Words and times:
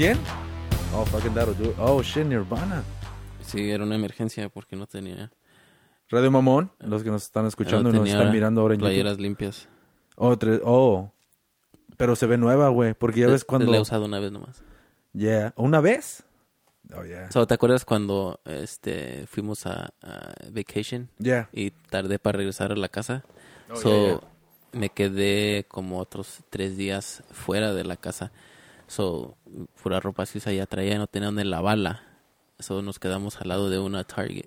100. 0.00 0.16
¿100? 0.16 0.18
Oh, 0.94 1.04
fucking 1.04 1.34
that'll 1.34 1.54
do 1.54 1.72
it. 1.72 1.76
Oh, 1.78 2.02
shit, 2.02 2.24
Nirvana. 2.24 2.82
Sí, 3.44 3.70
era 3.70 3.84
una 3.84 3.96
emergencia 3.96 4.48
porque 4.48 4.74
no 4.74 4.86
tenía, 4.86 5.30
Radio 6.08 6.30
Mamón, 6.30 6.72
los 6.78 7.02
que 7.02 7.10
nos 7.10 7.24
están 7.24 7.44
escuchando 7.44 7.90
no 7.92 7.96
y 7.96 8.00
nos 8.00 8.08
están 8.08 8.32
mirando 8.32 8.62
ahora 8.62 8.72
en 8.76 8.80
YouTube. 8.80 8.88
playeras 8.92 9.18
limpias. 9.18 9.68
Oh, 10.16 10.38
tres- 10.38 10.62
oh. 10.64 11.12
Pero 11.98 12.16
se 12.16 12.24
ve 12.24 12.38
nueva, 12.38 12.70
güey, 12.70 12.94
porque 12.94 13.20
ya 13.20 13.26
ves 13.26 13.44
cuando... 13.44 13.70
La 13.70 13.76
he 13.76 13.80
usado 13.82 14.06
una 14.06 14.18
vez 14.20 14.32
nomás. 14.32 14.62
Yeah. 15.12 15.52
¿Una 15.56 15.82
vez? 15.82 16.22
Oh, 16.96 17.04
yeah. 17.04 17.30
So, 17.30 17.46
¿Te 17.46 17.52
acuerdas 17.52 17.84
cuando 17.84 18.40
este 18.46 19.26
fuimos 19.26 19.66
a, 19.66 19.92
a 20.00 20.32
vacation 20.50 21.10
Yeah. 21.18 21.50
y 21.52 21.72
tardé 21.72 22.18
para 22.18 22.38
regresar 22.38 22.72
a 22.72 22.76
la 22.76 22.88
casa? 22.88 23.22
Oh, 23.70 23.76
so, 23.76 24.06
yeah, 24.06 24.20
me 24.72 24.88
quedé 24.88 25.66
como 25.68 25.98
otros 25.98 26.38
tres 26.48 26.78
días 26.78 27.22
fuera 27.32 27.74
de 27.74 27.84
la 27.84 27.98
casa. 27.98 28.32
So, 28.90 29.36
pura 29.80 30.00
ropa 30.00 30.26
sucia 30.26 30.52
ya 30.52 30.66
traía, 30.66 30.98
no 30.98 31.06
tenía 31.06 31.26
donde 31.26 31.44
lavarla. 31.44 32.02
So, 32.58 32.82
nos 32.82 32.98
quedamos 32.98 33.40
al 33.40 33.46
lado 33.46 33.70
de 33.70 33.78
una 33.78 34.02
Target. 34.02 34.46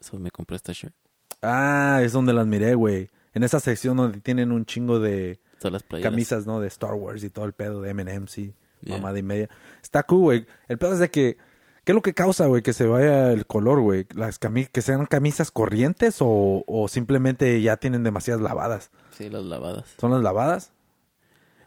So, 0.00 0.18
me 0.18 0.30
compré 0.30 0.56
esta 0.56 0.74
shirt. 0.74 0.92
Ah, 1.40 2.00
es 2.02 2.12
donde 2.12 2.34
las 2.34 2.46
miré, 2.46 2.74
güey. 2.74 3.08
En 3.32 3.44
esa 3.44 3.60
sección 3.60 3.96
donde 3.96 4.20
tienen 4.20 4.52
un 4.52 4.66
chingo 4.66 5.00
de 5.00 5.40
las 5.62 5.82
camisas, 6.02 6.46
¿no? 6.46 6.60
De 6.60 6.68
Star 6.68 6.92
Wars 6.92 7.24
y 7.24 7.30
todo 7.30 7.46
el 7.46 7.54
pedo 7.54 7.80
de 7.80 7.90
M&M's 7.90 8.36
y 8.36 8.54
Yeah. 8.82 8.98
mamada 8.98 9.18
y 9.18 9.22
media. 9.24 9.48
Está 9.82 10.02
cool, 10.04 10.20
güey. 10.20 10.46
El 10.68 10.78
pedo 10.78 10.92
es 10.92 10.98
de 11.00 11.10
que... 11.10 11.36
¿Qué 11.82 11.92
es 11.92 11.94
lo 11.96 12.02
que 12.02 12.12
causa, 12.14 12.46
güey, 12.46 12.62
que 12.62 12.72
se 12.74 12.86
vaya 12.86 13.32
el 13.32 13.44
color, 13.46 13.80
güey? 13.80 14.06
Las 14.14 14.38
cami 14.38 14.66
¿Que 14.66 14.82
sean 14.82 15.06
camisas 15.06 15.50
corrientes 15.50 16.18
o, 16.20 16.62
o 16.66 16.86
simplemente 16.88 17.60
ya 17.62 17.78
tienen 17.78 18.04
demasiadas 18.04 18.42
lavadas? 18.42 18.90
Sí, 19.16 19.30
las 19.30 19.42
lavadas. 19.44 19.86
¿Son 19.98 20.12
las 20.12 20.22
lavadas? 20.22 20.72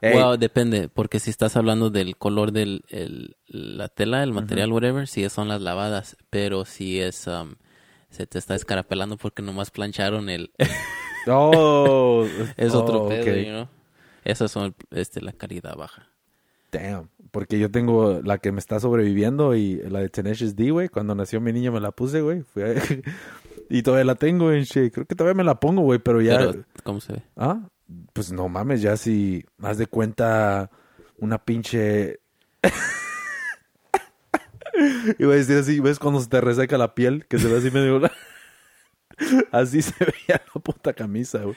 Well, 0.02 0.40
depende, 0.40 0.90
porque 0.90 1.20
si 1.20 1.30
estás 1.30 1.56
hablando 1.56 1.90
del 1.90 2.18
color 2.18 2.52
de 2.52 2.82
la 3.48 3.88
tela, 3.90 4.24
el 4.24 4.34
material, 4.34 4.72
whatever, 4.72 5.08
sí 5.08 5.28
son 5.30 5.48
las 5.48 5.62
lavadas, 5.62 6.18
pero 6.30 6.66
si 6.66 7.00
es, 7.00 7.28
um, 7.28 7.56
se 8.10 8.26
te 8.26 8.40
está 8.40 8.56
escarapelando 8.56 9.18
porque 9.18 9.44
nomás 9.44 9.70
plancharon 9.70 10.30
el, 10.30 10.52
Oh, 11.28 12.26
es 12.58 12.74
otro 12.74 13.04
oh, 13.04 13.10
pedo, 13.10 13.22
ok. 13.22 13.38
you 13.38 13.52
know? 13.52 13.68
Esas 14.24 14.52
son, 14.52 14.76
este, 14.92 15.22
la 15.22 15.34
calidad 15.34 15.76
baja. 15.76 16.08
Damn. 16.72 17.10
Porque 17.32 17.60
yo 17.60 17.72
tengo 17.72 18.22
la 18.24 18.38
que 18.38 18.52
me 18.52 18.60
está 18.60 18.80
sobreviviendo 18.80 19.56
y 19.56 19.78
la 19.90 20.00
de 20.00 20.10
Tenacious 20.10 20.56
D, 20.56 20.72
güey. 20.72 20.90
Cuando 20.90 21.16
nació 21.16 21.42
mi 21.42 21.52
niño 21.52 21.72
me 21.72 21.80
la 21.80 21.92
puse, 21.92 22.22
güey. 22.22 22.44
A- 22.58 22.82
y 23.70 23.84
todavía 23.84 24.06
la 24.06 24.16
tengo 24.16 24.52
en 24.52 24.64
shit. 24.64 24.94
Creo 24.94 25.06
que 25.06 25.16
todavía 25.16 25.36
me 25.36 25.44
la 25.44 25.60
pongo, 25.60 25.82
güey, 25.82 26.00
pero 26.00 26.22
ya... 26.22 26.38
Pero, 26.38 26.64
¿cómo 26.84 27.02
se 27.02 27.14
ve? 27.14 27.22
Ah, 27.36 27.62
pues 28.14 28.32
no 28.32 28.50
mames, 28.50 28.82
ya 28.82 28.98
si 28.98 29.46
haz 29.62 29.78
de 29.78 29.88
cuenta 29.88 30.72
una 31.18 31.44
pinche... 31.44 32.20
Iba 35.20 35.34
a 35.34 35.36
decir 35.36 35.58
así, 35.58 35.80
¿ves 35.80 36.00
cuando 36.00 36.22
se 36.22 36.30
te 36.30 36.42
reseca 36.42 36.78
la 36.78 36.96
piel? 36.96 37.26
Que 37.28 37.40
se 37.40 37.48
ve 37.48 37.58
así 37.58 37.72
medio... 37.72 38.02
así 39.52 39.82
se 39.82 39.94
veía 40.04 40.42
la 40.54 40.62
puta 40.62 40.94
camisa, 40.94 41.44
güey. 41.44 41.56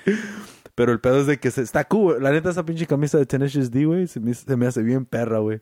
Pero 0.74 0.92
el 0.92 1.00
pedo 1.00 1.20
es 1.20 1.26
de 1.26 1.38
que 1.38 1.50
se... 1.50 1.62
está 1.62 1.84
cool. 1.84 2.22
La 2.22 2.30
neta, 2.30 2.50
esa 2.50 2.64
pinche 2.64 2.86
camisa 2.86 3.18
de 3.18 3.26
Tenacious 3.26 3.70
D, 3.70 3.86
güey, 3.86 4.06
se 4.06 4.20
me, 4.20 4.34
se 4.34 4.56
me 4.56 4.66
hace 4.66 4.82
bien 4.82 5.06
perra, 5.06 5.38
güey. 5.38 5.60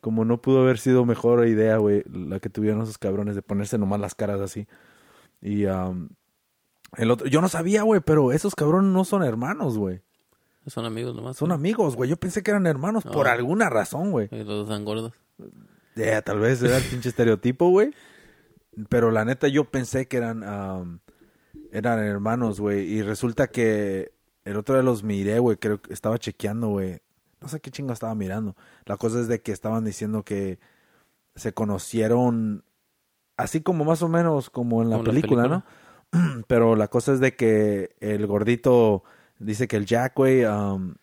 Como 0.00 0.24
no 0.24 0.40
pudo 0.40 0.62
haber 0.62 0.78
sido 0.78 1.04
mejor 1.04 1.46
idea, 1.46 1.76
güey, 1.76 2.02
la 2.10 2.40
que 2.40 2.48
tuvieron 2.48 2.82
esos 2.82 2.98
cabrones 2.98 3.34
de 3.34 3.42
ponerse 3.42 3.78
nomás 3.78 4.00
las 4.00 4.14
caras 4.14 4.40
así. 4.40 4.66
Y 5.40 5.66
um, 5.66 6.08
el 6.96 7.10
otro... 7.10 7.26
Yo 7.26 7.40
no 7.40 7.48
sabía, 7.48 7.82
güey, 7.82 8.00
pero 8.00 8.32
esos 8.32 8.54
cabrones 8.54 8.92
no 8.92 9.04
son 9.04 9.22
hermanos, 9.22 9.76
güey. 9.76 10.02
Son 10.66 10.84
amigos 10.84 11.14
nomás. 11.16 11.36
Son 11.36 11.52
amigos, 11.52 11.96
güey. 11.96 12.10
Yo 12.10 12.16
pensé 12.16 12.42
que 12.42 12.50
eran 12.50 12.66
hermanos 12.66 13.04
por 13.04 13.26
Oh. 13.26 13.30
alguna 13.30 13.70
razón, 13.70 14.10
güey. 14.10 14.28
Y 14.30 14.38
los 14.38 14.46
dos 14.46 14.68
están 14.68 14.84
gordos. 14.84 15.12
Yeah, 15.96 16.22
tal 16.22 16.38
vez 16.38 16.62
era 16.62 16.76
el 16.76 16.84
pinche 16.84 17.08
estereotipo, 17.08 17.68
güey. 17.70 17.92
Pero 18.88 19.10
la 19.10 19.24
neta 19.24 19.48
yo 19.48 19.64
pensé 19.64 20.06
que 20.06 20.18
eran 20.18 21.00
eran 21.72 21.98
hermanos, 22.04 22.60
güey. 22.60 22.80
Y 22.92 23.02
resulta 23.02 23.48
que 23.48 24.12
el 24.44 24.56
otro 24.56 24.74
día 24.74 24.82
los 24.84 25.02
miré, 25.02 25.38
güey. 25.38 25.56
Creo 25.56 25.80
que 25.80 25.92
estaba 25.92 26.18
chequeando, 26.18 26.68
güey. 26.68 27.00
No 27.40 27.48
sé 27.48 27.60
qué 27.60 27.70
chingo 27.70 27.92
estaba 27.92 28.14
mirando. 28.14 28.54
La 28.84 28.96
cosa 28.96 29.20
es 29.20 29.28
de 29.28 29.40
que 29.40 29.52
estaban 29.52 29.84
diciendo 29.84 30.24
que 30.24 30.58
se 31.34 31.54
conocieron 31.54 32.64
así 33.36 33.62
como 33.62 33.84
más 33.84 34.02
o 34.02 34.08
menos 34.08 34.50
como 34.50 34.82
en 34.82 34.90
la 34.90 34.96
Como 34.96 35.06
la 35.06 35.10
película, 35.12 35.48
¿no? 35.48 35.64
Pero 36.48 36.76
la 36.76 36.88
cosa 36.88 37.14
es 37.14 37.20
de 37.20 37.34
que 37.34 37.96
el 38.00 38.26
gordito 38.26 39.04
dice 39.40 39.66
que 39.66 39.76
el 39.76 39.86
Jack, 39.86 40.14
güey, 40.14 40.44
um, 40.44 40.94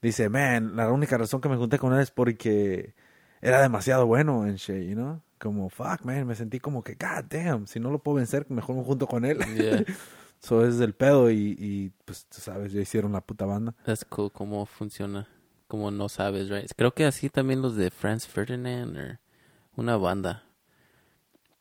dice, 0.00 0.28
man, 0.28 0.76
la 0.76 0.90
única 0.92 1.18
razón 1.18 1.40
que 1.40 1.48
me 1.48 1.56
junté 1.56 1.78
con 1.78 1.92
él 1.92 2.00
es 2.00 2.10
porque 2.10 2.94
era 3.40 3.60
demasiado 3.60 4.06
bueno 4.06 4.46
en 4.46 4.56
shit, 4.56 4.88
you 4.88 4.94
know? 4.94 5.20
Como, 5.38 5.68
fuck, 5.70 6.04
man, 6.04 6.26
me 6.26 6.36
sentí 6.36 6.60
como 6.60 6.84
que, 6.84 6.94
god 6.94 7.24
damn, 7.28 7.66
si 7.66 7.80
no 7.80 7.90
lo 7.90 7.98
puedo 7.98 8.18
vencer, 8.18 8.46
mejor 8.48 8.76
me 8.76 8.84
junto 8.84 9.06
con 9.06 9.24
él. 9.24 9.38
Yeah. 9.56 9.84
Eso 10.42 10.66
es 10.66 10.80
el 10.80 10.92
pedo 10.92 11.30
y, 11.30 11.56
y, 11.56 11.92
pues, 12.04 12.26
tú 12.26 12.40
sabes, 12.40 12.72
ya 12.72 12.80
hicieron 12.80 13.12
la 13.12 13.20
puta 13.20 13.44
banda. 13.44 13.76
That's 13.84 14.04
cool 14.04 14.32
cómo 14.32 14.66
funciona. 14.66 15.28
Como 15.68 15.92
no 15.92 16.08
sabes, 16.08 16.48
right? 16.48 16.68
Creo 16.76 16.94
que 16.94 17.04
así 17.04 17.30
también 17.30 17.62
los 17.62 17.76
de 17.76 17.92
Franz 17.92 18.26
Ferdinand 18.26 18.96
o 18.96 19.80
una 19.80 19.96
banda. 19.96 20.42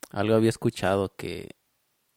Algo 0.09 0.33
había 0.33 0.50
escuchado 0.50 1.16
que 1.16 1.51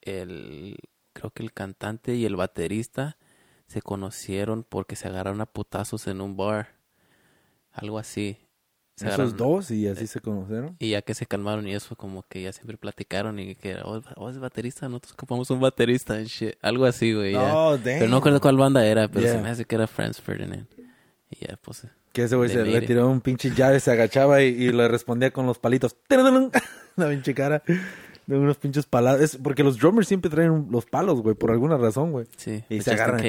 el 0.00 0.78
creo 1.12 1.30
que 1.30 1.42
el 1.42 1.52
cantante 1.52 2.14
y 2.14 2.24
el 2.24 2.34
baterista 2.34 3.18
se 3.66 3.82
conocieron 3.82 4.64
porque 4.68 4.96
se 4.96 5.08
agarraron 5.08 5.40
a 5.40 5.46
putazos 5.46 6.06
en 6.06 6.20
un 6.20 6.36
bar. 6.36 6.68
Algo 7.72 7.98
así. 7.98 8.38
Se 8.96 9.08
Esos 9.08 9.18
agarraron- 9.18 9.36
dos 9.36 9.70
y 9.72 9.88
así 9.88 10.06
se 10.06 10.20
conocieron. 10.20 10.76
Y 10.78 10.90
ya 10.90 11.02
que 11.02 11.14
se 11.14 11.26
calmaron 11.26 11.66
y 11.66 11.74
eso, 11.74 11.96
como 11.96 12.22
que 12.22 12.42
ya 12.42 12.52
siempre 12.52 12.76
platicaron 12.76 13.38
y 13.40 13.56
que, 13.56 13.76
oh, 13.82 14.00
oh, 14.16 14.30
es 14.30 14.38
baterista, 14.38 14.88
nosotros 14.88 15.14
ocupamos 15.14 15.50
un 15.50 15.58
baterista 15.60 16.14
and 16.14 16.26
shit. 16.26 16.54
Algo 16.62 16.84
así, 16.84 17.12
güey. 17.12 17.34
Oh, 17.34 17.76
Pero 17.82 18.06
no 18.06 18.16
recuerdo 18.18 18.40
cuál 18.40 18.56
banda 18.56 18.86
era, 18.86 19.08
pero 19.08 19.22
Yeah. 19.26 19.32
se 19.34 19.42
me 19.42 19.48
hace 19.50 19.64
que 19.64 19.74
era 19.74 19.88
Franz 19.88 20.20
Ferdinand. 20.20 20.68
Y 21.30 21.44
ya, 21.46 21.56
pues. 21.60 21.88
Que 22.12 22.22
ese 22.22 22.36
güey 22.36 22.48
se 22.48 22.64
le 22.64 22.80
tiró 22.82 23.08
un 23.10 23.20
pinche 23.20 23.50
llave, 23.50 23.80
se 23.80 23.90
agachaba 23.90 24.40
y, 24.42 24.46
y 24.50 24.70
le 24.70 24.86
respondía 24.86 25.32
con 25.32 25.46
los 25.46 25.58
palitos. 25.58 25.96
La 26.96 27.08
pinche 27.08 27.34
cara. 27.34 27.64
De 28.26 28.38
unos 28.38 28.56
pinches 28.56 28.86
paladas. 28.86 29.20
Es 29.20 29.36
porque 29.36 29.62
los 29.62 29.78
drummers 29.78 30.08
siempre 30.08 30.30
traen 30.30 30.68
los 30.70 30.86
palos, 30.86 31.20
güey, 31.20 31.34
por 31.34 31.50
alguna 31.50 31.76
razón, 31.76 32.12
güey. 32.12 32.26
Sí, 32.36 32.64
Y 32.70 32.80
se 32.80 32.92
agarran. 32.92 33.20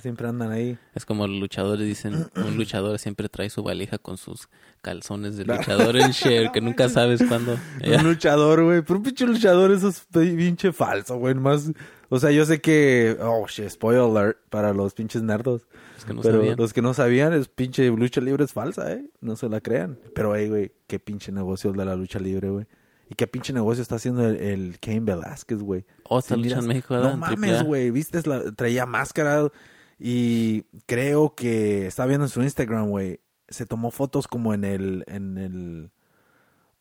Siempre 0.00 0.28
andan 0.28 0.52
ahí. 0.52 0.78
Es 0.94 1.06
como 1.06 1.26
los 1.26 1.38
luchadores 1.40 1.86
dicen, 1.86 2.26
un 2.36 2.56
luchador 2.56 2.98
siempre 2.98 3.28
trae 3.28 3.48
su 3.50 3.62
valija 3.62 3.98
con 3.98 4.16
sus 4.18 4.48
calzones 4.82 5.36
de 5.36 5.44
luchador 5.44 5.96
en 5.96 6.10
share, 6.10 6.50
que 6.52 6.60
nunca 6.60 6.88
sabes 6.90 7.22
cuándo. 7.26 7.56
Un 7.84 8.04
luchador, 8.04 8.64
güey. 8.64 8.82
Pero 8.82 8.98
un 8.98 9.02
pinche 9.04 9.26
luchador, 9.26 9.70
eso 9.72 9.88
es 9.88 10.06
pinche 10.12 10.72
falso, 10.72 11.16
güey. 11.16 11.34
Más. 11.34 11.70
O 12.10 12.18
sea, 12.18 12.30
yo 12.30 12.44
sé 12.44 12.60
que. 12.60 13.16
Oh, 13.20 13.46
shit, 13.48 13.68
spoiler 13.70 14.02
alert 14.02 14.38
para 14.50 14.72
los 14.72 14.94
pinches 14.94 15.22
nerdos. 15.22 15.66
Los 15.94 16.04
que 16.04 16.14
no 16.14 16.22
pero 16.22 16.38
sabían. 16.38 16.56
los 16.56 16.72
que 16.72 16.82
no 16.82 16.94
sabían, 16.94 17.32
es 17.32 17.48
pinche 17.48 17.88
lucha 17.88 18.20
libre 18.20 18.44
es 18.44 18.52
falsa, 18.52 18.92
¿eh? 18.92 19.04
No 19.20 19.36
se 19.36 19.48
la 19.48 19.60
crean. 19.60 19.98
Pero, 20.14 20.34
hey, 20.36 20.48
güey, 20.48 20.72
qué 20.86 20.98
pinche 20.98 21.32
negocio 21.32 21.70
el 21.70 21.76
de 21.76 21.84
la 21.84 21.96
lucha 21.96 22.18
libre, 22.18 22.50
güey. 22.50 22.66
Y 23.10 23.14
qué 23.14 23.26
pinche 23.26 23.52
negocio 23.52 23.82
está 23.82 23.96
haciendo 23.96 24.26
el, 24.28 24.36
el 24.36 24.78
Cain 24.80 25.04
Velázquez, 25.04 25.58
güey. 25.62 25.84
Oh, 26.04 26.18
está 26.18 26.36
miras- 26.36 26.60
en 26.62 26.68
México. 26.68 26.96
No 26.96 27.16
mames, 27.16 27.62
güey. 27.62 27.90
Viste, 27.90 28.20
la, 28.28 28.52
traía 28.52 28.84
máscara 28.86 29.50
y 29.98 30.62
creo 30.86 31.34
que 31.34 31.86
estaba 31.86 32.06
viendo 32.08 32.26
en 32.26 32.30
su 32.30 32.42
Instagram, 32.42 32.88
güey. 32.88 33.20
Se 33.48 33.64
tomó 33.64 33.90
fotos 33.90 34.28
como 34.28 34.52
en 34.52 34.64
el, 34.64 35.04
en 35.06 35.38
el, 35.38 35.90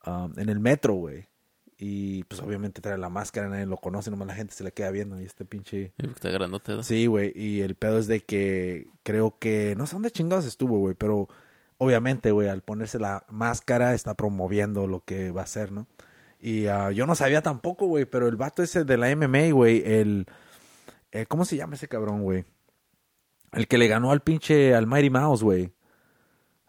um, 0.06 0.34
en 0.38 0.50
el 0.50 0.60
metro, 0.60 0.94
güey. 0.96 1.28
Y 1.80 2.24
pues 2.24 2.42
obviamente 2.42 2.82
trae 2.82 2.98
la 2.98 3.08
máscara, 3.10 3.50
nadie 3.50 3.68
lo 3.68 3.78
conoce, 3.78 4.10
nomás 4.10 4.28
la 4.28 4.36
gente 4.36 4.54
se 4.54 4.64
le 4.64 4.72
queda 4.72 4.90
viendo 4.90 5.22
y 5.22 5.26
este 5.26 5.46
pinche... 5.46 5.94
Está 5.98 6.30
grandote. 6.32 6.74
¿no? 6.74 6.82
Sí, 6.84 7.06
güey, 7.06 7.32
y 7.36 7.62
el 7.62 7.76
pedo 7.76 8.00
es 8.00 8.08
de 8.08 8.22
que 8.22 8.88
creo 9.04 9.38
que, 9.38 9.76
no 9.78 9.86
sé 9.86 9.94
dónde 9.94 10.10
chingados 10.10 10.46
estuvo, 10.46 10.80
güey, 10.80 10.96
pero 10.96 11.30
obviamente, 11.78 12.32
güey, 12.32 12.50
al 12.50 12.64
ponerse 12.64 12.98
la 12.98 13.26
máscara 13.30 13.94
está 13.94 14.16
promoviendo 14.16 14.88
lo 14.88 15.02
que 15.06 15.30
va 15.30 15.42
a 15.42 15.44
hacer, 15.44 15.72
¿no? 15.72 15.86
Y 16.40 16.68
ah, 16.68 16.92
yo 16.92 17.06
no 17.08 17.16
sabía 17.16 17.42
tampoco, 17.42 17.88
güey, 17.88 18.06
pero 18.06 18.28
el 18.28 18.36
vato 18.36 18.62
ese 18.64 18.84
de 18.86 18.98
la 18.98 19.14
MMA, 19.16 19.52
güey, 19.52 19.82
el, 19.86 20.28
eh, 21.12 21.26
¿cómo 21.26 21.46
se 21.46 21.58
llama 21.58 21.76
ese 21.76 21.88
cabrón, 21.88 22.22
güey? 22.24 22.46
El 23.54 23.68
que 23.68 23.78
le 23.78 23.88
ganó 23.88 24.12
al 24.12 24.22
pinche, 24.22 24.76
al 24.76 24.88
Mighty 24.88 25.10
Mouse, 25.10 25.42
güey. 25.44 25.74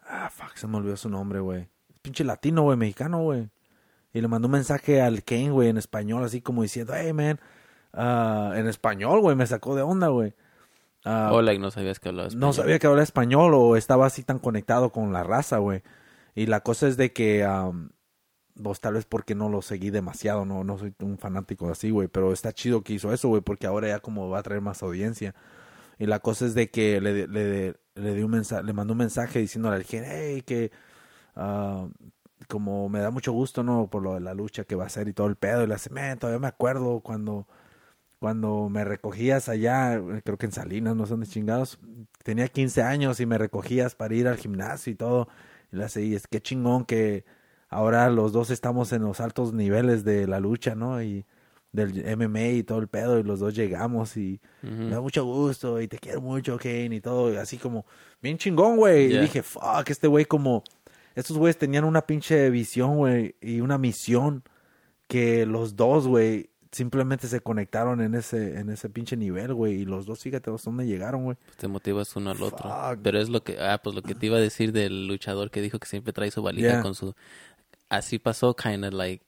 Ah, 0.07 0.29
fuck, 0.29 0.55
se 0.55 0.67
me 0.67 0.77
olvidó 0.77 0.97
su 0.97 1.09
nombre, 1.09 1.39
güey. 1.39 1.67
Pinche 2.01 2.23
latino, 2.23 2.63
güey, 2.63 2.77
mexicano, 2.77 3.21
güey. 3.21 3.49
Y 4.11 4.21
le 4.21 4.27
mandó 4.27 4.47
un 4.47 4.53
mensaje 4.53 5.01
al 5.01 5.23
Kane, 5.23 5.51
güey, 5.51 5.69
en 5.69 5.77
español, 5.77 6.23
así 6.23 6.41
como 6.41 6.63
diciendo, 6.63 6.93
hey, 6.95 7.13
man, 7.13 7.39
ah, 7.93 8.53
en 8.55 8.67
español, 8.67 9.19
güey, 9.21 9.35
me 9.35 9.45
sacó 9.45 9.75
de 9.75 9.83
onda, 9.83 10.07
güey. 10.07 10.33
Ah, 11.05 11.29
Oh, 11.31 11.41
like, 11.43 11.59
no 11.61 11.69
sabías 11.69 11.99
que 11.99 12.09
hablaba 12.09 12.29
no 12.29 12.49
español. 12.49 12.53
sabía 12.53 12.79
que 12.79 12.87
hablaba 12.87 13.03
español 13.03 13.53
o 13.53 13.75
estaba 13.75 14.07
así 14.07 14.23
tan 14.23 14.39
conectado 14.39 14.91
con 14.91 15.13
la 15.13 15.23
raza, 15.23 15.59
güey. 15.59 15.83
Y 16.33 16.47
la 16.47 16.61
cosa 16.61 16.87
es 16.87 16.97
de 16.97 17.13
que 17.13 17.43
am, 17.43 17.91
Pues 18.61 18.79
tal 18.81 18.95
vez 18.95 19.05
porque 19.05 19.35
no 19.35 19.49
lo 19.49 19.61
seguí 19.61 19.89
demasiado, 19.89 20.45
no, 20.45 20.63
no 20.63 20.77
soy 20.77 20.93
un 20.99 21.17
fanático 21.17 21.69
así, 21.69 21.91
güey. 21.91 22.07
Pero 22.09 22.33
está 22.33 22.51
chido 22.53 22.83
que 22.83 22.93
hizo 22.93 23.13
eso, 23.13 23.29
güey, 23.29 23.41
porque 23.41 23.67
ahora 23.67 23.87
ya 23.87 23.99
como 23.99 24.29
va 24.29 24.39
a 24.39 24.43
traer 24.43 24.61
más 24.61 24.83
audiencia. 24.83 25.35
Y 25.99 26.07
la 26.07 26.19
cosa 26.19 26.45
es 26.45 26.55
de 26.55 26.71
que 26.71 27.01
le, 27.01 27.27
le, 27.27 27.75
le, 27.95 28.23
un 28.25 28.31
mensaje, 28.31 28.63
le 28.63 28.73
mandó 28.73 28.93
un 28.93 28.99
mensaje 28.99 29.39
diciéndole 29.39 29.77
al 29.77 29.85
hey, 29.89 30.43
que 30.43 30.71
ah, 31.35 31.87
como 32.47 32.89
me 32.89 32.99
da 32.99 33.11
mucho 33.11 33.31
gusto, 33.33 33.63
¿no? 33.63 33.89
Por 33.89 34.03
lo 34.03 34.15
de 34.15 34.21
la 34.21 34.33
lucha 34.33 34.63
que 34.65 34.75
va 34.75 34.85
a 34.85 34.87
hacer 34.87 35.07
y 35.07 35.13
todo 35.13 35.27
el 35.27 35.35
pedo. 35.37 35.63
Y 35.63 35.67
le 35.67 35.75
hace, 35.75 35.89
man, 35.91 36.19
todavía 36.19 36.39
me 36.39 36.47
acuerdo 36.47 37.01
cuando, 37.01 37.47
cuando 38.19 38.69
me 38.69 38.85
recogías 38.85 39.49
allá, 39.49 40.01
creo 40.23 40.37
que 40.37 40.47
en 40.47 40.51
Salinas, 40.53 40.95
no 40.95 41.05
son 41.07 41.21
de 41.21 41.27
chingados. 41.27 41.79
Tenía 42.23 42.47
15 42.49 42.83
años 42.83 43.19
y 43.19 43.25
me 43.25 43.37
recogías 43.37 43.95
para 43.95 44.15
ir 44.15 44.27
al 44.27 44.37
gimnasio 44.37 44.93
y 44.93 44.95
todo. 44.95 45.29
Y 45.71 45.77
le 45.77 45.85
hace, 45.85 46.03
y 46.03 46.15
es 46.15 46.27
que 46.27 46.41
chingón 46.41 46.85
que 46.85 47.25
ahora 47.69 48.09
los 48.09 48.31
dos 48.31 48.49
estamos 48.49 48.91
en 48.91 49.03
los 49.03 49.19
altos 49.19 49.53
niveles 49.53 50.03
de 50.03 50.27
la 50.27 50.39
lucha, 50.39 50.75
¿no? 50.75 51.01
Y 51.01 51.25
del 51.71 52.17
MMA 52.17 52.47
y 52.47 52.63
todo 52.63 52.79
el 52.79 52.87
pedo, 52.87 53.19
y 53.19 53.23
los 53.23 53.39
dos 53.39 53.53
llegamos 53.55 54.17
y 54.17 54.41
me 54.63 54.89
da 54.89 55.01
mucho 55.01 55.23
gusto 55.23 55.79
y 55.79 55.87
te 55.87 55.99
quiero 55.99 56.19
mucho, 56.19 56.57
Kane, 56.57 56.95
y 56.95 57.01
todo, 57.01 57.31
y 57.31 57.37
así 57.37 57.57
como, 57.57 57.85
bien 58.21 58.37
chingón, 58.37 58.77
güey. 58.77 59.13
Y 59.13 59.19
dije, 59.19 59.43
fuck, 59.43 59.87
este 59.87 60.07
güey 60.07 60.25
como, 60.25 60.63
estos 61.15 61.37
güeyes 61.37 61.57
tenían 61.57 61.83
una 61.83 62.01
pinche 62.01 62.49
visión, 62.49 62.97
güey, 62.97 63.35
y 63.39 63.61
una 63.61 63.77
misión 63.77 64.43
que 65.07 65.45
los 65.45 65.75
dos, 65.75 66.07
güey, 66.07 66.49
simplemente 66.71 67.27
se 67.27 67.41
conectaron 67.41 68.01
en 68.01 68.13
ese, 68.13 68.59
en 68.59 68.69
ese 68.69 68.89
pinche 68.89 69.17
nivel, 69.17 69.53
güey, 69.53 69.81
y 69.81 69.85
los 69.85 70.05
dos, 70.05 70.21
fíjate, 70.21 70.51
dónde 70.63 70.85
llegaron, 70.85 71.23
güey. 71.23 71.37
Te 71.57 71.67
motivas 71.67 72.15
uno 72.15 72.31
al 72.31 72.41
otro. 72.41 72.69
Pero 73.01 73.19
es 73.19 73.29
lo 73.29 73.43
que, 73.43 73.57
ah, 73.59 73.79
pues 73.83 73.95
lo 73.95 74.01
que 74.01 74.15
te 74.15 74.27
iba 74.27 74.37
a 74.37 74.41
decir 74.41 74.71
del 74.71 75.07
luchador 75.07 75.49
que 75.51 75.61
dijo 75.61 75.79
que 75.79 75.87
siempre 75.87 76.13
trae 76.13 76.31
su 76.31 76.41
valija 76.41 76.81
con 76.81 76.95
su 76.95 77.15
así 77.89 78.19
pasó, 78.19 78.55
kind 78.55 78.85
of 78.85 78.93
like. 78.93 79.25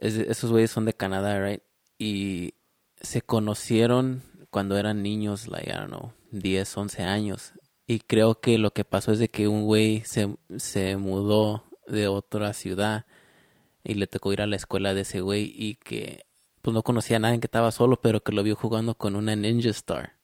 esos 0.00 0.50
güeyes 0.50 0.70
son 0.70 0.84
de 0.84 0.94
Canadá, 0.94 1.44
right? 1.44 1.62
Y 1.98 2.54
se 3.00 3.22
conocieron 3.22 4.22
cuando 4.50 4.76
eran 4.76 5.02
niños, 5.02 5.48
like, 5.48 5.70
I 5.70 5.74
don't 5.74 5.88
know, 5.88 6.12
10, 6.32 6.76
11 6.76 7.02
años. 7.02 7.52
Y 7.86 8.00
creo 8.00 8.40
que 8.40 8.58
lo 8.58 8.72
que 8.72 8.84
pasó 8.84 9.12
es 9.12 9.18
de 9.18 9.28
que 9.28 9.48
un 9.48 9.64
güey 9.64 10.02
se, 10.04 10.36
se 10.56 10.96
mudó 10.96 11.64
de 11.86 12.08
otra 12.08 12.52
ciudad 12.52 13.06
y 13.84 13.94
le 13.94 14.06
tocó 14.06 14.32
ir 14.32 14.42
a 14.42 14.46
la 14.46 14.56
escuela 14.56 14.94
de 14.94 15.02
ese 15.02 15.20
güey 15.20 15.52
y 15.56 15.74
que 15.76 16.24
pues 16.62 16.74
no 16.74 16.82
conocía 16.82 17.16
a 17.16 17.20
nadie 17.20 17.40
que 17.40 17.46
estaba 17.46 17.72
solo, 17.72 18.00
pero 18.00 18.22
que 18.22 18.32
lo 18.32 18.42
vio 18.44 18.54
jugando 18.54 18.94
con 18.94 19.16
una 19.16 19.34
Ninja 19.34 19.70
Star. 19.70 20.21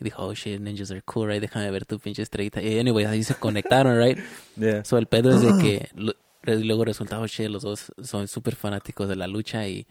Y 0.00 0.04
dijo, 0.04 0.24
oh 0.24 0.34
shit, 0.34 0.60
ninjas 0.60 0.90
are 0.90 1.02
cool, 1.02 1.28
right? 1.28 1.40
Déjame 1.40 1.70
ver 1.70 1.84
tu 1.84 1.98
pinche 1.98 2.22
estrellita. 2.22 2.62
Y 2.62 2.78
anyway, 2.78 3.04
ahí 3.04 3.22
se 3.22 3.34
conectaron, 3.34 3.98
right? 3.98 4.18
Yeah. 4.56 4.84
So 4.84 4.98
el 4.98 5.06
pedo 5.06 5.30
es 5.30 5.40
de 5.40 5.62
que 5.62 5.88
luego 6.64 6.84
resulta, 6.84 7.20
oh 7.20 7.26
shit, 7.26 7.48
los 7.48 7.62
dos 7.62 7.92
son 8.02 8.28
súper 8.28 8.54
fanáticos 8.54 9.08
de 9.08 9.16
la 9.16 9.26
lucha 9.26 9.66
y 9.66 9.86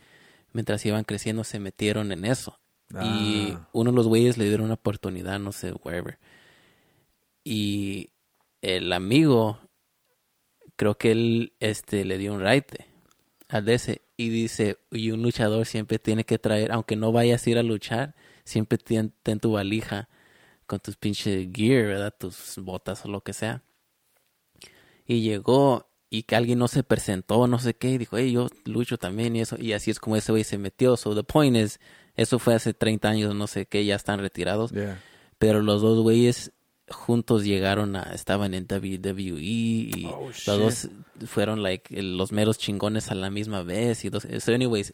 mientras 0.53 0.85
iban 0.85 1.03
creciendo 1.03 1.43
se 1.43 1.59
metieron 1.59 2.11
en 2.11 2.25
eso. 2.25 2.59
Y 3.01 3.53
ah. 3.53 3.69
uno 3.71 3.91
de 3.91 3.95
los 3.95 4.07
güeyes 4.07 4.37
le 4.37 4.45
dieron 4.45 4.65
una 4.65 4.73
oportunidad, 4.73 5.39
no 5.39 5.51
sé, 5.51 5.71
wherever. 5.83 6.19
Y 7.43 8.09
el 8.61 8.91
amigo, 8.93 9.59
creo 10.75 10.97
que 10.97 11.11
él 11.11 11.53
este, 11.59 12.05
le 12.05 12.17
dio 12.17 12.33
un 12.33 12.41
raite 12.41 12.87
al 13.47 13.65
de 13.65 13.75
ese. 13.75 14.01
Y 14.17 14.29
dice, 14.29 14.77
y 14.91 15.11
un 15.11 15.23
luchador 15.23 15.65
siempre 15.65 15.99
tiene 15.99 16.25
que 16.25 16.37
traer, 16.37 16.71
aunque 16.71 16.95
no 16.95 17.11
vayas 17.11 17.45
a 17.45 17.49
ir 17.49 17.57
a 17.57 17.63
luchar, 17.63 18.15
siempre 18.43 18.77
ten, 18.77 19.39
tu 19.39 19.51
valija 19.51 20.09
con 20.65 20.79
tus 20.79 20.95
pinches 20.95 21.47
gear, 21.51 21.87
¿verdad? 21.87 22.13
Tus 22.17 22.57
botas 22.57 23.05
o 23.05 23.09
lo 23.09 23.21
que 23.21 23.33
sea. 23.33 23.63
Y 25.05 25.21
llegó 25.21 25.89
y 26.09 26.23
que 26.23 26.35
alguien 26.35 26.59
no 26.59 26.67
se 26.67 26.83
presentó, 26.83 27.47
no 27.47 27.59
sé 27.59 27.73
qué, 27.73 27.91
y 27.91 27.97
dijo, 27.97 28.17
hey, 28.17 28.31
yo 28.31 28.49
lucho 28.65 28.97
también 28.97 29.35
y 29.35 29.41
eso. 29.41 29.55
Y 29.59 29.73
así 29.73 29.91
es 29.91 29.99
como 29.99 30.15
ese 30.15 30.31
güey 30.31 30.43
se 30.43 30.57
metió. 30.57 30.97
So 30.97 31.15
the 31.15 31.23
point 31.23 31.55
is, 31.55 31.79
eso 32.15 32.39
fue 32.39 32.53
hace 32.53 32.73
30 32.73 33.09
años, 33.09 33.35
no 33.35 33.47
sé 33.47 33.65
qué, 33.65 33.85
ya 33.85 33.95
están 33.95 34.19
retirados. 34.19 34.71
Pero 35.37 35.61
los 35.61 35.81
dos 35.81 36.01
güeyes 36.01 36.51
juntos 36.91 37.43
llegaron 37.43 37.95
a, 37.95 38.03
estaban 38.13 38.53
en 38.53 38.67
WWE 38.69 39.39
y 39.39 40.09
oh, 40.13 40.27
los 40.27 40.45
dos 40.45 40.89
fueron 41.25 41.63
like 41.63 42.01
los 42.01 42.31
meros 42.31 42.57
chingones 42.57 43.09
a 43.11 43.15
la 43.15 43.29
misma 43.29 43.63
vez. 43.63 44.05
Y 44.05 44.09
dos, 44.09 44.27
so 44.39 44.53
anyways, 44.53 44.93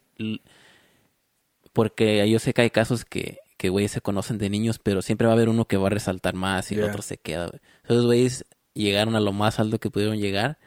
porque 1.77 2.27
yo 2.27 2.39
sé 2.39 2.55
que 2.55 2.63
hay 2.63 2.71
casos 2.71 3.05
que, 3.05 3.37
que 3.55 3.69
güeyes 3.69 3.91
se 3.91 4.01
conocen 4.01 4.39
de 4.39 4.49
niños, 4.49 4.79
pero 4.79 5.03
siempre 5.03 5.27
va 5.27 5.33
a 5.33 5.35
haber 5.35 5.47
uno 5.47 5.65
que 5.65 5.77
va 5.77 5.85
a 5.85 5.91
resaltar 5.91 6.33
más 6.33 6.71
y 6.71 6.75
el 6.75 6.83
otro 6.83 7.03
se 7.03 7.17
queda. 7.17 7.51
Esos 7.83 8.03
güeyes 8.03 8.45
llegaron 8.73 9.15
a 9.15 9.19
lo 9.19 9.31
más 9.31 9.59
alto 9.59 9.77
que 9.77 9.91
pudieron 9.91 10.17
llegar 10.17 10.57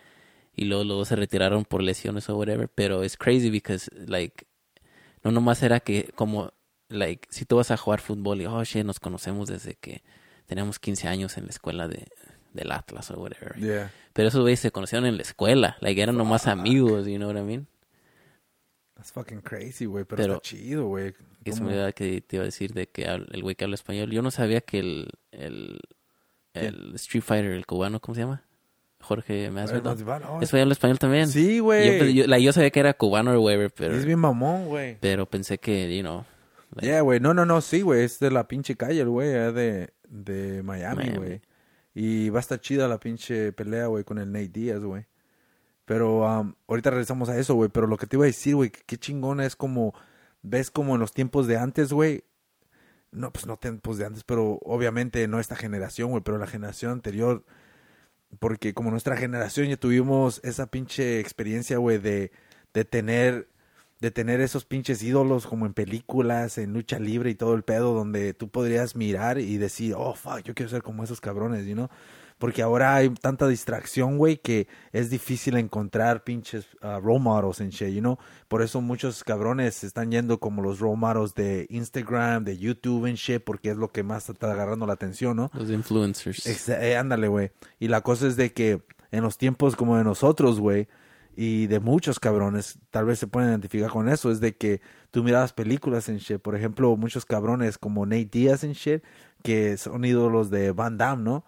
y 0.54 0.66
luego, 0.66 0.84
luego 0.84 1.04
se 1.04 1.16
retiraron 1.16 1.64
por 1.64 1.82
lesiones 1.82 2.30
o 2.30 2.36
whatever, 2.36 2.68
pero 2.72 3.02
es 3.02 3.16
crazy 3.16 3.50
because 3.50 3.90
like 4.06 4.46
no 5.24 5.32
nomás 5.32 5.64
era 5.64 5.80
que 5.80 6.12
como 6.14 6.52
like 6.88 7.26
si 7.28 7.44
tú 7.44 7.56
vas 7.56 7.72
a 7.72 7.76
jugar 7.76 8.00
fútbol 8.00 8.40
y 8.40 8.46
oh 8.46 8.62
shit, 8.62 8.84
nos 8.84 9.00
conocemos 9.00 9.48
desde 9.48 9.74
que 9.74 10.04
teníamos 10.46 10.78
15 10.78 11.08
años 11.08 11.36
en 11.38 11.46
la 11.46 11.50
escuela 11.50 11.88
de 11.88 12.06
del 12.52 12.70
Atlas 12.70 13.10
o 13.10 13.14
whatever. 13.20 13.58
Pero 14.12 14.28
esos 14.28 14.42
güeyes 14.42 14.60
se 14.60 14.70
conocieron 14.70 15.06
en 15.06 15.16
la 15.16 15.22
escuela, 15.22 15.76
like 15.80 16.00
eran 16.00 16.16
nomás 16.16 16.46
amigos, 16.46 17.08
you 17.08 17.16
know 17.16 17.30
what 17.30 17.36
I 17.36 17.42
mean? 17.42 17.66
That's 19.00 19.12
fucking 19.12 19.40
crazy, 19.40 19.86
güey, 19.86 20.04
pero, 20.04 20.22
está 20.22 20.40
chido, 20.42 20.88
güey. 20.88 21.14
Es 21.42 21.58
me 21.62 21.90
que 21.94 22.20
te 22.20 22.36
iba 22.36 22.42
a 22.42 22.44
decir 22.44 22.74
de 22.74 22.86
que 22.86 23.04
el 23.04 23.42
güey 23.42 23.54
que 23.54 23.64
habla 23.64 23.74
español. 23.74 24.10
Yo 24.10 24.20
no 24.20 24.30
sabía 24.30 24.60
que 24.60 24.78
el, 24.78 25.08
el, 25.32 25.80
el 26.52 26.94
Street 26.96 27.24
Fighter, 27.24 27.52
el 27.52 27.64
cubano, 27.64 27.98
¿cómo 27.98 28.14
se 28.14 28.20
llama? 28.20 28.44
Jorge 29.00 29.50
Masvidal. 29.50 30.22
Oh, 30.28 30.42
¿Es 30.42 30.52
habla 30.52 30.74
español 30.74 30.98
también? 30.98 31.28
Sí, 31.28 31.60
güey. 31.60 32.12
Yo, 32.12 32.36
yo, 32.36 32.52
sabía 32.52 32.70
que 32.70 32.80
era 32.80 32.92
cubano 32.92 33.32
whatever, 33.40 33.72
pero... 33.72 33.96
Es 33.96 34.04
bien 34.04 34.18
mamón, 34.18 34.66
güey. 34.66 34.98
Pero 35.00 35.24
pensé 35.24 35.56
que, 35.56 35.96
you 35.96 36.02
know... 36.02 36.26
Like, 36.74 36.86
yeah, 36.86 37.00
güey. 37.00 37.20
No, 37.20 37.32
no, 37.32 37.46
no, 37.46 37.62
sí, 37.62 37.80
güey. 37.80 38.04
Es 38.04 38.18
de 38.18 38.30
la 38.30 38.48
pinche 38.48 38.76
calle, 38.76 39.00
el 39.00 39.08
güey. 39.08 39.30
Es 39.30 39.54
de, 39.54 39.94
de 40.10 40.62
Miami, 40.62 41.08
güey. 41.16 41.40
Y 41.94 42.28
va 42.28 42.38
a 42.38 42.42
estar 42.42 42.60
chida 42.60 42.86
la 42.86 43.00
pinche 43.00 43.52
pelea, 43.52 43.86
güey, 43.86 44.04
con 44.04 44.18
el 44.18 44.30
Nate 44.30 44.48
Diaz, 44.48 44.80
güey. 44.80 45.06
Pero 45.90 46.20
um, 46.20 46.54
ahorita 46.68 46.90
regresamos 46.90 47.28
a 47.30 47.36
eso, 47.36 47.56
güey. 47.56 47.68
Pero 47.68 47.88
lo 47.88 47.96
que 47.96 48.06
te 48.06 48.14
iba 48.14 48.24
a 48.24 48.26
decir, 48.26 48.54
güey, 48.54 48.70
qué 48.70 48.96
chingona 48.96 49.44
es 49.44 49.56
como. 49.56 49.92
Ves 50.40 50.70
como 50.70 50.94
en 50.94 51.00
los 51.00 51.12
tiempos 51.12 51.48
de 51.48 51.58
antes, 51.58 51.92
güey. 51.92 52.22
No, 53.10 53.32
pues 53.32 53.44
no 53.48 53.56
tiempos 53.56 53.98
de 53.98 54.06
antes, 54.06 54.22
pero 54.22 54.60
obviamente 54.62 55.26
no 55.26 55.40
esta 55.40 55.56
generación, 55.56 56.10
güey, 56.10 56.22
pero 56.22 56.38
la 56.38 56.46
generación 56.46 56.92
anterior. 56.92 57.44
Porque 58.38 58.72
como 58.72 58.92
nuestra 58.92 59.16
generación 59.16 59.66
ya 59.66 59.76
tuvimos 59.78 60.40
esa 60.44 60.68
pinche 60.68 61.18
experiencia, 61.18 61.78
güey, 61.78 61.98
de, 61.98 62.30
de 62.72 62.84
tener 62.84 63.48
de 63.98 64.12
tener 64.12 64.40
esos 64.40 64.64
pinches 64.64 65.02
ídolos 65.02 65.48
como 65.48 65.66
en 65.66 65.74
películas, 65.74 66.56
en 66.58 66.72
lucha 66.72 67.00
libre 67.00 67.30
y 67.30 67.34
todo 67.34 67.54
el 67.54 67.64
pedo, 67.64 67.94
donde 67.94 68.32
tú 68.32 68.48
podrías 68.48 68.94
mirar 68.94 69.38
y 69.40 69.58
decir, 69.58 69.94
oh, 69.98 70.14
fuck, 70.14 70.42
yo 70.44 70.54
quiero 70.54 70.70
ser 70.70 70.82
como 70.82 71.02
esos 71.02 71.20
cabrones, 71.20 71.66
you 71.66 71.74
know? 71.74 71.90
Porque 72.40 72.62
ahora 72.62 72.94
hay 72.94 73.10
tanta 73.10 73.46
distracción, 73.46 74.16
güey, 74.16 74.38
que 74.38 74.66
es 74.92 75.10
difícil 75.10 75.58
encontrar 75.58 76.24
pinches 76.24 76.66
uh, 76.82 76.98
role 76.98 77.20
models 77.20 77.60
en 77.60 77.68
shit, 77.68 77.90
you 77.90 78.00
know? 78.00 78.16
Por 78.48 78.62
eso 78.62 78.80
muchos 78.80 79.22
cabrones 79.22 79.84
están 79.84 80.10
yendo 80.10 80.40
como 80.40 80.62
los 80.62 80.78
role 80.80 80.96
models 80.96 81.34
de 81.34 81.66
Instagram, 81.68 82.44
de 82.44 82.56
YouTube 82.56 83.04
en 83.04 83.16
shit, 83.16 83.44
porque 83.44 83.72
es 83.72 83.76
lo 83.76 83.92
que 83.92 84.02
más 84.02 84.30
está 84.30 84.50
agarrando 84.50 84.86
la 84.86 84.94
atención, 84.94 85.36
¿no? 85.36 85.50
Los 85.52 85.68
influencers. 85.68 86.68
Eh, 86.70 86.96
ándale, 86.96 87.28
güey. 87.28 87.50
Y 87.78 87.88
la 87.88 88.00
cosa 88.00 88.26
es 88.26 88.36
de 88.36 88.54
que 88.54 88.80
en 89.10 89.22
los 89.22 89.36
tiempos 89.36 89.76
como 89.76 89.98
de 89.98 90.04
nosotros, 90.04 90.60
güey, 90.60 90.88
y 91.36 91.66
de 91.66 91.78
muchos 91.78 92.18
cabrones, 92.18 92.78
tal 92.90 93.04
vez 93.04 93.18
se 93.18 93.26
pueden 93.26 93.50
identificar 93.50 93.90
con 93.90 94.08
eso, 94.08 94.30
es 94.30 94.40
de 94.40 94.56
que 94.56 94.80
tú 95.10 95.22
mirabas 95.22 95.52
películas 95.52 96.08
en 96.08 96.16
shit, 96.16 96.40
por 96.40 96.56
ejemplo, 96.56 96.96
muchos 96.96 97.26
cabrones 97.26 97.76
como 97.76 98.06
Nate 98.06 98.30
Diaz 98.32 98.64
en 98.64 98.72
shit, 98.72 99.04
que 99.42 99.76
son 99.76 100.06
ídolos 100.06 100.48
de 100.48 100.72
Van 100.72 100.96
Damme, 100.96 101.22
¿no? 101.22 101.44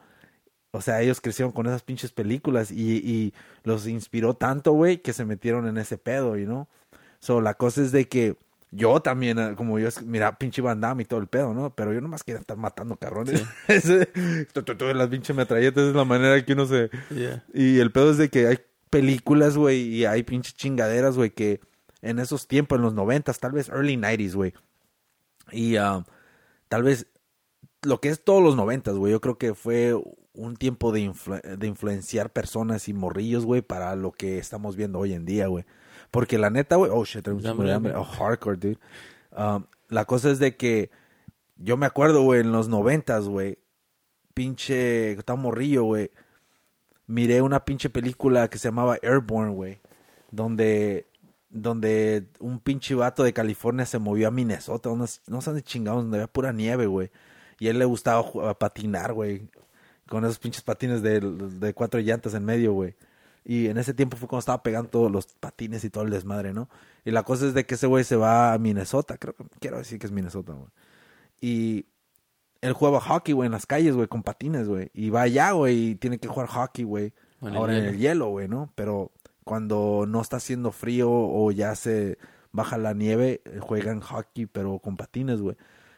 O 0.72 0.80
sea, 0.80 1.02
ellos 1.02 1.20
crecieron 1.20 1.52
con 1.52 1.66
esas 1.66 1.82
pinches 1.82 2.12
películas 2.12 2.70
y, 2.70 2.96
y 2.96 3.34
los 3.62 3.86
inspiró 3.86 4.34
tanto, 4.34 4.72
güey, 4.72 5.02
que 5.02 5.12
se 5.12 5.26
metieron 5.26 5.68
en 5.68 5.76
ese 5.76 5.98
pedo, 5.98 6.36
you 6.36 6.46
know? 6.46 6.66
So, 7.20 7.40
la 7.40 7.54
cosa 7.54 7.82
es 7.82 7.92
de 7.92 8.08
que 8.08 8.36
yo 8.70 9.00
también, 9.00 9.38
ah, 9.38 9.54
como 9.54 9.78
yo, 9.78 9.90
mira, 10.06 10.38
pinche 10.38 10.62
Van 10.62 10.98
y 10.98 11.04
todo 11.04 11.20
el 11.20 11.26
pedo, 11.26 11.52
¿no? 11.52 11.74
Pero 11.74 11.92
yo 11.92 12.00
nomás 12.00 12.24
quería 12.24 12.40
estar 12.40 12.56
matando 12.56 12.96
cabrones. 12.96 13.44
las 14.94 15.08
pinches 15.08 15.36
metralletas 15.36 15.88
es 15.88 15.94
la 15.94 16.06
manera 16.06 16.42
que 16.42 16.54
uno 16.54 16.64
se... 16.64 16.90
Y 17.52 17.78
el 17.78 17.92
pedo 17.92 18.10
es 18.10 18.16
de 18.16 18.30
que 18.30 18.46
hay 18.46 18.58
películas, 18.88 19.58
güey, 19.58 19.82
y 19.82 20.04
hay 20.06 20.22
pinches 20.22 20.54
chingaderas, 20.54 21.16
güey, 21.16 21.30
que 21.30 21.60
en 22.00 22.18
esos 22.18 22.48
tiempos, 22.48 22.76
en 22.76 22.82
los 22.82 22.94
noventas, 22.94 23.40
tal 23.40 23.52
vez 23.52 23.68
early 23.68 23.98
nineties, 23.98 24.34
güey. 24.34 24.54
Y 25.52 25.76
uh, 25.76 26.02
tal 26.68 26.82
vez 26.82 27.06
lo 27.82 28.00
que 28.00 28.08
es 28.08 28.24
todos 28.24 28.42
los 28.42 28.56
noventas, 28.56 28.96
güey, 28.96 29.12
yo 29.12 29.20
creo 29.20 29.36
que 29.36 29.54
fue 29.54 29.94
un 30.34 30.56
tiempo 30.56 30.92
de, 30.92 31.12
de 31.58 31.66
influenciar 31.66 32.30
personas 32.30 32.88
y 32.88 32.94
morrillos, 32.94 33.44
güey, 33.44 33.62
para 33.62 33.94
lo 33.96 34.12
que 34.12 34.38
estamos 34.38 34.76
viendo 34.76 34.98
hoy 34.98 35.12
en 35.12 35.24
día, 35.24 35.46
güey. 35.46 35.64
Porque 36.10 36.38
la 36.38 36.50
neta, 36.50 36.76
güey, 36.76 36.90
oh 36.92 37.04
shit, 37.04 37.24
tengo 37.24 37.46
hambre, 37.48 37.72
hambre. 37.72 37.94
Oh, 37.94 38.04
hardcore, 38.04 38.56
dude. 38.56 38.78
Um, 39.36 39.64
la 39.88 40.04
cosa 40.04 40.30
es 40.30 40.38
de 40.38 40.56
que 40.56 40.90
yo 41.56 41.76
me 41.76 41.86
acuerdo, 41.86 42.22
güey, 42.22 42.40
en 42.40 42.52
los 42.52 42.68
noventas, 42.68 43.28
güey, 43.28 43.58
pinche, 44.34 45.12
estaba 45.12 45.40
morrillo, 45.40 45.84
güey. 45.84 46.10
miré 47.06 47.42
una 47.42 47.64
pinche 47.64 47.90
película 47.90 48.48
que 48.48 48.58
se 48.58 48.68
llamaba 48.68 48.98
Airborne, 49.02 49.52
güey. 49.52 49.80
Donde, 50.30 51.06
donde 51.50 52.28
un 52.40 52.58
pinche 52.58 52.94
vato 52.94 53.22
de 53.22 53.34
California 53.34 53.86
se 53.86 53.98
movió 53.98 54.28
a 54.28 54.30
Minnesota. 54.30 54.88
Unos, 54.88 55.20
no 55.26 55.40
sé 55.40 55.50
dónde 55.50 55.62
chingados, 55.62 56.02
donde 56.02 56.18
había 56.18 56.26
pura 56.32 56.52
nieve, 56.52 56.86
güey. 56.86 57.10
Y 57.58 57.68
a 57.68 57.70
él 57.70 57.78
le 57.78 57.84
gustaba 57.84 58.58
patinar, 58.58 59.12
güey. 59.12 59.48
Con 60.12 60.26
esos 60.26 60.38
pinches 60.38 60.60
patines 60.60 61.00
de, 61.00 61.20
de 61.20 61.72
cuatro 61.72 61.98
llantas 61.98 62.34
en 62.34 62.44
medio, 62.44 62.74
güey. 62.74 62.96
Y 63.46 63.68
en 63.68 63.78
ese 63.78 63.94
tiempo 63.94 64.18
fue 64.18 64.28
cuando 64.28 64.40
estaba 64.40 64.62
pegando 64.62 64.90
todos 64.90 65.10
los 65.10 65.24
patines 65.24 65.84
y 65.84 65.88
todo 65.88 66.04
el 66.04 66.10
desmadre, 66.10 66.52
¿no? 66.52 66.68
Y 67.02 67.12
la 67.12 67.22
cosa 67.22 67.46
es 67.46 67.54
de 67.54 67.64
que 67.64 67.76
ese 67.76 67.86
güey 67.86 68.04
se 68.04 68.16
va 68.16 68.52
a 68.52 68.58
Minnesota. 68.58 69.16
Creo 69.16 69.34
que 69.34 69.44
quiero 69.58 69.78
decir 69.78 69.98
que 69.98 70.04
es 70.04 70.12
Minnesota, 70.12 70.52
güey. 70.52 70.68
Y 71.40 71.86
él 72.60 72.74
jugaba 72.74 73.00
hockey, 73.00 73.32
güey, 73.32 73.46
en 73.46 73.52
las 73.52 73.64
calles, 73.64 73.94
güey, 73.94 74.06
con 74.06 74.22
patines, 74.22 74.68
güey. 74.68 74.90
Y 74.92 75.08
va 75.08 75.22
allá, 75.22 75.52
güey, 75.52 75.92
y 75.92 75.94
tiene 75.94 76.18
que 76.18 76.28
jugar 76.28 76.46
hockey, 76.46 76.84
güey. 76.84 77.14
Ahora 77.40 77.78
en 77.78 77.86
el 77.86 77.96
hielo, 77.96 78.28
güey, 78.28 78.48
¿no? 78.48 78.70
Pero 78.74 79.12
cuando 79.44 80.04
no 80.06 80.20
está 80.20 80.36
haciendo 80.36 80.72
frío 80.72 81.10
o 81.10 81.50
ya 81.52 81.74
se 81.74 82.18
baja 82.52 82.76
la 82.76 82.92
nieve, 82.92 83.40
juegan 83.60 84.00
hockey, 84.00 84.44
pero 84.44 84.78
con 84.78 84.98
patines, 84.98 85.40
güey. 85.40 85.56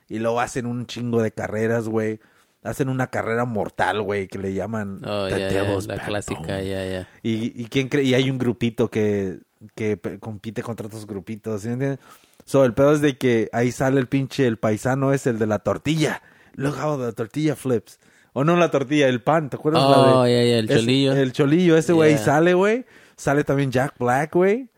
Y 0.09 0.21
luego 0.21 0.39
hacen 0.39 0.67
un 0.67 0.87
chingo 0.87 1.21
de 1.21 1.33
carreras, 1.33 1.89
güey. 1.89 2.21
Hacen 2.65 2.89
una 2.89 3.07
carrera 3.09 3.45
mortal, 3.45 4.03
güey, 4.03 4.27
que 4.27 4.39
le 4.39 4.53
llaman 4.55 5.01
Oh, 5.07 5.29
The 5.29 5.87
la 5.87 5.99
clásica, 6.05 6.61
ya, 6.63 6.85
ya. 6.85 7.09
Y, 7.23 7.63
y 7.63 7.67
quién 7.67 7.89
cree, 7.89 8.03
y 8.05 8.15
hay 8.15 8.31
un 8.31 8.39
grupito 8.39 8.91
que, 8.91 9.39
que 9.77 10.01
compite 10.19 10.63
contra 10.63 10.87
otros 10.87 11.07
grupitos, 11.07 11.63
¿sí 11.63 11.69
entiendes? 11.69 12.01
So, 12.47 12.65
el 12.65 12.75
pedo 12.75 12.93
es 12.95 13.01
de 13.03 13.17
que 13.19 13.49
ahí 13.53 13.71
sale 13.71 14.01
el 14.01 14.07
pinche, 14.09 14.47
el 14.47 14.57
paisano 14.57 15.13
es 15.13 15.27
el 15.27 15.39
de 15.39 15.47
la 15.47 15.59
tortilla. 15.61 16.23
Look 16.55 16.77
how 16.83 16.99
the 16.99 17.13
tortilla 17.13 17.55
flips. 17.55 17.99
O 18.33 18.45
no 18.45 18.57
la 18.57 18.71
tortilla, 18.71 19.09
el 19.09 19.23
pan, 19.23 19.49
¿te 19.51 19.57
acuerdas? 19.57 19.83
la 19.83 19.99
Oh, 19.99 20.23
de- 20.25 20.33
ya, 20.33 20.43
ya, 20.51 20.59
el 20.59 20.69
cholillo. 20.69 21.13
el 21.13 21.33
cholillo, 21.33 21.77
ese 21.77 21.93
güey 21.93 22.17
sale, 22.19 22.55
güey. 22.55 22.85
Sale 23.17 23.45
también 23.45 23.71
Jack 23.71 23.95
Black, 23.99 24.33
güey. 24.35 24.71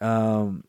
Um, 0.00 0.62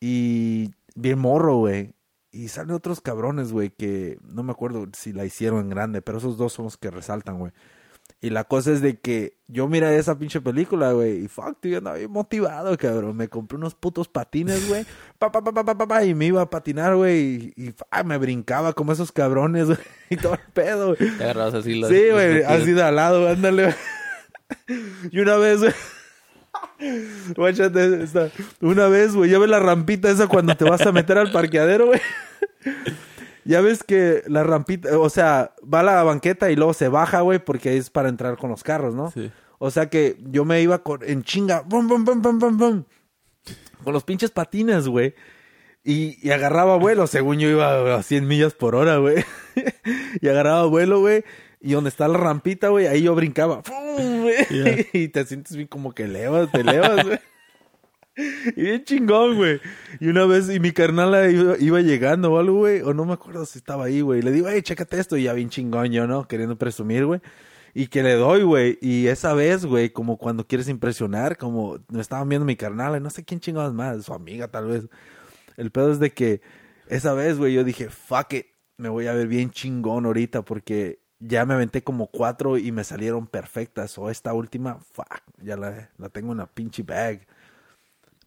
y 0.00 0.70
bien 0.94 1.18
morro, 1.18 1.56
güey. 1.56 1.92
Y 2.36 2.48
salen 2.48 2.74
otros 2.74 3.00
cabrones, 3.00 3.50
güey, 3.50 3.70
que 3.70 4.18
no 4.22 4.42
me 4.42 4.52
acuerdo 4.52 4.86
si 4.92 5.12
la 5.12 5.24
hicieron 5.24 5.60
en 5.60 5.70
grande, 5.70 6.02
pero 6.02 6.18
esos 6.18 6.36
dos 6.36 6.52
son 6.52 6.66
los 6.66 6.76
que 6.76 6.90
resaltan, 6.90 7.38
güey. 7.38 7.52
Y 8.20 8.30
la 8.30 8.44
cosa 8.44 8.72
es 8.72 8.80
de 8.80 9.00
que 9.00 9.38
yo 9.48 9.68
miré 9.68 9.96
esa 9.98 10.18
pinche 10.18 10.40
película, 10.40 10.92
güey, 10.92 11.24
y 11.24 11.28
fuck, 11.28 11.60
tío, 11.60 11.78
andaba 11.78 11.96
bien 11.96 12.10
motivado, 12.10 12.76
cabrón. 12.76 13.16
Me 13.16 13.28
compré 13.28 13.56
unos 13.56 13.74
putos 13.74 14.08
patines, 14.08 14.68
güey, 14.68 14.84
pa, 15.18 15.32
pa, 15.32 15.42
pa, 15.42 15.52
pa, 15.52 15.64
pa, 15.64 15.76
pa, 15.78 15.86
pa, 15.86 16.04
y 16.04 16.14
me 16.14 16.26
iba 16.26 16.42
a 16.42 16.50
patinar, 16.50 16.94
güey, 16.96 17.52
y, 17.56 17.64
y, 17.68 17.72
fuck, 17.72 18.04
me 18.04 18.18
brincaba 18.18 18.72
como 18.74 18.92
esos 18.92 19.12
cabrones, 19.12 19.66
güey, 19.68 19.78
y 20.10 20.16
todo 20.16 20.34
el 20.34 20.52
pedo, 20.52 20.94
güey. 20.94 21.16
Te 21.16 21.24
agarrabas 21.24 21.54
así 21.54 21.74
los... 21.74 21.90
Sí, 21.90 22.10
güey, 22.10 22.42
así 22.42 22.72
de 22.72 22.82
al 22.82 22.96
lado, 22.96 23.28
ándale. 23.28 23.62
güey. 23.64 23.74
Y 25.10 25.18
una 25.18 25.36
vez, 25.38 25.60
güey. 25.60 25.72
Guáchate 27.36 28.02
esta. 28.02 28.30
Una 28.60 28.88
vez, 28.88 29.14
güey, 29.14 29.30
ya 29.30 29.38
ves 29.38 29.48
la 29.48 29.60
rampita 29.60 30.10
esa 30.10 30.26
cuando 30.26 30.56
te 30.56 30.64
vas 30.64 30.86
a 30.86 30.92
meter 30.92 31.18
al 31.18 31.32
parqueadero, 31.32 31.86
güey. 31.86 32.00
Ya 33.44 33.60
ves 33.60 33.84
que 33.84 34.24
la 34.26 34.42
rampita, 34.42 34.98
o 34.98 35.08
sea, 35.08 35.54
va 35.62 35.80
a 35.80 35.84
la 35.84 36.02
banqueta 36.02 36.50
y 36.50 36.56
luego 36.56 36.74
se 36.74 36.88
baja, 36.88 37.20
güey, 37.20 37.38
porque 37.38 37.76
es 37.76 37.90
para 37.90 38.08
entrar 38.08 38.36
con 38.36 38.50
los 38.50 38.64
carros, 38.64 38.94
¿no? 38.94 39.12
Sí. 39.12 39.30
O 39.58 39.70
sea 39.70 39.88
que 39.88 40.16
yo 40.30 40.44
me 40.44 40.60
iba 40.60 40.82
con, 40.82 41.00
en 41.04 41.22
chinga, 41.22 41.62
bum, 41.62 41.86
bum, 41.86 42.04
bum, 42.04 42.20
bum, 42.20 42.38
bum, 42.38 42.58
bum, 42.58 42.84
con 43.84 43.92
los 43.92 44.04
pinches 44.04 44.32
patines, 44.32 44.88
güey. 44.88 45.14
Y, 45.84 46.18
y 46.20 46.32
agarraba 46.32 46.76
vuelo, 46.76 47.06
según 47.06 47.38
yo 47.38 47.48
iba 47.48 47.94
a 47.94 48.02
100 48.02 48.26
millas 48.26 48.54
por 48.54 48.74
hora, 48.74 48.96
güey. 48.96 49.24
y 50.20 50.28
agarraba 50.28 50.66
vuelo, 50.66 50.98
güey. 50.98 51.24
Y 51.60 51.72
donde 51.72 51.88
está 51.88 52.06
la 52.08 52.18
rampita, 52.18 52.68
güey, 52.68 52.86
ahí 52.86 53.02
yo 53.02 53.14
brincaba. 53.14 53.62
¡Fum! 53.62 54.26
Yeah. 54.50 54.86
Y 54.92 55.08
te 55.08 55.24
sientes 55.24 55.56
bien 55.56 55.68
como 55.68 55.92
que 55.92 56.04
elevas, 56.04 56.50
te 56.52 56.60
elevas, 56.60 57.04
güey. 57.04 57.18
Y 58.56 58.62
bien 58.62 58.84
chingón, 58.84 59.36
güey. 59.36 59.60
Y 60.00 60.08
una 60.08 60.24
vez, 60.24 60.48
y 60.48 60.58
mi 60.58 60.72
carnal 60.72 61.30
iba, 61.30 61.58
iba 61.58 61.80
llegando 61.80 62.32
o 62.32 62.38
algo, 62.38 62.58
güey. 62.58 62.80
O 62.80 62.94
no 62.94 63.04
me 63.04 63.12
acuerdo 63.12 63.44
si 63.44 63.58
estaba 63.58 63.84
ahí, 63.84 64.00
güey. 64.00 64.22
Le 64.22 64.32
digo, 64.32 64.48
hey, 64.48 64.62
chécate 64.62 64.98
esto. 64.98 65.16
Y 65.16 65.24
ya 65.24 65.32
bien 65.34 65.50
chingón 65.50 65.92
yo, 65.92 66.06
¿no? 66.06 66.26
Queriendo 66.26 66.56
presumir, 66.56 67.04
güey. 67.04 67.20
Y 67.74 67.88
que 67.88 68.02
le 68.02 68.14
doy, 68.14 68.42
güey. 68.42 68.78
Y 68.80 69.08
esa 69.08 69.34
vez, 69.34 69.66
güey, 69.66 69.90
como 69.90 70.16
cuando 70.16 70.46
quieres 70.46 70.68
impresionar, 70.68 71.36
como 71.36 71.78
me 71.88 72.00
estaban 72.00 72.28
viendo 72.28 72.46
mi 72.46 72.56
carnal, 72.56 72.96
y 72.96 73.00
no 73.00 73.10
sé 73.10 73.22
quién 73.22 73.40
chingados 73.40 73.74
más, 73.74 74.04
su 74.04 74.14
amiga 74.14 74.48
tal 74.48 74.66
vez. 74.66 74.88
El 75.58 75.70
pedo 75.70 75.92
es 75.92 76.00
de 76.00 76.10
que 76.12 76.40
esa 76.88 77.12
vez, 77.12 77.36
güey, 77.36 77.52
yo 77.52 77.64
dije, 77.64 77.90
fuck 77.90 78.32
it, 78.32 78.46
me 78.78 78.88
voy 78.88 79.08
a 79.08 79.12
ver 79.12 79.26
bien 79.26 79.50
chingón 79.50 80.06
ahorita 80.06 80.42
porque 80.42 81.00
ya 81.20 81.46
me 81.46 81.54
aventé 81.54 81.82
como 81.82 82.08
cuatro 82.08 82.58
y 82.58 82.72
me 82.72 82.84
salieron 82.84 83.26
perfectas. 83.26 83.96
O 83.98 84.10
esta 84.10 84.32
última, 84.32 84.78
fuck, 84.92 85.22
ya 85.42 85.56
la, 85.56 85.90
la 85.98 86.08
tengo 86.08 86.32
en 86.32 86.38
la 86.38 86.46
pinche 86.46 86.82
bag. 86.82 87.26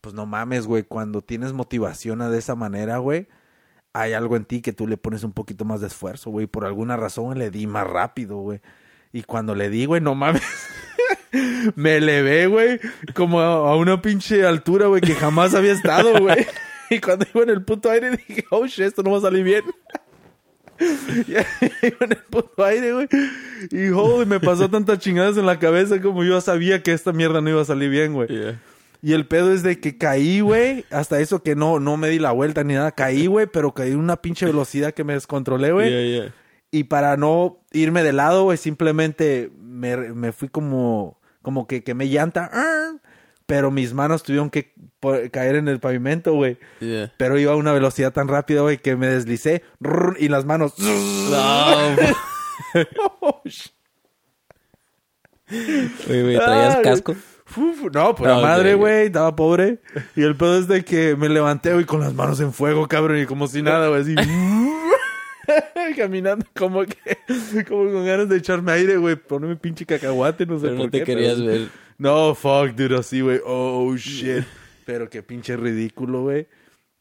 Pues 0.02 0.16
no 0.16 0.26
mames, 0.26 0.66
güey, 0.66 0.84
cuando 0.84 1.22
tienes 1.22 1.54
motivación 1.54 2.20
de 2.20 2.38
esa 2.38 2.56
manera, 2.56 3.00
güey, 3.00 3.28
hay 3.94 4.14
algo 4.14 4.38
en 4.38 4.46
ti 4.46 4.62
que 4.62 4.74
tú 4.74 4.88
le 4.88 4.98
pones 4.98 5.24
un 5.24 5.34
poquito 5.34 5.66
más 5.66 5.82
de 5.82 5.88
esfuerzo, 5.88 6.32
güey. 6.32 6.48
Por 6.48 6.66
alguna 6.66 6.96
razón 6.96 7.38
le 7.38 7.52
di 7.52 7.68
más 7.68 7.88
rápido, 7.88 8.38
güey. 8.38 8.62
Y 9.12 9.24
cuando 9.24 9.56
le 9.56 9.70
di, 9.70 9.86
güey, 9.86 10.02
no 10.02 10.16
mames. 10.16 10.44
me 11.76 11.98
elevé, 11.98 12.48
güey, 12.48 12.80
como 13.14 13.40
a, 13.42 13.72
a 13.72 13.76
una 13.76 14.02
pinche 14.02 14.46
altura, 14.46 14.88
güey, 14.88 15.02
que 15.02 15.16
jamás 15.16 15.54
había 15.54 15.74
estado, 15.74 16.20
güey. 16.20 16.46
Y 16.92 17.00
cuando 17.00 17.24
iba 17.32 17.44
en 17.44 17.50
el 17.52 17.64
puto 17.64 17.92
aire 17.92 18.10
dije, 18.10 18.46
oh 18.50 18.66
shit, 18.66 18.86
esto 18.86 19.04
no 19.04 19.12
va 19.12 19.20
a 19.20 19.22
salir 19.22 19.44
bien. 19.44 19.64
En 21.82 22.12
el 22.12 22.18
puto 22.30 22.64
aire, 22.64 22.94
güey. 22.94 23.08
Y 23.72 23.90
joder, 23.90 24.28
me 24.28 24.40
pasó 24.40 24.70
tantas 24.70 25.00
chingadas 25.00 25.38
en 25.38 25.46
la 25.46 25.60
cabeza 25.60 26.02
como 26.02 26.24
yo 26.24 26.40
sabía 26.42 26.82
que 26.82 26.94
esta 26.94 27.12
mierda 27.12 27.42
no 27.42 27.50
iba 27.50 27.62
a 27.62 27.66
salir 27.66 27.90
bien, 27.90 28.14
güey. 28.14 28.28
Yeah. 28.30 28.62
Y 29.02 29.14
el 29.14 29.28
pedo 29.28 29.54
es 29.54 29.64
de 29.64 29.80
que 29.80 29.98
caí, 29.98 30.42
güey. 30.42 30.86
Hasta 30.92 31.20
eso 31.20 31.42
que 31.42 31.56
no, 31.56 31.80
no 31.80 31.98
me 31.98 32.10
di 32.10 32.20
la 32.20 32.32
vuelta 32.32 32.64
ni 32.64 32.74
nada. 32.74 32.92
Caí, 32.92 33.28
güey, 33.28 33.48
pero 33.48 33.74
caí 33.74 33.92
en 33.92 34.00
una 34.00 34.22
pinche 34.22 34.46
velocidad 34.46 34.94
que 34.94 35.04
me 35.04 35.14
descontrolé, 35.14 35.72
güey. 35.72 35.90
Yeah, 35.90 36.24
yeah. 36.24 36.34
Y 36.72 36.84
para 36.86 37.18
no 37.18 37.60
irme 37.72 38.04
de 38.04 38.14
lado, 38.14 38.44
güey, 38.44 38.58
simplemente 38.58 39.52
me, 39.60 39.96
me 39.98 40.32
fui 40.32 40.50
como, 40.50 41.20
como 41.42 41.66
que 41.66 41.84
quemé 41.84 42.08
llanta. 42.08 42.52
Pero 43.46 43.72
mis 43.72 43.94
manos 43.94 44.22
tuvieron 44.22 44.50
que 44.50 44.74
caer 45.32 45.56
en 45.56 45.68
el 45.68 45.80
pavimento, 45.80 46.34
güey. 46.34 46.58
Yeah. 46.80 47.14
Pero 47.18 47.38
iba 47.38 47.54
a 47.54 47.56
una 47.56 47.72
velocidad 47.74 48.12
tan 48.14 48.28
rápida, 48.28 48.62
güey, 48.62 48.78
que 48.78 48.96
me 48.96 49.08
deslicé. 49.08 49.64
rrr, 49.80 50.18
Y 50.20 50.28
las 50.30 50.46
manos... 50.46 50.74
No, 50.78 51.96
Oh, 53.22 53.42
Oye, 56.08 56.22
güey, 56.24 56.36
¿traías 56.38 56.76
Ah, 56.76 56.82
casco? 56.84 57.16
Uf, 57.58 57.82
no, 57.94 58.14
pues 58.16 58.30
la 58.30 58.40
madre, 58.40 58.76
güey, 58.76 59.08
estaba 59.08 59.36
pobre. 59.36 59.80
Y 60.16 60.22
el 60.22 60.36
pedo 60.36 60.60
es 60.60 60.68
de 60.68 60.84
que 60.86 61.16
me 61.16 61.30
levanté, 61.30 61.74
güey, 61.74 61.86
con 61.86 62.02
las 62.02 62.14
manos 62.14 62.40
en 62.42 62.54
fuego, 62.54 62.88
cabrón, 62.88 63.18
y 63.20 63.26
como 63.26 63.48
si 63.48 63.62
nada, 63.64 63.88
güey, 63.88 64.02
así. 64.02 64.16
Caminando 65.98 66.46
como 66.56 66.84
que, 66.86 67.18
como 67.68 67.92
con 67.92 68.06
ganas 68.06 68.30
de 68.30 68.38
echarme 68.38 68.72
aire, 68.74 68.98
güey, 68.98 69.16
ponerme 69.16 69.56
pinche 69.56 69.86
cacahuate, 69.86 70.46
no 70.46 70.60
sé 70.60 70.66
Pero 70.68 70.76
por 70.76 70.86
no 70.86 70.92
te 70.92 71.00
qué, 71.00 71.06
querías 71.06 71.38
pero- 71.38 71.48
ver. 71.48 71.68
No, 71.98 72.36
fuck, 72.36 72.70
dude, 72.76 72.98
así, 72.98 73.22
güey, 73.22 73.42
oh, 73.46 73.96
shit. 73.98 74.44
Pero 74.90 75.08
qué 75.08 75.22
pinche 75.22 75.56
ridículo, 75.56 76.24
güey. 76.24 76.48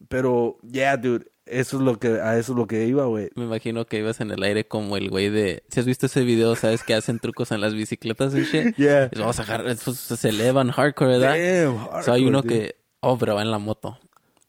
Pero, 0.09 0.59
yeah, 0.71 0.99
dude, 0.99 1.25
eso 1.47 1.79
es 1.79 1.83
lo 1.83 1.99
que, 1.99 2.09
a 2.21 2.37
eso 2.39 2.53
es 2.53 2.59
lo 2.59 2.67
que 2.67 2.85
iba, 2.85 3.07
güey. 3.07 3.31
Me 3.35 3.45
imagino 3.45 3.87
que 3.87 3.99
ibas 3.99 4.21
en 4.21 4.31
el 4.31 4.43
aire 4.43 4.69
como 4.69 4.99
el 4.99 5.09
güey 5.09 5.31
de... 5.31 5.63
Si 5.71 5.81
has 5.81 5.87
visto 5.87 6.05
ese 6.05 6.21
video, 6.21 6.55
sabes 6.55 6.83
que 6.85 6.93
hacen 6.93 7.19
trucos 7.19 7.51
en 7.51 7.63
las 7.63 7.73
bicicletas 7.73 8.35
y 8.35 8.43
shit. 8.45 8.75
Yeah. 8.77 9.09
Y 9.11 9.19
Vamos 9.21 9.39
a 9.41 9.43
agarrar, 9.45 9.69
esos 9.69 9.97
se 9.97 10.29
elevan 10.29 10.71
hardcore, 10.71 11.17
¿verdad? 11.19 11.35
Damn, 11.65 12.03
So, 12.05 12.13
hay 12.13 12.27
uno 12.27 12.41
hardcore, 12.41 12.57
dude. 12.59 12.69
que... 12.73 12.77
Oh, 13.01 13.17
pero 13.17 13.37
va 13.37 13.41
en 13.43 13.51
la 13.51 13.59
moto. 13.59 13.99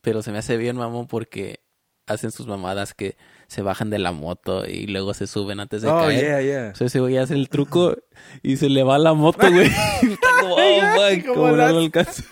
Pero 0.02 0.22
se 0.22 0.34
me 0.34 0.40
hace 0.40 0.58
bien, 0.58 0.76
mamón, 0.76 1.08
porque 1.08 1.62
hacen 2.08 2.32
sus 2.32 2.46
mamadas 2.46 2.94
que 2.94 3.16
se 3.48 3.62
bajan 3.62 3.90
de 3.90 4.00
la 4.00 4.12
moto 4.12 4.66
y 4.68 4.88
luego 4.88 5.14
se 5.14 5.28
suben 5.28 5.62
antes 5.62 5.82
de 5.84 5.88
Oh, 5.88 6.02
caer. 6.02 6.20
yeah, 6.20 6.42
yeah. 6.42 6.76
So, 6.76 6.84
ese 6.84 7.00
güey 7.00 7.16
hace 7.16 7.36
el 7.36 7.48
truco 7.48 7.96
y 8.44 8.58
se 8.58 8.68
le 8.68 8.84
va 8.84 8.98
la 8.98 9.14
moto, 9.14 9.50
güey. 9.50 9.70
Como, 10.42 10.56
oh, 10.56 10.82
fuck, 10.96 11.22
¿Cómo 11.26 11.34
como 11.36 11.48
no 11.56 11.68
lo 11.70 11.78
alcanza. 11.80 12.24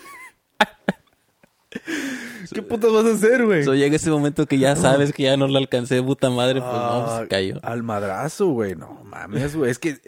¿Qué 2.52 2.62
putas 2.62 2.92
vas 2.92 3.04
a 3.04 3.12
hacer, 3.12 3.44
güey? 3.44 3.64
So, 3.64 3.74
llega 3.74 3.96
ese 3.96 4.10
momento 4.10 4.46
que 4.46 4.58
ya 4.58 4.76
sabes 4.76 5.12
que 5.12 5.24
ya 5.24 5.36
no 5.36 5.48
lo 5.48 5.58
alcancé, 5.58 6.02
puta 6.02 6.30
madre, 6.30 6.60
pues 6.60 6.72
no, 6.72 6.78
Ah, 6.78 7.14
pues 7.18 7.28
cayó. 7.28 7.58
Al 7.62 7.82
madrazo, 7.82 8.48
güey. 8.48 8.74
No 8.74 9.02
mames, 9.04 9.54
güey. 9.56 9.70
Es 9.70 9.78
que, 9.78 9.98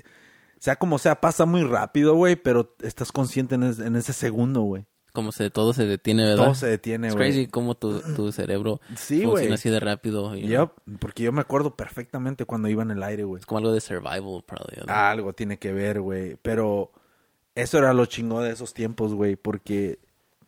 sea 0.59 0.77
como 0.77 0.99
sea, 0.99 1.21
pasa 1.21 1.47
muy 1.47 1.63
rápido, 1.65 2.15
güey, 2.15 2.37
pero 2.37 2.75
estás 2.83 3.13
consciente 3.13 3.55
en, 3.57 3.65
es- 3.65 3.79
en 3.79 3.97
ese 3.97 4.13
segundo, 4.13 4.63
güey. 4.63 4.87
Como 5.13 5.33
se, 5.33 5.51
todo 5.51 5.73
se 5.73 5.87
detiene, 5.87 6.23
¿verdad? 6.25 6.45
Todo 6.45 6.55
se 6.55 6.69
detiene, 6.69 7.09
Es 7.09 7.17
güey. 7.17 7.31
crazy 7.33 7.47
cómo 7.49 7.75
tu, 7.75 8.01
tu 8.15 8.31
cerebro 8.31 8.81
Sí, 8.97 9.23
funciona 9.25 9.57
así 9.57 9.69
de 9.69 9.81
rápido. 9.81 10.29
know? 10.31 10.37
Yep, 10.39 10.99
porque 11.01 11.25
yo 11.25 11.33
me 11.33 11.41
acuerdo 11.41 11.75
perfectamente 11.77 12.45
cuando 12.45 12.69
iba 12.69 12.85
en 12.85 12.93
el 12.93 13.03
aire, 13.03 13.25
güey. 13.25 13.41
Es 13.41 13.47
como 13.47 13.59
algo 13.59 13.73
de 13.73 13.81
survival, 13.81 14.45
probably. 14.47 14.77
¿verdad? 14.77 15.11
Algo 15.11 15.33
tiene 15.33 15.59
que 15.59 15.73
ver, 15.73 16.01
güey. 16.01 16.37
Pero 16.43 16.93
eso 17.57 17.79
era 17.79 17.93
lo 17.93 18.07
chingón 18.07 18.45
de 18.45 18.53
esos 18.53 18.73
tiempos, 18.73 19.13
güey, 19.13 19.35
porque 19.35 19.99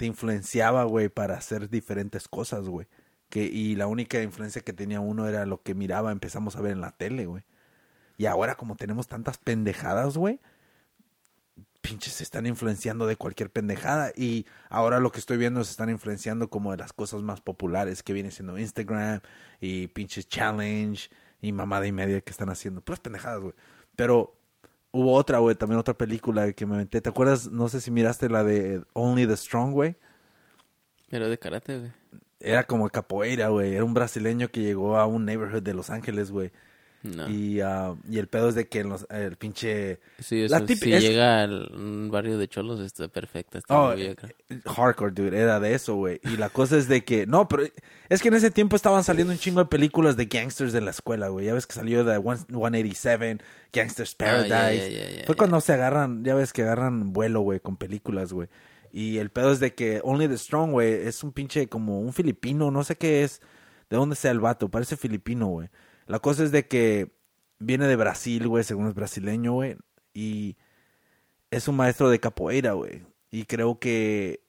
te 0.02 0.06
influenciaba, 0.06 0.82
güey, 0.82 1.08
para 1.08 1.36
hacer 1.36 1.70
diferentes 1.70 2.26
cosas, 2.26 2.68
güey. 2.68 2.88
Que, 3.28 3.44
y 3.44 3.76
la 3.76 3.86
única 3.86 4.20
influencia 4.20 4.60
que 4.60 4.72
tenía 4.72 4.98
uno 4.98 5.28
era 5.28 5.46
lo 5.46 5.62
que 5.62 5.76
miraba, 5.76 6.10
empezamos 6.10 6.56
a 6.56 6.60
ver 6.60 6.72
en 6.72 6.80
la 6.80 6.90
tele, 6.90 7.26
güey. 7.26 7.44
Y 8.16 8.26
ahora 8.26 8.56
como 8.56 8.74
tenemos 8.74 9.06
tantas 9.06 9.38
pendejadas, 9.38 10.18
güey, 10.18 10.40
pinches 11.82 12.14
se 12.14 12.24
están 12.24 12.46
influenciando 12.46 13.06
de 13.06 13.14
cualquier 13.14 13.52
pendejada 13.52 14.10
y 14.16 14.44
ahora 14.70 14.98
lo 14.98 15.12
que 15.12 15.20
estoy 15.20 15.36
viendo 15.36 15.62
se 15.62 15.70
están 15.70 15.88
influenciando 15.88 16.50
como 16.50 16.72
de 16.72 16.78
las 16.78 16.92
cosas 16.92 17.22
más 17.22 17.40
populares 17.40 18.02
que 18.02 18.12
viene 18.12 18.32
siendo 18.32 18.58
Instagram 18.58 19.20
y 19.60 19.86
pinches 19.86 20.26
challenge 20.26 21.10
y 21.40 21.52
mamada 21.52 21.86
y 21.86 21.92
media 21.92 22.20
que 22.22 22.32
están 22.32 22.48
haciendo. 22.48 22.80
Puras 22.80 22.98
pendejadas, 22.98 23.40
güey. 23.40 23.54
Pero 23.94 24.36
hubo 24.92 25.14
otra, 25.14 25.38
güey, 25.38 25.56
también 25.56 25.80
otra 25.80 25.94
película 25.94 26.52
que 26.52 26.66
me 26.66 26.76
aventé. 26.76 27.00
¿Te 27.00 27.08
acuerdas? 27.08 27.50
No 27.50 27.68
sé 27.68 27.80
si 27.80 27.90
miraste 27.90 28.28
la 28.28 28.44
de 28.44 28.82
Only 28.92 29.26
the 29.26 29.36
Strong, 29.36 29.72
güey. 29.72 29.96
Era 31.10 31.28
de 31.28 31.38
karate, 31.38 31.78
güey. 31.78 31.92
Era 32.40 32.64
como 32.64 32.88
capoeira, 32.88 33.48
güey. 33.48 33.74
Era 33.74 33.84
un 33.84 33.94
brasileño 33.94 34.48
que 34.48 34.62
llegó 34.62 34.96
a 34.96 35.06
un 35.06 35.24
neighborhood 35.24 35.62
de 35.62 35.74
Los 35.74 35.90
Ángeles, 35.90 36.30
güey. 36.30 36.52
No. 37.02 37.28
Y, 37.28 37.60
ah, 37.60 37.94
y 38.08 38.18
el 38.18 38.28
pedo 38.28 38.48
es 38.48 38.54
de 38.54 38.68
que 38.68 38.78
en 38.80 38.88
los- 38.90 39.06
el 39.10 39.36
pinche 39.36 39.98
Sí, 40.20 40.46
la 40.46 40.58
eso, 40.58 40.66
típica- 40.66 40.84
si 41.00 41.04
es- 41.06 41.10
llega 41.10 41.42
al 41.42 41.72
un 41.74 42.10
barrio 42.12 42.38
de 42.38 42.46
cholos 42.46 42.78
está 42.80 43.08
perfecta. 43.08 43.58
Está 43.58 43.76
Oh, 43.76 43.88
muy 43.88 43.96
bien 43.96 44.12
acá. 44.12 44.28
hardcore, 44.66 45.12
dude, 45.12 45.36
era 45.36 45.58
de 45.58 45.74
eso, 45.74 45.96
güey. 45.96 46.20
Y 46.22 46.36
la 46.36 46.48
cosa 46.48 46.76
es 46.76 46.86
de 46.86 47.02
que, 47.04 47.26
no, 47.26 47.48
pero 47.48 47.64
es 48.08 48.22
que 48.22 48.28
en 48.28 48.34
ese 48.34 48.52
tiempo 48.52 48.76
estaban 48.76 49.02
saliendo 49.02 49.32
un 49.32 49.38
chingo 49.40 49.58
de 49.60 49.66
películas 49.66 50.16
de 50.16 50.26
gangsters 50.26 50.72
de 50.72 50.80
la 50.80 50.90
escuela, 50.92 51.26
güey. 51.28 51.46
Ya 51.46 51.54
ves 51.54 51.66
que 51.66 51.74
salió 51.74 52.04
de 52.04 52.16
One- 52.18 52.38
187, 52.48 53.38
Gangsters 53.72 54.14
Ah, 54.20 54.24
Paradise. 54.46 55.24
Fue 55.26 55.34
cuando 55.34 55.60
se 55.60 55.72
agarran, 55.72 56.22
ya 56.24 56.34
ves 56.34 56.52
que 56.52 56.62
agarran 56.62 57.12
vuelo, 57.12 57.40
güey, 57.40 57.58
con 57.58 57.76
películas, 57.76 58.32
güey. 58.32 58.48
Y 58.92 59.16
el 59.18 59.30
pedo 59.30 59.50
es 59.50 59.58
de 59.58 59.74
que 59.74 60.00
Only 60.04 60.28
the 60.28 60.36
Strong, 60.38 60.70
güey, 60.72 60.92
es 60.92 61.24
un 61.24 61.32
pinche 61.32 61.66
como 61.66 62.00
un 62.00 62.12
filipino, 62.12 62.70
no 62.70 62.84
sé 62.84 62.96
qué 62.96 63.24
es, 63.24 63.40
de 63.90 63.96
dónde 63.96 64.14
sea 64.16 64.30
el 64.30 64.40
vato, 64.40 64.68
parece 64.68 64.96
filipino, 64.96 65.46
güey. 65.46 65.68
La 66.06 66.18
cosa 66.18 66.44
es 66.44 66.52
de 66.52 66.66
que 66.68 67.12
viene 67.58 67.86
de 67.86 67.96
Brasil, 67.96 68.48
güey, 68.48 68.64
según 68.64 68.88
es 68.88 68.94
brasileño, 68.94 69.52
güey. 69.52 69.76
Y 70.14 70.56
es 71.50 71.68
un 71.68 71.76
maestro 71.76 72.10
de 72.10 72.20
capoeira, 72.20 72.72
güey. 72.72 73.04
Y 73.30 73.44
creo 73.44 73.78
que 73.78 74.42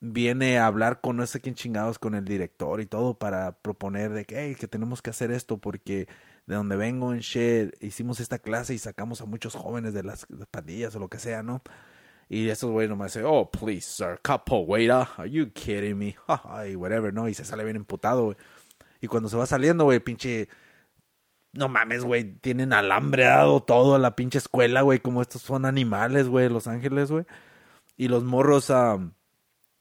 viene 0.00 0.58
a 0.58 0.66
hablar 0.66 1.00
con 1.00 1.16
no 1.16 1.26
sé 1.26 1.40
quién 1.40 1.54
chingados, 1.54 1.98
con 1.98 2.14
el 2.14 2.24
director 2.24 2.80
y 2.80 2.86
todo 2.86 3.18
para 3.18 3.52
proponer 3.60 4.12
de 4.12 4.24
que, 4.24 4.38
hey, 4.38 4.56
que 4.58 4.68
tenemos 4.68 5.02
que 5.02 5.10
hacer 5.10 5.30
esto 5.32 5.58
porque 5.58 6.08
de 6.46 6.54
donde 6.54 6.76
vengo 6.76 7.12
en 7.12 7.20
shit, 7.20 7.74
hicimos 7.82 8.20
esta 8.20 8.38
clase 8.38 8.74
y 8.74 8.78
sacamos 8.78 9.20
a 9.20 9.26
muchos 9.26 9.54
jóvenes 9.54 9.94
de 9.94 10.02
las, 10.02 10.26
las 10.30 10.46
pandillas 10.48 10.94
o 10.96 10.98
lo 10.98 11.08
que 11.08 11.18
sea, 11.18 11.42
¿no? 11.42 11.62
Y 12.28 12.48
esos 12.48 12.70
güeyes 12.70 12.90
nomás 12.90 13.12
dicen, 13.12 13.26
oh, 13.26 13.50
please, 13.50 13.88
sir, 13.88 14.18
capoeira, 14.22 15.08
are 15.16 15.30
you 15.30 15.50
kidding 15.52 15.96
me? 15.96 16.16
Whatever, 16.76 17.12
¿no? 17.12 17.28
Y 17.28 17.34
se 17.34 17.44
sale 17.44 17.64
bien 17.64 17.76
emputado, 17.76 18.24
güey. 18.26 18.36
Y 19.00 19.06
cuando 19.06 19.28
se 19.28 19.36
va 19.36 19.46
saliendo, 19.46 19.84
güey, 19.84 20.00
pinche... 20.00 20.48
No 21.52 21.68
mames, 21.68 22.04
güey, 22.04 22.34
tienen 22.40 22.72
alambre 22.72 23.24
dado 23.24 23.60
todo 23.62 23.94
a 23.94 23.98
la 23.98 24.14
pinche 24.14 24.38
escuela, 24.38 24.82
güey, 24.82 25.00
como 25.00 25.22
estos 25.22 25.42
son 25.42 25.64
animales, 25.64 26.28
güey, 26.28 26.48
Los 26.48 26.66
Ángeles, 26.68 27.10
güey. 27.10 27.24
Y 27.96 28.08
los 28.08 28.22
morros 28.22 28.70
ah, 28.70 28.98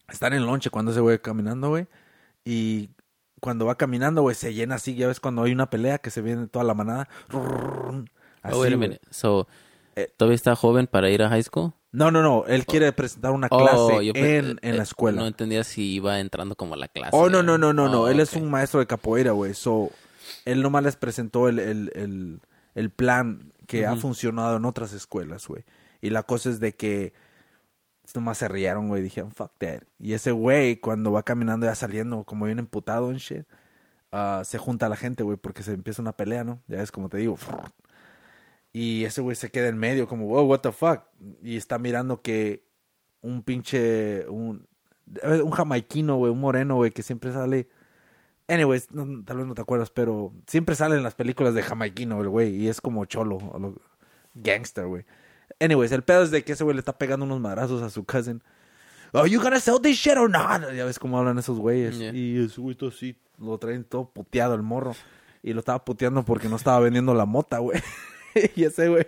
están 0.10 0.34
en 0.34 0.46
lonche 0.46 0.70
cuando 0.70 0.92
ese 0.92 1.02
güey 1.02 1.20
caminando, 1.20 1.70
güey. 1.70 1.88
Y 2.46 2.90
cuando 3.42 3.66
va 3.66 3.76
caminando, 3.76 4.22
güey, 4.22 4.36
se 4.36 4.54
llena 4.54 4.76
así, 4.76 4.96
ya 4.96 5.08
ves 5.08 5.20
cuando 5.20 5.44
hay 5.44 5.52
una 5.52 5.70
pelea 5.70 5.98
que 6.00 6.10
se 6.10 6.22
viene 6.22 6.48
toda 6.48 6.64
la 6.66 6.74
manada. 6.74 7.08
Así, 8.42 8.56
oh, 8.56 8.62
wait 8.62 8.74
a 8.74 8.76
güey. 8.76 8.78
minute. 8.78 9.02
So, 9.12 9.48
Eh, 9.96 10.10
¿todavía 10.16 10.36
está 10.36 10.56
joven 10.56 10.88
para 10.88 11.10
ir 11.10 11.22
a 11.24 11.30
high 11.30 11.44
school? 11.44 11.74
No, 11.92 12.12
no, 12.12 12.22
no, 12.22 12.46
él 12.46 12.66
quiere 12.66 12.92
presentar 12.92 13.32
una 13.32 13.48
Oh, 13.50 13.58
clase 13.58 14.06
yo 14.06 14.14
pe- 14.14 14.38
en, 14.38 14.60
en 14.62 14.74
eh, 14.76 14.78
la 14.78 14.84
escuela. 14.84 15.22
No 15.22 15.28
entendía 15.28 15.64
si 15.64 15.94
iba 15.96 16.20
entrando 16.20 16.56
como 16.56 16.76
a 16.76 16.78
la 16.78 16.88
clase. 16.88 17.12
Oh, 17.14 17.30
no, 17.30 17.42
no, 17.44 17.58
no, 17.58 17.74
no, 17.74 17.90
no. 17.90 18.02
Oh, 18.04 18.08
Él 18.08 18.20
es 18.20 18.34
un 18.34 18.50
maestro 18.50 18.80
de 18.80 18.86
capoeira, 18.88 19.32
güey. 19.32 19.54
So, 19.56 19.90
él 20.46 20.62
nomás 20.62 20.84
les 20.84 20.96
presentó 20.96 21.50
el, 21.50 21.60
el, 21.60 21.92
el, 21.96 22.42
el 22.76 22.90
plan 22.90 23.54
que 23.68 23.86
ha 23.86 23.96
funcionado 23.96 24.58
en 24.58 24.66
otras 24.66 24.94
escuelas, 24.94 25.48
güey. 25.48 25.64
Y 26.02 26.10
la 26.10 26.24
cosa 26.24 26.50
es 26.50 26.60
de 26.60 26.76
que 26.76 27.14
nomás 28.16 28.38
se 28.38 28.48
rieron, 28.48 28.88
güey. 28.88 29.02
Dijeron, 29.02 29.32
fuck 29.32 29.52
that. 29.58 29.84
Y 30.00 30.14
ese 30.14 30.32
güey, 30.32 30.78
cuando 30.78 31.12
va 31.12 31.24
caminando 31.24 31.66
ya 31.66 31.76
saliendo, 31.76 32.24
como 32.24 32.46
bien 32.46 32.60
emputado 32.60 33.12
en 33.12 33.18
shit, 33.18 33.46
ah, 34.12 34.42
se 34.46 34.58
junta 34.58 34.86
a 34.86 34.90
la 34.90 34.96
gente, 34.96 35.24
güey, 35.24 35.38
porque 35.38 35.64
se 35.64 35.74
empieza 35.74 36.02
una 36.02 36.16
pelea, 36.16 36.44
¿no? 36.44 36.62
Ya 36.68 36.82
es 36.82 36.92
como 36.92 37.10
te 37.10 37.18
digo. 37.18 37.38
Y 38.74 39.06
ese 39.06 39.22
güey 39.22 39.36
se 39.36 39.50
queda 39.50 39.70
en 39.70 39.78
medio, 39.78 40.08
como, 40.08 40.28
wow, 40.28 40.46
what 40.46 40.60
the 40.60 40.72
fuck. 40.72 41.02
Y 41.42 41.58
está 41.58 41.80
mirando 41.80 42.22
que 42.22 42.64
un 43.22 43.42
pinche, 43.42 44.28
un, 44.30 44.68
eh, 45.24 45.42
un 45.42 45.50
jamaiquino, 45.50 46.18
güey, 46.18 46.32
un 46.32 46.40
moreno, 46.40 46.76
güey, 46.76 46.92
que 46.92 47.02
siempre 47.02 47.32
sale. 47.34 47.70
Anyways, 48.48 48.92
no, 48.92 49.24
tal 49.26 49.38
vez 49.38 49.46
no 49.46 49.54
te 49.56 49.62
acuerdas, 49.62 49.90
pero 49.90 50.32
siempre 50.48 50.76
sale 50.76 50.96
en 50.96 51.04
las 51.04 51.16
películas 51.16 51.54
de 51.54 51.64
jamaiquino, 51.64 52.22
el 52.22 52.30
güey, 52.30 52.56
y 52.56 52.70
es 52.70 52.80
como 52.80 53.04
cholo, 53.06 53.38
o 53.38 53.60
lo- 53.60 53.82
gangster, 54.36 54.86
güey. 54.86 55.04
Anyways, 55.60 55.92
el 55.92 56.04
pedo 56.04 56.24
es 56.24 56.32
de 56.32 56.44
que 56.44 56.54
ese 56.54 56.64
güey 56.64 56.76
le 56.76 56.80
está 56.80 56.98
pegando 56.98 57.26
unos 57.26 57.40
madrazos 57.42 57.82
a 57.82 57.90
su 57.90 58.06
cousin. 58.06 58.42
Oh, 59.14 59.26
you 59.26 59.42
gonna 59.42 59.60
sell 59.60 59.80
this 59.82 59.98
shit 59.98 60.18
or 60.18 60.30
not? 60.30 60.72
Ya 60.74 60.86
ves 60.86 61.00
cómo 61.00 61.18
hablan 61.18 61.38
esos 61.40 61.58
güeyes. 61.60 61.98
Yeah. 61.98 62.14
Y 62.14 62.46
ese 62.46 62.62
güey 62.62 62.76
todo 62.76 62.90
así, 62.90 63.18
lo 63.40 63.58
traen 63.58 63.84
todo 63.84 64.10
puteado 64.10 64.54
el 64.56 64.62
morro. 64.62 64.96
Y 65.44 65.54
lo 65.54 65.60
estaba 65.60 65.84
puteando 65.84 66.24
porque 66.24 66.50
no 66.50 66.56
estaba 66.58 66.80
vendiendo 66.80 67.14
la 67.14 67.26
mota, 67.26 67.60
güey. 67.60 67.82
y 68.56 68.64
ese 68.66 68.90
güey 68.90 69.08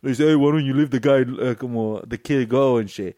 le 0.00 0.10
dice, 0.10 0.24
hey, 0.26 0.34
why 0.34 0.52
don't 0.52 0.64
you 0.64 0.74
leave 0.74 0.90
the 0.90 1.00
guy, 1.00 1.22
uh, 1.22 1.56
como, 1.56 2.00
the 2.08 2.18
kid 2.20 2.48
go 2.48 2.78
and 2.78 2.88
shit. 2.88 3.16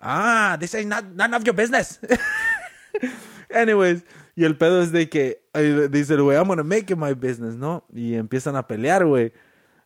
Ah, 0.00 0.56
this 0.58 0.74
ain't 0.74 0.88
not, 0.88 1.04
none 1.14 1.34
of 1.34 1.44
your 1.44 1.54
business. 1.54 2.00
Anyways, 3.50 4.02
y 4.40 4.44
el 4.44 4.56
pedo 4.56 4.80
es 4.82 4.92
de 4.92 5.08
que 5.08 5.42
eh, 5.54 5.88
dice 5.90 6.14
el 6.14 6.22
güey, 6.22 6.36
I'm 6.38 6.46
gonna 6.46 6.62
make 6.62 6.92
it 6.92 6.96
my 6.96 7.12
business, 7.14 7.56
¿no? 7.56 7.84
Y 7.92 8.14
empiezan 8.14 8.54
a 8.54 8.68
pelear, 8.68 9.04
güey. 9.04 9.32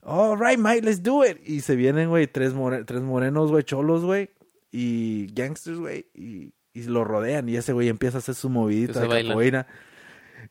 All 0.03 0.39
right, 0.39 0.59
mate, 0.59 0.83
let's 0.83 1.03
do 1.03 1.25
it. 1.25 1.39
Y 1.49 1.61
se 1.63 1.75
vienen, 1.75 2.11
güey, 2.11 2.27
tres, 2.27 2.53
more- 2.53 2.85
tres 2.85 3.01
morenos, 3.01 3.51
güey, 3.51 3.63
cholos, 3.65 4.05
güey, 4.05 4.29
y 4.71 5.29
gangsters, 5.33 5.79
güey, 5.79 6.07
y, 6.15 6.53
y 6.75 6.83
lo 6.85 7.05
rodean. 7.05 7.49
Y 7.49 7.57
ese 7.57 7.73
güey 7.73 7.89
empieza 7.89 8.19
a 8.19 8.21
hacer 8.21 8.35
su 8.35 8.51
movidita 8.51 9.01
de 9.01 9.09
capoeira. 9.29 9.67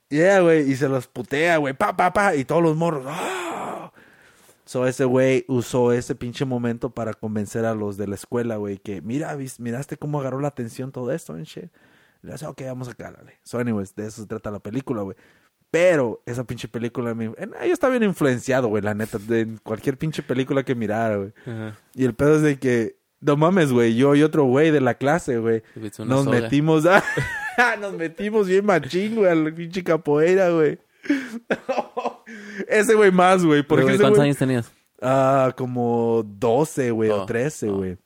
Yeah, 0.10 0.40
güey, 0.42 0.70
y 0.72 0.76
se 0.76 0.90
los 0.90 1.06
putea, 1.08 1.58
güey, 1.58 1.74
pa, 1.76 1.96
pa, 1.96 2.12
pa, 2.12 2.36
y 2.36 2.44
todos 2.44 2.64
los 2.64 2.76
morros. 2.76 3.06
¡ah! 3.08 3.92
So 4.66 4.88
ese 4.88 5.04
güey 5.06 5.44
usó 5.48 5.92
ese 5.92 6.16
pinche 6.16 6.46
momento 6.46 6.90
para 6.90 7.14
convencer 7.14 7.66
a 7.66 7.76
los 7.76 7.98
de 7.98 8.08
la 8.08 8.16
escuela, 8.16 8.56
güey, 8.56 8.78
que 8.78 9.02
mira, 9.02 9.38
miraste 9.60 9.98
cómo 9.98 10.20
agarró 10.22 10.40
la 10.40 10.48
atención 10.48 10.92
todo 10.92 11.12
esto, 11.12 11.38
en 11.38 11.44
shit. 11.44 11.72
Y 12.24 12.28
le 12.28 12.34
dice, 12.34 12.46
ok, 12.46 12.62
vamos 12.66 12.88
a 12.88 12.94
calarle. 12.94 13.40
So, 13.44 13.60
anyways, 13.60 13.96
de 13.96 14.08
eso 14.08 14.22
se 14.22 14.28
trata 14.28 14.52
la 14.52 14.60
película, 14.60 15.02
güey. 15.02 15.16
Pero 15.72 16.22
esa 16.26 16.44
pinche 16.44 16.68
película, 16.68 17.14
me... 17.16 17.26
yo 17.26 17.74
estaba 17.74 17.92
bien 17.92 18.04
influenciado, 18.04 18.68
güey, 18.68 18.84
la 18.84 18.94
neta, 18.94 19.18
de 19.18 19.58
cualquier 19.64 19.98
pinche 19.98 20.22
película 20.22 20.64
que 20.64 20.76
mirara, 20.76 21.16
güey. 21.16 21.34
Y 21.96 22.04
el 22.04 22.14
pedo 22.14 22.36
es 22.36 22.42
de 22.42 22.60
que, 22.60 22.98
no 23.22 23.38
mames, 23.38 23.72
güey, 23.72 23.96
yo 23.96 24.14
y 24.16 24.24
otro 24.24 24.44
güey 24.44 24.72
de 24.72 24.82
la 24.82 24.96
clase, 24.96 25.38
güey, 25.38 25.64
nos 26.00 26.26
soga. 26.26 26.42
metimos 26.42 26.86
a... 26.86 27.02
nos 27.80 27.94
metimos 27.94 28.48
bien 28.48 28.66
machín, 28.66 29.16
güey, 29.16 29.32
a 29.32 29.36
la 29.36 29.56
pinche 29.56 29.82
capoeira, 29.82 30.50
güey. 30.50 30.78
ese 32.68 32.94
güey 32.94 33.12
más, 33.12 33.46
güey, 33.46 33.64
¿Cuántos 33.64 34.00
güey... 34.00 34.22
años 34.22 34.38
tenías? 34.38 34.72
Ah, 35.02 35.54
como 35.58 36.24
12, 36.24 36.92
güey, 36.92 37.10
o 37.10 37.24
Oh, 37.24 37.26
13, 37.26 37.70
oh. 37.70 37.78
güey. 37.78 37.98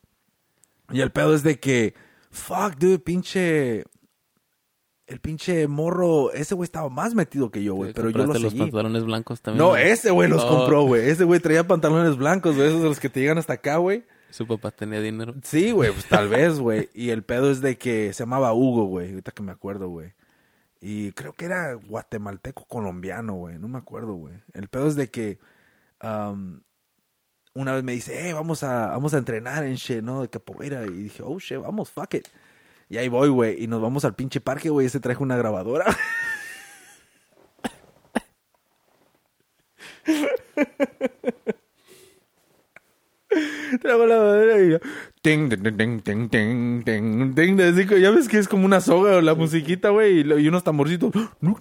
Y 0.92 1.02
el 1.02 1.12
pedo 1.12 1.34
es 1.34 1.44
de 1.44 1.60
que, 1.60 1.94
fuck, 2.32 2.76
dude, 2.78 3.00
pinche. 3.00 3.84
El 5.08 5.20
pinche 5.20 5.68
morro, 5.68 6.32
ese 6.32 6.56
güey 6.56 6.66
estaba 6.66 6.90
más 6.90 7.14
metido 7.14 7.52
que 7.52 7.62
yo, 7.64 7.76
güey, 7.76 7.94
pero 7.94 8.10
yo 8.10 8.18
lo 8.18 8.24
¿Compraste 8.24 8.44
los 8.44 8.52
seguí. 8.54 8.64
pantalones 8.64 9.04
blancos 9.04 9.40
también? 9.42 9.64
No, 9.64 9.76
ese 9.78 10.10
güey 10.10 10.28
los 10.28 10.44
Oh. 10.44 10.50
compró, 10.58 10.84
güey. 10.84 11.08
Ese 11.10 11.26
güey 11.26 11.40
traía 11.40 11.68
pantalones 11.68 12.18
blancos, 12.18 12.56
güey, 12.56 12.68
esos 12.70 12.82
de 12.82 12.90
los 12.90 13.00
que 13.00 13.10
te 13.10 13.20
llegan 13.20 13.38
hasta 13.38 13.54
acá, 13.54 13.78
güey. 13.78 14.04
Su 14.32 14.48
papá 14.48 14.72
tenía 14.72 15.00
dinero. 15.02 15.36
Sí, 15.44 15.72
güey, 15.72 15.92
pues 15.92 16.06
tal 16.06 16.28
vez, 16.28 16.60
güey. 16.60 16.90
Y 16.96 17.12
el 17.12 17.24
pedo 17.24 17.52
es 17.52 17.62
de 17.62 17.78
que 17.78 18.14
se 18.14 18.24
llamaba 18.24 18.54
Hugo, 18.54 18.86
güey, 18.86 19.10
ahorita 19.12 19.32
que 19.32 19.44
me 19.44 19.52
acuerdo, 19.52 19.90
güey. 19.90 20.14
Y 20.82 21.12
creo 21.12 21.34
que 21.34 21.46
era 21.46 21.74
guatemalteco 21.74 22.66
colombiano, 22.66 23.34
güey, 23.36 23.60
no 23.60 23.68
me 23.68 23.78
acuerdo, 23.78 24.14
güey. 24.16 24.34
El 24.54 24.68
pedo 24.70 24.88
es 24.88 24.96
de 24.96 25.10
que 25.12 25.38
am, 26.00 26.64
una 27.54 27.74
vez 27.74 27.84
me 27.84 27.92
dice, 27.94 28.20
hey, 28.20 28.34
vamos 28.34 28.64
a, 28.64 28.88
vamos 28.88 29.14
a 29.14 29.20
entrenar 29.20 29.64
en 29.64 29.76
shit, 29.76 30.02
¿no? 30.02 30.22
De 30.24 30.30
capoeira. 30.30 30.84
Y 30.86 30.90
dije, 31.04 31.22
oh, 31.24 31.40
shit, 31.40 31.60
vamos, 31.60 31.90
fuck 31.92 32.16
it. 32.16 32.28
Y 32.90 32.98
ahí 32.98 33.08
voy, 33.08 33.30
güey. 33.30 33.64
Y 33.64 33.68
nos 33.68 33.82
vamos 33.82 34.04
al 34.06 34.16
pinche 34.16 34.42
parque, 34.42 34.70
güey. 34.70 34.88
Ese 34.88 35.00
traje 35.00 35.24
una 35.24 35.38
grabadora. 35.38 35.86
Trago 43.82 44.06
la 44.06 44.20
madera 44.20 44.64
y 44.64 44.70
yo. 44.72 44.80
Ting, 45.22 45.50
ting, 45.50 45.78
ting, 45.78 46.02
ting, 46.02 46.30
ting, 46.84 47.36
ting. 47.36 47.62
Así 47.62 47.88
que 47.88 48.00
ya 48.00 48.12
ves 48.12 48.28
que 48.28 48.38
es 48.38 48.48
como 48.48 48.66
una 48.66 48.82
soga 48.82 49.22
la 49.22 49.36
musiquita, 49.36 49.90
güey. 49.90 50.22
Y, 50.22 50.48
unos 50.48 50.64
tamborcitos. 50.64 51.12
No 51.42 51.58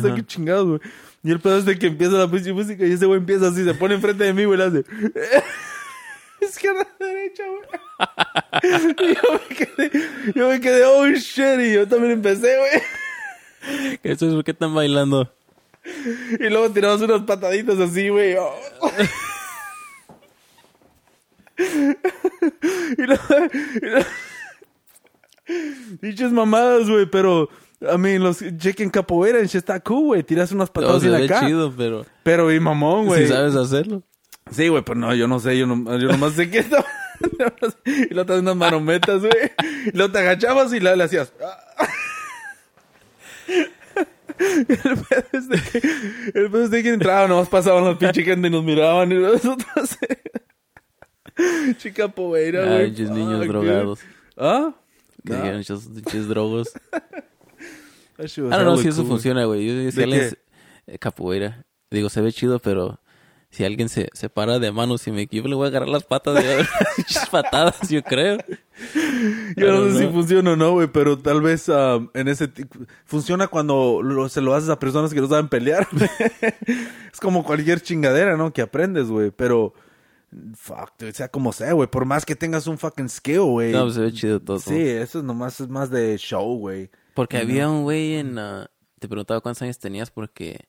sé 0.00 0.14
qué 0.14 0.24
chingados, 0.24 0.66
güey. 0.66 0.80
Y 1.22 1.30
el 1.30 1.40
pedazo 1.40 1.64
de 1.64 1.78
que 1.78 1.86
empieza 1.86 2.18
la 2.18 2.26
música 2.26 2.86
y 2.86 2.92
ese 2.92 3.06
güey 3.06 3.18
empieza 3.18 3.48
así, 3.48 3.64
se 3.64 3.72
pone 3.72 3.94
enfrente 3.94 4.24
de 4.24 4.34
mí, 4.34 4.44
güey, 4.44 4.58
le 4.58 4.64
hace. 4.64 4.84
Izquierda, 6.42 6.86
derecha, 7.00 7.44
güey. 7.48 7.62
Yo 8.62 9.32
me 9.32 9.56
quedé, 9.56 9.90
yo 10.34 10.48
me 10.48 10.60
quedé, 10.60 10.84
oh 10.84 11.06
shit, 11.10 11.60
y 11.60 11.74
yo 11.74 11.86
también 11.86 12.12
empecé, 12.12 12.56
güey. 12.58 13.98
¿Eso 14.02 14.28
es 14.28 14.34
por 14.34 14.42
qué 14.44 14.50
están 14.52 14.74
bailando? 14.74 15.30
Y 16.40 16.48
luego 16.48 16.70
tiramos 16.70 17.00
unas 17.02 17.22
pataditas 17.22 17.78
así, 17.78 18.08
güey. 18.08 18.36
oh. 18.36 18.54
y 22.98 23.02
lo- 23.02 23.18
Dichas 26.00 26.32
mamadas, 26.32 26.88
güey, 26.88 27.06
pero... 27.06 27.48
I 27.80 27.98
mean, 27.98 28.22
los 28.22 28.38
chequen 28.56 28.88
capoeira 28.88 29.38
en 29.40 29.44
está 29.44 29.78
cool, 29.80 30.04
güey. 30.06 30.22
Tiras 30.22 30.52
unas 30.52 30.68
No, 30.70 30.72
patadas 30.72 31.02
se 31.02 31.08
en 31.08 31.14
acá. 31.16 31.40
chido, 31.46 31.70
pero 31.76 32.06
Pero 32.22 32.50
y 32.50 32.58
mamón, 32.58 33.06
güey. 33.06 33.24
si 33.26 33.28
sabes 33.32 33.54
hacerlo. 33.56 34.02
Sí, 34.50 34.68
güey, 34.68 34.82
pues 34.82 34.98
no, 34.98 35.14
yo 35.14 35.28
no 35.28 35.38
sé, 35.38 35.58
yo, 35.58 35.66
no, 35.66 35.98
yo 35.98 36.08
nomás 36.08 36.32
sé 36.32 36.50
que 36.50 36.58
estaba... 36.60 36.86
y 37.84 38.14
luego 38.14 38.26
te 38.32 38.38
unas 38.38 38.56
marometas, 38.56 39.20
güey. 39.20 39.32
Y 39.86 39.96
luego 39.96 40.12
te 40.12 40.18
agachabas 40.18 40.72
y 40.72 40.80
la- 40.80 40.96
le 40.96 41.04
hacías... 41.04 41.32
El 44.38 44.66
pedo 44.66 45.24
es 45.32 45.48
de 45.48 45.60
que, 45.60 45.78
el 46.38 46.50
pedo 46.50 46.64
es 46.64 46.70
de 46.70 46.82
que 46.82 46.88
entraban, 46.90 47.28
nomás 47.30 47.48
pasaban 47.48 47.84
los 47.84 47.96
pinches 47.98 48.24
gente 48.24 48.48
y 48.48 48.50
nos 48.50 48.64
miraban 48.64 49.12
y 49.12 49.14
nosotros... 49.16 49.96
Chica 51.78 52.08
poeira, 52.08 52.62
Ah, 52.64 52.66
güey. 52.76 52.86
pinches 52.86 53.10
niños 53.10 53.38
Fuck, 53.40 53.48
drogados. 53.48 54.00
dude. 54.00 54.08
¿Ah? 54.36 54.74
Que 55.24 55.32
Nah, 55.32 55.36
dijeron 55.38 55.60
esos 55.60 55.84
pinches 55.86 56.26
drogos. 56.28 56.72
don't 58.56 58.62
know 58.62 58.74
hella 58.74 58.82
si 58.82 58.88
eso 58.88 59.02
cool. 59.02 59.10
funciona, 59.10 59.44
güey. 59.44 59.66
Yo- 59.84 59.90
Si 59.90 59.96
¿De 59.98 60.04
alguien 60.04 60.38
eh, 60.86 60.98
capoeira. 60.98 61.64
Digo, 61.90 62.08
se 62.08 62.20
ve 62.20 62.32
chido, 62.32 62.58
pero 62.58 63.00
si 63.54 63.64
alguien 63.64 63.88
se, 63.88 64.08
se 64.14 64.28
para 64.28 64.58
de 64.58 64.72
manos 64.72 65.06
y 65.06 65.12
me 65.12 65.22
equivoco, 65.22 65.48
le 65.48 65.54
voy 65.54 65.66
a 65.66 65.68
agarrar 65.68 65.88
las 65.88 66.02
patas 66.02 66.34
de 66.34 66.66
patadas, 67.30 67.88
yo 67.88 68.02
creo. 68.02 68.38
Yo 69.56 69.72
no 69.72 69.92
sé 69.92 70.00
si 70.00 70.12
funciona 70.12 70.52
o 70.52 70.56
no, 70.56 70.72
güey, 70.72 70.88
pero 70.88 71.16
tal 71.18 71.40
vez 71.40 71.68
ah, 71.68 72.00
en 72.14 72.26
ese... 72.26 72.50
Funciona 73.04 73.46
cuando 73.46 74.02
lo- 74.02 74.28
se 74.28 74.40
lo 74.40 74.54
haces 74.54 74.70
a 74.70 74.78
personas 74.80 75.14
que 75.14 75.20
no 75.20 75.28
saben 75.28 75.48
pelear. 75.48 75.86
es 77.12 77.20
como 77.20 77.44
cualquier 77.44 77.80
chingadera, 77.80 78.36
¿no? 78.36 78.52
Que 78.52 78.62
aprendes, 78.62 79.06
güey, 79.06 79.30
pero... 79.30 79.72
Fuck, 80.56 80.94
dude, 80.98 81.12
sea 81.12 81.28
como 81.28 81.52
sea, 81.52 81.74
güey. 81.74 81.88
Por 81.88 82.06
más 82.06 82.24
que 82.26 82.34
tengas 82.34 82.66
un 82.66 82.76
fucking 82.76 83.08
skill, 83.08 83.42
güey. 83.42 83.72
No, 83.72 83.84
pues 83.84 83.94
se 83.94 84.00
ve 84.00 84.12
chido 84.12 84.40
todo. 84.40 84.58
sí, 84.58 84.80
eso 84.80 85.20
es 85.20 85.24
nomás 85.24 85.60
es 85.60 85.68
más 85.68 85.90
de 85.90 86.18
show, 86.18 86.58
güey. 86.58 86.90
Porque 87.14 87.36
había 87.36 87.68
un 87.70 87.84
güey 87.84 88.14
en... 88.16 88.36
ah, 88.36 88.68
te 88.98 89.06
preguntaba 89.08 89.40
cuántos 89.40 89.62
años 89.62 89.78
tenías 89.78 90.10
porque... 90.10 90.66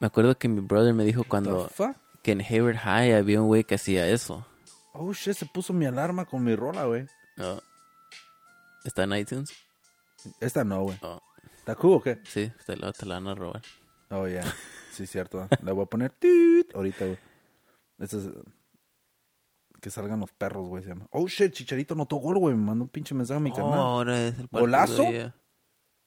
Me 0.00 0.06
acuerdo 0.06 0.36
que 0.38 0.48
mi 0.48 0.60
brother 0.60 0.94
me 0.94 1.04
dijo 1.04 1.24
cuando... 1.24 1.70
Que 2.22 2.32
en 2.32 2.40
Hayward 2.40 2.76
High 2.78 3.14
había 3.14 3.40
un 3.40 3.46
güey 3.48 3.64
que 3.64 3.76
hacía 3.76 4.08
eso. 4.08 4.44
Oh, 4.92 5.12
shit, 5.12 5.34
se 5.34 5.46
puso 5.46 5.72
mi 5.72 5.86
alarma 5.86 6.24
con 6.24 6.42
mi 6.42 6.54
rola, 6.56 6.84
güey. 6.84 7.06
Ah, 7.38 7.58
¿Está 8.84 9.04
en 9.04 9.12
iTunes? 9.14 9.52
Esta 10.40 10.64
no, 10.64 10.82
güey. 10.82 10.98
Oh, 11.02 11.20
¿Está 11.56 11.74
cool 11.76 11.94
o 11.94 12.02
qué? 12.02 12.18
sí, 12.24 12.50
te 12.66 12.76
la, 12.76 12.92
te 12.92 13.06
la 13.06 13.14
van 13.14 13.28
a 13.28 13.34
robar. 13.34 13.62
Oh, 14.10 14.26
ya. 14.26 14.42
Sí, 14.92 15.06
cierto. 15.06 15.46
Le 15.62 15.70
voy 15.70 15.84
a 15.84 15.86
poner 15.86 16.10
tit 16.10 16.74
ahorita, 16.74 17.04
güey. 17.04 17.18
Es... 18.00 18.16
Que 19.80 19.90
salgan 19.90 20.18
los 20.18 20.32
perros, 20.32 20.66
güey. 20.66 20.82
Se 20.82 20.88
llama. 20.88 21.06
Oh, 21.12 21.28
shit, 21.28 21.52
Chicharito 21.52 21.94
notó 21.94 22.16
gol, 22.16 22.36
güey. 22.38 22.56
Me 22.56 22.64
mandó 22.64 22.82
un 22.82 22.88
pinche 22.90 23.14
mensaje 23.14 23.36
a 23.36 23.40
mi 23.40 23.50
Oh, 23.52 23.54
canal. 23.54 23.74
ahora 23.78 24.26
es 24.26 24.36
el 24.40 24.48
partido 24.48 24.60
¿Golazo? 24.60 25.04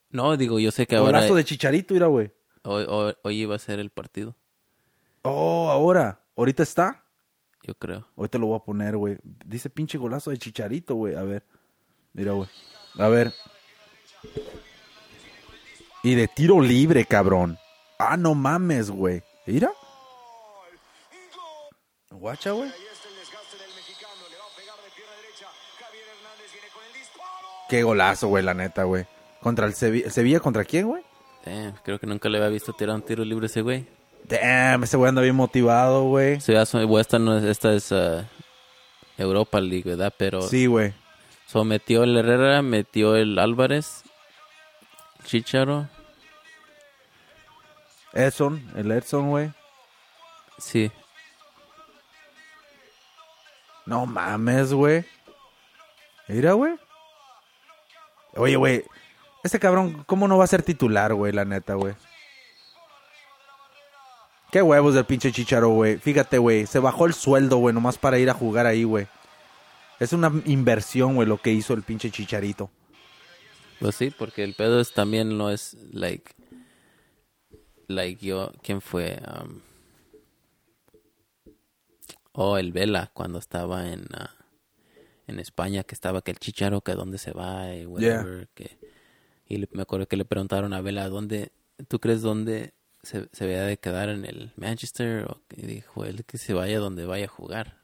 No, 0.09 0.35
digo, 0.35 0.59
yo 0.59 0.71
sé 0.71 0.85
que 0.87 0.97
ahora... 0.97 1.19
Golazo 1.19 1.35
de 1.35 1.45
Chicharito, 1.45 1.93
mira, 1.93 2.07
güey. 2.07 2.33
Hoy, 2.63 2.85
hoy- 2.87 3.15
hoy 3.23 3.41
iba 3.41 3.55
a 3.55 3.59
ser 3.59 3.79
el 3.79 3.89
partido, 3.89 4.35
Oh, 5.23 5.69
ahora. 5.69 6.19
¿Ahorita 6.35 6.63
está? 6.63 7.03
yo 7.63 7.75
creo. 7.75 8.07
Ahorita 8.17 8.39
lo 8.39 8.47
voy 8.47 8.57
a 8.57 8.63
poner, 8.63 8.97
güey. 8.97 9.17
Dice 9.45 9.69
pinche 9.69 9.99
golazo 9.99 10.31
de 10.31 10.37
Chicharito, 10.39 10.95
güey. 10.95 11.13
A 11.15 11.21
ver. 11.21 11.45
Mira, 12.13 12.31
güey. 12.31 12.49
A 12.97 13.07
ver. 13.07 13.31
Y 16.01 16.15
de 16.15 16.27
tiro 16.27 16.59
libre, 16.59 17.05
cabrón. 17.05 17.57
Ah, 17.99 18.17
no 18.17 18.33
mames, 18.33 18.89
güey. 18.89 19.21
Mira. 19.45 19.71
Guacha, 22.09 22.51
güey. 22.51 22.71
Qué 27.69 27.83
golazo, 27.83 28.27
güey, 28.27 28.43
la 28.43 28.53
neta, 28.53 28.83
güey. 28.83 29.05
Contra 29.39 29.65
el 29.65 29.73
Sevilla. 29.73 30.09
¿Sevilla 30.09 30.39
contra 30.39 30.65
quién, 30.65 30.87
güey? 30.87 31.03
Damn, 31.45 31.73
creo 31.83 31.99
que 31.99 32.07
nunca 32.07 32.29
le 32.29 32.37
había 32.37 32.49
visto 32.49 32.73
tirar 32.73 32.95
un 32.95 33.01
tiro 33.01 33.23
libre 33.23 33.45
a 33.45 33.47
ese 33.47 33.61
güey. 33.61 33.87
Damn, 34.25 34.83
ese 34.83 34.97
güey 34.97 35.09
anda 35.09 35.21
bien 35.21 35.35
motivado, 35.35 36.03
güey. 36.03 36.39
Sí, 36.41 36.53
esta, 36.53 37.19
no 37.19 37.37
es, 37.37 37.43
esta 37.43 37.73
es 37.73 37.91
ah, 37.91 38.25
Europa 39.17 39.59
League, 39.59 39.83
¿verdad? 39.89 40.13
Pero 40.17 40.41
Sí, 40.43 40.67
güey. 40.67 40.93
so, 41.47 41.63
metió 41.63 42.03
el 42.03 42.15
Herrera, 42.15 42.61
metió 42.61 43.15
el 43.15 43.39
Álvarez, 43.39 44.03
Chicharo. 45.25 45.87
Edson, 48.13 48.63
el 48.75 48.91
Edson, 48.91 49.29
güey. 49.29 49.51
Sí, 50.57 50.91
No 53.85 54.05
mames, 54.05 54.73
güey. 54.73 55.03
Mira, 56.27 56.53
güey. 56.53 56.73
Oye, 58.35 58.55
güey. 58.55 58.85
Este 59.43 59.59
cabrón, 59.59 60.03
¿cómo 60.05 60.27
no 60.27 60.37
va 60.37 60.43
a 60.43 60.47
ser 60.47 60.63
titular, 60.63 61.13
güey? 61.13 61.33
La 61.33 61.45
neta, 61.45 61.73
güey. 61.73 61.95
Qué 64.51 64.61
huevos 64.61 64.93
del 64.93 65.05
pinche 65.05 65.31
Chicharo, 65.31 65.69
güey. 65.69 65.97
Fíjate, 65.97 66.37
güey. 66.37 66.67
Se 66.67 66.79
bajó 66.79 67.05
el 67.05 67.13
sueldo, 67.13 67.57
güey, 67.57 67.73
nomás 67.73 67.97
para 67.97 68.19
ir 68.19 68.29
a 68.29 68.33
jugar 68.33 68.65
ahí, 68.65 68.83
güey. 68.83 69.07
Es 69.99 70.13
una 70.13 70.31
inversión, 70.45 71.15
güey, 71.15 71.27
lo 71.27 71.37
que 71.37 71.53
hizo 71.53 71.73
el 71.73 71.83
pinche 71.83 72.11
Chicharito. 72.11 72.69
pues 73.79 73.95
sí, 73.95 74.11
porque 74.11 74.43
el 74.43 74.55
pedo 74.55 74.79
es 74.81 74.93
también 74.93 75.37
no 75.37 75.51
es 75.51 75.77
like, 75.91 76.33
like 77.87 78.25
yo, 78.25 78.51
¿quién 78.63 78.81
fue? 78.81 79.21
Um, 79.27 79.61
oh, 82.33 82.57
el 82.57 82.71
Vela 82.71 83.11
cuando 83.13 83.37
estaba 83.37 83.89
en 83.89 84.07
ah, 84.13 84.31
en 85.27 85.39
España 85.39 85.83
que 85.83 85.93
estaba 85.95 86.21
que 86.21 86.31
el 86.31 86.39
Chicharo 86.39 86.81
que 86.81 86.93
dónde 86.93 87.19
se 87.19 87.31
va 87.31 87.73
y 87.75 87.85
whatever, 87.85 88.49
que 88.55 88.80
y 89.51 89.67
me 89.73 89.81
acuerdo 89.81 90.07
que 90.07 90.17
le 90.17 90.25
preguntaron 90.25 90.73
a 90.73 90.81
Vela 90.81 91.09
dónde 91.09 91.51
tú 91.87 91.99
crees 91.99 92.21
dónde 92.21 92.73
se, 93.03 93.27
se 93.31 93.45
vea 93.45 93.63
de 93.63 93.77
quedar 93.77 94.09
en 94.09 94.25
el 94.25 94.53
Manchester 94.55 95.25
o 95.25 95.41
que 95.47 95.65
dijo 95.65 96.05
él 96.05 96.23
que 96.25 96.37
se 96.37 96.53
vaya 96.53 96.79
donde 96.79 97.05
vaya 97.05 97.25
a 97.25 97.29
jugar. 97.29 97.81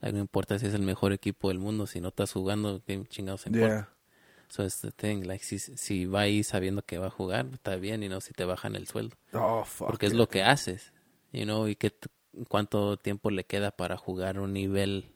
Like, 0.00 0.14
no 0.14 0.20
importa 0.20 0.58
si 0.58 0.66
es 0.66 0.74
el 0.74 0.82
mejor 0.82 1.12
equipo 1.12 1.48
del 1.48 1.58
mundo, 1.58 1.86
si 1.86 2.00
no 2.00 2.08
estás 2.08 2.32
jugando, 2.32 2.82
qué 2.84 3.02
chingados 3.08 3.46
importa. 3.46 3.68
Yeah. 3.68 3.88
So 4.48 4.64
it's 4.64 4.80
the 4.80 4.90
thing, 4.90 5.22
like 5.24 5.44
si, 5.44 5.58
si 5.58 6.04
va 6.04 6.22
ahí 6.22 6.44
sabiendo 6.44 6.82
que 6.82 6.98
va 6.98 7.06
a 7.06 7.10
jugar, 7.10 7.46
está 7.52 7.76
bien 7.76 8.02
y 8.02 8.08
no 8.08 8.20
si 8.20 8.34
te 8.34 8.44
bajan 8.44 8.76
el 8.76 8.86
sueldo. 8.86 9.16
Oh, 9.32 9.64
fuck. 9.64 9.88
Porque 9.88 10.06
es 10.06 10.12
it. 10.12 10.18
lo 10.18 10.28
que 10.28 10.42
haces, 10.42 10.92
you 11.32 11.44
know, 11.44 11.68
y 11.68 11.76
que 11.76 11.94
cuánto 12.48 12.98
tiempo 12.98 13.30
le 13.30 13.44
queda 13.44 13.70
para 13.70 13.96
jugar 13.96 14.38
un 14.38 14.52
nivel, 14.52 15.14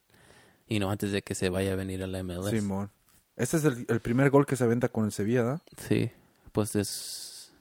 you 0.68 0.78
know, 0.78 0.90
antes 0.90 1.12
de 1.12 1.22
que 1.22 1.35
se 1.35 1.50
vaya 1.50 1.74
a 1.74 1.76
venir 1.76 2.02
a 2.02 2.06
la 2.06 2.22
MLS. 2.22 2.50
Simón. 2.50 2.90
Este 3.37 3.59
es 3.59 3.64
el, 3.64 3.85
el 3.88 4.01
primer 4.01 4.31
gol 4.31 4.46
que 4.46 4.57
se 4.57 4.64
aventa 4.64 4.88
con 4.88 5.05
el 5.05 5.12
Sevilla, 5.12 5.42
¿da? 5.42 5.62
Sí, 5.77 6.11
pues 6.53 6.75
es, 6.75 7.53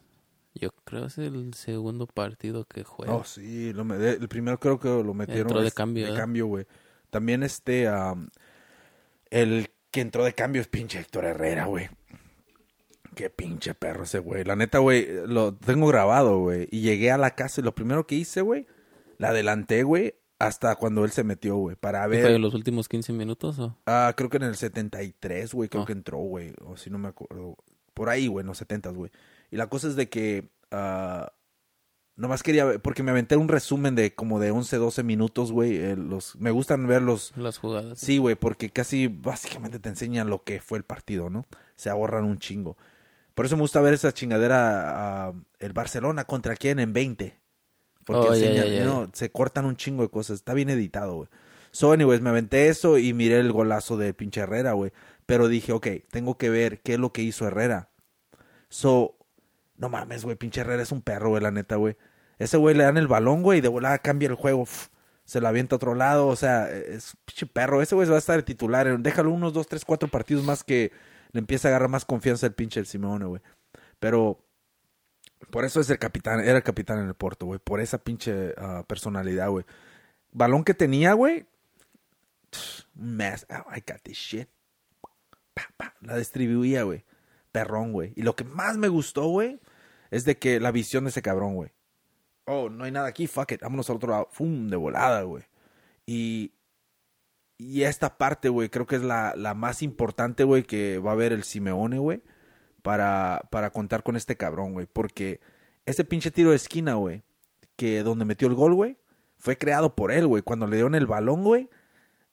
yo 0.54 0.70
creo 0.86 1.06
es 1.06 1.18
el 1.18 1.54
segundo 1.54 2.08
partido 2.08 2.66
que 2.66 2.84
juega. 2.84 3.14
Oh, 3.14 3.24
sí. 3.26 3.74
Lo 3.74 3.84
me- 3.84 3.96
el 3.98 4.28
primero 4.30 4.60
creo 4.60 4.80
que 4.80 4.88
lo 4.88 5.14
metieron. 5.14 5.48
Entró 5.48 5.62
de 5.62 5.68
este, 5.68 5.78
cambio, 5.78 6.06
De 6.08 6.14
¿eh? 6.14 6.16
cambio, 6.18 6.48
güey. 6.48 6.66
También 7.10 7.44
este... 7.44 7.88
el 9.30 9.70
que 9.92 10.02
entró 10.02 10.24
de 10.26 10.34
cambio 10.34 10.62
es 10.62 10.68
pinche 10.68 11.00
Héctor 11.00 11.26
Herrera, 11.26 11.66
güey. 11.66 11.90
Qué 13.16 13.30
pinche 13.30 13.74
perro 13.74 14.04
ese 14.04 14.20
güey. 14.20 14.44
La 14.44 14.56
neta, 14.58 14.80
güey, 14.80 15.08
lo 15.28 15.56
tengo 15.56 15.88
grabado, 15.88 16.40
güey. 16.40 16.68
Y 16.72 16.82
llegué 16.82 17.12
a 17.12 17.18
la 17.18 17.32
casa 17.32 17.62
y 17.62 17.64
lo 17.64 17.74
primero 17.74 18.06
que 18.06 18.16
hice, 18.16 18.42
güey, 18.42 18.68
la 19.18 19.30
adelanté, 19.30 19.84
güey, 19.84 20.16
hasta 20.40 20.76
cuando 20.76 21.06
él 21.06 21.12
se 21.12 21.24
metió, 21.24 21.56
güey. 21.56 21.76
Para 21.76 22.06
¿Y 22.08 22.10
ver... 22.10 22.22
¿Fue 22.24 22.36
en 22.36 22.42
los 22.42 22.54
últimos 22.54 22.88
15 22.90 23.14
minutos 23.14 23.58
o? 23.60 23.78
Ah, 23.86 24.14
creo 24.16 24.30
que 24.30 24.38
en 24.38 24.44
el 24.44 24.56
73, 24.56 25.54
güey, 25.54 25.70
creo 25.70 25.84
Ah. 25.84 25.86
que 25.86 25.94
entró, 25.94 26.18
güey. 26.20 26.54
O 26.66 26.78
si 26.78 26.90
no 26.90 26.98
me 26.98 27.08
acuerdo. 27.10 27.56
Por 27.94 28.10
ahí, 28.10 28.28
güey, 28.28 28.42
en 28.42 28.48
los 28.48 28.58
70, 28.58 28.90
güey. 28.92 29.12
Y 29.52 29.58
la 29.58 29.68
cosa 29.68 29.88
es 29.88 29.96
de 29.96 30.10
que... 30.10 30.50
ah, 30.72 31.32
nomás 32.18 32.44
quería 32.44 32.64
ver, 32.66 32.82
porque 32.82 33.04
me 33.04 33.12
aventé 33.12 33.36
un 33.36 33.48
resumen 33.50 33.94
de 33.96 34.16
como 34.16 34.40
de 34.40 34.52
11, 34.52 34.78
12 34.78 35.04
minutos, 35.04 35.52
güey. 35.52 35.78
eh, 35.78 35.96
los, 35.98 36.36
me 36.38 36.52
gustan 36.52 36.88
ver 36.88 37.02
los... 37.02 37.36
Las 37.38 37.58
jugadas. 37.58 38.00
Sí, 38.00 38.18
güey, 38.18 38.36
porque 38.36 38.70
casi 38.70 39.08
básicamente 39.08 39.80
te 39.80 39.90
enseñan 39.90 40.30
lo 40.30 40.44
que 40.44 40.60
fue 40.62 40.78
el 40.78 40.84
partido, 40.86 41.30
¿no? 41.30 41.46
Se 41.76 41.90
ahorran 41.90 42.24
un 42.26 42.40
chingo. 42.40 42.78
Por 43.34 43.46
eso 43.46 43.58
me 43.58 43.62
gusta 43.64 43.82
ver 43.82 43.94
esa 43.94 44.14
chingadera, 44.14 45.28
ah, 45.28 45.34
el 45.60 45.74
Barcelona 45.74 46.24
contra 46.24 46.56
quién 46.56 46.80
en 46.80 46.94
20. 46.94 47.38
Porque 48.06 48.28
Oh, 48.28 48.34
enseñan, 48.34 48.86
no, 48.86 49.10
se 49.14 49.32
cortan 49.32 49.66
un 49.66 49.76
chingo 49.76 50.04
de 50.04 50.10
cosas. 50.10 50.36
Está 50.36 50.54
bien 50.54 50.70
editado, 50.70 51.16
güey. 51.16 51.30
So, 51.72 51.92
anyways, 51.92 52.22
me 52.22 52.30
aventé 52.30 52.70
eso 52.70 52.98
y 52.98 53.14
miré 53.14 53.40
el 53.40 53.52
golazo 53.52 53.98
de 53.98 54.14
pinche 54.14 54.42
Herrera, 54.42 54.74
güey. 54.74 54.94
Pero 55.26 55.48
dije, 55.48 55.74
ok, 55.74 55.88
tengo 56.10 56.38
que 56.38 56.50
ver 56.50 56.82
qué 56.82 56.94
es 56.94 57.00
lo 57.00 57.12
que 57.12 57.22
hizo 57.22 57.48
Herrera. 57.48 57.90
So, 58.70 59.18
no 59.78 59.90
mames, 59.90 60.24
güey, 60.24 60.38
pinche 60.38 60.62
Herrera 60.62 60.84
es 60.84 60.92
un 60.92 61.02
perro, 61.02 61.30
güey, 61.30 61.42
la 61.42 61.52
neta, 61.52 61.76
güey. 61.76 61.98
Ese 62.38 62.58
güey 62.58 62.76
le 62.76 62.84
dan 62.84 62.98
el 62.98 63.08
balón, 63.08 63.44
güey, 63.44 63.60
y 63.60 63.62
de 63.62 63.68
volada 63.68 63.98
cambia 64.00 64.30
el 64.30 64.36
juego. 64.36 64.62
Uf, 64.62 64.88
se 65.26 65.42
lo 65.42 65.48
avienta 65.48 65.76
a 65.76 65.78
otro 65.78 65.96
lado, 65.96 66.28
o 66.28 66.36
sea, 66.36 66.70
es 66.70 67.16
pinche 67.26 67.48
perro. 67.48 67.82
Ese 67.82 67.96
güey 67.96 68.08
va 68.08 68.16
a 68.16 68.20
estar 68.20 68.38
de 68.38 68.44
titular. 68.44 69.00
Déjalo 69.00 69.32
unos 69.32 69.54
dos, 69.54 69.68
tres, 69.68 69.84
cuatro 69.84 70.08
partidos 70.10 70.44
más 70.44 70.64
que 70.64 70.92
le 71.32 71.40
empieza 71.40 71.68
a 71.68 71.72
agarrar 71.72 71.90
más 71.90 72.06
confianza 72.06 72.46
el 72.46 72.54
pinche 72.54 72.80
el 72.80 72.86
Simeone, 72.86 73.26
güey. 73.26 73.42
Pero 74.00 74.45
por 75.56 75.64
eso 75.64 75.80
es 75.80 75.90
el 75.90 75.98
capitán, 75.98 76.42
era 76.42 76.58
el 76.58 76.64
capitán 76.64 77.00
en 77.00 77.08
el 77.08 77.14
Porto, 77.14 77.46
güey. 77.46 77.62
Por 77.64 77.80
esa 77.80 77.98
pinche 77.98 78.54
ah, 78.58 78.84
personalidad, 78.86 79.50
güey. 79.50 79.64
balón 80.34 80.66
que 80.66 80.74
tenía, 80.74 81.14
güey. 81.14 81.46
Mess. 82.94 83.48
Oh, 83.50 83.74
I 83.74 83.82
got 83.88 84.02
this 84.04 84.18
shit. 84.18 84.50
La 86.02 86.18
distribuía, 86.18 86.84
güey. 86.84 87.06
Perrón, 87.54 87.94
güey. 87.94 88.12
Y 88.18 88.24
lo 88.24 88.36
que 88.36 88.44
más 88.44 88.76
me 88.76 88.90
gustó, 88.90 89.30
güey, 89.30 89.62
es 90.12 90.26
de 90.26 90.38
que 90.38 90.60
la 90.60 90.72
visión 90.72 91.06
de 91.06 91.12
ese 91.12 91.22
cabrón, 91.22 91.56
güey. 91.56 91.72
Oh, 92.48 92.70
no 92.70 92.84
hay 92.84 92.92
nada 92.92 93.08
aquí, 93.08 93.26
fuck 93.26 93.54
it. 93.54 93.62
Vámonos 93.62 93.90
al 93.90 93.96
otro 93.96 94.12
lado. 94.12 94.28
Fum, 94.34 94.68
de 94.68 94.76
volada, 94.76 95.22
güey. 95.22 95.46
Y, 96.06 96.52
y 97.58 97.84
esta 97.84 98.18
parte, 98.18 98.50
güey, 98.50 98.68
creo 98.68 98.88
que 98.88 98.98
es 98.98 99.04
la, 99.04 99.34
la 99.38 99.54
más 99.54 99.84
importante, 99.84 100.44
güey, 100.44 100.64
que 100.64 101.00
va 101.00 101.14
a 101.14 101.16
ver 101.16 101.32
el 101.32 101.46
Simeone, 101.46 101.98
güey, 101.98 102.24
para, 102.86 103.42
para 103.50 103.72
contar 103.72 104.04
con 104.04 104.16
este 104.16 104.38
cabrón, 104.38 104.74
güey. 104.74 104.86
Porque 104.86 105.40
ese 105.88 106.04
pinche 106.06 106.30
tiro 106.30 106.52
de 106.52 106.56
esquina, 106.56 106.94
güey, 106.94 107.24
que 107.76 108.04
donde 108.04 108.26
metió 108.26 108.48
el 108.48 108.54
gol, 108.54 108.76
güey, 108.76 108.98
fue 109.40 109.58
creado 109.58 109.96
por 109.96 110.12
él, 110.12 110.28
güey. 110.28 110.44
Cuando 110.44 110.68
le 110.68 110.76
dieron 110.76 110.94
el 110.94 111.08
balón, 111.08 111.44
güey, 111.44 111.68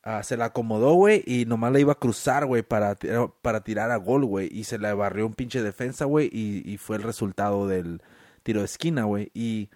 ah, 0.03 0.23
se 0.23 0.37
la 0.37 0.47
acomodó, 0.47 0.93
güey, 0.93 1.23
y 1.27 1.47
nomás 1.47 1.73
le 1.73 1.81
iba 1.81 1.93
a 1.93 1.99
cruzar, 1.99 2.45
güey, 2.45 2.63
para, 2.63 2.95
tirar- 2.97 3.33
para 3.41 3.65
tirar 3.65 3.91
a 3.91 3.97
gol, 3.97 4.27
güey. 4.27 4.49
Y 4.53 4.65
se 4.65 4.79
le 4.79 4.93
barrió 4.93 5.27
un 5.27 5.33
pinche 5.35 5.63
defensa, 5.63 6.05
güey, 6.05 6.29
y, 6.31 6.63
y 6.71 6.77
fue 6.77 6.97
el 6.97 7.03
resultado 7.03 7.67
del 7.67 8.03
tiro 8.43 8.61
de 8.61 8.67
esquina, 8.67 9.05
güey. 9.05 9.31
Y, 9.33 9.71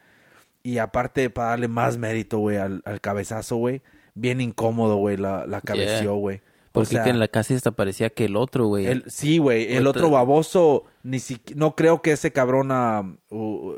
y 0.63 0.77
aparte, 0.77 1.31
para 1.31 1.51
darle 1.51 1.69
más 1.69 1.97
mérito, 1.97 2.39
güey, 2.39 2.59
al, 2.59 2.83
al 2.85 3.01
cabezazo, 3.01 3.57
güey, 3.57 3.81
bien 4.15 4.43
incómodo, 4.43 4.97
güey, 4.97 5.17
la, 5.17 5.47
la 5.47 5.63
cabeció, 5.63 6.17
güey. 6.17 6.43
Porque 6.77 6.91
sea, 6.95 7.05
que 7.05 7.11
en 7.11 7.19
la 7.19 7.29
casi 7.29 7.55
hasta 7.55 7.73
parecía 7.73 8.11
que 8.11 8.25
el 8.27 8.37
otro, 8.37 8.67
güey. 8.67 8.87
el- 8.87 9.05
sí, 9.09 9.39
güey, 9.39 9.75
el 9.75 9.87
otro 9.87 10.11
baboso, 10.11 10.85
ni 11.03 11.19
siquiera, 11.19 11.59
no 11.59 11.75
creo 11.75 12.01
que 12.03 12.13
ese 12.13 12.33
cabrón, 12.33 12.69
ah, 12.71 13.03
uh, 13.31 13.73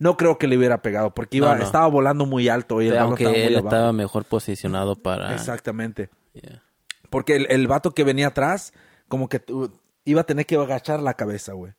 no 0.00 0.16
creo 0.16 0.38
que 0.38 0.46
le 0.48 0.56
hubiera 0.58 0.80
pegado, 0.82 1.14
porque 1.14 1.38
iba, 1.38 1.52
No, 1.52 1.58
no. 1.58 1.64
estaba 1.64 1.86
volando 1.88 2.24
muy 2.26 2.48
alto 2.48 2.80
y 2.82 2.88
el 2.88 2.98
aunque 2.98 3.24
estaba 3.24 3.38
él 3.38 3.54
abajo. 3.54 3.68
estaba 3.68 3.92
mejor 3.92 4.24
posicionado 4.24 4.96
para... 4.96 5.34
Exactamente. 5.34 6.10
Yeah. 6.34 6.62
Porque 7.10 7.36
el, 7.36 7.46
el 7.50 7.66
vato 7.66 7.92
que 7.92 8.04
venía 8.04 8.28
atrás, 8.28 8.72
como 9.08 9.28
que 9.28 9.42
uh, 9.52 9.68
iba 10.04 10.20
a 10.20 10.24
tener 10.24 10.46
que 10.46 10.56
agachar 10.56 11.00
la 11.00 11.14
cabeza, 11.14 11.52
güey. 11.54 11.72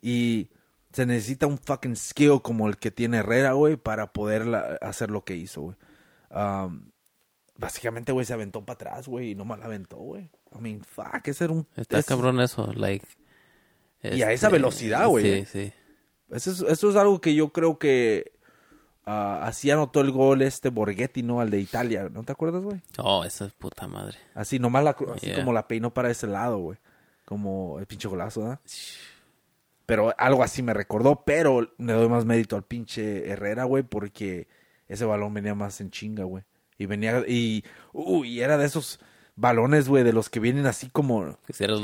Y 0.00 0.48
se 0.92 1.06
necesita 1.06 1.46
un 1.46 1.58
fucking 1.58 1.94
skill 1.96 2.40
como 2.42 2.68
el 2.68 2.76
que 2.76 2.90
tiene 2.90 3.18
Herrera, 3.18 3.52
güey, 3.52 3.76
para 3.76 4.12
poder 4.12 4.46
la- 4.46 4.78
hacer 4.80 5.10
lo 5.10 5.24
que 5.24 5.36
hizo, 5.36 5.60
güey. 5.62 5.76
Um, 6.30 6.90
básicamente, 7.56 8.12
güey, 8.12 8.26
se 8.26 8.32
aventó 8.32 8.64
para 8.64 8.74
atrás, 8.74 9.08
güey, 9.08 9.30
y 9.30 9.34
nomás 9.34 9.58
la 9.58 9.66
aventó, 9.66 9.96
güey. 9.96 10.30
I 10.54 10.60
mean, 10.60 10.82
fuck, 10.84 11.26
ese 11.26 11.44
era 11.44 11.52
un... 11.52 11.66
Está 11.76 12.02
cabrón 12.02 12.40
eso, 12.40 12.72
like... 12.74 13.06
Y 14.02 14.22
a 14.22 14.32
esa 14.32 14.48
este, 14.48 14.48
velocidad, 14.48 15.06
güey. 15.06 15.44
Sí, 15.44 15.46
sí. 15.46 15.72
Eso 16.30 16.50
es, 16.50 16.60
eso 16.62 16.90
es 16.90 16.96
algo 16.96 17.20
que 17.20 17.34
yo 17.34 17.52
creo 17.52 17.78
que 17.78 18.32
ah, 19.04 19.42
así 19.44 19.70
anotó 19.70 20.00
el 20.00 20.10
gol 20.10 20.42
este 20.42 20.70
Borghetti, 20.70 21.22
¿no? 21.22 21.40
Al 21.40 21.50
de 21.50 21.60
Italia, 21.60 22.08
¿no 22.10 22.24
te 22.24 22.32
acuerdas, 22.32 22.62
güey? 22.62 22.80
Oh, 22.98 23.22
esa 23.24 23.44
es 23.44 23.52
puta 23.52 23.86
madre. 23.86 24.18
Así, 24.34 24.58
nomás 24.58 24.82
la, 24.82 24.96
así 25.14 25.26
Yeah. 25.26 25.36
como 25.36 25.52
la 25.52 25.68
peinó 25.68 25.94
para 25.94 26.10
ese 26.10 26.26
lado, 26.26 26.58
güey. 26.58 26.78
Como 27.24 27.78
el 27.78 27.86
pinche 27.86 28.08
golazo, 28.08 28.40
¿verdad? 28.40 28.60
Pero 29.86 30.14
algo 30.18 30.42
así 30.42 30.62
me 30.62 30.74
recordó, 30.74 31.24
pero 31.24 31.72
le 31.78 31.92
doy 31.92 32.08
más 32.08 32.24
mérito 32.24 32.56
al 32.56 32.64
pinche 32.64 33.28
Herrera, 33.28 33.64
güey, 33.64 33.82
porque 33.82 34.48
ese 34.88 35.04
balón 35.04 35.34
venía 35.34 35.54
más 35.54 35.80
en 35.80 35.90
chinga, 35.90 36.24
güey. 36.24 36.44
Y 36.82 36.86
venía, 36.86 37.22
y, 37.28 37.64
uy, 37.92 38.40
era 38.40 38.58
de 38.58 38.66
esos 38.66 38.98
balones, 39.36 39.88
güey, 39.88 40.02
de 40.02 40.12
los 40.12 40.28
que 40.28 40.40
vienen 40.40 40.66
así 40.66 40.88
como 40.90 41.38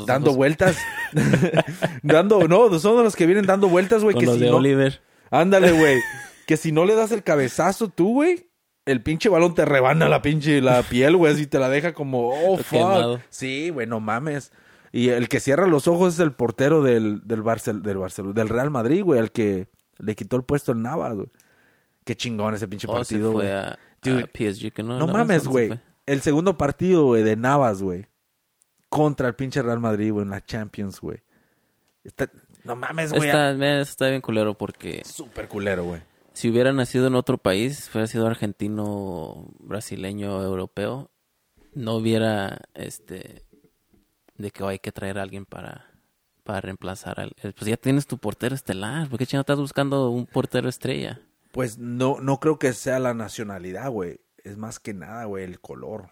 dando 0.07 0.31
ojos 0.31 0.37
vueltas. 0.37 0.77
dando, 2.03 2.47
no, 2.49 2.79
son 2.79 2.97
de 2.99 3.05
los 3.05 3.17
que 3.17 3.27
vienen 3.27 3.47
dando 3.47 3.69
vueltas, 3.69 4.03
güey, 4.03 4.17
que 4.17 4.27
los 4.27 4.35
si 4.35 4.41
de 4.43 4.51
no, 4.51 4.57
Oliver. 4.57 5.01
Ándale, 5.31 5.73
güey. 5.79 6.01
que 6.47 6.57
si 6.57 6.73
no 6.73 6.85
le 6.85 6.95
das 6.95 7.13
el 7.13 7.23
cabezazo 7.23 7.89
tú, 7.89 8.15
güey, 8.15 8.51
el 8.87 9.03
pinche 9.03 9.29
balón 9.29 9.55
te 9.55 9.65
rebana 9.65 10.09
la 10.09 10.21
pinche 10.21 10.61
la 10.61 10.83
piel, 10.83 11.17
güey, 11.17 11.33
así 11.33 11.47
te 11.47 11.59
la 11.59 11.69
deja 11.69 11.93
como, 11.93 12.31
oh, 12.31 12.57
fuck. 12.57 12.71
quemado. 12.71 13.21
Sí, 13.29 13.71
güey, 13.71 13.87
no 13.87 14.01
mames. 14.01 14.53
Y 14.91 15.11
el 15.11 15.29
que 15.29 15.39
cierra 15.39 15.67
los 15.67 15.87
ojos 15.87 16.15
es 16.15 16.21
el 16.21 16.33
portero 16.33 16.83
del, 16.83 17.21
del, 17.25 17.43
Barcel, 17.43 17.83
del, 17.83 17.99
Barcelona, 17.99 18.35
del 18.35 18.49
Real 18.49 18.71
Madrid, 18.71 19.05
güey, 19.05 19.21
al 19.21 19.31
que 19.31 19.69
le 19.99 20.17
quitó 20.17 20.37
el 20.37 20.45
puesto 20.45 20.73
el 20.73 20.83
Navas, 20.83 21.15
güey. 21.15 21.29
Qué 22.05 22.17
chingón 22.17 22.55
ese 22.55 22.67
pinche 22.67 22.89
Oh, 22.89 22.95
partido, 22.95 23.33
güey. 23.33 23.49
a, 23.51 23.79
PSG. 24.09 24.73
Que 24.73 24.83
no, 24.83 24.99
No 24.99 25.07
no, 25.07 25.13
mames, 25.13 25.45
¿dónde 25.45 25.69
güey. 25.69 25.81
El 26.07 26.21
segundo 26.23 26.57
partido, 26.57 27.05
güey, 27.05 27.23
de 27.23 27.37
Navas, 27.37 27.83
güey. 27.83 28.07
Contra 28.89 29.29
el 29.29 29.35
pinche 29.35 29.61
Real 29.63 29.81
Madrid, 29.81 30.13
güey, 30.13 30.25
en 30.25 30.31
la 30.31 30.45
Champions, 30.45 31.01
güey. 31.01 31.23
No 32.65 32.77
mames, 32.77 33.13
güey. 33.13 33.29
Está, 33.29 33.81
está 33.81 34.09
bien 34.09 34.21
culero 34.21 34.57
porque 34.57 35.03
Súper 35.05 35.49
culero, 35.49 35.85
güey. 35.85 36.01
si 36.33 36.49
hubiera 36.49 36.73
nacido 36.73 37.07
en 37.07 37.15
otro 37.15 37.39
país, 37.39 37.91
hubiera 37.93 38.07
sido 38.07 38.27
argentino, 38.27 39.49
brasileño, 39.59 40.43
europeo, 40.43 41.11
no 41.75 41.97
hubiera 41.97 42.63
este 42.75 43.45
de 44.37 44.51
que 44.51 44.63
oh, 44.63 44.69
hay 44.69 44.79
que 44.79 44.93
traer 44.93 45.19
a 45.19 45.23
alguien 45.23 45.45
para, 45.45 45.91
para 46.45 46.61
reemplazar 46.61 47.21
al 47.21 47.35
pues 47.43 47.67
ya 47.67 47.77
tienes 47.77 48.07
tu 48.07 48.19
portero 48.19 48.55
estelar, 48.55 49.09
¿por 49.09 49.19
qué 49.19 49.27
chino 49.27 49.41
estás 49.41 49.59
buscando 49.59 50.11
un 50.11 50.27
portero 50.27 50.69
estrella? 50.69 51.21
Pues 51.53 51.79
no, 51.79 52.19
no 52.21 52.41
creo 52.41 52.59
que 52.59 52.73
sea 52.73 52.99
la 52.99 53.15
nacionalidad, 53.15 53.91
güey. 53.91 54.21
Es 54.45 54.57
más 54.57 54.79
que 54.81 54.95
nada, 54.95 55.25
güey, 55.25 55.45
el 55.45 55.61
color. 55.61 56.11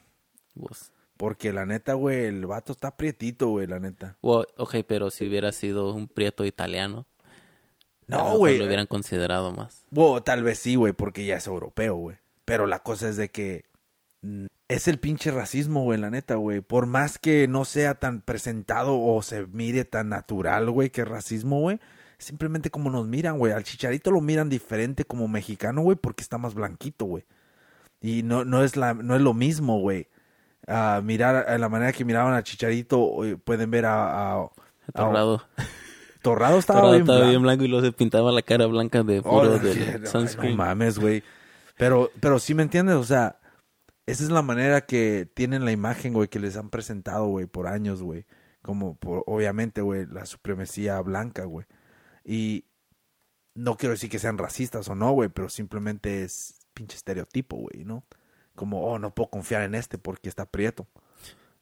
Vos. 0.54 0.92
Porque 1.16 1.52
la 1.52 1.64
neta, 1.66 1.94
güey, 1.94 2.24
el 2.26 2.44
vato 2.46 2.72
está 2.72 2.96
prietito, 2.96 3.48
güey, 3.48 3.66
la 3.66 3.78
neta. 3.80 4.16
Well, 4.22 4.46
ok, 4.56 4.76
pero 4.86 5.10
si 5.10 5.26
hubiera 5.26 5.52
sido 5.52 5.92
un 5.94 6.08
prieto 6.08 6.44
italiano, 6.44 7.06
No, 8.06 8.36
güey. 8.36 8.58
lo 8.58 8.66
hubieran 8.66 8.86
considerado 8.86 9.52
más. 9.52 9.84
Bueno, 9.90 10.22
tal 10.22 10.42
vez 10.42 10.58
sí, 10.58 10.74
güey, 10.74 10.92
porque 10.92 11.24
ya 11.24 11.36
es 11.36 11.46
europeo, 11.46 11.96
güey. 11.96 12.16
Pero 12.44 12.66
la 12.66 12.80
cosa 12.80 13.08
es 13.08 13.16
de 13.16 13.30
que 13.30 13.64
mm, 14.22 14.46
es 14.68 14.88
el 14.88 14.98
pinche 14.98 15.30
racismo, 15.30 15.84
güey, 15.84 15.98
la 15.98 16.10
neta, 16.10 16.34
güey. 16.34 16.60
Por 16.60 16.86
más 16.86 17.18
que 17.18 17.48
no 17.48 17.64
sea 17.64 17.94
tan 17.94 18.20
presentado 18.20 19.00
o 19.00 19.22
se 19.22 19.46
mire 19.46 19.84
tan 19.84 20.08
natural, 20.10 20.70
güey, 20.70 20.90
que 20.90 21.04
racismo, 21.04 21.60
güey. 21.60 21.80
Simplemente 22.18 22.70
como 22.70 22.90
nos 22.90 23.06
miran, 23.06 23.38
güey. 23.38 23.52
Al 23.52 23.64
chicharito 23.64 24.10
lo 24.10 24.20
miran 24.20 24.48
diferente 24.48 25.04
como 25.04 25.28
mexicano, 25.28 25.82
güey, 25.82 25.96
porque 25.96 26.22
está 26.22 26.38
más 26.38 26.54
blanquito, 26.54 27.04
güey. 27.04 27.24
Y 28.00 28.22
no, 28.22 28.44
no, 28.44 28.62
es 28.62 28.76
la, 28.76 28.94
no 28.94 29.14
es 29.16 29.22
lo 29.22 29.34
mismo, 29.34 29.80
güey. 29.80 30.08
A 30.66 31.00
mirar, 31.04 31.36
a 31.48 31.58
la 31.58 31.68
manera 31.68 31.92
que 31.92 32.04
miraban 32.04 32.34
al 32.34 32.42
chicharito, 32.42 33.24
eh, 33.24 33.36
pueden 33.36 33.70
ver 33.70 33.86
a... 33.86 34.34
a, 34.34 34.42
a- 34.44 34.50
Torrado, 34.94 35.42
Torrado 36.22 36.58
estaba 36.58 36.80
Torrado 36.80 36.92
bien 36.92 37.02
estaba 37.02 37.18
blanco. 37.18 37.30
bien 37.30 37.42
blanco 37.42 37.64
y 37.64 37.68
luego 37.68 37.84
se 37.86 37.92
pintaba 37.92 38.32
la 38.32 38.42
cara 38.42 38.66
blanca 38.66 39.02
de 39.02 39.22
puro 39.22 39.36
Oh, 39.52 39.58
del 39.58 40.02
no, 40.02 40.06
sunscreen. 40.08 40.56
No 40.56 40.64
mames, 40.64 40.98
güey. 40.98 41.22
Pero, 41.76 42.10
pero 42.20 42.38
sí 42.38 42.54
me 42.54 42.62
entiendes, 42.62 42.96
o 42.96 43.04
sea, 43.04 43.38
esa 44.06 44.24
es 44.24 44.30
la 44.30 44.42
manera 44.42 44.80
que 44.86 45.28
tienen 45.34 45.64
la 45.64 45.72
imagen, 45.72 46.12
güey, 46.14 46.28
que 46.28 46.40
les 46.40 46.56
han 46.56 46.70
presentado, 46.70 47.26
güey, 47.26 47.46
por 47.46 47.66
años, 47.66 48.02
güey. 48.02 48.24
Como, 48.62 48.96
por, 48.96 49.22
obviamente, 49.26 49.82
güey, 49.82 50.06
la 50.06 50.24
supremacía 50.26 51.00
blanca, 51.00 51.44
güey. 51.44 51.66
Y 52.26 52.64
no 53.54 53.76
quiero 53.76 53.92
decir 53.92 54.10
que 54.10 54.18
sean 54.18 54.36
racistas 54.36 54.88
o 54.88 54.94
no, 54.94 55.12
güey, 55.12 55.28
pero 55.28 55.48
simplemente 55.48 56.24
es 56.24 56.66
pinche 56.74 56.96
estereotipo, 56.96 57.56
güey, 57.56 57.84
¿no? 57.84 58.04
Como, 58.56 58.84
oh, 58.84 58.98
no 58.98 59.14
puedo 59.14 59.30
confiar 59.30 59.62
en 59.62 59.74
este 59.74 59.96
porque 59.96 60.28
está 60.28 60.44
prieto. 60.44 60.86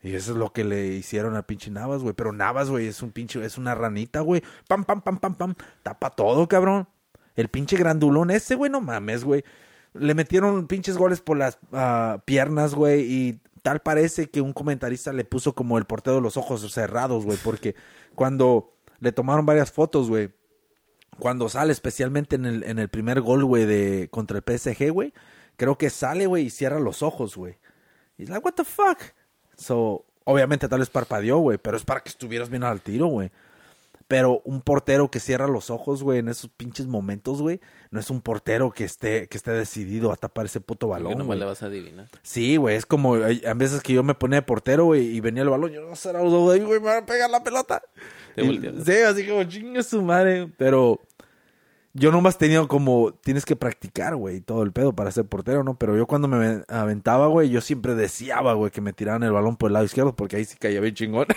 Y 0.03 0.15
eso 0.15 0.33
es 0.33 0.39
lo 0.39 0.53
que 0.53 0.65
le 0.65 0.87
hicieron 0.89 1.35
al 1.35 1.45
pinche 1.45 1.71
Navas, 1.71 2.03
güey. 2.03 2.15
Pero 2.15 2.33
Navas, 2.33 2.71
güey, 2.71 2.87
es 2.87 3.03
un 3.03 3.11
pinche, 3.11 3.45
es 3.45 3.59
una 3.59 3.75
ranita, 3.75 4.21
güey. 4.21 4.43
Pam, 4.69 4.85
pam, 4.85 5.01
pam, 5.01 5.19
pam, 5.19 5.35
pam. 5.35 5.55
Tapa 5.83 6.11
todo, 6.11 6.47
cabrón. 6.49 6.89
El 7.37 7.49
pinche 7.49 7.77
grandulón 7.77 8.31
ese, 8.31 8.55
güey, 8.55 8.71
no 8.71 8.81
mames, 8.81 9.25
güey. 9.25 9.45
Le 9.95 10.15
metieron 10.15 10.67
pinches 10.67 10.97
goles 10.99 11.21
por 11.21 11.39
las 11.39 11.59
ah, 11.73 12.23
piernas, 12.27 12.75
güey. 12.75 13.01
Y 13.11 13.41
tal 13.63 13.81
parece 13.81 14.29
que 14.29 14.41
un 14.41 14.53
comentarista 14.53 15.13
le 15.13 15.25
puso 15.25 15.55
como 15.55 15.79
el 15.79 15.85
portero 15.85 16.17
de 16.17 16.23
los 16.23 16.37
ojos 16.37 16.71
cerrados, 16.73 17.25
güey. 17.25 17.39
Porque 17.43 17.75
cuando 18.15 18.75
le 19.01 19.13
tomaron 19.13 19.47
varias 19.47 19.73
fotos, 19.73 20.09
güey. 20.09 20.31
Cuando 21.19 21.49
sale, 21.49 21.73
especialmente 21.73 22.37
en 22.37 22.45
el, 22.45 22.63
en 22.65 22.79
el 22.79 22.89
primer 22.89 23.21
gol, 23.21 23.45
güey, 23.45 23.65
de 23.65 24.09
contra 24.11 24.39
el 24.39 24.59
PSG, 24.59 24.91
güey. 24.91 25.13
Creo 25.57 25.79
que 25.79 25.91
sale, 25.91 26.27
güey, 26.27 26.47
y 26.47 26.51
cierra 26.51 26.81
los 26.81 27.03
ojos, 27.03 27.37
güey. 27.37 27.59
Y 28.19 28.25
es 28.25 28.29
like, 28.29 28.45
what 28.45 28.55
the 28.55 28.65
fuck? 28.65 28.99
So, 29.57 30.05
obviamente 30.25 30.69
tal 30.69 30.81
vez 30.81 30.91
parpadeó, 30.91 31.39
güey, 31.39 31.59
pero 31.59 31.77
es 31.77 31.85
para 31.85 32.01
que 32.01 32.09
estuvieras 32.09 32.51
bien 32.51 32.65
al 32.65 32.81
tiro, 32.81 33.07
güey. 33.07 33.31
Pero 34.15 34.43
un 34.45 34.61
portero 34.61 35.11
que 35.11 35.19
cierra 35.19 35.49
los 35.49 35.71
ojos, 35.71 36.05
güey, 36.05 36.21
en 36.21 36.29
esos 36.29 36.49
pinches 36.49 36.87
momentos, 36.87 37.43
güey, 37.43 37.61
no 37.91 37.99
es 37.99 38.11
un 38.11 38.21
portero 38.21 38.71
que 38.71 38.85
esté, 38.85 39.27
que 39.27 39.37
esté 39.37 39.51
decidido 39.51 40.13
a 40.13 40.17
tapar 40.17 40.47
ese 40.47 40.61
puto 40.61 40.87
¿Por 40.87 40.99
qué 40.99 41.03
balón, 41.03 41.19
no 41.19 41.25
me 41.25 41.35
le 41.35 41.45
vas 41.45 41.65
a 41.65 41.67
adivinar? 41.67 42.07
Sí, 42.23 42.57
güey, 42.57 42.77
es 42.77 42.87
como 42.87 43.17
hay- 43.17 43.43
a 43.45 43.55
veces 43.55 43.83
que 43.83 43.93
yo 43.93 44.05
me 44.05 44.15
ponía 44.15 44.37
de 44.39 44.43
portero, 44.47 44.85
güey, 44.85 45.05
y 45.17 45.19
venía 45.21 45.43
el 45.43 45.49
balón, 45.49 45.73
yo 45.73 45.81
no 45.81 45.97
sé, 45.97 46.13
güey, 46.13 46.61
me 46.61 46.79
van 46.79 47.03
a 47.03 47.07
pegar 47.07 47.29
la 47.29 47.43
pelota. 47.43 47.83
Te 48.37 48.45
Y- 48.45 48.83
sí, 48.85 48.93
así 49.05 49.27
como 49.27 49.43
chinga 49.43 49.83
su 49.83 50.01
madre, 50.01 50.49
pero 50.59 51.01
yo 51.97 52.11
nomás 52.11 52.39
tenía 52.39 52.67
como, 52.67 53.13
tienes 53.13 53.45
que 53.45 53.55
practicar, 53.55 54.17
güey, 54.17 54.41
todo 54.41 54.65
el 54.65 54.73
pedo 54.73 54.95
para 54.95 55.13
ser 55.13 55.27
portero, 55.27 55.63
¿no? 55.63 55.79
Pero 55.79 55.97
yo 55.97 56.07
cuando 56.07 56.27
me 56.27 56.65
aventaba, 56.69 57.29
güey, 57.29 57.51
yo 57.51 57.61
siempre 57.61 57.95
deseaba, 57.95 58.55
güey, 58.55 58.73
que 58.73 58.81
me 58.81 58.93
tiraran 58.93 59.23
el 59.23 59.31
balón 59.31 59.57
por 59.57 59.69
el 59.69 59.75
lado 59.75 59.85
izquierdo, 59.85 60.17
porque 60.17 60.37
ahí 60.37 60.45
sí 60.45 60.57
caía 60.59 60.81
bien 60.81 60.95
chingón. 60.95 61.29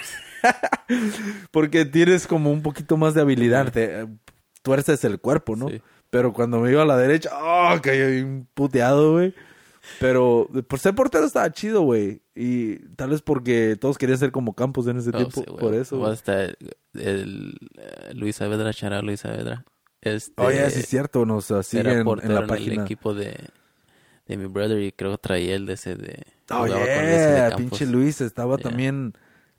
porque 1.51 1.85
tienes 1.85 2.25
como 2.25 2.51
un 2.51 2.63
poquito 2.63 2.97
más 2.97 3.13
de 3.13 3.21
habilidad, 3.21 3.71
te 3.71 4.07
tuerces 4.63 5.03
el 5.03 5.19
cuerpo, 5.19 5.55
¿no? 5.55 5.69
Sí. 5.69 5.79
Pero 6.09 6.33
cuando 6.33 6.59
me 6.59 6.71
iba 6.71 6.81
a 6.81 6.85
la 6.85 6.97
derecha, 6.97 7.29
¡oh! 7.33 7.79
Caía 7.79 8.07
bien 8.07 8.47
puteado, 8.55 9.13
güey. 9.13 9.35
Pero 9.99 10.49
por 10.67 10.79
ser 10.79 10.95
portero 10.95 11.25
estaba 11.25 11.51
chido, 11.51 11.81
güey. 11.81 12.21
Y 12.33 12.77
tal 12.95 13.11
vez 13.11 13.21
porque 13.21 13.77
todos 13.79 13.97
querían 13.97 14.17
ser 14.17 14.31
como 14.31 14.53
Campos 14.53 14.87
en 14.87 14.97
ese 14.97 15.11
tiempo. 15.11 15.43
por 15.43 15.75
eso. 15.75 16.05
Hasta 16.05 16.45
el, 16.45 16.57
el, 16.93 17.57
eh, 17.77 18.13
Luis 18.15 18.37
Saavedra, 18.37 18.73
Chara 18.73 19.01
Luis 19.01 19.21
Saavedra. 19.21 19.63
Este, 20.15 20.41
Oye, 20.41 20.69
sí 20.69 20.79
es 20.81 20.87
cierto. 20.87 21.25
Nos 21.25 21.45
siguen 21.63 21.87
en, 21.99 22.05
la 22.05 22.13
en, 22.23 22.31
el 22.31 22.47
página. 22.47 22.83
equipo 22.83 23.13
de, 23.13 23.35
de 24.27 24.37
mi 24.37 24.45
brother 24.45 24.81
y 24.81 24.91
creo 24.91 25.11
que 25.11 25.17
traía 25.17 25.55
el 25.55 25.65
de 25.65 25.73
ese 25.73 25.95
de... 25.95 26.23
Oh, 26.49 26.65
ese 26.65 26.75
de 26.75 27.35
yeah, 27.49 27.55
pinche 27.57 27.85
Luis 27.85 28.21
estaba 28.21 28.55
Yeah. 28.57 28.69
también. 28.69 29.13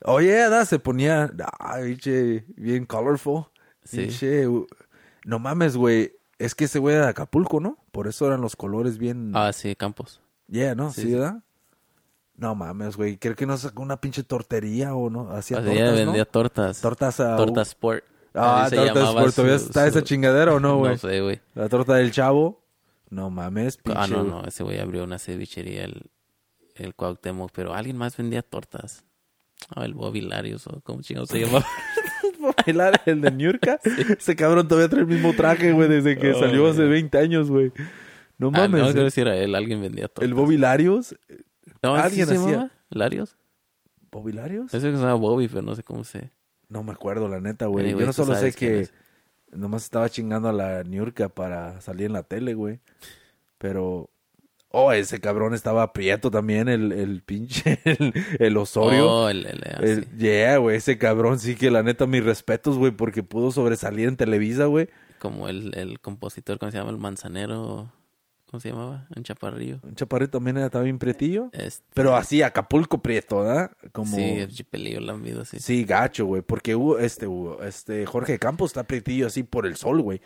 Oye, 0.05 0.33
da, 0.49 0.65
se 0.65 0.79
ponía, 0.79 1.29
ah, 1.59 1.77
pinche, 1.83 2.45
bien 2.55 2.85
colorful. 2.85 3.45
Sí. 3.83 3.97
Pinche, 3.97 4.45
no 5.25 5.39
mames, 5.39 5.75
güey. 5.75 6.13
Es 6.37 6.55
que 6.55 6.65
ese 6.65 6.79
güey 6.79 6.95
era 6.95 7.05
de 7.05 7.09
Acapulco, 7.11 7.59
¿no? 7.59 7.77
Por 7.91 8.07
eso 8.07 8.25
eran 8.25 8.39
los 8.41 8.55
colores 8.55 8.97
bien. 8.97 9.31
Ah, 9.35 9.51
sí, 9.51 9.75
Campos. 9.75 10.21
yeah, 10.47 10.73
¿no? 10.73 10.91
sí, 10.91 11.01
Sí, 11.01 11.07
sí. 11.07 11.13
¿verdad? 11.13 11.43
No 12.37 12.55
mames, 12.55 12.95
güey. 12.95 13.17
Creo 13.17 13.35
que 13.35 13.45
no 13.45 13.57
sacó 13.57 13.81
una 13.81 13.99
pinche 13.99 14.23
tortería 14.23 14.95
o 14.95 15.09
no. 15.09 15.29
Hacía 15.31 15.57
O 15.57 15.61
sea, 15.61 15.69
tortas, 15.69 15.73
ella 15.75 15.89
¿no? 15.91 15.95
vendía 16.05 16.23
tortas. 16.25 16.79
Tortas 16.79 17.19
a... 17.19 17.35
Torta 17.35 17.61
Sport. 17.63 18.05
Ah, 18.33 18.63
Así 18.65 18.75
llamaba 18.75 19.09
Sport. 19.09 19.35
¿Todavía 19.35 19.59
su- 19.59 19.65
está 19.65 19.81
su- 19.83 19.87
esa 19.89 20.03
chingadera 20.03 20.53
o 20.53 20.59
no, 20.59 20.77
güey? 20.79 20.91
No 20.93 20.97
sé, 20.97 21.21
güey. 21.21 21.39
La 21.55 21.67
torta 21.69 21.95
del 21.95 22.11
chavo. 22.11 22.61
No 23.09 23.29
mames, 23.29 23.77
pinche. 23.77 23.99
Ah, 23.99 24.07
no, 24.07 24.23
no, 24.23 24.43
ese 24.45 24.63
güey 24.63 24.79
abrió 24.79 25.03
una 25.03 25.17
cevichería, 25.17 25.85
el, 25.85 26.03
el 26.75 26.93
Cuauhtémoc, 26.93 27.51
pero 27.53 27.73
alguien 27.73 27.97
más 27.97 28.15
vendía 28.15 28.43
tortas. 28.43 29.03
Ah, 29.75 29.83
el 29.85 29.93
Bobby 29.95 30.21
Larios, 30.21 30.67
o 30.67 30.79
como 30.81 31.01
chingados 31.01 31.29
se 31.29 31.39
llamaba. 31.45 31.65
bailar 32.65 33.01
el 33.05 33.21
de 33.21 33.31
Niurka. 33.31 33.79
Ese 34.19 34.35
cabrón 34.35 34.67
todavía 34.67 34.89
trae 34.89 35.01
el 35.01 35.07
mismo 35.07 35.33
traje, 35.33 35.71
güey, 35.71 35.89
desde 35.89 36.17
que 36.17 36.31
Oh, 36.31 36.39
salió 36.39 36.67
hace 36.67 36.77
güey. 36.79 36.89
20 36.91 37.17
años, 37.17 37.49
güey. 37.49 37.71
No 38.37 38.47
Ah, 38.53 38.67
mames. 38.67 38.81
no, 38.83 38.91
creo 38.91 39.01
eh. 39.01 39.05
que 39.05 39.11
si 39.11 39.21
era 39.21 39.35
él, 39.35 39.55
alguien 39.55 39.81
vendía 39.81 40.07
tortas. 40.07 40.23
el 40.25 40.33
Bobby 40.33 40.57
Larios. 40.57 41.15
No, 41.81 41.95
¿sí 41.95 42.01
alguien 42.01 42.27
se 42.27 42.35
hacía- 42.35 42.47
llamaba? 42.51 42.71
¿Larios? 42.89 43.37
¿Bobby 44.11 44.31
Larios? 44.33 44.73
Ese 44.73 44.89
que 44.91 44.95
se 44.97 45.01
llama 45.01 45.15
Bobby, 45.15 45.47
pero 45.47 45.61
no 45.61 45.75
sé 45.75 45.83
cómo 45.83 46.03
se... 46.03 46.31
No 46.69 46.83
me 46.83 46.91
acuerdo, 46.91 47.27
la 47.27 47.39
neta, 47.41 47.65
güey. 47.65 47.91
Yo 47.91 48.05
no 48.05 48.13
solo 48.13 48.35
sé 48.35 48.53
que 48.53 48.81
es. 48.81 48.93
nomás 49.51 49.83
estaba 49.83 50.09
chingando 50.09 50.49
a 50.49 50.53
la 50.53 50.83
Niurka 50.83 51.29
para 51.29 51.81
salir 51.81 52.05
en 52.07 52.13
la 52.13 52.23
tele, 52.23 52.53
güey. 52.53 52.79
Pero... 53.57 54.09
Oh, 54.71 54.91
ese 54.91 55.19
cabrón 55.19 55.55
estaba 55.55 55.93
prieto 55.93 56.29
también, 56.29 56.67
el, 56.69 56.91
el 56.91 57.23
pinche, 57.23 57.79
el, 57.85 58.13
el 58.37 58.57
Osorio. 58.57 59.09
Oh, 59.09 59.29
el... 59.29 59.45
el, 59.47 59.63
ah, 59.65 59.79
El- 59.81 60.03
sí. 60.05 60.09
yeah, 60.17 60.57
güey, 60.57 60.77
ese 60.77 60.99
cabrón 60.99 61.39
sí 61.39 61.55
que 61.55 61.71
la 61.71 61.81
neta 61.81 62.05
mis 62.05 62.23
respetos, 62.23 62.77
güey, 62.77 62.91
porque 62.91 63.23
pudo 63.23 63.51
sobresalir 63.51 64.07
en 64.07 64.15
Televisa, 64.15 64.65
güey. 64.65 64.87
Como 65.17 65.49
el, 65.49 65.75
el 65.75 65.99
compositor, 65.99 66.59
¿cómo 66.59 66.71
se 66.71 66.77
llama? 66.77 66.91
El 66.91 66.97
manzanero... 66.99 67.91
¿Cómo 68.49 68.59
se 68.59 68.69
llamaba? 68.69 69.05
En 69.15 69.21
Chaparrillo. 69.21 69.79
Un 69.83 69.93
chaparrito 69.93 70.39
también 70.39 70.57
era 70.57 70.71
también 70.71 70.97
prietillo. 70.97 71.49
Este, 71.53 71.85
Pero 71.93 72.15
así, 72.15 72.41
Acapulco 72.41 72.99
Prieto, 72.99 73.43
¿verdad? 73.43 73.71
Como... 73.91 74.15
Sí, 74.15 74.23
el 74.23 74.49
chipelillo 74.49 74.99
lambido, 75.01 75.45
sí. 75.45 75.59
Sí, 75.59 75.83
gacho, 75.83 76.25
güey. 76.25 76.41
Porque 76.41 76.73
hubo, 76.73 76.97
este, 76.97 77.27
hubo, 77.27 77.61
este, 77.61 78.07
Jorge 78.07 78.39
Campos 78.39 78.71
está 78.71 78.85
prietillo 78.85 79.27
así 79.27 79.43
por 79.43 79.67
el 79.67 79.75
sol, 79.75 80.01
güey. 80.01 80.19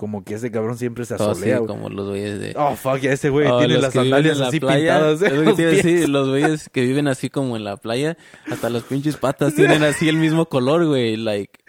Como 0.00 0.24
que 0.24 0.32
ese 0.36 0.50
cabrón 0.50 0.78
siempre 0.78 1.04
se 1.04 1.12
Oh, 1.16 1.18
sí, 1.18 1.24
asolea, 1.24 1.58
como 1.58 1.90
los 1.90 2.08
güeyes 2.08 2.40
de... 2.40 2.54
Oh, 2.56 2.74
fuck, 2.74 3.00
ya 3.00 3.12
ese 3.12 3.28
güey 3.28 3.46
Oh, 3.46 3.58
tiene 3.58 3.76
las 3.76 3.92
sandalias 3.92 4.36
en 4.36 4.40
la 4.40 4.48
así 4.48 4.58
playa, 4.58 4.94
pintadas. 4.94 5.20
¿eh? 5.20 5.26
es 5.26 5.32
lo 5.34 5.44
que 5.44 5.52
te 5.62 5.66
decir, 5.66 6.08
los 6.08 6.28
güeyes 6.30 6.70
que 6.70 6.80
viven 6.80 7.06
así 7.06 7.28
como 7.28 7.54
en 7.58 7.64
la 7.64 7.76
playa, 7.76 8.16
hasta 8.50 8.70
los 8.70 8.84
pinches 8.84 9.18
patas 9.18 9.54
tienen 9.54 9.82
así 9.82 10.08
el 10.08 10.16
mismo 10.16 10.46
color, 10.46 10.86
güey, 10.86 11.18
like 11.18 11.60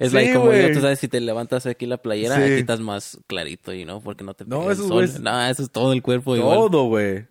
es 0.00 0.10
Sí, 0.10 0.14
like 0.16 0.34
como 0.34 0.52
yo, 0.52 0.72
tú 0.72 0.80
sabes 0.80 0.98
si 0.98 1.06
te 1.06 1.20
levantas 1.20 1.64
aquí 1.66 1.86
la 1.86 1.98
playera, 1.98 2.34
Sí. 2.34 2.42
aquí 2.42 2.52
estás 2.54 2.80
más 2.80 3.20
clarito, 3.28 3.72
you 3.72 3.84
know, 3.84 4.02
porque 4.02 4.24
no 4.24 4.34
te 4.34 4.44
No, 4.44 4.58
pega 4.58 4.72
el 4.72 4.72
esos 4.72 4.88
sol. 4.88 5.22
No, 5.22 5.46
eso 5.46 5.62
es 5.62 5.70
todo 5.70 5.92
el 5.92 6.02
cuerpo 6.02 6.34
igual. 6.34 6.56
Todo, 6.58 6.86
güey. 6.86 7.26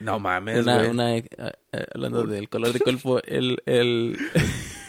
No 0.00 0.18
mames, 0.18 0.62
Una, 0.62 0.78
güey. 0.78 0.88
una, 0.90 1.16
eh, 1.18 1.24
eh, 1.36 1.84
hablando 1.94 2.22
del 2.24 2.48
color 2.48 2.72
de 2.72 2.80
cuerpo, 2.80 3.20
el, 3.24 3.58
el, 3.66 4.16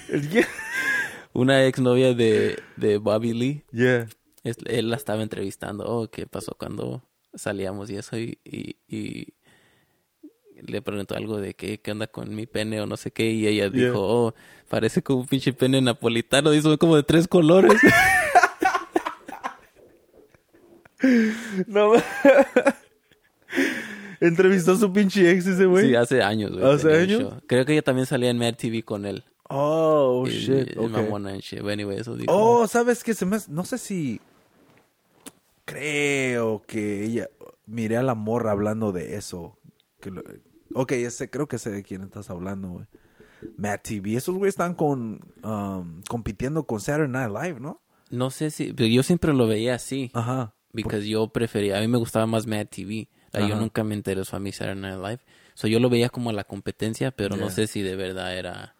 una 1.34 1.66
exnovia 1.66 2.14
de, 2.14 2.58
de 2.78 2.98
Bobby 2.98 3.34
Lee, 3.34 3.64
Yeah. 3.74 4.08
Es- 4.50 4.58
él 4.66 4.90
la 4.90 4.96
estaba 4.96 5.22
entrevistando, 5.24 5.86
oh, 5.86 6.10
¿qué 6.10 6.26
pasó 6.28 6.56
cuando 6.60 7.04
salíamos 7.34 7.90
y 7.90 7.96
eso? 7.98 8.18
Y, 8.18 8.40
y, 8.44 8.78
y 8.88 9.34
le 10.66 10.82
preguntó 10.82 11.16
algo 11.16 11.38
de 11.40 11.54
qué, 11.54 11.80
qué 11.80 11.92
onda 11.92 12.08
con 12.08 12.34
mi 12.36 12.46
pene 12.48 12.82
o 12.82 12.86
no 12.88 12.98
sé 12.98 13.12
qué, 13.12 13.30
y 13.32 13.46
ella 13.48 13.70
Yeah. 13.72 13.88
dijo, 13.88 14.00
oh, 14.02 14.34
parece 14.70 15.02
como 15.04 15.20
un 15.22 15.28
pinche 15.28 15.54
pene 15.54 15.80
napolitano, 15.82 16.50
dice 16.52 16.78
como 16.78 16.96
de 16.96 17.04
tres 17.04 17.28
colores. 17.28 17.80
No 21.68 21.94
Entrevistó 24.20 24.72
a 24.72 24.78
su 24.78 24.92
pinche 24.92 25.30
ex 25.32 25.46
ese 25.46 25.66
güey. 25.68 25.90
sí, 25.90 25.96
hace 25.96 26.24
años, 26.24 26.52
güey. 26.52 26.66
¿Hace 26.66 26.92
años? 27.02 27.22
show. 27.22 27.34
Creo 27.46 27.66
que 27.66 27.74
ella 27.74 27.84
también 27.84 28.08
salía 28.08 28.32
en 28.32 28.40
Mad 28.40 28.56
TV 28.56 28.82
con 28.82 29.06
él. 29.06 29.24
Oh, 29.48 30.24
Y- 30.28 30.32
shit. 30.32 30.76
y 30.76 30.80
ok. 30.80 30.90
mamona 30.90 31.30
and 31.34 31.42
shit. 31.42 31.62
But 31.62 31.74
anyway, 31.74 32.00
eso 32.00 32.16
dijo. 32.16 32.32
Oh, 32.36 32.68
¿sabes 32.68 33.04
qué? 33.04 33.14
Se 33.14 33.26
me... 33.28 33.38
No 33.48 33.64
sé 33.64 33.78
si... 33.78 34.20
Creo 35.68 36.64
que 36.66 37.04
ella... 37.04 37.30
Miré 37.66 37.98
a 37.98 38.02
la 38.04 38.16
morra 38.16 38.52
hablando 38.52 38.94
de 38.94 39.18
eso. 39.18 39.60
Que 40.00 40.10
lo- 40.10 40.24
Ok, 40.74 40.94
ese, 40.94 41.30
creo 41.30 41.48
que 41.50 41.58
sé 41.58 41.70
de 41.70 41.84
quién 41.84 42.02
estás 42.04 42.30
hablando, 42.30 42.70
güey. 42.70 42.86
Matt 43.58 43.84
TV. 43.84 44.16
Esos 44.16 44.36
güeyes 44.36 44.54
están 44.54 44.74
con... 44.74 45.20
um, 45.44 46.02
compitiendo 46.10 46.66
con 46.66 46.80
Saturday 46.80 47.10
Night 47.12 47.30
Live, 47.44 47.60
¿no? 47.60 47.82
No 48.10 48.30
sé 48.32 48.52
si, 48.52 48.72
pero 48.72 48.88
yo 48.88 49.04
siempre 49.04 49.34
lo 49.34 49.46
veía 49.48 49.76
así. 49.76 50.10
Ajá. 50.14 50.56
Because 50.72 51.06
yo 51.08 51.28
prefería, 51.28 51.78
a 51.78 51.82
mí 51.82 51.90
me 51.90 51.98
gustaba 51.98 52.26
más 52.26 52.48
Mad 52.48 52.68
TV. 52.68 53.10
Yo 53.34 53.56
nunca 53.60 53.84
me 53.84 53.94
interesó 53.94 54.38
a 54.38 54.40
mí 54.40 54.52
Saturday 54.54 54.82
Night 54.82 55.00
Live. 55.04 55.20
So 55.54 55.68
yo 55.68 55.80
lo 55.82 55.90
veía 55.90 56.08
como 56.10 56.32
la 56.32 56.46
competencia, 56.46 57.12
pero 57.12 57.36
no 57.36 57.50
sé 57.50 57.68
si 57.68 57.82
de 57.82 57.96
verdad 57.98 58.36
era, 58.38 58.76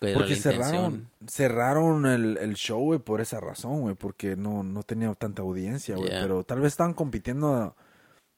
Porque 0.00 0.30
la 0.30 0.36
cerraron, 0.36 1.10
cerraron 1.26 2.06
el, 2.06 2.38
el 2.38 2.54
show, 2.54 2.80
güey, 2.80 2.98
por 2.98 3.20
esa 3.20 3.38
razón, 3.38 3.82
güey, 3.82 3.94
porque 3.94 4.34
no, 4.34 4.62
no 4.62 4.82
tenía 4.82 5.12
tanta 5.14 5.42
audiencia, 5.42 5.96
güey. 5.96 6.08
Yeah. 6.08 6.22
Pero 6.22 6.42
tal 6.42 6.60
vez 6.60 6.72
estaban 6.72 6.94
compitiendo, 6.94 7.76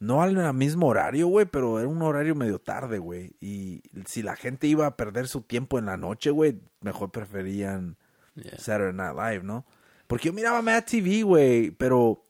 no 0.00 0.22
al 0.22 0.54
mismo 0.54 0.88
horario, 0.88 1.28
güey, 1.28 1.46
pero 1.46 1.78
era 1.78 1.88
un 1.88 2.02
horario 2.02 2.34
medio 2.34 2.58
tarde, 2.58 2.98
güey. 2.98 3.36
Y 3.40 3.80
si 4.06 4.24
la 4.24 4.34
gente 4.34 4.66
iba 4.66 4.86
a 4.86 4.96
perder 4.96 5.28
su 5.28 5.42
tiempo 5.42 5.78
en 5.78 5.86
la 5.86 5.96
noche, 5.96 6.30
güey, 6.30 6.60
mejor 6.80 7.10
preferían 7.10 7.96
Yeah. 8.34 8.58
Saturday 8.58 8.94
Night 8.94 9.14
Live, 9.14 9.44
¿no? 9.44 9.66
Porque 10.06 10.28
yo 10.28 10.32
miraba 10.32 10.62
Mad 10.62 10.84
TV, 10.84 11.22
güey, 11.22 11.70
pero 11.70 12.24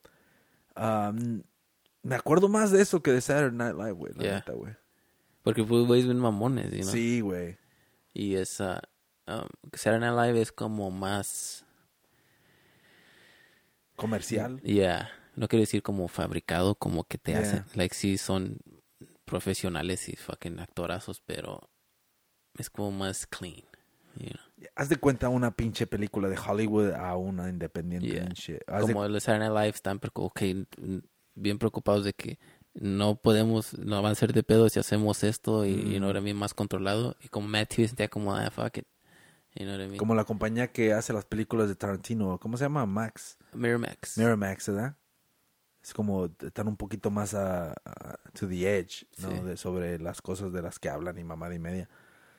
um, 0.76 1.42
me 2.02 2.14
acuerdo 2.16 2.48
más 2.48 2.70
de 2.72 2.82
eso 2.82 3.02
que 3.02 3.12
de 3.12 3.20
Saturday 3.20 3.56
Night 3.56 3.76
Live, 3.76 3.92
güey, 3.92 4.12
la 4.14 4.22
Yeah. 4.22 4.34
neta, 4.34 4.52
güey. 4.52 4.74
Porque 5.42 5.64
pues 5.64 5.86
güeyes 5.86 6.06
bien 6.06 6.18
mamones, 6.18 6.70
know? 6.70 6.82
Sí, 6.92 7.20
güey. 7.20 7.56
Y 8.12 8.34
esa, 8.34 8.82
um, 9.26 9.46
Saturday 9.72 10.00
Night 10.10 10.26
Live 10.28 10.40
es 10.40 10.52
como 10.52 10.90
más, 10.90 11.64
Comercial. 13.96 14.60
yeah, 14.62 15.10
no 15.36 15.48
quiero 15.48 15.60
decir 15.60 15.82
como 15.82 16.08
fabricado, 16.08 16.74
como 16.74 17.04
que 17.04 17.18
te 17.18 17.32
Yeah. 17.32 17.40
hacen, 17.40 17.64
like 17.74 17.94
sí 17.94 18.18
son 18.18 18.58
profesionales 19.24 20.08
y 20.08 20.16
fucking 20.16 20.58
actorazos, 20.58 21.20
pero 21.24 21.60
es 22.58 22.68
como 22.70 22.90
más 22.90 23.26
clean, 23.26 23.62
you 24.16 24.30
know? 24.30 24.42
Haz 24.76 24.88
de 24.88 24.96
cuenta 24.96 25.28
una 25.28 25.50
pinche 25.50 25.86
película 25.86 26.28
de 26.28 26.38
Hollywood 26.38 26.92
a 26.92 27.16
una 27.16 27.48
independiente 27.48 28.08
Yeah. 28.08 28.28
shit. 28.34 28.60
Haz 28.66 28.86
de- 28.86 28.92
como 28.92 29.04
el 29.04 29.20
Saturday 29.20 29.48
Night 29.48 29.58
Live 29.64 29.74
están 29.76 30.00
preocu- 30.00 30.26
ok, 30.26 30.42
mm, 30.78 30.98
bien 31.34 31.58
preocupados 31.58 32.04
de 32.04 32.12
que 32.12 32.38
no 32.74 33.16
podemos, 33.16 33.76
no 33.78 34.00
van 34.02 34.12
a 34.12 34.14
ser 34.14 34.32
de 34.32 34.42
pedo 34.42 34.68
si 34.68 34.78
hacemos 34.78 35.24
esto 35.24 35.64
y, 35.66 35.70
y 35.96 36.00
no 36.00 36.06
Mm. 36.06 36.10
era 36.10 36.20
bien 36.20 36.36
más 36.36 36.54
controlado. 36.54 37.16
Y 37.20 37.28
como 37.28 37.48
Matt 37.48 37.68
TV 37.74 37.88
sentía 37.88 38.08
como, 38.08 38.34
ah, 38.34 38.50
fuck 38.50 38.78
it. 38.78 38.86
You 39.54 39.66
know 39.66 39.74
what 39.76 39.84
I 39.84 39.86
mean? 39.88 39.98
Como 39.98 40.14
la 40.14 40.24
compañía 40.24 40.68
que 40.72 40.92
hace 40.92 41.12
las 41.12 41.24
películas 41.24 41.68
de 41.68 41.74
Tarantino. 41.74 42.38
¿Cómo 42.38 42.56
se 42.56 42.64
llama? 42.64 42.86
Max. 42.86 43.36
Miramax. 43.52 44.16
Miramax, 44.18 44.68
¿verdad? 44.68 44.96
Es 45.82 45.92
como 45.92 46.26
están 46.40 46.68
un 46.68 46.76
poquito 46.76 47.10
más 47.10 47.34
a, 47.34 47.72
a- 47.72 48.18
to 48.38 48.48
the 48.48 48.78
edge, 48.78 49.06
¿no? 49.18 49.30
Sí. 49.30 49.40
De, 49.40 49.56
sobre 49.56 49.98
las 49.98 50.22
cosas 50.22 50.52
de 50.52 50.62
las 50.62 50.78
que 50.78 50.88
hablan 50.88 51.18
y 51.18 51.24
mamada 51.24 51.54
y 51.54 51.58
media. 51.58 51.88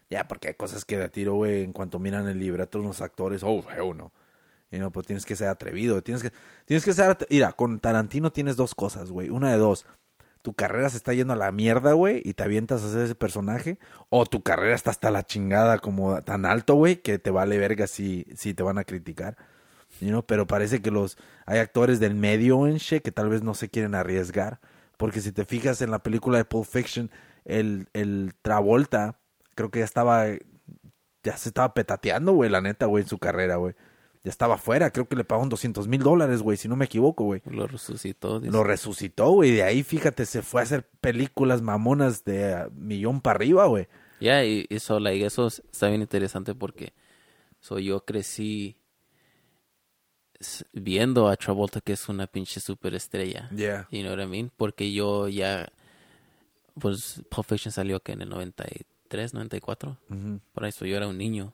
Ya, 0.10 0.28
porque 0.28 0.50
hay 0.50 0.54
cosas 0.56 0.86
que 0.86 0.98
de 0.98 1.10
tiro, 1.10 1.34
güey, 1.36 1.64
en 1.64 1.74
cuanto 1.74 2.00
miran 2.00 2.28
el 2.28 2.40
libreto 2.40 2.80
unos 2.80 3.02
actores, 3.02 3.42
oh, 3.44 3.64
hell 3.70 3.96
no. 3.98 4.12
Y 4.72 4.80
no, 4.80 4.92
pues 4.92 5.06
tienes 5.06 5.26
que 5.26 5.36
ser 5.36 5.50
atrevido. 5.50 6.02
Tienes 6.02 6.24
que, 6.24 6.32
tienes 6.66 6.84
que 6.84 6.94
ser. 6.94 7.16
Mira, 7.30 7.52
con 7.54 7.80
Tarantino 7.80 8.32
tienes 8.32 8.56
dos 8.56 8.74
cosas, 8.74 9.12
güey. 9.12 9.30
Una 9.30 9.52
de 9.52 9.58
dos. 9.58 9.86
Tu 10.44 10.54
carrera 10.54 10.90
se 10.90 10.98
está 10.98 11.14
yendo 11.14 11.34
a 11.34 11.38
la 11.38 11.52
mierda, 11.52 11.94
güey, 11.94 12.22
y 12.24 12.36
te 12.36 12.44
avientas 12.44 12.84
a 12.84 12.88
hacer 12.88 13.02
ese 13.02 13.16
personaje. 13.16 13.80
O 14.10 14.28
tu 14.28 14.44
carrera 14.44 14.76
está 14.76 14.92
hasta 14.92 15.10
la 15.10 15.24
chingada, 15.26 15.80
como 15.80 16.22
tan 16.22 16.46
alto, 16.46 16.76
güey, 16.76 16.98
que 16.98 17.18
te 17.18 17.32
vale 17.32 17.58
verga 17.58 17.88
si, 17.88 18.28
si 18.36 18.54
te 18.54 18.62
van 18.62 18.78
a 18.78 18.84
criticar. 18.84 19.38
You 20.00 20.24
Pero 20.26 20.48
parece 20.48 20.82
que 20.82 20.92
los 20.92 21.18
hay 21.46 21.60
actores 21.60 22.00
del 22.00 22.16
medio 22.16 22.68
en 22.68 22.78
que 22.78 23.12
tal 23.12 23.30
vez 23.30 23.42
no 23.44 23.54
se 23.54 23.70
quieren 23.70 23.96
arriesgar. 23.96 24.60
Porque 24.98 25.22
si 25.22 25.32
te 25.32 25.46
fijas 25.46 25.82
en 25.82 25.92
la 25.92 26.00
película 26.00 26.38
de 26.38 26.46
Pulp 26.46 26.68
Fiction, 26.68 27.10
el, 27.46 27.88
el 27.94 28.34
Travolta, 28.42 29.20
creo 29.56 29.72
que 29.72 29.80
ya 29.80 29.86
estaba, 29.86 30.26
ya 31.24 31.38
se 31.38 31.50
estaba 31.50 31.74
petateando, 31.74 32.34
güey, 32.34 32.50
la 32.50 32.62
neta, 32.62 32.86
güey, 32.86 33.04
en 33.04 33.10
su 33.10 33.18
carrera, 33.18 33.56
güey. 33.58 33.76
Ya 34.24 34.30
estaba 34.30 34.58
fuera. 34.58 34.92
Creo 34.92 35.08
que 35.08 35.16
le 35.16 35.24
pagaron 35.24 35.50
200 35.50 35.88
mil 35.88 36.02
dólares, 36.02 36.42
güey, 36.42 36.58
si 36.58 36.68
no 36.68 36.76
me 36.76 36.86
equivoco, 36.86 37.24
güey. 37.26 37.42
Lo 37.46 37.68
resucitó. 37.68 38.40
dice. 38.40 38.52
Lo 38.54 38.64
resucitó, 38.64 39.32
güey. 39.32 39.52
De 39.52 39.64
ahí, 39.64 39.84
fíjate, 39.84 40.26
se 40.26 40.42
fue 40.42 40.62
a 40.62 40.64
hacer 40.64 40.88
películas 41.02 41.62
mamonas 41.62 42.24
de 42.24 42.70
millón 42.76 43.20
para 43.22 43.36
arriba, 43.38 43.66
güey. 43.66 43.88
Ya, 44.20 44.46
y 44.46 44.66
eso, 44.70 45.00
like, 45.00 45.26
eso 45.26 45.48
es- 45.48 45.62
está 45.72 45.90
bien 45.90 46.02
interesante 46.02 46.56
porque 46.56 46.94
so, 47.60 47.80
yo 47.80 48.06
crecí 48.06 48.78
viendo 50.74 51.28
a 51.30 51.36
Travolta 51.38 51.80
que 51.82 51.94
es 51.94 52.10
una 52.10 52.28
pinche 52.28 52.60
superestrella. 52.60 53.50
Yeah. 53.50 53.88
You 53.92 54.02
know 54.02 54.14
what 54.14 54.24
I 54.24 54.28
mean? 54.28 54.52
Porque 54.56 54.92
yo 54.92 55.28
ya, 55.30 55.72
pues, 56.80 57.22
Pulp 57.30 57.48
Fiction 57.48 57.72
salió 57.72 58.02
que 58.02 58.12
en 58.14 58.22
el 58.24 58.30
93, 58.30 59.34
94. 59.34 59.98
Ujú. 60.10 60.40
Por 60.54 60.66
eso 60.66 60.86
yo 60.86 60.98
era 60.98 61.08
un 61.08 61.18
niño. 61.18 61.54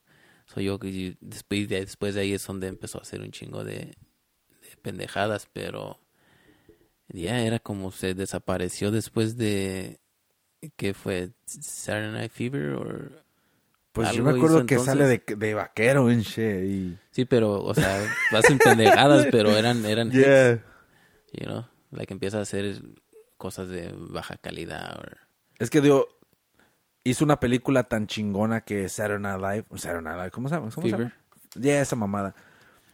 So 0.53 0.61
yo 0.61 0.79
y 0.81 1.15
después 1.21 1.69
de, 1.69 1.81
después 1.81 2.15
de 2.15 2.21
ahí 2.21 2.33
es 2.33 2.45
donde 2.45 2.67
empezó 2.67 2.97
a 2.97 3.01
hacer 3.01 3.21
un 3.21 3.31
chingo 3.31 3.63
de, 3.63 3.75
de 3.75 4.77
pendejadas, 4.81 5.47
pero 5.53 5.99
ya 7.07 7.41
era 7.41 7.59
como 7.59 7.91
se 7.91 8.13
desapareció 8.15 8.91
después 8.91 9.37
de 9.37 9.99
que 10.75 10.93
fue 10.93 11.31
Saturday 11.45 12.11
Night 12.11 12.31
Fever 12.31 12.71
o 12.73 13.09
Pues 13.91 14.11
yo 14.13 14.23
me 14.23 14.31
acuerdo 14.31 14.65
que 14.65 14.75
entonces. 14.75 14.85
sale 14.85 15.05
de, 15.07 15.23
de 15.35 15.53
vaquero 15.53 16.09
en 16.09 16.21
shit. 16.21 16.63
Y... 16.65 16.97
sí, 17.11 17.25
pero 17.25 17.61
o 17.63 17.73
sea, 17.73 18.03
hacen 18.31 18.57
pendejadas, 18.57 19.27
pero 19.31 19.51
eran 19.55 19.85
eran 19.85 20.07
hits, 20.07 20.17
Yeah. 20.17 20.55
you 21.33 21.45
know, 21.45 21.65
like 21.91 22.11
empieza 22.11 22.39
a 22.39 22.41
hacer 22.41 22.81
cosas 23.37 23.69
de 23.69 23.93
baja 23.95 24.37
calidad 24.37 24.97
or 24.99 25.17
Es 25.59 25.69
que 25.69 25.79
digo, 25.81 26.07
hizo 27.03 27.23
una 27.25 27.39
película 27.39 27.83
tan 27.83 28.07
chingona 28.07 28.61
que 28.61 28.87
Saturday 28.89 29.21
Night 29.21 29.41
Live, 29.69 29.79
Saturday 29.79 30.03
Night 30.03 30.17
Live, 30.17 30.31
¿cómo 30.31 30.49
se 30.49 30.55
llama? 30.55 30.69
¿Cómo 30.73 30.85
se 30.87 30.91
llama? 30.91 31.13
Yeah, 31.59 31.81
esa 31.81 31.95
mamada. 31.95 32.35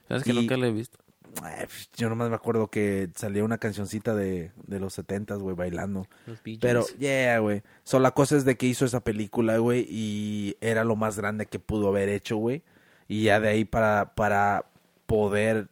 ¿Sabes 0.07 0.23
que 0.23 0.31
Y- 0.31 0.35
nunca 0.35 0.57
lo 0.57 0.65
he 0.65 0.71
visto? 0.71 0.97
Ay, 1.43 1.65
pues, 1.65 1.89
Yo 1.97 2.07
nomás 2.07 2.29
me 2.29 2.35
acuerdo 2.35 2.69
que 2.69 3.09
salía 3.15 3.43
una 3.43 3.57
cancioncita 3.57 4.15
de, 4.15 4.51
de 4.67 4.79
los 4.79 4.93
setentas, 4.93 5.39
güey, 5.39 5.53
bailando. 5.55 6.07
Los 6.27 6.39
Pero, 6.61 6.85
yeah, 6.97 7.39
güey. 7.39 7.61
So, 7.83 7.99
la 7.99 8.11
cosa 8.11 8.37
es 8.37 8.45
de 8.45 8.55
que 8.55 8.67
hizo 8.67 8.85
esa 8.85 9.01
película, 9.01 9.57
güey, 9.57 9.85
y 9.89 10.55
era 10.61 10.85
lo 10.85 10.95
más 10.95 11.17
grande 11.17 11.45
que 11.47 11.59
pudo 11.59 11.89
haber 11.89 12.07
hecho, 12.07 12.37
güey. 12.37 12.63
Y 13.09 13.23
ya 13.23 13.41
de 13.41 13.49
ahí 13.49 13.65
para, 13.65 14.15
para 14.15 14.65
poder 15.07 15.67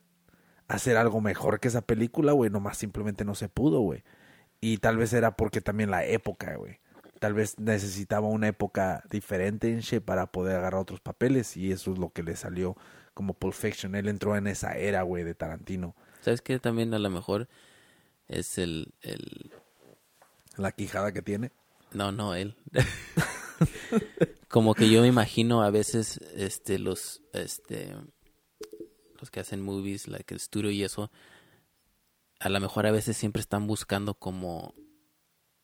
hacer 0.67 0.97
algo 0.97 1.21
mejor 1.21 1.59
que 1.61 1.69
esa 1.69 1.81
película, 1.81 2.33
güey, 2.33 2.49
nomás 2.49 2.77
simplemente 2.77 3.23
no 3.23 3.33
se 3.35 3.47
pudo, 3.47 3.79
güey. 3.79 4.03
Y 4.59 4.77
tal 4.79 4.97
vez 4.97 5.13
era 5.13 5.35
porque 5.37 5.61
también 5.61 5.91
la 5.91 6.03
época, 6.05 6.55
güey. 6.55 6.79
Tal 7.23 7.33
vez 7.33 7.57
necesitaba 7.57 8.27
una 8.27 8.49
época 8.49 9.01
diferente 9.09 9.71
en 9.71 9.79
shit 9.79 10.03
para 10.03 10.25
poder 10.29 10.57
agarrar 10.57 10.81
otros 10.81 10.99
papeles 10.99 11.55
y 11.55 11.71
eso 11.71 11.93
es 11.93 11.97
lo 11.97 12.09
que 12.09 12.21
le 12.21 12.35
salió 12.35 12.75
como 13.13 13.33
Pulp 13.33 13.53
Fiction. 13.53 13.95
Él 13.95 14.09
entró 14.09 14.35
en 14.35 14.45
esa 14.45 14.75
era, 14.75 15.03
güey, 15.03 15.23
de 15.23 15.33
Tarantino. 15.33 15.95
¿Sabes 16.19 16.41
que 16.41 16.59
también 16.59 16.93
a 16.93 16.99
lo 16.99 17.09
mejor 17.09 17.47
es 18.27 18.57
el 18.57 18.93
el 19.03 19.53
La 20.57 20.73
quijada 20.73 21.13
que 21.13 21.21
tiene. 21.21 21.53
No, 21.93 22.11
no, 22.11 22.35
él. 22.35 22.57
Como 24.49 24.75
que 24.75 24.89
yo 24.89 24.99
me 24.99 25.07
imagino 25.07 25.63
a 25.63 25.69
veces 25.69 26.19
este 26.35 26.77
los 26.77 27.21
este 27.31 27.95
los 29.17 29.31
que 29.31 29.39
hacen 29.39 29.61
movies, 29.61 30.09
like 30.09 30.33
el 30.33 30.41
estudio 30.41 30.71
y 30.71 30.83
eso 30.83 31.09
a 32.41 32.49
lo 32.49 32.59
mejor 32.59 32.85
a 32.85 32.91
veces 32.91 33.15
siempre 33.15 33.39
están 33.39 33.65
buscando 33.65 34.13
como 34.13 34.75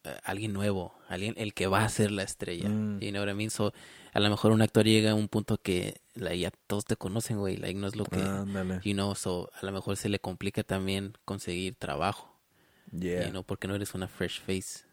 eh, 0.03 0.17
alguien 0.23 0.53
nuevo, 0.53 0.93
alguien 1.07 1.33
el 1.37 1.53
que 1.53 1.67
va 1.67 1.83
a 1.83 1.89
ser 1.89 2.11
la 2.11 2.23
estrella. 2.23 2.69
Mm. 2.69 2.99
I 3.01 3.33
mean? 3.33 3.49
So, 3.49 3.73
a 4.13 4.19
lo 4.19 4.29
mejor 4.29 4.51
un 4.51 4.61
actor 4.61 4.85
llega 4.85 5.11
a 5.11 5.15
un 5.15 5.27
punto 5.27 5.57
que 5.61 6.01
ya 6.15 6.51
todos 6.67 6.85
te 6.85 6.95
conocen, 6.95 7.37
güey, 7.39 7.57
like 7.57 7.79
no 7.79 7.87
es 7.87 7.95
lo 7.95 8.05
que 8.05 8.21
Ándale. 8.21 8.79
you 8.83 8.93
know, 8.93 9.15
so 9.15 9.49
a 9.61 9.65
lo 9.65 9.71
mejor 9.71 9.97
se 9.97 10.09
le 10.09 10.19
complica 10.19 10.63
también 10.63 11.13
conseguir 11.25 11.75
trabajo, 11.75 12.35
Yeah. 12.91 13.25
you 13.25 13.29
know, 13.29 13.43
porque 13.43 13.67
no 13.67 13.75
eres 13.75 13.93
una 13.93 14.07
fresh 14.07 14.41
face. 14.41 14.85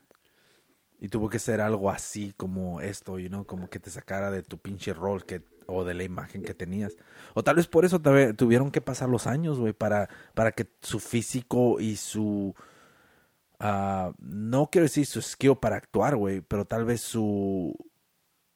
Y 1.01 1.09
tuvo 1.09 1.29
que 1.29 1.39
ser 1.39 1.61
algo 1.61 1.91
así 1.91 2.35
como 2.37 2.81
esto, 2.81 3.19
you 3.19 3.29
know, 3.29 3.45
como 3.45 3.69
que 3.69 3.79
te 3.81 3.91
sacara 3.91 4.31
de 4.31 4.43
tu 4.43 4.59
pinche 4.59 4.93
rol 4.93 5.25
que 5.25 5.43
o 5.67 5.85
de 5.85 5.95
la 5.95 6.05
imagen 6.05 6.43
que 6.43 6.55
tenías. 6.55 6.97
O 7.35 7.43
tal 7.43 7.57
vez 7.57 7.67
por 7.67 7.85
eso 7.85 8.01
tuvieron 8.37 8.71
que 8.71 8.81
pasar 8.81 9.09
los 9.09 9.27
años, 9.27 9.59
güey, 9.59 9.73
para 9.73 10.09
para 10.35 10.53
que 10.53 10.67
su 10.83 11.01
físico 11.01 11.81
y 11.81 11.97
su 11.97 12.55
ah, 13.61 14.13
no 14.19 14.69
quiero 14.71 14.85
decir 14.85 15.07
su 15.07 15.21
skill 15.23 15.57
para 15.57 15.77
actuar, 15.77 16.17
güey, 16.17 16.41
pero 16.41 16.65
tal 16.65 16.85
vez 16.85 17.01
su 17.01 17.75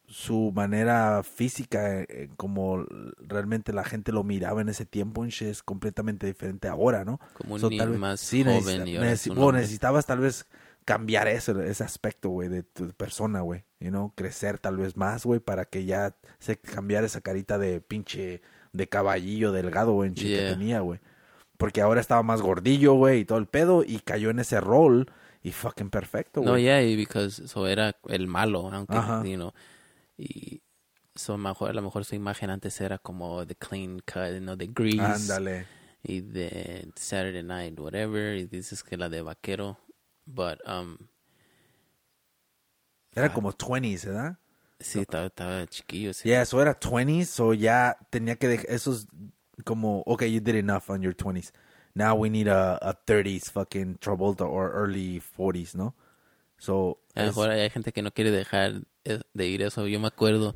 su 0.07 0.51
manera 0.53 1.23
física, 1.23 2.01
eh, 2.01 2.31
como 2.37 2.85
realmente 3.19 3.73
la 3.73 3.85
gente 3.85 4.11
lo 4.11 4.25
miraba 4.25 4.61
en 4.61 4.69
ese 4.69 4.85
tiempo, 4.85 5.25
es 5.25 5.63
completamente 5.63 6.27
diferente 6.27 6.67
ahora, 6.67 7.05
¿no? 7.05 7.21
Como 7.35 7.55
un 7.55 7.61
So, 7.61 7.71
niño 7.71 7.81
tal 7.83 7.91
vez- 7.91 7.99
más 8.01 8.21
sí, 8.21 8.43
joven 8.43 8.57
necesita- 8.57 8.89
y 8.89 8.97
ahora 8.97 9.13
es 9.13 9.21
necesi- 9.27 9.31
un 9.31 9.37
bueno, 9.37 9.47
hombre. 9.51 9.61
necesitabas 9.63 10.07
tal 10.07 10.19
vez 10.19 10.47
cambiar 10.85 11.29
eso, 11.29 11.61
ese 11.63 11.85
aspecto, 11.85 12.31
güey, 12.31 12.49
de 12.49 12.65
tu 12.65 12.89
persona, 12.95 13.43
güey. 13.43 13.63
You 13.79 13.91
know, 13.91 14.13
crecer 14.17 14.59
tal 14.59 14.79
vez 14.79 14.97
más, 14.97 15.25
güey, 15.25 15.39
para 15.39 15.65
que 15.65 15.85
ya 15.85 16.17
se 16.41 16.57
cambiara 16.59 17.07
esa 17.07 17.21
carita 17.21 17.57
de 17.59 17.81
pinche 17.81 18.43
de 18.73 18.89
caballillo 18.89 19.53
delgado, 19.53 19.93
güey, 19.93 20.09
en 20.11 20.17
sí 20.17 20.25
que 20.25 20.29
Yeah. 20.41 20.51
tenía, 20.51 20.81
güey. 20.81 20.99
Porque 21.61 21.83
ahora 21.83 22.01
estaba 22.01 22.23
más 22.23 22.41
gordillo, 22.41 22.95
güey, 22.95 23.21
y 23.21 23.25
todo 23.27 23.37
el 23.39 23.47
pedo, 23.47 23.85
y 23.87 23.99
cayó 24.01 24.31
en 24.31 24.39
ese 24.41 24.61
rol, 24.61 25.13
y 25.43 25.53
fucking 25.53 25.91
perfecto, 25.91 26.41
No, 26.41 26.53
güey. 26.53 26.65
yeah, 26.65 26.83
y 26.83 26.97
because 26.97 27.47
so 27.47 27.67
era 27.69 27.95
el 28.09 28.27
malo, 28.27 28.71
aunque, 28.73 28.97
Ajá. 28.97 29.23
you 29.25 29.37
know, 29.37 29.53
y 30.17 30.63
so 31.15 31.37
mejor, 31.37 31.69
a 31.71 31.73
lo 31.75 31.83
mejor 31.83 32.07
su 32.07 32.15
imagen 32.15 32.49
antes 32.49 32.81
era 32.81 32.97
como 32.99 33.47
the 33.47 33.55
clean 33.55 34.01
cut, 34.01 34.33
you 34.33 34.41
know, 34.41 34.57
de 34.57 34.69
Grease 34.69 35.33
Ándale. 35.35 35.67
y 36.03 36.23
de 36.23 36.91
Saturday 36.97 37.43
Night, 37.43 37.79
whatever, 37.79 38.37
y 38.39 38.47
dices 38.47 38.83
que 38.83 38.97
la 38.97 39.11
de 39.11 39.21
vaquero, 39.21 39.77
but, 40.25 40.59
um, 40.67 40.97
Era 43.15 43.33
como 43.33 43.53
20s, 43.53 44.07
¿verdad? 44.07 44.39
sí, 44.79 45.01
estaba, 45.01 45.27
estaba 45.27 45.67
chiquillo, 45.67 46.15
sí. 46.15 46.29
Yeah, 46.31 46.41
eso 46.43 46.63
era 46.63 46.79
20s, 46.79 47.27
so 47.27 47.53
ya 47.53 47.99
tenía 48.09 48.37
que 48.37 48.49
dejar 48.49 48.71
esos 48.71 49.07
como, 49.63 50.03
okay, 50.07 50.31
you 50.31 50.41
did 50.41 50.55
enough 50.57 50.91
on 50.91 51.03
your 51.03 51.15
20s. 51.15 51.53
Now 51.95 52.15
we 52.17 52.31
need 52.31 52.49
a, 52.49 52.79
a 52.83 52.95
30s 52.95 53.51
fucking 53.51 53.99
Travolta 53.99 54.47
or 54.47 54.71
early 54.73 55.21
40s, 55.21 55.75
¿no? 55.75 55.95
So, 56.59 56.99
A 57.15 57.21
lo 57.23 57.27
es- 57.29 57.37
mejor 57.37 57.51
hay 57.51 57.71
gente 57.71 57.93
que 57.93 58.03
no 58.03 58.13
quiere 58.13 58.31
dejar 58.31 58.83
eh, 59.05 59.21
de 59.35 59.47
ir 59.47 59.63
eso. 59.63 59.87
Yo 59.87 59.99
me 60.01 60.09
acuerdo, 60.09 60.55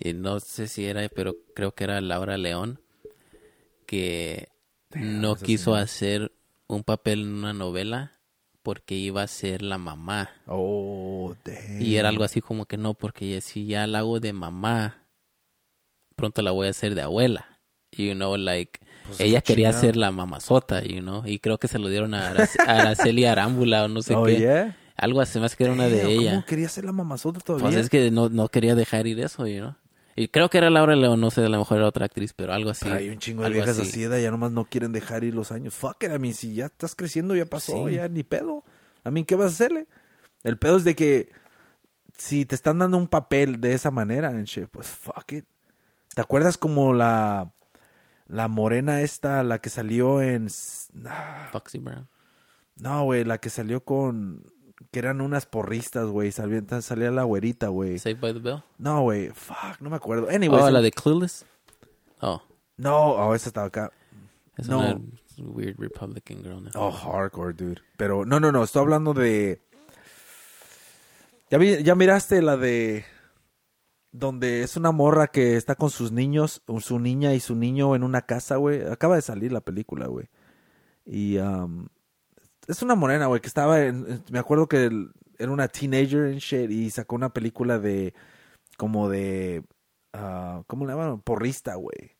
y 0.00 0.12
no 0.14 0.40
sé 0.40 0.68
si 0.68 0.86
era, 0.86 1.08
pero 1.08 1.36
creo 1.54 1.74
que 1.74 1.84
era 1.84 2.00
Laura 2.00 2.36
León, 2.38 2.80
que 3.86 4.48
no 4.94 5.36
quiso 5.36 5.74
hacer 5.74 6.32
un 6.66 6.84
papel 6.84 7.22
en 7.22 7.34
una 7.34 7.52
novela 7.52 8.12
porque 8.62 8.94
iba 8.96 9.22
a 9.22 9.26
ser 9.26 9.62
la 9.62 9.78
mamá. 9.78 10.30
oh, 10.46 11.34
damn. 11.44 11.80
Y 11.80 11.96
era 11.96 12.08
algo 12.08 12.24
así 12.24 12.40
como 12.40 12.66
que 12.66 12.76
no, 12.76 12.94
porque 12.94 13.40
si 13.40 13.66
ya 13.66 13.86
la 13.86 14.00
hago 14.00 14.20
de 14.20 14.32
mamá, 14.32 15.04
pronto 16.16 16.42
la 16.42 16.50
voy 16.50 16.66
a 16.66 16.70
hacer 16.70 16.94
de 16.94 17.02
abuela. 17.02 17.57
You 17.92 18.14
know, 18.14 18.36
like, 18.36 18.78
Pues 19.06 19.20
ella 19.20 19.40
quería 19.40 19.68
chingado. 19.68 19.80
ser 19.86 19.96
la 19.96 20.10
mamazota, 20.12 20.82
you 20.82 21.00
know, 21.00 21.22
y 21.26 21.38
creo 21.38 21.58
que 21.58 21.68
se 21.68 21.78
lo 21.78 21.88
dieron 21.88 22.14
a, 22.14 22.30
Arac- 22.32 22.58
a 22.66 22.72
Araceli 22.82 23.24
Arámbula 23.24 23.84
o 23.84 23.88
no 23.88 24.02
sé 24.02 24.14
oh, 24.14 24.24
qué. 24.24 24.38
yeah? 24.38 24.76
Algo 24.96 25.20
así, 25.20 25.38
más 25.38 25.54
que 25.56 25.64
era 25.64 25.72
una 25.72 25.86
de 25.88 25.98
Damn, 25.98 26.10
ella. 26.10 26.30
¿Cómo 26.32 26.44
quería 26.44 26.68
ser 26.68 26.84
la 26.84 26.92
mamazota 26.92 27.40
todavía? 27.40 27.66
Pues 27.68 27.76
es 27.76 27.88
que 27.88 28.10
no, 28.10 28.28
no 28.28 28.48
quería 28.48 28.74
dejar 28.74 29.06
ir 29.06 29.20
eso, 29.20 29.46
you 29.46 29.58
know. 29.60 29.74
Y 30.16 30.26
creo 30.28 30.50
que 30.50 30.58
era 30.58 30.68
Laura 30.68 30.96
León, 30.96 31.20
no 31.20 31.30
sé, 31.30 31.44
a 31.44 31.48
lo 31.48 31.58
mejor 31.58 31.78
era 31.78 31.86
otra 31.86 32.06
actriz, 32.06 32.32
pero 32.34 32.52
algo 32.52 32.70
así. 32.70 32.88
Hay 32.88 33.08
un 33.08 33.18
chingo 33.18 33.44
de 33.44 33.50
viejas 33.50 33.78
así, 33.78 34.02
de 34.02 34.20
ya 34.20 34.32
nomás 34.32 34.50
no 34.50 34.64
quieren 34.64 34.90
dejar 34.90 35.22
ir 35.22 35.32
los 35.34 35.52
años. 35.52 35.74
Fuck 35.74 36.02
it, 36.02 36.10
a 36.10 36.18
mí, 36.18 36.32
si 36.32 36.54
ya 36.54 36.66
estás 36.66 36.96
creciendo, 36.96 37.36
ya 37.36 37.46
pasó, 37.46 37.86
Sí. 37.88 37.94
ya 37.94 38.08
ni 38.08 38.24
pedo. 38.24 38.64
A 39.04 39.12
mí, 39.12 39.24
¿qué 39.24 39.36
vas 39.36 39.46
a 39.46 39.54
hacerle? 39.54 39.86
El 40.42 40.58
pedo 40.58 40.76
es 40.76 40.82
de 40.82 40.96
que 40.96 41.28
si 42.16 42.44
te 42.44 42.56
están 42.56 42.80
dando 42.80 42.96
un 42.98 43.06
papel 43.06 43.60
de 43.60 43.74
esa 43.74 43.92
manera, 43.92 44.32
pues 44.72 44.88
fuck 44.88 45.32
it. 45.32 45.44
¿Te 46.14 46.20
acuerdas 46.20 46.58
como 46.58 46.92
la 46.92 47.52
la 48.28 48.46
morena 48.48 49.00
esta, 49.02 49.42
la 49.42 49.60
que 49.60 49.70
salió 49.70 50.22
en 50.22 50.48
ah, 51.06 51.48
Foxy 51.52 51.78
Brown. 51.78 52.06
no, 52.76 53.04
güey, 53.04 53.24
la 53.24 53.38
que 53.38 53.50
salió 53.50 53.82
con 53.84 54.44
que 54.92 55.00
eran 55.00 55.20
unas 55.20 55.44
porristas, 55.46 56.06
güey, 56.06 56.30
salía, 56.30 56.62
salía 56.82 57.10
la 57.10 57.24
güerita, 57.24 57.68
güey. 57.68 57.98
Saved 57.98 58.20
by 58.20 58.32
the 58.32 58.38
Bell. 58.38 58.62
No, 58.78 59.02
güey, 59.02 59.30
fuck, 59.30 59.80
no 59.80 59.90
me 59.90 59.96
acuerdo. 59.96 60.28
Anyways, 60.30 60.62
Oh, 60.62 60.70
la 60.70 60.80
de 60.80 60.92
Clueless. 60.92 61.44
Oh, 62.20 62.40
no, 62.76 62.96
oh, 63.12 63.34
esa 63.34 63.48
estaba 63.48 63.66
acá. 63.66 63.90
es 64.56 64.68
No. 64.68 64.78
una 64.78 65.00
weird 65.38 65.76
Republican 65.78 66.42
girl 66.42 66.62
now. 66.62 66.70
Oh, 66.74 66.90
hardcore, 66.92 67.54
dude. 67.54 67.80
Pero 67.96 68.24
no, 68.24 68.38
no, 68.40 68.52
no, 68.52 68.62
estoy 68.64 68.82
hablando 68.82 69.14
de. 69.14 69.60
¿Ya, 71.50 71.58
vi- 71.58 71.82
ya 71.82 71.94
miraste 71.94 72.42
la 72.42 72.56
de. 72.56 73.04
Donde 74.12 74.62
es 74.62 74.76
una 74.76 74.90
morra 74.92 75.28
que 75.28 75.56
está 75.56 75.74
con 75.74 75.90
sus 75.90 76.12
niños, 76.12 76.62
su 76.80 76.98
niña 76.98 77.34
y 77.34 77.40
su 77.40 77.54
niño 77.54 77.94
en 77.94 78.02
una 78.02 78.22
casa, 78.22 78.56
güey. 78.56 78.82
Acaba 78.86 79.16
de 79.16 79.22
salir 79.22 79.52
la 79.52 79.60
película, 79.60 80.06
güey. 80.06 80.28
Y. 81.04 81.38
um, 81.38 81.88
es 82.68 82.82
una 82.82 82.94
morena, 82.94 83.26
güey, 83.26 83.40
que 83.40 83.48
estaba 83.48 83.82
en. 83.82 84.22
Me 84.30 84.38
acuerdo 84.38 84.68
que 84.68 84.90
era 85.38 85.52
una 85.52 85.68
teenager 85.68 86.38
y 86.70 86.90
sacó 86.90 87.16
una 87.16 87.32
película 87.32 87.78
de. 87.78 88.14
Como 88.76 89.08
de. 89.08 89.64
ah, 90.12 90.62
¿Cómo 90.66 90.86
le 90.86 90.92
llaman? 90.92 91.20
Porrista, 91.22 91.74
güey. 91.76 92.16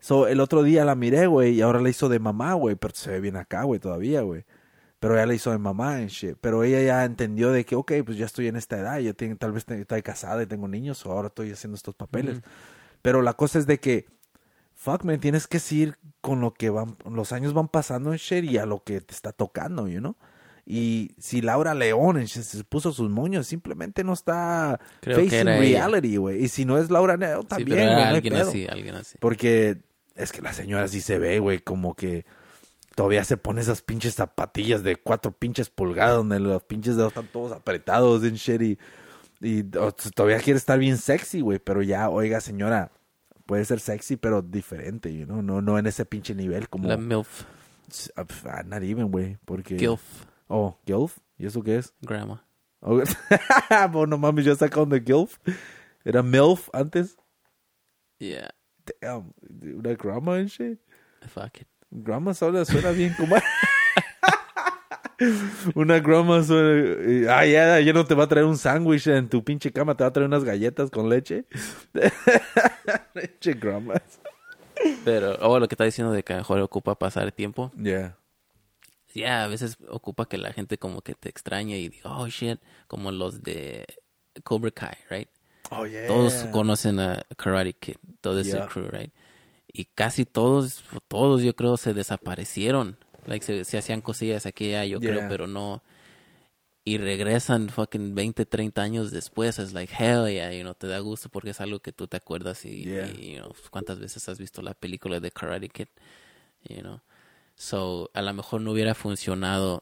So, 0.00 0.26
el 0.26 0.40
otro 0.40 0.64
día 0.64 0.84
la 0.84 0.96
miré, 0.96 1.26
güey, 1.28 1.54
y 1.54 1.62
ahora 1.62 1.80
la 1.80 1.88
hizo 1.88 2.08
de 2.08 2.18
mamá, 2.18 2.54
güey, 2.54 2.74
pero 2.76 2.94
se 2.94 3.10
ve 3.12 3.20
bien 3.20 3.36
acá, 3.36 3.62
güey, 3.64 3.78
todavía, 3.80 4.22
güey. 4.22 4.44
Pero 5.02 5.16
ella 5.16 5.26
la 5.26 5.34
hizo 5.34 5.50
de 5.50 5.58
mamá 5.58 6.00
en 6.00 6.06
shit. 6.06 6.36
Pero 6.40 6.62
ella 6.62 6.80
ya 6.80 7.04
entendió 7.04 7.50
de 7.50 7.64
que, 7.64 7.74
ok, 7.74 7.92
pues 8.06 8.16
ya 8.16 8.24
estoy 8.24 8.46
en 8.46 8.54
esta 8.54 8.78
edad, 8.78 9.00
yo 9.00 9.16
tengo, 9.16 9.34
tal 9.34 9.50
vez 9.50 9.66
estoy 9.68 10.00
casada 10.00 10.40
y 10.44 10.46
tengo 10.46 10.68
niños, 10.68 11.04
o 11.04 11.10
ahora 11.10 11.26
estoy 11.26 11.50
haciendo 11.50 11.74
estos 11.74 11.96
papeles. 11.96 12.40
Pero 13.02 13.20
la 13.20 13.32
cosa 13.32 13.58
es 13.58 13.66
de 13.66 13.80
que, 13.80 14.06
fuck, 14.76 15.02
me 15.02 15.18
tienes 15.18 15.48
que 15.48 15.58
seguir 15.58 15.96
con 16.20 16.40
lo 16.40 16.54
que 16.54 16.70
van, 16.70 16.96
los 17.10 17.32
años 17.32 17.52
van 17.52 17.66
pasando 17.66 18.12
en 18.12 18.18
shit 18.18 18.44
y 18.44 18.58
a 18.58 18.64
lo 18.64 18.84
que 18.84 19.00
te 19.00 19.12
está 19.12 19.32
tocando, 19.32 19.88
you 19.88 19.98
know? 19.98 20.14
Y 20.64 21.16
si 21.18 21.40
Laura 21.40 21.74
León 21.74 22.16
en 22.16 22.26
shit 22.26 22.44
se 22.44 22.62
puso 22.62 22.92
sus 22.92 23.10
moños, 23.10 23.48
simplemente 23.48 24.04
no 24.04 24.12
está 24.12 24.78
Creo 25.00 25.18
facing 25.18 25.46
reality, 25.46 26.16
güey. 26.16 26.44
Y 26.44 26.46
si 26.46 26.64
no 26.64 26.78
es 26.78 26.92
Laura 26.92 27.16
León, 27.16 27.42
Sí, 27.42 27.48
también, 27.48 27.70
pero 27.70 27.90
era 27.90 28.08
alguien 28.08 28.36
así, 28.36 28.68
alguien 28.68 28.94
así. 28.94 29.18
Porque 29.18 29.78
es 30.14 30.30
que 30.30 30.42
la 30.42 30.52
señora 30.52 30.86
sí 30.86 31.00
se 31.00 31.18
ve, 31.18 31.40
güey, 31.40 31.58
como 31.58 31.96
que 31.96 32.24
todavía 32.94 33.24
se 33.24 33.36
pone 33.36 33.60
esas 33.60 33.82
pinches 33.82 34.14
zapatillas 34.14 34.82
de 34.82 34.96
cuatro 34.96 35.32
pinches 35.32 35.70
pulgadas 35.70 36.16
donde 36.16 36.40
los 36.40 36.62
pinches 36.62 36.96
dedos 36.96 37.12
están 37.12 37.28
todos 37.28 37.52
apretados 37.52 38.24
en 38.24 38.34
shit 38.34 38.78
y, 39.40 39.62
todavía 40.14 40.38
quiere 40.38 40.58
estar 40.58 40.78
bien 40.78 40.98
sexy, 40.98 41.40
güey, 41.40 41.58
pero 41.58 41.82
ya, 41.82 42.08
oiga, 42.08 42.40
señora, 42.40 42.92
puede 43.46 43.64
ser 43.64 43.80
sexy, 43.80 44.16
pero 44.16 44.40
diferente, 44.40 45.12
you 45.12 45.24
know? 45.26 45.42
no, 45.42 45.60
no 45.60 45.78
en 45.78 45.86
ese 45.86 46.04
pinche 46.04 46.34
nivel 46.34 46.68
como... 46.68 46.88
La 46.88 46.96
MILF, 46.96 47.44
Ah, 48.16 48.62
not 48.64 48.82
even, 48.82 49.10
güey, 49.10 49.36
porque... 49.44 49.76
GILF, 49.76 50.00
Oh, 50.54 50.78
¿Gilf? 50.86 51.18
¿Y 51.38 51.46
eso 51.46 51.62
qué 51.62 51.78
es? 51.78 51.94
grandma. 52.02 52.44
Oh, 52.80 53.00
bueno, 53.90 54.18
mami, 54.18 54.42
yo 54.42 54.54
sacaron 54.54 54.90
de 54.90 55.00
Gilf. 55.00 55.38
Era 56.04 56.22
MILF 56.22 56.68
antes. 56.72 57.16
Yeah, 58.18 58.50
Damn, 59.00 59.32
una 59.62 59.94
grandma 59.94 60.36
and 60.36 60.48
shit. 60.48 60.78
fuck 61.28 61.60
it. 61.60 61.71
Grandma 61.94 62.32
suena, 62.32 62.64
suena 62.64 62.90
bien 62.90 63.14
como... 63.14 63.36
Una 65.74 66.00
grandma 66.00 66.42
suena... 66.42 67.36
Ah, 67.36 67.44
ya, 67.44 67.78
ya 67.80 67.92
no 67.92 68.06
te 68.06 68.14
va 68.14 68.24
a 68.24 68.28
traer 68.28 68.46
un 68.46 68.56
sándwich 68.56 69.08
en 69.08 69.28
tu 69.28 69.44
pinche 69.44 69.70
cama, 69.70 69.94
te 69.94 70.02
va 70.02 70.08
a 70.08 70.12
traer 70.12 70.26
unas 70.26 70.42
galletas 70.42 70.90
con 70.90 71.10
leche. 71.10 71.44
leche 73.14 73.52
grandmas. 73.52 74.00
Pero, 75.04 75.36
oh, 75.42 75.58
lo 75.58 75.68
que 75.68 75.74
está 75.74 75.84
diciendo 75.84 76.14
de 76.14 76.22
que 76.22 76.34
mejor 76.34 76.60
ocupa 76.60 76.98
pasar 76.98 77.30
tiempo. 77.30 77.70
Yeah. 77.76 78.16
Ya, 79.14 79.44
a 79.44 79.48
veces 79.48 79.76
ocupa 79.88 80.26
que 80.26 80.38
la 80.38 80.54
gente 80.54 80.78
como 80.78 81.02
que 81.02 81.14
te 81.14 81.28
extrañe 81.28 81.78
y 81.78 81.90
diga, 81.90 82.16
oh 82.16 82.28
shit, 82.28 82.58
como 82.86 83.12
los 83.12 83.42
de 83.42 83.84
Cobra 84.44 84.70
Kai, 84.70 84.96
right? 85.10 85.28
Oh, 85.70 85.84
yeah. 85.84 86.06
Todos 86.06 86.32
conocen 86.52 86.98
a 87.00 87.22
Karate 87.36 87.74
Kid, 87.74 87.96
todo 88.22 88.40
ese 88.40 88.58
crew, 88.66 88.88
right? 88.90 89.12
Y 89.72 89.86
casi 89.86 90.24
todos, 90.24 90.84
todos 91.08 91.42
yo 91.42 91.54
creo 91.56 91.76
se 91.76 91.94
desaparecieron. 91.94 92.96
Like, 93.26 93.44
se, 93.44 93.64
se 93.64 93.78
hacían 93.78 94.00
cosillas 94.00 94.46
aquí 94.46 94.66
y 94.66 94.74
allá, 94.74 94.84
yo 94.84 95.00
creo, 95.00 95.28
pero 95.28 95.46
no. 95.46 95.82
Y 96.84 96.98
regresan 96.98 97.68
fucking 97.68 98.14
20, 98.16 98.44
30 98.44 98.82
años 98.82 99.10
después. 99.12 99.58
Es 99.60 99.72
like, 99.72 99.92
hell 99.96 100.26
yeah, 100.28 100.52
you 100.52 100.62
know, 100.62 100.74
te 100.74 100.88
da 100.88 100.98
gusto 100.98 101.28
porque 101.28 101.50
es 101.50 101.60
algo 101.60 101.78
que 101.78 101.92
tú 101.92 102.08
te 102.08 102.16
acuerdas 102.16 102.64
y, 102.64 102.84
Yeah. 102.84 103.06
y, 103.08 103.34
you 103.34 103.38
know, 103.38 103.54
cuántas 103.70 104.00
veces 104.00 104.28
has 104.28 104.38
visto 104.38 104.60
la 104.62 104.74
película 104.74 105.20
de 105.20 105.30
Karate 105.30 105.68
Kid, 105.68 105.86
you 106.68 106.80
know. 106.80 107.00
So, 107.54 108.10
a 108.14 108.22
lo 108.22 108.34
mejor 108.34 108.60
no 108.62 108.72
hubiera 108.72 108.94
funcionado 108.94 109.80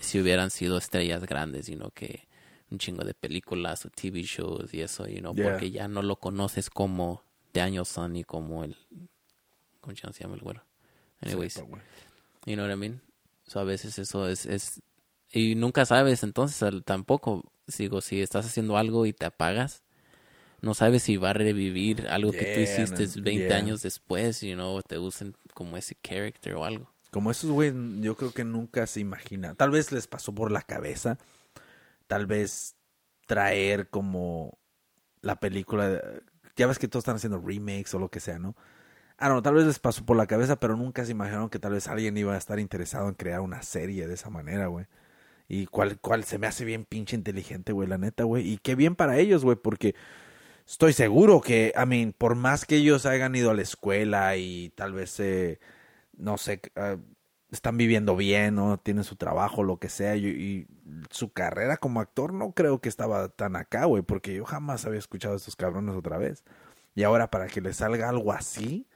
si 0.00 0.20
hubieran 0.20 0.50
sido 0.50 0.76
estrellas 0.78 1.24
grandes, 1.24 1.68
you 1.68 1.76
know, 1.76 1.90
que 1.92 2.26
un 2.70 2.78
chingo 2.78 3.04
de 3.04 3.14
películas 3.14 3.84
o 3.86 3.90
TV 3.90 4.22
shows 4.22 4.74
y 4.74 4.80
eso, 4.80 5.06
you 5.06 5.20
know, 5.20 5.32
Yeah. 5.34 5.50
porque 5.52 5.70
ya 5.70 5.86
no 5.86 6.02
lo 6.02 6.16
conoces 6.16 6.68
como 6.68 7.22
Danielson 7.54 8.16
y 8.16 8.24
como 8.24 8.64
el, 8.64 8.76
¿cómo 9.80 9.94
se 9.96 10.22
llama 10.22 10.34
el 10.34 10.40
güero? 10.40 10.62
Anyways, 11.20 11.56
güey. 11.62 11.82
you 12.46 12.54
know 12.54 12.66
what 12.66 12.72
I 12.72 12.76
mean? 12.76 13.00
So, 13.46 13.60
a 13.60 13.64
veces 13.64 13.98
eso 13.98 14.28
es, 14.28 14.46
es, 14.46 14.80
y 15.32 15.54
nunca 15.54 15.84
sabes, 15.84 16.22
entonces 16.22 16.72
tampoco, 16.84 17.44
digo, 17.78 18.00
si 18.00 18.22
estás 18.22 18.46
haciendo 18.46 18.76
algo 18.76 19.06
y 19.06 19.12
te 19.12 19.26
apagas, 19.26 19.82
no 20.60 20.74
sabes 20.74 21.02
si 21.02 21.16
va 21.16 21.30
a 21.30 21.34
revivir 21.34 22.06
algo 22.08 22.32
que 22.32 22.44
tú 22.44 22.60
Yeah, 22.60 22.62
hiciste 22.62 23.06
man. 23.06 23.24
20 23.24 23.46
Yeah. 23.48 23.56
años 23.56 23.82
después, 23.82 24.40
you 24.40 24.54
know, 24.54 24.80
te 24.82 24.98
usen 24.98 25.34
como 25.54 25.76
ese 25.76 25.96
character 26.02 26.54
o 26.54 26.64
algo. 26.64 26.90
Como 27.10 27.30
esos, 27.30 27.50
güey, 27.50 27.72
yo 28.00 28.16
creo 28.16 28.32
que 28.32 28.44
nunca 28.44 28.86
se 28.86 29.00
imagina. 29.00 29.54
Tal 29.54 29.70
vez 29.70 29.90
les 29.90 30.06
pasó 30.06 30.32
por 30.34 30.52
la 30.52 30.62
cabeza. 30.62 31.18
Tal 32.06 32.26
vez 32.26 32.76
traer 33.26 33.88
como 33.88 34.58
la 35.20 35.40
película. 35.40 36.00
Ya 36.56 36.66
ves 36.66 36.78
que 36.78 36.88
todos 36.88 37.02
están 37.02 37.16
haciendo 37.16 37.40
remakes 37.40 37.94
o 37.94 37.98
lo 37.98 38.10
que 38.10 38.20
sea, 38.20 38.38
¿no? 38.38 38.54
Ah, 39.20 39.28
no, 39.28 39.42
tal 39.42 39.54
vez 39.54 39.66
les 39.66 39.78
pasó 39.78 40.04
por 40.06 40.16
la 40.16 40.26
cabeza, 40.26 40.56
pero 40.58 40.76
nunca 40.76 41.04
se 41.04 41.12
imaginaron 41.12 41.50
que 41.50 41.58
tal 41.58 41.72
vez 41.72 41.88
alguien 41.88 42.16
iba 42.16 42.34
a 42.34 42.38
estar 42.38 42.58
interesado 42.58 43.08
en 43.08 43.14
crear 43.14 43.40
una 43.42 43.62
serie 43.62 44.06
de 44.08 44.14
esa 44.14 44.30
manera, 44.30 44.68
güey. 44.68 44.86
Y 45.48 45.66
cuál, 45.66 46.00
cuál 46.00 46.24
se 46.24 46.38
me 46.38 46.46
hace 46.48 46.64
bien 46.64 46.84
pinche 46.86 47.16
inteligente, 47.16 47.72
güey, 47.72 47.88
la 47.88 47.98
neta, 47.98 48.24
güey. 48.24 48.48
Y 48.48 48.58
qué 48.58 48.76
bien 48.76 48.96
para 48.96 49.18
ellos, 49.18 49.44
güey, 49.44 49.56
porque 49.56 49.94
estoy 50.66 50.92
seguro 50.94 51.40
que, 51.42 51.72
I 51.76 51.86
mean, 51.86 52.14
por 52.16 52.36
más 52.36 52.66
que 52.66 52.76
ellos 52.76 53.06
hayan 53.06 53.34
ido 53.36 53.50
a 53.50 53.54
la 53.54 53.62
escuela 53.62 54.36
y 54.36 54.70
tal 54.76 54.92
vez, 54.94 55.20
eh, 55.20 55.60
no 56.16 56.38
sé, 56.38 56.62
ah, 56.76 56.96
están 57.50 57.76
viviendo 57.78 58.16
bien, 58.16 58.56
¿no? 58.56 58.78
Tienen 58.78 59.04
su 59.04 59.16
trabajo, 59.16 59.64
lo 59.64 59.78
que 59.78 59.88
sea, 59.90 60.16
y, 60.16 60.26
y 60.28 60.66
su 61.10 61.32
carrera 61.32 61.76
como 61.78 62.00
actor 62.00 62.32
no 62.34 62.52
creo 62.52 62.80
que 62.80 62.88
estaba 62.88 63.28
tan 63.30 63.56
acá, 63.56 63.86
güey, 63.86 64.02
porque 64.02 64.34
yo 64.34 64.44
jamás 64.44 64.86
había 64.86 64.98
escuchado 65.00 65.34
a 65.34 65.36
estos 65.38 65.56
cabrones 65.56 65.96
otra 65.96 66.18
vez. 66.18 66.44
Y 66.94 67.04
ahora 67.04 67.30
para 67.30 67.48
que 67.48 67.60
les 67.60 67.76
salga 67.78 68.08
algo 68.08 68.32
así, 68.32 68.86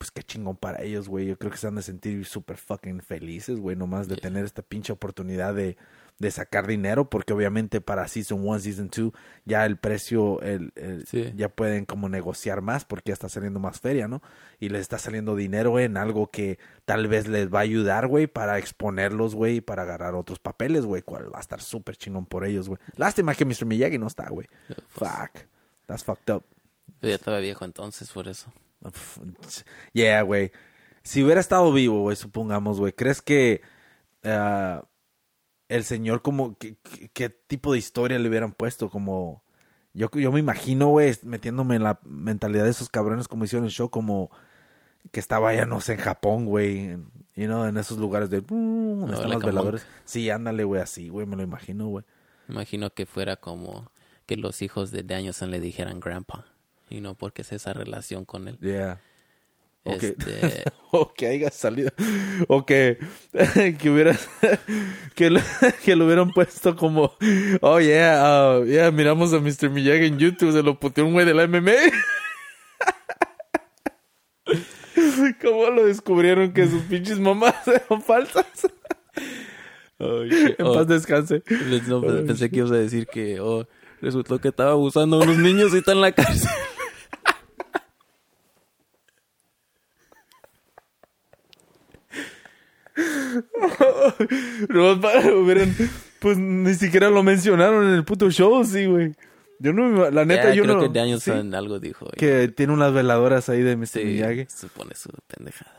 pues 0.00 0.10
qué 0.10 0.22
chingón 0.22 0.56
para 0.56 0.82
ellos, 0.82 1.10
güey. 1.10 1.26
Yo 1.26 1.36
creo 1.38 1.50
que 1.52 1.58
se 1.58 1.66
han 1.66 1.74
de 1.74 1.82
sentir 1.82 2.24
súper 2.24 2.56
fucking 2.56 3.02
felices, 3.02 3.60
güey, 3.60 3.76
nomás 3.76 4.08
de 4.08 4.14
Yeah. 4.14 4.22
tener 4.22 4.46
esta 4.46 4.62
pinche 4.62 4.94
oportunidad 4.94 5.54
de, 5.54 5.76
de 6.18 6.30
sacar 6.30 6.66
dinero, 6.66 7.10
porque 7.10 7.34
obviamente 7.34 7.82
para 7.82 8.08
Season 8.08 8.40
1, 8.40 8.60
Season 8.60 8.88
2, 8.88 9.12
ya 9.44 9.66
el 9.66 9.76
precio, 9.76 10.40
el, 10.40 10.72
el- 10.76 11.06
Sí. 11.06 11.30
ya 11.36 11.50
pueden 11.50 11.84
como 11.84 12.08
negociar 12.08 12.62
más, 12.62 12.86
porque 12.86 13.10
ya 13.10 13.12
está 13.12 13.28
saliendo 13.28 13.60
más 13.60 13.78
feria, 13.80 14.08
¿no? 14.08 14.22
Y 14.58 14.70
les 14.70 14.80
está 14.80 14.96
saliendo 14.96 15.36
dinero 15.36 15.78
en 15.78 15.98
algo 15.98 16.30
que 16.30 16.58
tal 16.86 17.06
vez 17.06 17.28
les 17.28 17.52
va 17.52 17.58
a 17.58 17.62
ayudar, 17.62 18.06
güey, 18.06 18.26
para 18.26 18.56
exponerlos, 18.58 19.34
güey, 19.34 19.56
y 19.56 19.60
para 19.60 19.82
agarrar 19.82 20.14
otros 20.14 20.38
papeles, 20.38 20.86
güey, 20.86 21.02
cual 21.02 21.30
va 21.30 21.36
a 21.38 21.42
estar 21.42 21.60
súper 21.60 21.96
chingón 21.98 22.24
por 22.24 22.46
ellos, 22.46 22.68
güey. 22.70 22.80
Lástima 22.96 23.34
que 23.34 23.44
Mr. 23.44 23.66
Miyagi 23.66 23.98
no 23.98 24.06
está, 24.06 24.30
güey. 24.30 24.46
Fuck. 24.88 25.44
That's 25.86 26.04
fucked 26.04 26.32
up. 26.34 26.44
Yo 27.02 27.08
ya 27.10 27.16
estaba 27.16 27.38
viejo 27.38 27.66
entonces, 27.66 28.10
por 28.10 28.26
eso. 28.28 28.50
Yeah, 29.92 30.22
güey. 30.22 30.52
Si 31.02 31.24
hubiera 31.24 31.40
estado 31.40 31.72
vivo, 31.72 32.02
güey, 32.02 32.16
supongamos, 32.16 32.78
güey, 32.78 32.92
¿crees 32.92 33.22
que 33.22 33.62
ah, 34.24 34.84
el 35.68 35.84
señor 35.84 36.22
como 36.22 36.56
¿qué, 36.58 37.28
tipo 37.46 37.72
de 37.72 37.78
historia 37.78 38.18
le 38.18 38.28
hubieran 38.28 38.52
puesto? 38.52 38.90
Como 38.90 39.42
yo, 39.94 40.10
yo 40.12 40.30
me 40.32 40.40
imagino, 40.40 40.88
güey, 40.88 41.16
metiéndome 41.22 41.76
en 41.76 41.84
la 41.84 42.00
mentalidad 42.04 42.64
de 42.64 42.70
esos 42.70 42.88
cabrones 42.88 43.28
como 43.28 43.44
hicieron 43.44 43.64
el 43.64 43.72
show, 43.72 43.90
como 43.90 44.30
que 45.10 45.20
estaba 45.20 45.54
ya, 45.54 45.66
no 45.66 45.80
sé, 45.80 45.94
en 45.94 46.00
Japón, 46.00 46.46
güey, 46.46 46.96
you 47.34 47.46
know, 47.46 47.64
en 47.64 47.76
esos 47.78 47.98
lugares 47.98 48.30
de... 48.30 48.42
mm, 48.42 48.44
donde 49.00 49.06
No, 49.06 49.14
están 49.14 49.30
los 49.30 49.42
veladores. 49.42 49.86
Sí, 50.04 50.28
ándale, 50.30 50.64
güey, 50.64 50.82
así, 50.82 51.08
güey, 51.08 51.26
me 51.26 51.36
lo 51.36 51.42
imagino, 51.42 51.88
güey. 51.88 52.04
Imagino 52.48 52.90
que 52.90 53.06
fuera 53.06 53.36
como 53.36 53.90
que 54.26 54.36
los 54.36 54.62
hijos 54.62 54.90
de 54.90 55.02
Danielson 55.02 55.50
le 55.50 55.60
dijeran 55.60 56.00
grandpa, 56.00 56.46
y 56.90 57.00
no 57.00 57.14
porque 57.14 57.42
es 57.42 57.52
esa 57.52 57.72
relación 57.72 58.24
con 58.24 58.48
él. 58.48 58.58
Yeah. 58.60 59.00
Ok. 59.84 60.02
Este, 60.02 60.64
o 60.90 61.14
que 61.14 61.26
haya 61.28 61.50
salido 61.50 61.90
o 62.48 62.66
que 62.66 62.98
que 63.78 63.90
hubiera 63.90 64.14
que 65.14 65.30
lo, 65.30 65.40
que 65.82 65.96
lo 65.96 66.04
hubieran 66.04 66.32
puesto 66.32 66.76
como 66.76 67.14
oh 67.62 67.80
yeah 67.80 68.58
uh, 68.60 68.64
yeah 68.66 68.90
miramos 68.90 69.32
a 69.32 69.40
Mr. 69.40 69.70
Miyagi 69.70 70.04
en 70.06 70.18
YouTube 70.18 70.52
se 70.52 70.62
lo 70.62 70.78
puteó 70.78 71.06
un 71.06 71.14
güey 71.14 71.24
de 71.24 71.32
la 71.32 71.46
MMA 71.46 71.72
¿Cómo 75.42 75.70
lo 75.70 75.86
descubrieron 75.86 76.52
que 76.52 76.66
sus 76.66 76.82
pinches 76.82 77.18
mamás 77.18 77.66
eran 77.66 78.02
falsas? 78.02 78.46
en 79.98 80.66
oh, 80.66 80.74
paz 80.74 80.86
descanse. 80.86 81.42
les- 81.68 81.86
no, 81.88 81.98
Oh, 81.98 82.26
pensé 82.26 82.50
que 82.50 82.58
ibas 82.58 82.72
a 82.72 82.76
decir 82.76 83.06
que 83.06 83.38
oh, 83.40 83.66
resultó 84.00 84.38
que 84.40 84.48
estaba 84.48 84.72
abusando 84.72 85.16
a 85.16 85.22
unos 85.24 85.38
niños 85.38 85.72
y 85.74 85.78
está 85.78 85.92
en 85.92 86.00
la 86.00 86.12
cárcel. 86.12 86.50
No, 94.68 95.00
para, 95.00 95.34
hubieran, 95.34 95.74
pues 96.20 96.36
ni 96.38 96.74
siquiera 96.74 97.10
lo 97.10 97.22
mencionaron 97.22 97.86
en 97.88 97.94
el 97.94 98.04
puto 98.04 98.30
show, 98.30 98.64
sí, 98.64 98.86
güey. 98.86 99.14
Yo 99.58 99.72
no, 99.74 100.10
la 100.10 100.24
neta, 100.24 100.50
Ya, 100.50 100.54
yo 100.54 100.62
creo 100.62 100.76
no. 100.76 100.80
que 100.82 100.86
sí, 100.88 100.92
Danielson 100.94 101.54
algo 101.54 101.78
dijo. 101.78 102.06
que 102.16 102.48
tiene 102.48 102.72
unas 102.72 102.92
veladoras 102.94 103.48
ahí 103.50 103.60
de 103.62 103.76
Mr. 103.76 103.86
sí, 103.88 104.04
Miyagi. 104.04 104.46
supone 104.48 104.94
su 104.94 105.10
pendejada. 105.26 105.76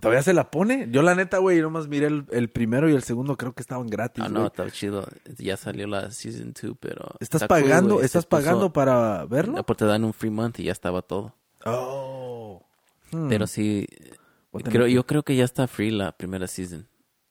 ¿Todavía 0.00 0.22
se 0.22 0.32
la 0.32 0.50
pone? 0.50 0.88
Yo 0.90 1.02
la 1.02 1.14
neta, 1.14 1.38
güey, 1.38 1.60
nomás 1.60 1.88
miré 1.88 2.06
el, 2.06 2.24
el 2.30 2.48
primero 2.48 2.88
y 2.88 2.94
el 2.94 3.02
segundo, 3.02 3.36
creo 3.36 3.52
que 3.52 3.60
estaban 3.60 3.86
gratis, 3.88 4.24
Ah, 4.24 4.28
güey. 4.28 4.40
no, 4.40 4.46
está 4.46 4.70
chido. 4.70 5.06
Ya 5.38 5.56
salió 5.58 5.86
la 5.86 6.10
season 6.10 6.54
2, 6.60 6.76
pero. 6.80 7.04
¿Estás 7.20 7.42
está 7.42 7.54
cool, 7.56 7.64
pagando. 7.64 7.98
Se 7.98 8.06
estás 8.06 8.24
pagando 8.24 8.72
para 8.72 9.26
verlo? 9.26 9.56
No, 9.56 9.66
porque 9.66 9.80
te 9.80 9.86
dan 9.86 10.04
un 10.04 10.14
free 10.14 10.30
month 10.30 10.60
y 10.60 10.64
ya 10.64 10.72
estaba 10.72 11.02
todo. 11.02 11.34
Oh. 11.66 12.64
Hmm. 13.10 13.28
Pero 13.28 13.46
sí, 13.46 13.86
creo, 14.64 14.86
yo 14.86 15.04
creo 15.06 15.22
que 15.22 15.36
ya 15.36 15.44
está 15.44 15.66
free 15.66 15.90
la 15.90 16.12
primera 16.12 16.46
season. 16.46 16.86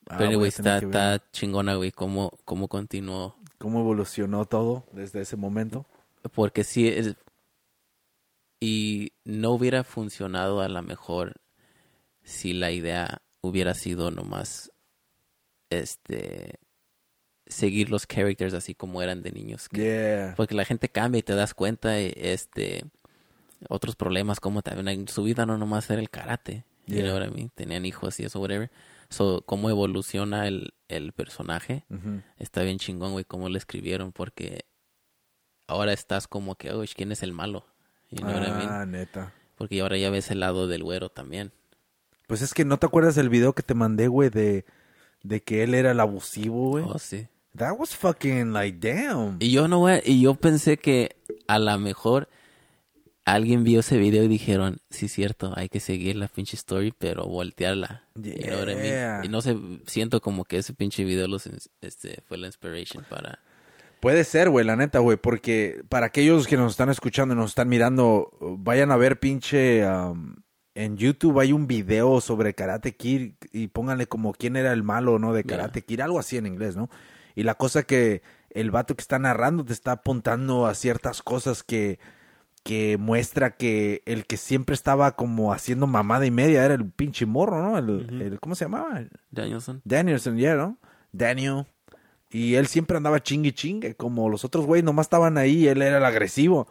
Ah, 0.08 0.16
Pero, 0.18 0.38
güey, 0.38 0.48
está, 0.48 0.78
está 0.78 1.22
chingona, 1.32 1.74
güey, 1.76 1.90
cómo, 1.92 2.32
cómo 2.44 2.68
continuó. 2.68 3.36
¿Cómo 3.58 3.80
evolucionó 3.80 4.44
todo 4.44 4.84
desde 4.92 5.22
ese 5.22 5.36
momento? 5.36 5.86
Porque 6.34 6.64
sí 6.64 6.88
es... 6.88 7.16
Y 8.60 9.12
no 9.24 9.50
hubiera 9.50 9.84
funcionado 9.84 10.60
a 10.60 10.68
lo 10.68 10.82
mejor 10.82 11.34
si 12.22 12.52
la 12.54 12.70
idea 12.70 13.22
hubiera 13.42 13.74
sido 13.74 14.10
nomás, 14.10 14.70
este, 15.70 16.58
seguir 17.46 17.90
los 17.90 18.06
characters 18.06 18.54
así 18.54 18.74
como 18.74 19.02
eran 19.02 19.22
de 19.22 19.32
niños. 19.32 19.68
que- 19.68 19.82
Yeah. 19.82 20.34
Porque 20.36 20.54
la 20.54 20.64
gente 20.64 20.88
cambia 20.88 21.18
y 21.18 21.22
te 21.22 21.34
das 21.34 21.52
cuenta, 21.52 21.98
eh, 21.98 22.14
este, 22.16 22.84
otros 23.68 23.96
problemas 23.96 24.40
como 24.40 24.62
también 24.62 24.88
en 24.88 25.08
su 25.08 25.22
vida 25.24 25.44
no 25.44 25.58
nomás 25.58 25.90
era 25.90 26.00
el 26.00 26.10
karate. 26.10 26.64
You 26.86 26.96
Yeah. 26.96 27.04
know 27.10 27.18
what 27.18 27.26
I 27.28 27.30
mean? 27.30 27.50
Tenían 27.54 27.84
hijos 27.84 28.18
y 28.20 28.24
eso, 28.24 28.40
whatever. 28.40 28.70
So, 29.14 29.42
cómo 29.46 29.70
evoluciona 29.70 30.48
el, 30.48 30.74
el 30.88 31.12
personaje. 31.12 31.84
Está 32.36 32.62
bien 32.62 32.78
chingón, 32.78 33.12
güey, 33.12 33.24
cómo 33.24 33.48
lo 33.48 33.56
escribieron 33.56 34.10
porque 34.10 34.64
ahora 35.68 35.92
estás 35.92 36.26
como 36.26 36.56
que, 36.56 36.72
oye, 36.72 36.92
¿quién 36.96 37.12
es 37.12 37.22
el 37.22 37.32
malo? 37.32 37.64
I 38.10 38.22
mean? 38.22 38.68
Ah, 38.68 38.84
neta. 38.86 39.32
Porque 39.56 39.80
ahora 39.80 39.96
ya 39.96 40.10
ves 40.10 40.30
el 40.32 40.40
lado 40.40 40.66
del 40.66 40.82
güero 40.82 41.10
también. 41.10 41.52
Pues 42.26 42.42
es 42.42 42.54
que 42.54 42.64
no 42.64 42.78
te 42.78 42.86
acuerdas 42.86 43.14
del 43.14 43.28
video 43.28 43.52
que 43.52 43.62
te 43.62 43.74
mandé, 43.74 44.08
güey, 44.08 44.30
de, 44.30 44.64
de 45.22 45.42
que 45.42 45.62
él 45.62 45.74
era 45.74 45.92
el 45.92 46.00
abusivo, 46.00 46.70
güey. 46.70 46.84
Oh, 46.84 46.98
sí. 46.98 47.28
That 47.56 47.78
was 47.78 47.94
fucking 47.94 48.52
like, 48.52 48.78
damn. 48.80 49.36
Y 49.38 49.52
yo 49.52 49.68
no, 49.68 49.78
güey, 49.78 50.02
y 50.04 50.20
yo 50.20 50.34
pensé 50.34 50.76
que 50.76 51.16
a 51.46 51.60
lo 51.60 51.78
mejor 51.78 52.28
alguien 53.24 53.64
vio 53.64 53.80
ese 53.80 53.96
video 53.96 54.24
y 54.24 54.28
dijeron, 54.28 54.78
sí, 54.90 55.08
cierto, 55.08 55.52
hay 55.56 55.68
que 55.68 55.80
seguir 55.80 56.16
la 56.16 56.28
pinche 56.28 56.56
story, 56.56 56.92
pero 56.96 57.24
voltearla. 57.24 58.04
Yeah. 58.20 59.22
Y 59.24 59.28
no 59.28 59.40
sé, 59.40 59.56
siento 59.86 60.20
como 60.20 60.44
que 60.44 60.58
ese 60.58 60.74
pinche 60.74 61.04
video 61.04 61.26
los, 61.26 61.48
este, 61.80 62.22
fue 62.26 62.38
la 62.38 62.46
inspiration 62.46 63.04
para... 63.08 63.38
Puede 64.00 64.24
ser, 64.24 64.50
güey, 64.50 64.66
la 64.66 64.76
neta, 64.76 64.98
güey, 64.98 65.16
porque 65.16 65.82
para 65.88 66.06
aquellos 66.06 66.46
que 66.46 66.58
nos 66.58 66.72
están 66.72 66.90
escuchando 66.90 67.34
y 67.34 67.38
nos 67.38 67.52
están 67.52 67.68
mirando, 67.68 68.30
vayan 68.40 68.90
a 68.90 68.96
ver 68.96 69.18
pinche... 69.18 69.86
um, 69.86 70.36
en 70.76 70.96
YouTube 70.96 71.38
hay 71.38 71.52
un 71.52 71.68
video 71.68 72.20
sobre 72.20 72.52
Karate 72.52 72.96
Kid 72.96 73.34
y 73.52 73.68
pónganle 73.68 74.08
como 74.08 74.32
quién 74.32 74.56
era 74.56 74.72
el 74.72 74.82
malo, 74.82 75.20
¿no? 75.20 75.32
De 75.32 75.44
Yeah. 75.44 75.56
Karate 75.56 75.82
Kid, 75.82 76.00
algo 76.00 76.18
así 76.18 76.36
en 76.36 76.46
inglés, 76.46 76.74
¿no? 76.76 76.90
Y 77.36 77.44
la 77.44 77.54
cosa 77.54 77.84
que 77.84 78.22
el 78.50 78.70
vato 78.72 78.96
que 78.96 79.02
está 79.02 79.18
narrando 79.18 79.64
te 79.64 79.72
está 79.72 79.92
apuntando 79.92 80.66
a 80.66 80.74
ciertas 80.74 81.22
cosas 81.22 81.62
que, 81.62 81.98
que 82.64 82.96
muestra 82.98 83.56
que 83.56 84.02
el 84.06 84.26
que 84.26 84.36
siempre 84.36 84.74
estaba 84.74 85.14
como 85.16 85.52
haciendo 85.52 85.86
mamada 85.86 86.26
y 86.26 86.30
media 86.32 86.64
era 86.64 86.74
el 86.74 86.90
pinche 86.90 87.26
morro, 87.26 87.62
¿no? 87.62 87.78
El, 87.78 88.38
¿Cómo 88.40 88.54
se 88.56 88.64
llamaba? 88.64 89.02
Danielson. 89.30 89.82
Danielson, 89.84 90.36
ya, 90.38 90.56
¿no? 90.56 90.78
Daniel. 91.12 91.66
Y 92.30 92.54
él 92.56 92.66
siempre 92.66 92.96
andaba 92.96 93.22
chingue 93.22 93.52
chingue, 93.52 93.94
como 93.94 94.28
los 94.28 94.44
otros 94.44 94.66
güeyes 94.66 94.84
nomás 94.84 95.06
estaban 95.06 95.38
ahí, 95.38 95.68
él 95.68 95.82
era 95.82 95.98
el 95.98 96.04
agresivo. 96.04 96.66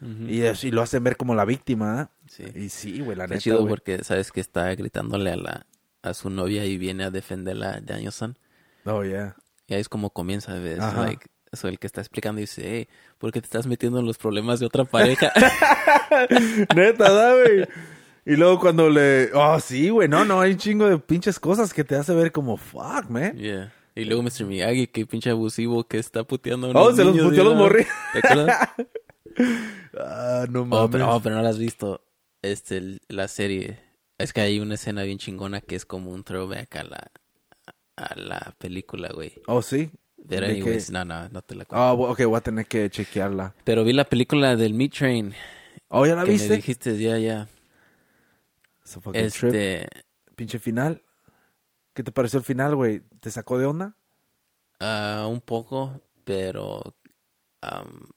Y, 0.00 0.40
lo 0.72 0.82
hacen 0.82 1.04
ver 1.04 1.16
como 1.16 1.34
la 1.34 1.44
víctima, 1.44 2.10
Sí. 2.26 2.42
¿eh? 2.42 2.52
Y 2.56 2.68
sí, 2.70 3.00
güey, 3.00 3.16
la 3.16 3.24
Está 3.24 3.34
neta, 3.34 3.42
chido 3.42 3.58
güey. 3.58 3.68
porque 3.68 4.02
sabes 4.02 4.32
que 4.32 4.40
está 4.40 4.74
gritándole 4.74 5.30
a 5.30 5.36
la 5.36 5.66
a 6.02 6.14
su 6.14 6.30
novia 6.30 6.64
y 6.64 6.78
viene 6.78 7.04
a 7.04 7.10
defenderla 7.12 7.74
a 7.74 7.80
Danielson. 7.80 8.36
Oh, 8.84 9.04
yeah. 9.04 9.36
Y 9.68 9.74
ahí 9.74 9.80
es 9.80 9.88
como 9.88 10.10
comienza, 10.10 10.54
¿ves? 10.54 10.78
Like, 10.78 11.26
so 11.52 11.68
el 11.68 11.78
que 11.78 11.86
está 11.86 12.00
explicando 12.00 12.40
dice, 12.40 12.62
hey, 12.64 12.88
¿por 13.18 13.32
qué 13.32 13.40
te 13.40 13.46
estás 13.46 13.66
metiendo 13.66 13.98
en 14.00 14.06
los 14.06 14.18
problemas 14.18 14.60
de 14.60 14.66
otra 14.66 14.84
pareja? 14.84 15.32
Neta, 16.74 17.10
da, 17.12 17.34
güey. 17.34 17.66
Y 18.24 18.36
luego 18.36 18.60
cuando 18.60 18.88
le... 18.88 19.30
Oh, 19.34 19.58
sí, 19.60 19.88
güey. 19.90 20.08
No, 20.08 20.24
no, 20.24 20.40
hay 20.40 20.52
un 20.52 20.58
chingo 20.58 20.88
de 20.88 20.98
pinches 20.98 21.40
cosas 21.40 21.74
que 21.74 21.84
te 21.84 21.96
hace 21.96 22.14
ver 22.14 22.30
como... 22.32 22.56
Fuck, 22.56 23.08
man. 23.08 23.36
yeah. 23.36 23.72
Y 23.94 24.04
luego 24.04 24.22
Mr. 24.22 24.44
Miyagi, 24.46 24.86
que 24.86 25.04
pinche 25.06 25.30
abusivo 25.30 25.84
que 25.84 25.98
está 25.98 26.24
puteando 26.24 26.68
a 26.68 26.70
Oh, 26.80 26.94
se 26.94 27.04
los 27.04 27.16
puteó 27.18 27.44
los 27.44 27.54
morri- 27.54 27.86
¿Te 28.12 28.18
acuerdas? 28.20 28.68
Ah, 29.98 30.44
no 30.50 30.62
oh, 30.62 30.64
mames. 30.66 30.90
pero, 30.92 31.14
oh, 31.14 31.20
pero 31.20 31.34
no 31.36 31.42
la 31.42 31.48
has 31.50 31.58
visto. 31.58 32.04
Este, 32.42 32.98
la 33.08 33.28
serie. 33.28 33.78
Es 34.18 34.32
que 34.32 34.40
hay 34.42 34.60
una 34.60 34.74
escena 34.74 35.02
bien 35.04 35.18
chingona 35.18 35.60
que 35.60 35.74
es 35.74 35.84
como 35.86 36.10
un 36.10 36.22
throwback 36.24 36.76
a 36.76 36.84
la, 36.84 37.10
a 37.96 38.14
la 38.16 38.54
película, 38.58 39.08
güey. 39.12 39.34
Oh, 39.46 39.62
sí. 39.62 39.90
Pero 40.28 40.46
¿De 40.46 40.52
anyways, 40.52 40.86
qué? 40.86 40.92
no, 40.92 41.04
no, 41.04 41.28
no 41.28 41.42
te 41.42 41.54
la 41.54 41.64
cuento. 41.64 41.82
Ah, 41.84 41.92
ok, 41.92 42.22
voy 42.24 42.36
a 42.36 42.40
tener 42.40 42.66
que 42.66 42.88
chequearla. 42.90 43.54
Pero 43.64 43.84
vi 43.84 43.92
la 43.92 44.04
película 44.04 44.54
del 44.56 44.74
Meat 44.74 44.92
Train. 44.92 45.34
Oh, 45.88 46.06
¿ya 46.06 46.14
la 46.14 46.22
que 46.22 46.28
me 46.28 46.32
viste? 46.34 46.56
dijiste, 46.56 46.96
ya, 46.98 47.18
ya. 47.18 47.48
Fucking 48.84 49.12
trip. 49.30 49.44
Este, 49.54 49.88
Pinche 50.36 50.58
final. 50.58 51.02
¿Qué 51.94 52.02
te 52.02 52.12
pareció 52.12 52.38
el 52.38 52.44
final, 52.44 52.74
güey? 52.76 53.00
¿Te 53.20 53.30
sacó 53.30 53.58
de 53.58 53.66
onda? 53.66 53.96
ah, 54.80 55.26
un 55.30 55.40
poco, 55.40 56.00
pero... 56.24 56.96
am, 57.60 58.08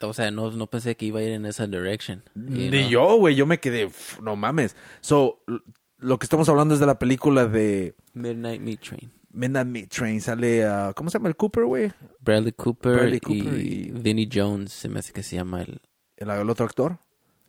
o 0.00 0.12
sea, 0.12 0.30
no, 0.32 0.50
no 0.50 0.66
pensé 0.68 0.96
que 0.96 1.06
iba 1.06 1.20
a 1.20 1.22
ir 1.22 1.30
en 1.32 1.46
esa 1.46 1.66
direction. 1.66 2.24
Ni 2.34 2.68
know? 2.70 2.88
yo, 2.90 3.16
güey. 3.18 3.36
Yo 3.36 3.46
me 3.46 3.60
quedé... 3.60 3.86
"Pff, 3.86 4.20
No 4.20 4.34
mames. 4.36 4.74
So, 5.00 5.42
lo 5.98 6.18
que 6.18 6.24
estamos 6.26 6.48
hablando 6.48 6.74
es 6.74 6.80
de 6.80 6.86
la 6.86 6.98
película 6.98 7.46
de 7.46 7.94
Midnight 8.12 8.60
Meat 8.60 8.80
Train. 8.80 9.12
Midnight 9.32 9.66
Meat 9.66 9.88
Train. 9.88 10.20
Sale... 10.20 10.64
ah, 10.64 10.92
¿Cómo 10.94 11.10
se 11.10 11.18
llama 11.18 11.28
el 11.28 11.36
Cooper, 11.36 11.64
güey? 11.64 11.92
Bradley 12.20 12.52
Cooper, 12.52 12.94
Bradley 12.94 13.20
Cooper 13.20 13.60
y, 13.60 13.88
y- 13.88 13.90
Vinnie 13.92 14.28
Jones, 14.32 14.72
se 14.72 14.88
me 14.88 14.98
hace 15.00 15.12
que 15.12 15.22
se 15.22 15.36
llama 15.36 15.62
el... 15.62 15.80
El, 16.16 16.30
el 16.30 16.50
otro 16.50 16.66
actor. 16.66 16.98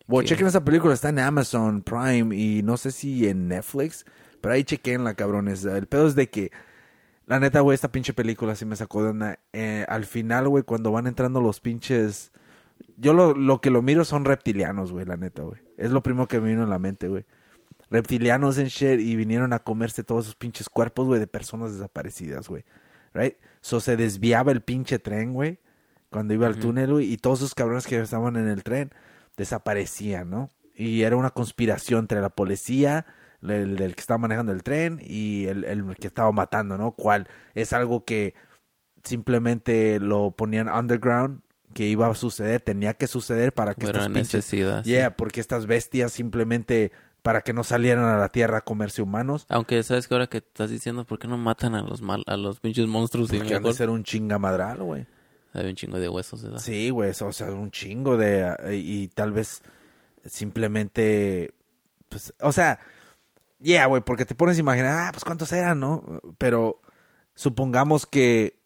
Bueno, 0.06 0.26
chequen 0.26 0.46
esa 0.46 0.64
película. 0.64 0.94
Está 0.94 1.08
en 1.10 1.18
Amazon 1.18 1.82
Prime 1.82 2.36
y 2.36 2.62
no 2.62 2.76
sé 2.76 2.90
si 2.90 3.28
en 3.28 3.48
Netflix. 3.48 4.04
Pero 4.40 4.54
ahí 4.54 4.64
chequenla, 4.64 5.14
cabrones. 5.14 5.64
El 5.64 5.86
pedo 5.86 6.06
es 6.06 6.14
de 6.14 6.28
que... 6.28 6.50
La 7.26 7.40
neta, 7.40 7.60
güey, 7.60 7.74
esta 7.74 7.90
pinche 7.90 8.12
película 8.12 8.54
sí 8.54 8.66
me 8.66 8.76
sacó 8.76 9.02
de 9.02 9.10
onda. 9.10 9.38
Eh, 9.54 9.86
al 9.88 10.04
final, 10.04 10.48
güey, 10.48 10.62
cuando 10.62 10.92
van 10.92 11.06
entrando 11.06 11.40
los 11.40 11.60
pinches... 11.60 12.32
Yo 12.96 13.14
lo, 13.14 13.34
lo 13.34 13.60
que 13.60 13.70
lo 13.70 13.80
miro 13.80 14.04
son 14.04 14.24
reptilianos, 14.24 14.92
güey, 14.92 15.06
la 15.06 15.16
neta, 15.16 15.42
güey. 15.42 15.60
Es 15.78 15.90
lo 15.90 16.02
primero 16.02 16.28
que 16.28 16.40
me 16.40 16.50
vino 16.50 16.64
a 16.64 16.66
la 16.66 16.78
mente, 16.78 17.08
güey. 17.08 17.24
Reptilianos 17.94 18.58
en 18.58 18.66
shit 18.66 18.98
y 18.98 19.14
vinieron 19.14 19.52
a 19.52 19.60
comerse 19.60 20.02
todos 20.02 20.24
esos 20.24 20.34
pinches 20.34 20.68
cuerpos, 20.68 21.06
güey, 21.06 21.20
de 21.20 21.28
personas 21.28 21.74
desaparecidas, 21.74 22.48
güey. 22.48 22.64
Right? 23.12 23.36
So 23.60 23.78
se 23.78 23.96
desviaba 23.96 24.50
el 24.50 24.62
pinche 24.62 24.98
tren, 24.98 25.32
güey, 25.32 25.60
cuando 26.10 26.34
iba 26.34 26.48
al 26.48 26.58
túnel, 26.58 26.90
güey, 26.90 27.12
y 27.12 27.18
todos 27.18 27.38
esos 27.38 27.54
cabrones 27.54 27.86
que 27.86 28.00
estaban 28.00 28.34
en 28.34 28.48
el 28.48 28.64
tren 28.64 28.90
desaparecían, 29.36 30.28
¿no? 30.28 30.50
Y 30.74 31.02
era 31.02 31.14
una 31.14 31.30
conspiración 31.30 32.00
entre 32.00 32.20
la 32.20 32.30
policía, 32.30 33.06
el 33.42 33.76
del 33.76 33.94
que 33.94 34.00
estaba 34.00 34.18
manejando 34.18 34.50
el 34.50 34.64
tren 34.64 34.98
y 35.00 35.46
el, 35.46 35.62
el 35.62 35.94
que 35.94 36.08
estaba 36.08 36.32
matando, 36.32 36.76
¿no? 36.76 36.96
Cual 36.96 37.28
es 37.54 37.72
algo 37.72 38.04
que 38.04 38.34
simplemente 39.04 40.00
lo 40.00 40.32
ponían 40.32 40.68
underground, 40.68 41.42
que 41.74 41.86
iba 41.86 42.08
a 42.08 42.14
suceder, 42.16 42.60
tenía 42.60 42.94
que 42.94 43.06
suceder 43.06 43.54
para 43.54 43.74
que 43.74 43.86
estas 43.86 44.08
pinches... 44.08 44.34
necesidad. 44.34 44.82
sí. 44.82 44.90
Yeah, 44.90 45.14
porque 45.14 45.40
estas 45.40 45.66
bestias 45.66 46.12
simplemente 46.12 46.90
para 47.24 47.40
que 47.40 47.54
no 47.54 47.64
salieran 47.64 48.04
a 48.04 48.18
la 48.18 48.28
tierra 48.28 48.58
a 48.58 48.60
comerse 48.60 49.00
humanos, 49.00 49.46
Aunque, 49.48 49.82
¿sabes 49.82 50.06
que 50.06 50.14
Ahora 50.14 50.26
que 50.26 50.36
estás 50.38 50.68
diciendo, 50.68 51.06
¿por 51.06 51.18
qué 51.18 51.26
no 51.26 51.38
matan 51.38 51.74
a 51.74 51.80
los 51.80 52.02
mal, 52.02 52.22
a 52.26 52.36
los 52.36 52.60
pinches 52.60 52.86
monstruos? 52.86 53.32
Y 53.32 53.38
porque 53.38 53.54
han 53.54 53.62
de 53.62 53.72
ser 53.72 53.88
un 53.88 54.04
chingamadral, 54.04 54.82
güey. 54.82 55.06
hay 55.54 55.66
un 55.70 55.74
chingo 55.74 55.98
de 55.98 56.10
huesos, 56.10 56.42
¿verdad? 56.42 56.58
Sí, 56.58 56.90
güey, 56.90 57.12
o 57.18 57.32
sea, 57.32 57.50
un 57.50 57.70
chingo 57.70 58.18
de... 58.18 58.54
eh, 58.64 58.76
Y 58.76 59.08
tal 59.08 59.32
vez 59.32 59.62
simplemente... 60.26 61.54
Pues, 62.10 62.34
o 62.42 62.52
sea, 62.52 62.78
yeah, 63.58 63.86
güey, 63.86 64.02
porque 64.02 64.26
te 64.26 64.34
pones 64.34 64.58
a 64.58 64.60
imaginar, 64.60 65.06
ah, 65.06 65.10
pues 65.10 65.24
cuántos 65.24 65.50
eran, 65.52 65.80
¿no? 65.80 66.20
Pero 66.36 66.82
supongamos 67.34 68.04
que... 68.04 68.60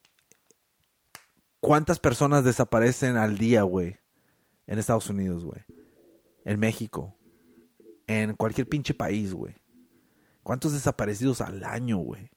¿Cuántas 1.60 2.00
personas 2.00 2.42
desaparecen 2.42 3.16
al 3.16 3.38
día, 3.38 3.62
güey? 3.62 3.98
En 4.66 4.80
Estados 4.80 5.08
Unidos, 5.10 5.44
güey. 5.44 5.60
En 6.44 6.58
México. 6.58 7.14
En 8.08 8.34
cualquier 8.34 8.68
pinche 8.68 8.94
país, 8.94 9.32
güey. 9.32 9.54
¿Cuántos 10.42 10.72
desaparecidos 10.72 11.40
al 11.40 11.62
año, 11.62 11.98
güey? 11.98 12.30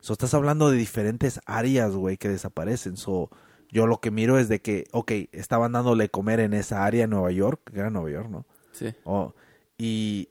So, 0.00 0.14
estás 0.14 0.34
hablando 0.34 0.70
de 0.70 0.76
diferentes 0.76 1.38
áreas, 1.46 1.92
güey, 1.94 2.16
que 2.16 2.28
desaparecen. 2.28 2.96
So, 2.96 3.30
yo 3.70 3.86
lo 3.86 4.00
que 4.00 4.10
miro 4.10 4.38
es 4.38 4.48
de 4.48 4.60
que, 4.62 4.86
ok, 4.92 5.12
estaban 5.32 5.72
dándole 5.72 6.08
comer 6.08 6.40
en 6.40 6.54
esa 6.54 6.84
área 6.84 7.04
en 7.04 7.10
Nueva 7.10 7.30
York, 7.32 7.60
que 7.72 7.78
era 7.78 7.90
Nueva 7.90 8.10
York, 8.10 8.28
¿no? 8.30 8.46
Sí. 8.72 8.94
Oh, 9.04 9.34
y 9.78 10.28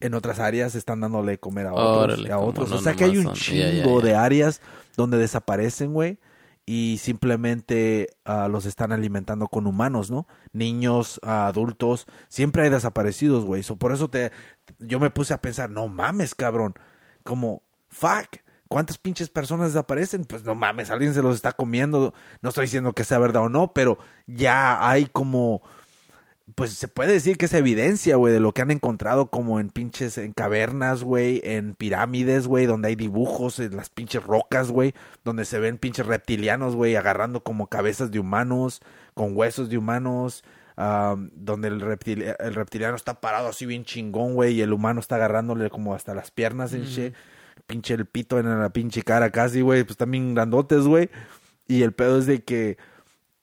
en 0.00 0.14
otras 0.14 0.38
áreas 0.40 0.74
están 0.74 1.00
dándole 1.00 1.38
comer 1.38 1.66
a 1.68 1.72
otros. 1.74 2.18
Órale, 2.18 2.32
a 2.32 2.38
otros. 2.38 2.68
no 2.70 2.76
o 2.76 2.80
sea 2.80 2.94
que 2.94 3.04
hay 3.04 3.16
un 3.16 3.24
son- 3.24 3.34
chingo 3.34 4.00
de 4.00 4.14
áreas 4.14 4.60
donde 4.96 5.16
desaparecen, 5.16 5.92
güey. 5.94 6.18
Y 6.64 6.98
simplemente 6.98 8.08
ah, 8.24 8.48
los 8.48 8.66
están 8.66 8.92
alimentando 8.92 9.48
con 9.48 9.66
humanos, 9.66 10.10
¿no? 10.10 10.26
Niños, 10.52 11.20
ah, 11.24 11.46
adultos. 11.48 12.06
Siempre 12.28 12.62
hay 12.62 12.70
desaparecidos, 12.70 13.44
güey. 13.44 13.62
Por 13.62 13.92
eso 13.92 14.08
te, 14.08 14.30
yo 14.78 15.00
me 15.00 15.10
puse 15.10 15.34
a 15.34 15.40
pensar, 15.42 15.70
no 15.70 15.88
mames, 15.88 16.34
cabrón. 16.34 16.74
Como, 17.24 17.62
fuck. 17.88 18.36
¿Cuántas 18.68 18.96
pinches 18.96 19.28
personas 19.28 19.74
desaparecen? 19.74 20.24
Pues 20.24 20.44
no 20.44 20.54
mames, 20.54 20.90
alguien 20.90 21.12
se 21.12 21.20
los 21.20 21.34
está 21.36 21.52
comiendo. 21.52 22.14
No 22.40 22.48
estoy 22.48 22.64
diciendo 22.64 22.94
que 22.94 23.04
sea 23.04 23.18
verdad 23.18 23.42
o 23.42 23.48
no, 23.50 23.74
pero 23.74 23.98
ya 24.26 24.88
hay 24.88 25.04
como 25.06 25.60
pues 26.54 26.72
se 26.72 26.88
puede 26.88 27.12
decir 27.12 27.38
que 27.38 27.46
es 27.46 27.54
evidencia, 27.54 28.16
güey, 28.16 28.32
de 28.32 28.40
lo 28.40 28.52
que 28.52 28.62
han 28.62 28.70
encontrado 28.70 29.30
como 29.30 29.60
en 29.60 29.70
pinches, 29.70 30.18
en 30.18 30.32
cavernas, 30.32 31.02
güey, 31.02 31.40
en 31.44 31.74
pirámides, 31.74 32.46
güey, 32.46 32.66
donde 32.66 32.88
hay 32.88 32.96
dibujos 32.96 33.58
en 33.58 33.76
las 33.76 33.90
pinches 33.90 34.22
rocas, 34.22 34.70
güey, 34.70 34.94
donde 35.24 35.44
se 35.44 35.58
ven 35.58 35.78
pinches 35.78 36.06
reptilianos, 36.06 36.74
güey, 36.74 36.96
agarrando 36.96 37.42
como 37.42 37.68
cabezas 37.68 38.10
de 38.10 38.18
humanos, 38.18 38.80
con 39.14 39.36
huesos 39.36 39.68
de 39.70 39.78
humanos, 39.78 40.44
donde 40.76 41.68
el, 41.68 41.80
el 41.80 42.54
reptiliano 42.54 42.96
está 42.96 43.20
parado 43.20 43.48
así 43.48 43.66
bien 43.66 43.84
chingón, 43.84 44.34
güey, 44.34 44.54
y 44.54 44.62
el 44.62 44.72
humano 44.72 45.00
está 45.00 45.16
agarrándole 45.16 45.70
como 45.70 45.94
hasta 45.94 46.14
las 46.14 46.30
piernas 46.30 46.72
en 46.72 46.86
che, 46.86 47.12
pinche 47.66 47.94
el 47.94 48.06
pito 48.06 48.38
en 48.38 48.60
la 48.60 48.70
pinche 48.70 49.02
cara 49.02 49.30
casi, 49.30 49.60
güey, 49.60 49.84
pues 49.84 49.96
también 49.96 50.34
grandotes, 50.34 50.82
güey, 50.82 51.08
y 51.68 51.82
el 51.82 51.92
pedo 51.92 52.18
es 52.18 52.26
de 52.26 52.42
que 52.42 52.78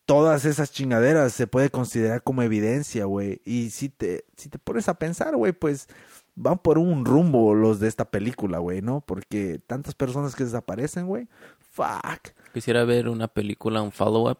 todas 0.09 0.43
esas 0.45 0.71
chingaderas 0.71 1.33
se 1.33 1.45
puede 1.45 1.69
considerar 1.69 2.23
como 2.23 2.41
evidencia, 2.41 3.05
güey. 3.05 3.43
Y 3.45 3.69
si 3.69 3.89
te, 3.89 4.25
si 4.35 4.49
te 4.49 4.57
pones 4.57 4.89
a 4.89 4.95
pensar, 4.95 5.35
güey, 5.35 5.51
pues 5.51 5.87
van 6.33 6.57
por 6.57 6.79
un 6.79 7.05
rumbo 7.05 7.53
los 7.53 7.79
de 7.79 7.87
esta 7.87 8.05
película, 8.05 8.57
güey, 8.57 8.81
¿no? 8.81 9.01
Porque 9.01 9.59
tantas 9.67 9.93
personas 9.93 10.33
que 10.33 10.45
desaparecen, 10.45 11.05
güey. 11.05 11.27
Fuck. 11.59 12.29
Quisiera 12.55 12.85
ver 12.85 13.07
una 13.07 13.27
película, 13.27 13.83
un 13.83 13.91
follow-up, 13.91 14.39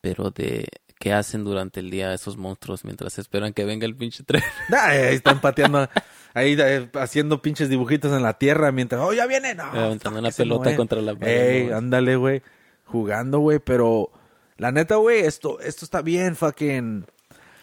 pero 0.00 0.32
de 0.32 0.66
qué 0.98 1.12
hacen 1.12 1.44
durante 1.44 1.78
el 1.78 1.88
día 1.88 2.12
esos 2.12 2.36
monstruos 2.36 2.84
mientras 2.84 3.16
esperan 3.20 3.52
que 3.52 3.64
venga 3.64 3.86
el 3.86 3.94
pinche 3.94 4.24
tren. 4.24 4.42
ahí 4.76 5.14
están 5.14 5.40
pateando, 5.40 5.88
ahí 6.34 6.56
eh, 6.58 6.90
haciendo 6.94 7.40
pinches 7.40 7.68
dibujitos 7.68 8.10
en 8.10 8.24
la 8.24 8.38
tierra 8.38 8.72
mientras, 8.72 9.00
oh, 9.00 9.12
ya 9.12 9.28
viene, 9.28 9.54
no. 9.54 9.72
Levantando 9.72 10.18
una 10.18 10.32
pelota 10.32 10.74
contra 10.74 11.00
la 11.00 11.14
pared. 11.14 11.66
Ey, 11.66 11.70
ándale, 11.70 12.16
güey. 12.16 12.42
Jugando, 12.86 13.38
güey, 13.38 13.60
pero 13.60 14.10
la 14.56 14.72
neta, 14.72 14.96
güey, 14.96 15.20
esto, 15.20 15.60
esto 15.60 15.84
está 15.84 16.02
bien, 16.02 16.36
fucking. 16.36 17.06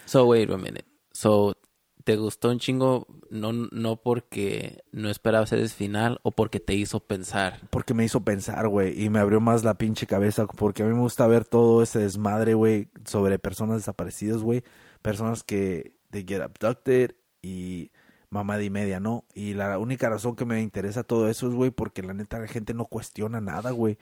So, 0.05 0.25
wait 0.25 0.49
a 0.49 0.57
minute. 0.57 0.85
So, 1.11 1.55
¿te 2.03 2.17
gustó 2.17 2.49
un 2.49 2.59
chingo 2.59 3.07
no, 3.29 3.53
no 3.53 3.95
porque 3.97 4.83
no 4.91 5.09
esperabas 5.09 5.51
el 5.53 5.67
final 5.69 6.19
o 6.23 6.31
porque 6.31 6.59
te 6.59 6.73
hizo 6.73 6.99
pensar? 6.99 7.59
Porque 7.69 7.93
me 7.93 8.03
hizo 8.03 8.21
pensar, 8.21 8.67
güey, 8.67 9.01
y 9.01 9.09
me 9.09 9.19
abrió 9.19 9.39
más 9.39 9.63
la 9.63 9.77
pinche 9.77 10.07
cabeza. 10.07 10.47
Porque 10.47 10.83
a 10.83 10.85
mí 10.85 10.93
me 10.93 10.99
gusta 10.99 11.27
ver 11.27 11.45
todo 11.45 11.81
ese 11.81 11.99
desmadre, 11.99 12.53
güey, 12.53 12.89
sobre 13.05 13.39
personas 13.39 13.77
desaparecidas, 13.77 14.41
güey. 14.41 14.63
Personas 15.01 15.43
que 15.43 15.95
they 16.11 16.25
get 16.27 16.41
abducted 16.41 17.15
y 17.41 17.91
mamá 18.29 18.57
de 18.57 18.69
media, 18.69 18.99
¿no? 18.99 19.25
Y 19.33 19.53
la 19.53 19.77
única 19.77 20.09
razón 20.09 20.35
que 20.35 20.45
me 20.45 20.61
interesa 20.61 21.03
todo 21.03 21.29
eso 21.29 21.47
es, 21.47 21.53
güey, 21.53 21.71
porque 21.71 22.01
la 22.01 22.13
neta 22.13 22.39
la 22.39 22.47
gente 22.47 22.73
no 22.73 22.85
cuestiona 22.85 23.41
nada, 23.41 23.71
güey. 23.71 23.97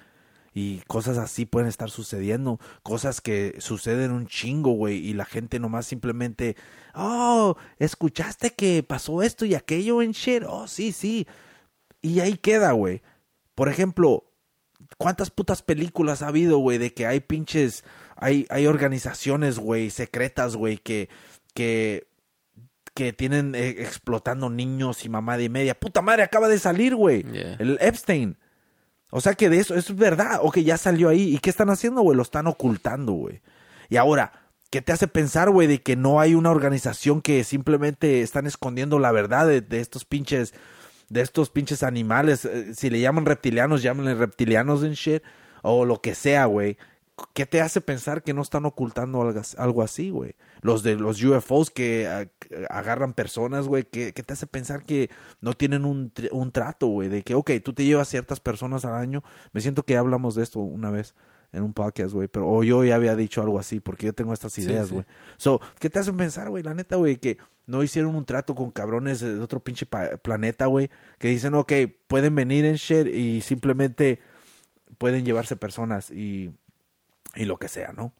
Y 0.61 0.81
cosas 0.87 1.17
así 1.17 1.45
pueden 1.45 1.69
estar 1.69 1.89
sucediendo. 1.89 2.59
Cosas 2.83 3.21
que 3.21 3.55
suceden 3.59 4.11
un 4.11 4.27
chingo, 4.27 4.71
güey. 4.71 4.97
Y 4.97 5.13
la 5.13 5.23
gente 5.23 5.57
nomás 5.57 5.85
simplemente, 5.85 6.57
oh, 6.93 7.55
escuchaste 7.77 8.51
que 8.51 8.83
pasó 8.83 9.23
esto 9.23 9.45
y 9.45 9.55
aquello 9.55 10.01
en 10.01 10.11
shit. 10.11 10.43
Oh, 10.45 10.67
sí, 10.67 10.91
sí. 10.91 11.27
Y 12.01 12.19
ahí 12.19 12.35
queda, 12.35 12.73
güey. 12.73 13.01
Por 13.55 13.69
ejemplo, 13.69 14.25
¿cuántas 14.97 15.31
putas 15.31 15.61
películas 15.61 16.21
ha 16.21 16.27
habido, 16.27 16.57
güey? 16.57 16.77
De 16.77 16.93
que 16.93 17.05
hay 17.05 17.21
pinches, 17.21 17.85
hay, 18.17 18.45
hay 18.49 18.67
organizaciones, 18.67 19.59
güey, 19.59 19.89
secretas, 19.89 20.57
güey, 20.57 20.77
que, 20.77 21.07
que, 21.53 22.09
que 22.93 23.13
tienen 23.13 23.55
eh, 23.55 23.69
explotando 23.79 24.49
niños 24.49 25.05
y 25.05 25.09
mamá 25.09 25.37
de 25.37 25.47
media. 25.47 25.79
Puta 25.79 26.01
madre, 26.01 26.23
acaba 26.23 26.49
de 26.49 26.59
salir, 26.59 26.95
güey. 26.95 27.23
El 27.59 27.77
Epstein. 27.79 28.37
O 29.09 29.21
sea 29.21 29.33
que 29.33 29.49
de 29.49 29.59
eso, 29.59 29.75
es 29.75 29.95
verdad. 29.95 30.39
O 30.41 30.51
que 30.51 30.63
ya 30.63 30.77
salió 30.77 31.09
ahí. 31.09 31.33
¿Y 31.33 31.39
qué 31.39 31.49
están 31.49 31.69
haciendo, 31.69 32.01
güey? 32.01 32.15
Lo 32.15 32.23
están 32.23 32.47
ocultando, 32.47 33.13
güey. 33.13 33.41
Y 33.89 33.97
ahora, 33.97 34.31
¿qué 34.69 34.81
te 34.81 34.91
hace 34.91 35.07
pensar, 35.07 35.49
güey, 35.49 35.67
de 35.67 35.81
que 35.81 35.95
no 35.95 36.19
hay 36.19 36.35
una 36.35 36.51
organización 36.51 37.21
que 37.21 37.43
simplemente 37.43 38.21
están 38.21 38.45
escondiendo 38.45 38.99
la 38.99 39.11
verdad 39.11 39.47
de, 39.47 39.79
estos 39.79 40.05
pinches, 40.05 40.53
de 41.09 41.21
estos 41.21 41.49
pinches 41.49 41.83
animales? 41.83 42.45
Eh, 42.45 42.73
si 42.75 42.89
le 42.89 42.99
llaman 42.99 43.25
reptilianos, 43.25 43.81
llámenle 43.81 44.13
reptilianos 44.15 44.83
en 44.83 44.93
shit. 44.93 45.23
O 45.61 45.85
lo 45.85 46.01
que 46.01 46.15
sea, 46.15 46.45
güey. 46.45 46.77
¿Qué 47.33 47.45
te 47.45 47.61
hace 47.61 47.81
pensar 47.81 48.23
que 48.23 48.33
no 48.33 48.41
están 48.41 48.65
ocultando 48.65 49.33
algo, 49.57 49.81
así, 49.81 50.09
güey? 50.09 50.35
Los 50.61 50.83
de 50.83 50.95
los 50.95 51.23
UFOs 51.23 51.71
que 51.71 52.29
agarran 52.69 53.13
personas, 53.13 53.67
güey, 53.67 53.83
¿qué, 53.83 54.11
te 54.11 54.33
hace 54.33 54.47
pensar 54.47 54.83
que 54.83 55.09
no 55.41 55.53
tienen 55.53 55.85
un, 55.85 56.11
un 56.31 56.51
trato, 56.51 56.87
güey? 56.87 57.09
De 57.09 57.23
que, 57.23 57.35
ok, 57.35 57.51
tú 57.63 57.73
te 57.73 57.85
llevas 57.85 58.09
ciertas 58.09 58.39
personas 58.39 58.85
al 58.85 58.95
año. 58.95 59.23
Me 59.53 59.61
siento 59.61 59.83
que 59.83 59.97
hablamos 59.97 60.35
de 60.35 60.43
esto 60.43 60.59
una 60.59 60.91
vez 60.91 61.15
en 61.51 61.63
un 61.63 61.73
podcast, 61.73 62.13
güey, 62.13 62.27
pero 62.27 62.47
o 62.47 62.63
yo 62.63 62.83
ya 62.83 62.95
había 62.95 63.15
dicho 63.15 63.41
algo 63.41 63.59
así, 63.59 63.79
porque 63.79 64.05
yo 64.05 64.13
tengo 64.13 64.33
estas 64.33 64.57
ideas, 64.59 64.91
güey. 64.91 65.05
So, 65.37 65.59
¿qué 65.79 65.89
te 65.89 65.99
hace 65.99 66.13
pensar, 66.13 66.49
güey? 66.49 66.63
La 66.63 66.73
neta, 66.73 66.95
güey, 66.95 67.17
que 67.17 67.37
no 67.65 67.81
hicieron 67.83 68.15
un 68.15 68.25
trato 68.25 68.55
con 68.55 68.71
cabrones 68.71 69.19
de 69.19 69.39
otro 69.39 69.59
pinche 69.59 69.85
planeta, 69.85 70.67
güey, 70.67 70.89
que 71.17 71.29
dicen, 71.29 71.55
ok, 71.55 71.73
pueden 72.07 72.35
venir 72.35 72.65
en 72.65 72.75
shit 72.75 73.07
y 73.07 73.41
simplemente 73.41 74.19
pueden 74.97 75.25
llevarse 75.25 75.55
personas 75.55 76.11
y 76.11 76.51
y 77.35 77.45
lo 77.45 77.57
que 77.57 77.67
sea, 77.67 77.91
¿no? 77.93 78.13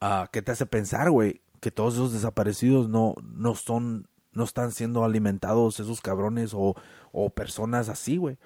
Ah, 0.00 0.28
¿Qué 0.32 0.42
te 0.42 0.52
hace 0.52 0.66
pensar, 0.66 1.10
güey? 1.10 1.40
Que 1.60 1.70
todos 1.70 1.94
esos 1.94 2.12
desaparecidos 2.12 2.88
no, 2.88 3.14
no 3.22 3.54
son, 3.54 4.08
no 4.32 4.44
están 4.44 4.72
siendo 4.72 5.04
alimentados 5.04 5.80
esos 5.80 6.00
cabrones 6.00 6.52
o, 6.54 6.74
o 7.12 7.30
personas 7.30 7.88
así, 7.88 8.16
güey, 8.16 8.38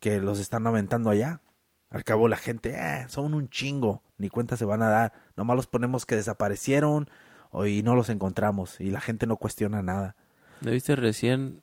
que 0.00 0.20
los 0.20 0.38
están 0.38 0.66
aventando 0.66 1.10
allá. 1.10 1.40
Al 1.90 2.04
cabo 2.04 2.28
la 2.28 2.36
gente, 2.36 2.74
eh, 2.74 3.06
son 3.08 3.34
un 3.34 3.50
chingo, 3.50 4.02
ni 4.16 4.28
cuenta 4.28 4.56
se 4.56 4.64
van 4.64 4.82
a 4.82 4.88
dar. 4.88 5.12
Nomás 5.36 5.56
los 5.56 5.66
ponemos 5.66 6.06
que 6.06 6.16
desaparecieron 6.16 7.08
y 7.66 7.82
no 7.82 7.94
los 7.94 8.08
encontramos 8.08 8.80
y 8.80 8.90
la 8.90 9.00
gente 9.00 9.26
no 9.26 9.36
cuestiona 9.36 9.82
nada. 9.82 10.16
¿Lo 10.62 10.70
viste 10.70 10.96
recién? 10.96 11.62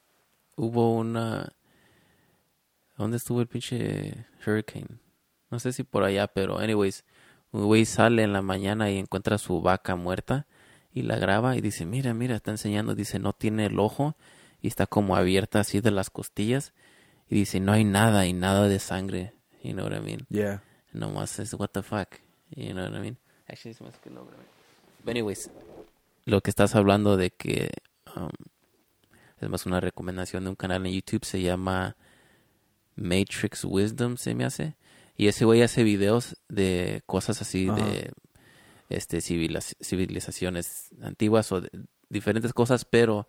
Hubo 0.56 0.96
una... 0.96 1.54
¿Dónde 2.98 3.18
estuvo 3.18 3.42
el 3.42 3.48
pinche 3.48 4.28
hurricane? 4.46 5.00
No 5.50 5.58
sé 5.58 5.72
si 5.72 5.84
por 5.84 6.04
allá, 6.04 6.28
pero 6.28 6.60
anyways, 6.60 7.06
un 7.52 7.66
güey 7.66 7.86
sale 7.86 8.24
en 8.24 8.34
la 8.34 8.41
mañana 8.41 8.91
y 8.91 8.97
encuentra 8.97 9.38
su 9.38 9.62
vaca 9.62 9.95
muerta 9.95 10.45
y 10.93 11.04
la 11.04 11.18
graba 11.18 11.56
y 11.56 11.62
dice, 11.62 11.86
mira, 11.86 12.14
mira, 12.14 12.36
está 12.36 12.52
enseñando, 12.52 12.95
dice, 12.95 13.20
no 13.20 13.34
tiene 13.34 13.66
el 13.66 13.80
ojo 13.80 14.16
y 14.62 14.68
está 14.68 14.88
como 14.88 15.16
abierta 15.16 15.60
así 15.60 15.82
de 15.82 15.91
las 15.91 16.10
costillas 16.10 16.74
y 17.30 17.36
dice, 17.36 17.60
no 17.60 17.72
hay 17.72 17.84
nada 17.84 18.26
y 18.26 18.34
nada 18.34 18.68
de 18.68 18.80
sangre, 18.80 19.34
you 19.64 19.74
know 19.74 19.86
what 19.86 19.95
I 19.95 20.02
mean? 20.02 20.26
Yeah. 20.30 20.64
Nomás 20.93 21.39
es, 21.39 21.54
what 21.54 21.70
the 21.70 21.84
fuck, 21.84 22.16
you 22.56 22.72
know 22.72 22.84
what 22.84 22.95
I 22.95 23.00
mean? 23.00 23.18
Actually, 23.47 23.72
es 23.72 23.82
más 23.82 23.97
que 23.97 24.10
no, 24.10 24.26
But 25.04 25.12
anyways, 25.12 25.50
lo 26.26 26.41
que 26.41 26.50
estás 26.50 26.76
hablando 26.76 27.18
de 27.18 27.32
que 27.32 27.72
um, 28.16 28.30
es 29.39 29.50
más 29.50 29.66
una 29.66 29.80
recomendación 29.80 30.43
de 30.43 30.50
un 30.50 30.56
canal 30.56 30.86
en 30.86 30.93
YouTube, 30.93 31.26
se 31.26 31.41
llama 31.41 31.95
Matrix 32.95 33.64
Wisdom, 33.64 34.18
se 34.18 34.36
me 34.36 34.45
hace. 34.45 34.76
Y 35.20 35.28
ese 35.28 35.44
güey 35.44 35.62
hace 35.62 35.84
videos 35.84 36.38
de 36.48 37.04
cosas 37.06 37.42
así 37.42 37.66
de 37.66 38.14
este 38.88 39.20
civilizaciones 39.20 40.92
antiguas 41.02 41.52
o 41.52 41.60
de 41.60 41.70
diferentes 42.08 42.54
cosas, 42.54 42.86
pero 42.86 43.28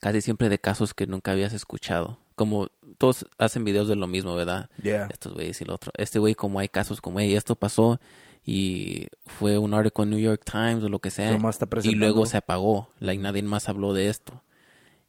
casi 0.00 0.22
siempre 0.22 0.48
de 0.48 0.58
casos 0.58 0.94
que 0.94 1.06
nunca 1.06 1.32
habías 1.32 1.52
escuchado. 1.52 2.20
Como 2.36 2.68
todos 2.96 3.26
hacen 3.36 3.66
videos 3.66 3.86
de 3.86 3.96
lo 3.96 4.06
mismo, 4.06 4.34
¿verdad? 4.34 4.70
Estos 5.10 5.34
güeyes 5.34 5.60
y 5.60 5.64
el 5.64 5.72
otro. 5.72 5.92
Este 5.98 6.18
güey, 6.18 6.34
como 6.34 6.58
hay 6.58 6.70
casos 6.70 7.02
como, 7.02 7.20
hey, 7.20 7.34
esto 7.34 7.54
pasó 7.54 8.00
y 8.46 9.08
fue 9.26 9.58
un 9.58 9.74
artículo 9.74 10.04
en 10.04 10.10
New 10.10 10.20
York 10.20 10.40
Times 10.50 10.82
o 10.84 10.88
lo 10.88 11.00
que 11.00 11.10
sea. 11.10 11.38
Y 11.82 11.96
luego 11.96 12.24
se 12.24 12.38
apagó. 12.38 12.88
Like, 12.98 13.22
nadie 13.22 13.42
más 13.42 13.68
habló 13.68 13.92
de 13.92 14.08
esto. 14.08 14.42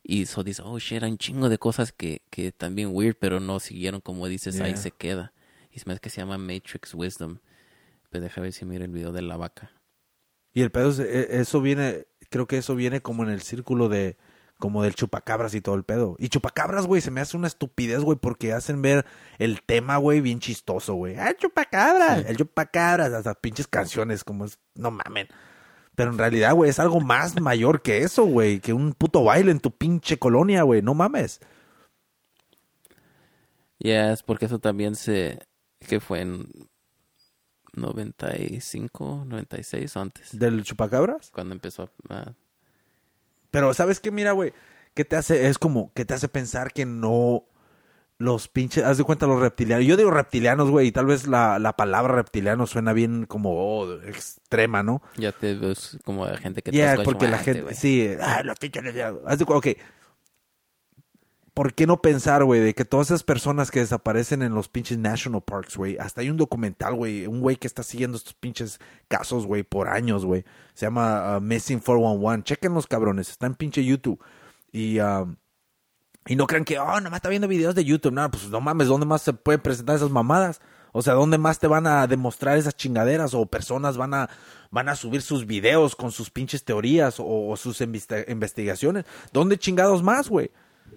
Y 0.08 0.28
so 0.28 0.44
dice, 0.44 0.62
oh 0.64 0.78
shit, 0.78 1.02
hay 1.02 1.10
un 1.10 1.18
chingo 1.18 1.50
de 1.50 1.58
cosas 1.58 1.92
que, 1.92 2.22
que 2.30 2.52
también 2.52 2.92
weird, 2.94 3.16
pero 3.20 3.40
no 3.40 3.60
siguieron 3.60 4.02
como 4.02 4.28
dices, 4.28 4.62
ahí 4.62 4.78
se 4.78 4.92
queda. 4.92 5.34
Y 5.72 5.78
es 5.78 5.88
más 5.88 6.00
que 6.00 6.12
se 6.12 6.22
llama 6.22 6.38
Matrix 6.38 6.94
Wisdom. 6.94 7.40
Pues 8.12 8.22
deja 8.22 8.40
ver 8.40 8.54
si 8.54 8.66
mira 8.66 8.86
el 8.86 8.92
video 8.92 9.12
de 9.12 9.24
la 9.24 9.36
vaca. 9.36 9.72
Y 10.54 10.62
el 10.62 10.70
pedo, 10.70 10.94
e, 11.04 11.40
eso 11.42 11.60
viene, 11.60 12.06
creo 12.30 12.46
que 12.46 12.60
eso 12.60 12.76
viene 12.76 13.02
como 13.02 13.24
en 13.24 13.30
el 13.30 13.42
círculo 13.42 13.90
de, 13.90 14.16
como 14.60 14.84
del 14.84 14.94
chupacabras 14.94 15.56
y 15.56 15.62
todo 15.62 15.74
el 15.74 15.84
pedo. 15.84 16.16
Y 16.20 16.30
chupacabras, 16.30 16.86
güey, 16.86 17.02
se 17.02 17.10
me 17.10 17.20
hace 17.20 17.36
una 17.36 17.48
estupidez, 17.48 18.02
güey, 18.02 18.20
porque 18.20 18.54
hacen 18.54 18.84
ver 18.84 19.08
el 19.40 19.64
tema, 19.64 19.98
güey, 19.98 20.22
bien 20.22 20.40
chistoso, 20.40 20.94
güey. 20.94 21.16
¡Ah, 21.18 21.36
chupacabras! 21.36 22.26
El 22.28 22.38
chupacabras, 22.38 23.26
las 23.26 23.38
pinches 23.38 23.68
canciones, 23.68 24.24
como 24.24 24.46
es, 24.46 24.60
no 24.76 24.92
mamen. 24.92 25.30
Pero 25.96 26.12
en 26.12 26.18
realidad, 26.18 26.54
güey, 26.54 26.70
es 26.70 26.80
algo 26.80 27.00
más 27.00 27.40
mayor 27.40 27.82
que 27.82 28.00
eso, 28.00 28.26
güey. 28.26 28.60
Que 28.60 28.74
un 28.74 28.94
puto 28.94 29.24
baile 29.24 29.52
en 29.52 29.60
tu 29.60 29.72
pinche 29.72 30.20
colonia, 30.20 30.64
güey. 30.64 30.82
No 30.82 30.94
mames. 30.94 31.40
Ya, 33.80 34.12
es 34.12 34.24
porque 34.24 34.46
eso 34.46 34.60
también 34.60 34.96
se... 34.96 35.40
que 35.80 36.00
fue 36.00 36.22
en 36.22 36.48
95, 37.74 39.24
96 39.26 39.98
antes. 39.98 40.38
¿Del 40.38 40.64
chupacabras? 40.64 41.32
Cuando 41.32 41.54
empezó 41.54 41.90
a... 42.10 42.34
Pero, 43.52 43.74
¿sabes 43.74 44.00
qué? 44.00 44.12
Mira, 44.12 44.34
güey. 44.34 44.54
¿Qué 44.94 45.06
te 45.06 45.16
hace? 45.16 45.48
Es 45.48 45.58
como... 45.58 45.94
¿Qué 45.94 46.04
te 46.04 46.14
hace 46.14 46.28
pensar 46.28 46.74
que 46.74 46.86
no... 46.86 47.46
los 48.18 48.48
pinches, 48.48 48.84
haz 48.86 48.98
de 48.98 49.04
cuenta 49.04 49.28
los 49.28 49.40
reptilianos. 49.42 49.86
Yo 49.86 49.98
digo 49.98 50.10
reptilianos, 50.12 50.70
güey, 50.70 50.88
y 50.88 50.92
tal 50.92 51.06
vez 51.06 51.28
la, 51.28 51.60
la 51.60 51.74
palabra 51.76 52.16
reptiliano 52.16 52.66
suena 52.66 52.94
bien 52.94 53.26
como 53.26 53.52
oh, 53.56 53.92
extrema, 54.04 54.84
¿no? 54.84 55.02
Ya 55.18 55.32
te 55.34 55.54
ves 55.56 55.98
como 56.06 56.26
a 56.26 56.38
gente 56.38 56.62
que 56.62 56.72
te 56.72 57.04
porque 57.04 57.28
la 57.28 57.38
"Ah, 57.38 57.40
este 57.40 57.52
gente, 57.54 57.62
güey". 57.64 57.76
sí, 57.76 58.10
ah, 58.22 58.42
los 58.44 58.58
pinches. 58.58 58.84
Haz 59.26 59.40
de 59.40 59.46
cu- 59.46 59.54
ok. 59.54 59.68
¿Por 61.54 61.74
qué 61.74 61.88
no 61.88 62.02
pensar, 62.02 62.44
güey, 62.44 62.60
de 62.60 62.74
que 62.76 62.84
todas 62.84 63.08
esas 63.08 63.24
personas 63.24 63.72
que 63.72 63.80
desaparecen 63.80 64.42
en 64.42 64.54
los 64.54 64.68
pinches 64.68 64.98
national 64.98 65.42
parks, 65.42 65.78
güey, 65.78 65.98
hasta 65.98 66.20
hay 66.20 66.30
un 66.30 66.36
documental, 66.36 66.96
güey, 66.96 67.28
un 67.28 67.40
güey 67.40 67.56
que 67.56 67.66
está 67.68 67.82
siguiendo 67.82 68.18
estos 68.18 68.34
pinches 68.34 68.80
casos, 69.08 69.46
güey, 69.48 69.64
por 69.64 69.88
años, 69.88 70.26
güey. 70.26 70.44
Se 70.74 70.86
llama 70.86 71.38
uh, 71.38 71.42
Missing 71.42 71.80
411. 71.80 72.44
Chequen 72.44 72.74
los 72.74 72.88
cabrones, 72.88 73.30
está 73.30 73.46
en 73.46 73.56
pinche 73.56 73.86
YouTube. 73.86 74.22
Y, 74.74 75.00
um, 75.00 75.38
y 76.28 76.36
no 76.36 76.48
crean 76.48 76.66
que, 76.66 76.80
oh, 76.80 77.00
nomás 77.02 77.20
está 77.20 77.30
viendo 77.30 77.48
videos 77.48 77.76
de 77.76 77.86
YouTube. 77.86 78.14
No, 78.14 78.30
pues 78.32 78.50
no 78.50 78.60
mames, 78.60 78.88
¿dónde 78.88 79.06
más 79.06 79.22
se 79.22 79.34
pueden 79.34 79.62
presentar 79.62 79.96
esas 79.96 80.10
mamadas? 80.10 80.60
O 80.92 81.02
sea, 81.02 81.14
¿dónde 81.14 81.38
más 81.38 81.60
te 81.60 81.68
van 81.68 81.86
a 81.86 82.08
demostrar 82.08 82.58
esas 82.58 82.76
chingaderas? 82.76 83.34
O 83.34 83.46
personas 83.46 83.98
van 83.98 84.14
a, 84.14 84.30
van 84.72 84.90
a 84.90 84.96
subir 84.96 85.22
sus 85.22 85.46
videos 85.46 85.96
con 85.96 86.12
sus 86.12 86.32
pinches 86.32 86.64
teorías 86.64 87.16
o, 87.20 87.56
sus 87.58 87.82
investigaciones. 87.82 89.06
¿Dónde 89.34 89.58
chingados 89.58 90.02
más, 90.02 90.30
güey? 90.30 90.52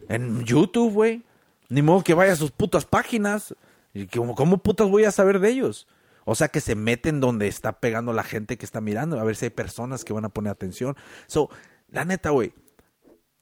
En 0.08 0.44
YouTube, 0.44 0.92
güey. 0.92 1.24
Ni 1.68 1.82
modo 1.82 2.02
que 2.04 2.14
vaya 2.14 2.32
a 2.32 2.36
sus 2.36 2.50
putas 2.50 2.86
páginas. 2.86 3.54
¿Y 3.92 4.06
cómo, 4.06 4.34
cómo 4.34 4.58
putas 4.58 4.88
voy 4.88 5.04
a 5.04 5.10
saber 5.10 5.40
de 5.40 5.50
ellos? 5.50 5.88
O 6.24 6.34
sea, 6.34 6.48
que 6.48 6.60
se 6.60 6.74
meten 6.74 7.20
donde 7.20 7.48
está 7.48 7.80
pegando 7.80 8.12
la 8.12 8.22
gente 8.22 8.56
que 8.56 8.64
está 8.64 8.80
mirando. 8.80 9.20
A 9.20 9.24
ver 9.24 9.36
si 9.36 9.46
hay 9.46 9.50
personas 9.50 10.04
que 10.04 10.12
van 10.12 10.24
a 10.24 10.28
poner 10.30 10.52
atención. 10.52 10.96
So, 11.26 11.50
la 11.90 12.04
neta, 12.04 12.30
güey. 12.30 12.54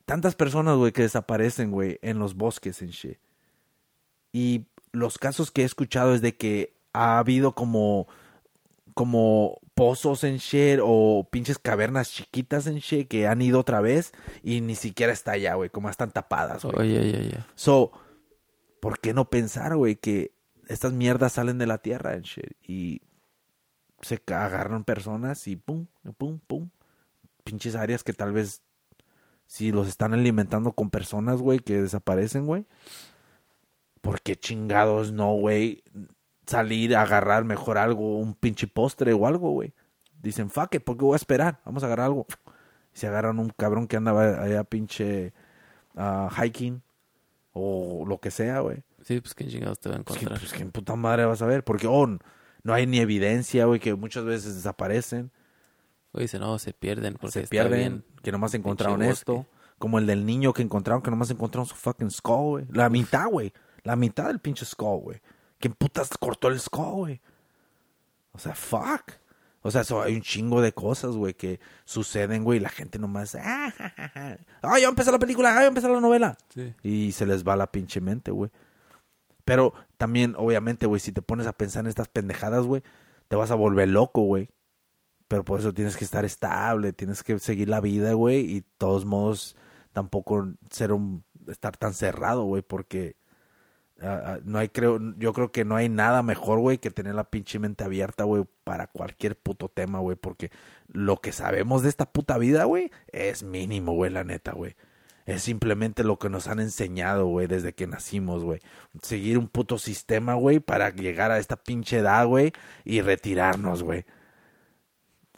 Tantas 0.07 0.35
personas, 0.37 0.77
güey, 0.77 0.93
que 0.93 1.03
desaparecen, 1.03 1.71
güey, 1.71 1.99
en 2.01 2.19
los 2.19 2.37
bosques 2.37 2.81
en 2.81 2.91
shit. 2.91 3.19
Y 4.33 4.67
los 4.93 5.19
casos 5.19 5.51
que 5.51 5.63
he 5.63 5.65
escuchado 5.65 6.15
es 6.15 6.23
de 6.23 6.37
que 6.37 6.75
ha 6.93 7.19
habido 7.19 7.55
como 7.55 8.09
como 8.95 9.61
pozos 9.75 10.25
en 10.25 10.39
shit 10.39 10.79
o 10.83 11.29
pinches 11.31 11.59
cavernas 11.59 12.11
chiquitas 12.11 12.67
en 12.67 12.77
shit 12.79 13.07
que 13.07 13.27
han 13.27 13.43
ido 13.43 13.61
otra 13.61 13.83
vez 13.83 14.13
y 14.43 14.63
ni 14.63 14.75
siquiera 14.75 15.13
está 15.13 15.33
allá, 15.33 15.55
güey, 15.55 15.69
como 15.69 15.91
están 15.91 16.13
tapadas, 16.13 16.65
güey. 16.65 16.77
Oye, 16.79 17.01
oye, 17.01 17.19
oye. 17.19 17.39
So, 17.57 17.93
¿por 18.81 18.99
qué 18.99 19.13
no 19.13 19.29
pensar, 19.29 19.77
güey, 19.77 19.97
que 19.97 20.33
estas 20.69 20.95
mierdas 20.95 21.35
salen 21.35 21.59
de 21.59 21.67
la 21.67 21.77
tierra 21.77 22.13
and 22.13 22.25
shit? 22.25 22.57
Y 22.67 23.03
se 24.01 24.23
agarran 24.29 24.85
personas 24.85 25.47
y 25.47 25.57
pum, 25.57 25.89
pum, 26.17 26.39
pum. 26.47 26.71
Pinches 27.45 27.75
áreas 27.75 28.03
que 28.03 28.15
tal 28.15 28.33
vez 28.33 28.63
si 29.47 29.73
los 29.73 29.89
están 29.89 30.13
alimentando 30.15 30.73
con 30.73 30.91
personas, 30.91 31.41
güey, 31.41 31.59
que 31.61 31.81
desaparecen, 31.81 32.47
güey. 32.47 32.67
¿Por 34.01 34.21
qué 34.21 34.37
chingados 34.37 35.13
no, 35.13 35.33
güey? 35.35 35.83
Salir 36.47 36.95
a 36.97 37.03
agarrar 37.03 37.45
mejor 37.45 37.79
algo, 37.79 38.19
un 38.19 38.35
pinche 38.35 38.67
postre 38.69 39.13
o 39.13 39.27
algo, 39.27 39.51
güey. 39.51 39.75
Dicen, 40.23 40.51
fuck 40.51 40.75
it, 40.75 40.85
¿por 40.85 40.97
qué 40.97 41.05
voy 41.05 41.15
a 41.15 41.17
esperar? 41.17 41.61
Vamos 41.65 41.83
a 41.83 41.87
agarrar 41.87 42.07
algo. 42.07 42.27
Y 42.95 42.99
se 42.99 43.07
agarran 43.09 43.39
un 43.39 43.51
cabrón 43.51 43.87
que 43.89 43.97
anda 43.97 44.43
allá 44.43 44.65
pinche 44.65 45.33
ah, 45.97 46.29
hiking 46.31 46.83
o 47.53 48.05
lo 48.07 48.19
que 48.19 48.31
sea, 48.31 48.61
güey. 48.61 48.83
Sí, 49.03 49.21
pues 49.21 49.35
qué 49.35 49.47
chingados 49.47 49.79
te 49.81 49.89
va 49.89 49.97
a 49.97 50.03
Pues, 50.03 50.17
encontrar. 50.19 50.41
pues, 50.41 50.53
que 50.53 50.63
en 50.63 50.71
puta 50.73 50.97
madre 50.97 51.25
vas 51.27 51.43
a 51.43 51.47
ver. 51.47 51.65
Porque, 51.65 51.87
oh, 51.87 52.07
no 52.07 52.75
hay 52.75 52.87
ni 52.87 52.99
evidencia, 52.99 53.67
güey, 53.67 53.81
que 53.81 53.95
muchas 53.95 54.25
veces 54.25 54.55
desaparecen. 54.57 55.31
Oye, 56.17 56.25
dice, 56.25 56.39
no, 56.39 56.59
se 56.59 56.73
pierden 56.73 57.15
porque 57.15 57.33
se 57.33 57.41
está 57.41 57.51
pierden, 57.51 57.79
bien. 57.79 58.05
que 58.23 58.33
nomás 58.33 58.55
encontraron 58.55 59.03
esto. 59.03 59.47
Como 59.79 59.99
el 59.99 60.07
del 60.07 60.25
niño 60.25 60.55
que 60.55 60.63
encontraron, 60.63 61.03
que 61.03 61.11
nomás 61.11 61.31
encontraron 61.31 61.67
su 61.67 61.75
fucking 61.75 62.11
skull, 62.11 62.49
güey. 62.49 62.67
La 62.73 62.89
mitad, 62.89 63.29
güey. 63.29 63.53
La 63.83 63.97
mitad 63.97 64.29
del 64.29 64.41
pinche 64.41 64.65
skull, 64.65 65.03
güey. 65.03 65.21
¿Quién 65.59 65.75
putas 65.75 66.09
cortó 66.19 66.49
el 66.49 66.59
skull, 66.59 66.95
güey? 66.95 67.21
O 68.33 68.39
sea, 68.39 68.55
fuck. 68.55 69.13
O 69.61 69.71
sea, 69.71 69.85
so, 69.85 70.01
hay 70.01 70.15
un 70.15 70.23
chingo 70.23 70.63
de 70.63 70.73
cosas, 70.73 71.17
güey, 71.17 71.35
que 71.35 71.61
suceden, 71.85 72.45
güey, 72.45 72.59
y 72.59 72.63
la 72.63 72.69
gente 72.71 72.99
nomás... 72.99 73.35
Ah, 73.35 73.71
ja, 73.77 73.93
ja, 73.95 74.09
ja. 74.09 74.39
¡Ay, 74.63 74.83
ya 74.83 74.89
empezó 74.89 75.13
la 75.13 75.19
película! 75.19 75.55
¡Ay, 75.55 75.65
ya 75.65 75.69
empezó 75.69 75.89
la 75.93 76.01
novela! 76.01 76.39
Sí. 76.55 76.73
Y 76.83 77.13
se 77.13 77.27
les 77.27 77.45
va 77.45 77.57
la 77.57 77.71
pinche 77.71 78.01
mente, 78.01 78.31
güey. 78.31 78.51
Pero 79.45 79.75
también, 79.99 80.35
obviamente, 80.39 80.87
güey, 80.87 81.01
si 81.01 81.13
te 81.13 81.21
pones 81.21 81.47
a 81.47 81.53
pensar 81.53 81.85
en 81.85 81.89
estas 81.89 82.09
pendejadas, 82.09 82.65
güey, 82.65 82.83
te 83.29 83.37
vas 83.37 83.51
a 83.51 83.55
volver 83.57 83.89
loco, 83.89 84.23
güey. 84.23 84.49
Pero 85.29 85.45
por 85.45 85.61
eso 85.61 85.75
tienes 85.75 85.97
que 85.97 86.05
estar 86.05 86.25
estable, 86.25 86.93
tienes 86.93 87.23
que 87.23 87.39
seguir 87.39 87.69
la 87.69 87.81
vida, 87.81 88.13
güey, 88.13 88.41
y 88.41 88.61
de 88.61 88.67
todos 88.79 89.05
modos 89.05 89.57
tampoco 89.93 90.49
ser 90.71 90.93
un 90.93 91.25
estar 91.49 91.77
tan 91.77 91.95
cerrado, 91.95 92.45
güey, 92.45 92.63
porque 92.63 93.17
ah, 94.03 94.23
ah, 94.25 94.39
no 94.45 94.59
hay 94.59 94.69
creo 94.69 95.01
yo 95.19 95.33
creo 95.33 95.53
que 95.53 95.65
no 95.65 95.77
hay 95.77 95.89
nada 95.89 96.23
mejor, 96.23 96.61
güey, 96.61 96.79
que 96.79 96.91
tener 96.91 97.15
la 97.15 97.31
pinche 97.31 97.59
mente 97.59 97.85
abierta, 97.85 98.25
güey, 98.25 98.45
para 98.65 98.87
cualquier 98.89 99.37
puto 99.37 99.69
tema, 99.69 99.99
güey, 100.01 100.17
porque 100.17 100.51
lo 100.89 101.17
que 101.21 101.33
sabemos 101.33 101.83
de 101.83 101.89
esta 101.89 102.07
puta 102.13 102.39
vida, 102.39 102.65
güey, 102.65 102.91
es 103.09 103.43
mínimo, 103.43 103.95
güey, 103.95 104.11
la 104.13 104.25
neta, 104.25 104.53
güey. 104.53 104.77
Es 105.27 105.43
simplemente 105.43 106.05
lo 106.05 106.19
que 106.19 106.31
nos 106.31 106.47
han 106.47 106.61
enseñado, 106.61 107.27
güey, 107.27 107.49
desde 107.49 107.75
que 107.75 107.89
nacimos, 107.89 108.45
güey. 108.45 108.61
Seguir 109.03 109.39
un 109.39 109.49
puto 109.49 109.77
sistema, 109.77 110.35
güey, 110.35 110.61
para 110.61 110.91
llegar 110.91 111.33
a 111.33 111.39
esta 111.39 111.57
pinche 111.57 111.99
edad, 111.99 112.27
güey, 112.27 112.53
y 112.85 113.01
retirarnos, 113.01 113.83
güey. 113.83 114.05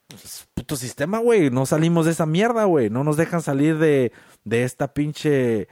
Pues, 0.08 0.48
puto 0.54 0.76
sistema, 0.76 1.18
güey. 1.18 1.50
No 1.50 1.66
salimos 1.66 2.06
de 2.06 2.12
esa 2.12 2.26
mierda, 2.26 2.64
güey. 2.64 2.90
No 2.90 3.04
nos 3.04 3.16
dejan 3.16 3.42
salir 3.42 3.78
de, 3.78 4.12
de 4.44 4.64
esta 4.64 4.94
pinche. 4.94 5.68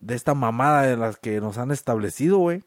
de 0.00 0.14
esta 0.14 0.34
mamada 0.34 0.82
de 0.82 0.96
las 0.96 1.16
que 1.18 1.40
nos 1.40 1.58
han 1.58 1.70
establecido, 1.70 2.38
güey. 2.38 2.62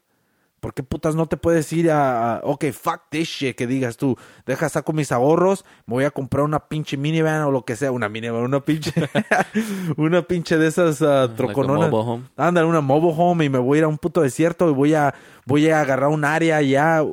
¿Por 0.60 0.72
qué 0.72 0.82
putas 0.82 1.14
no 1.14 1.26
te 1.26 1.36
puedes 1.36 1.70
ir 1.74 1.90
a, 1.90 2.36
a- 2.36 2.40
Ok, 2.42 2.64
fuck 2.72 3.02
this 3.10 3.28
shit, 3.28 3.54
que 3.56 3.66
digas 3.66 3.98
tú. 3.98 4.16
Deja, 4.46 4.68
saco 4.70 4.94
mis 4.94 5.12
ahorros, 5.12 5.64
me 5.86 5.92
voy 5.94 6.04
a 6.04 6.10
comprar 6.10 6.42
una 6.44 6.68
pinche 6.68 6.96
minivan 6.96 7.42
o 7.42 7.50
lo 7.50 7.64
que 7.66 7.76
sea. 7.76 7.92
Una 7.92 8.08
minivan, 8.08 8.42
una 8.42 8.60
pinche. 8.60 8.92
una 9.98 10.22
pinche 10.22 10.56
de 10.56 10.66
esas 10.68 11.00
Like 11.02 11.32
a 11.32 11.36
trocononas. 11.36 11.90
home. 11.92 12.24
Ándale, 12.36 12.66
una 12.66 12.80
mobile 12.80 13.14
home 13.16 13.44
y 13.44 13.48
me 13.50 13.58
voy 13.58 13.76
a 13.76 13.78
ir 13.80 13.84
a 13.84 13.88
un 13.88 13.98
puto 13.98 14.22
desierto 14.22 14.70
y 14.70 14.72
voy 14.72 14.94
a, 14.94 15.14
voy 15.44 15.68
a 15.68 15.80
agarrar 15.80 16.08
un 16.08 16.24
área 16.24 16.62
ya, 16.62 17.04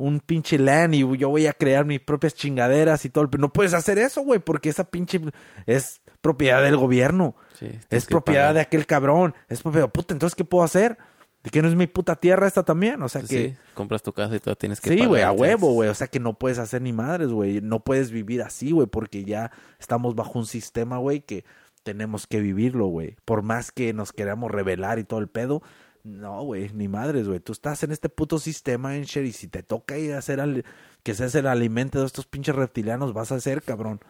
un 0.00 0.20
pinche 0.20 0.58
land 0.58 0.94
y 0.94 1.18
yo 1.18 1.28
voy 1.28 1.46
a 1.46 1.52
crear 1.52 1.84
mis 1.84 2.00
propias 2.00 2.34
chingaderas 2.34 3.04
y 3.04 3.10
todo. 3.10 3.30
Pero 3.30 3.40
no 3.40 3.52
puedes 3.52 3.74
hacer 3.74 3.98
eso, 3.98 4.22
güey, 4.22 4.40
porque 4.40 4.68
esa 4.70 4.84
pinche 4.84 5.20
es 5.66 6.00
propiedad 6.20 6.62
del 6.62 6.76
gobierno. 6.76 7.36
Sí, 7.58 7.68
Es 7.90 8.06
propiedad 8.06 8.42
pagar. 8.44 8.54
de 8.54 8.60
aquel 8.62 8.86
cabrón. 8.86 9.34
Es 9.48 9.62
propiedad. 9.62 9.90
Puta, 9.90 10.14
entonces, 10.14 10.34
¿qué 10.34 10.44
puedo 10.44 10.64
hacer? 10.64 10.98
¿De 11.42 11.50
que 11.50 11.62
no 11.62 11.68
es 11.68 11.74
mi 11.74 11.86
puta 11.86 12.16
tierra 12.16 12.46
esta 12.46 12.62
también? 12.64 13.02
O 13.02 13.08
sea 13.08 13.22
Pues 13.22 13.30
que... 13.30 13.48
Sí, 13.50 13.56
compras 13.74 14.02
tu 14.02 14.12
casa 14.12 14.36
y 14.36 14.40
todo 14.40 14.56
tienes 14.56 14.80
que 14.80 14.90
Sí, 14.90 15.06
güey, 15.06 15.22
a 15.22 15.32
huevo, 15.32 15.72
güey. 15.72 15.88
O 15.88 15.94
sea 15.94 16.06
que 16.06 16.20
no 16.20 16.34
puedes 16.38 16.58
hacer 16.58 16.82
ni 16.82 16.92
madres, 16.92 17.28
güey. 17.28 17.60
No 17.62 17.80
puedes 17.80 18.10
vivir 18.10 18.42
así, 18.42 18.72
güey, 18.72 18.86
porque 18.86 19.24
ya 19.24 19.50
estamos 19.78 20.14
bajo 20.14 20.38
un 20.38 20.46
sistema, 20.46 20.98
güey, 20.98 21.20
que 21.20 21.44
tenemos 21.82 22.26
que 22.26 22.40
vivirlo, 22.40 22.86
güey. 22.86 23.16
Por 23.24 23.42
más 23.42 23.72
que 23.72 23.94
nos 23.94 24.12
queramos 24.12 24.50
revelar 24.50 24.98
y 24.98 25.04
todo 25.04 25.20
el 25.20 25.28
pedo, 25.28 25.62
no, 26.04 26.42
güey, 26.42 26.70
ni 26.72 26.88
madres, 26.88 27.26
güey. 27.28 27.40
Tú 27.40 27.52
estás 27.52 27.82
en 27.82 27.92
este 27.92 28.08
puto 28.08 28.38
sistema, 28.38 28.96
en 28.96 29.02
y 29.04 29.32
si 29.32 29.48
te 29.48 29.62
toca 29.62 29.98
ir 29.98 30.12
a 30.14 30.18
hacer 30.18 30.40
al- 30.40 30.64
que 31.02 31.14
seas 31.14 31.34
el 31.34 31.46
alimento 31.46 32.00
de 32.00 32.06
estos 32.06 32.26
pinches 32.26 32.54
reptilianos, 32.54 33.12
vas 33.12 33.32
a 33.32 33.36
hacer, 33.36 33.62
cabrón. 33.62 34.00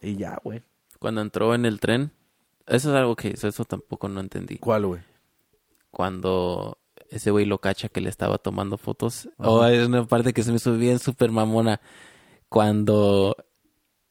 Y 0.00 0.16
ya, 0.16 0.38
güey. 0.42 0.62
Cuando 0.98 1.20
entró 1.20 1.54
en 1.54 1.64
el 1.64 1.80
tren, 1.80 2.12
eso 2.66 2.90
es 2.90 2.96
algo 2.96 3.16
que 3.16 3.30
eso, 3.30 3.48
eso 3.48 3.64
tampoco 3.64 4.08
no 4.08 4.20
entendí. 4.20 4.58
¿Cuál, 4.58 4.86
güey? 4.86 5.00
Cuando 5.90 6.78
ese 7.10 7.30
güey 7.30 7.44
lo 7.44 7.58
cacha 7.58 7.88
que 7.88 8.00
le 8.00 8.08
estaba 8.08 8.38
tomando 8.38 8.78
fotos. 8.78 9.28
Oh, 9.38 9.64
es 9.66 9.86
una 9.86 10.06
parte 10.06 10.32
que 10.32 10.42
se 10.42 10.50
me 10.50 10.56
hizo 10.56 10.76
bien 10.76 10.98
súper 10.98 11.30
mamona. 11.30 11.80
Cuando 12.48 13.36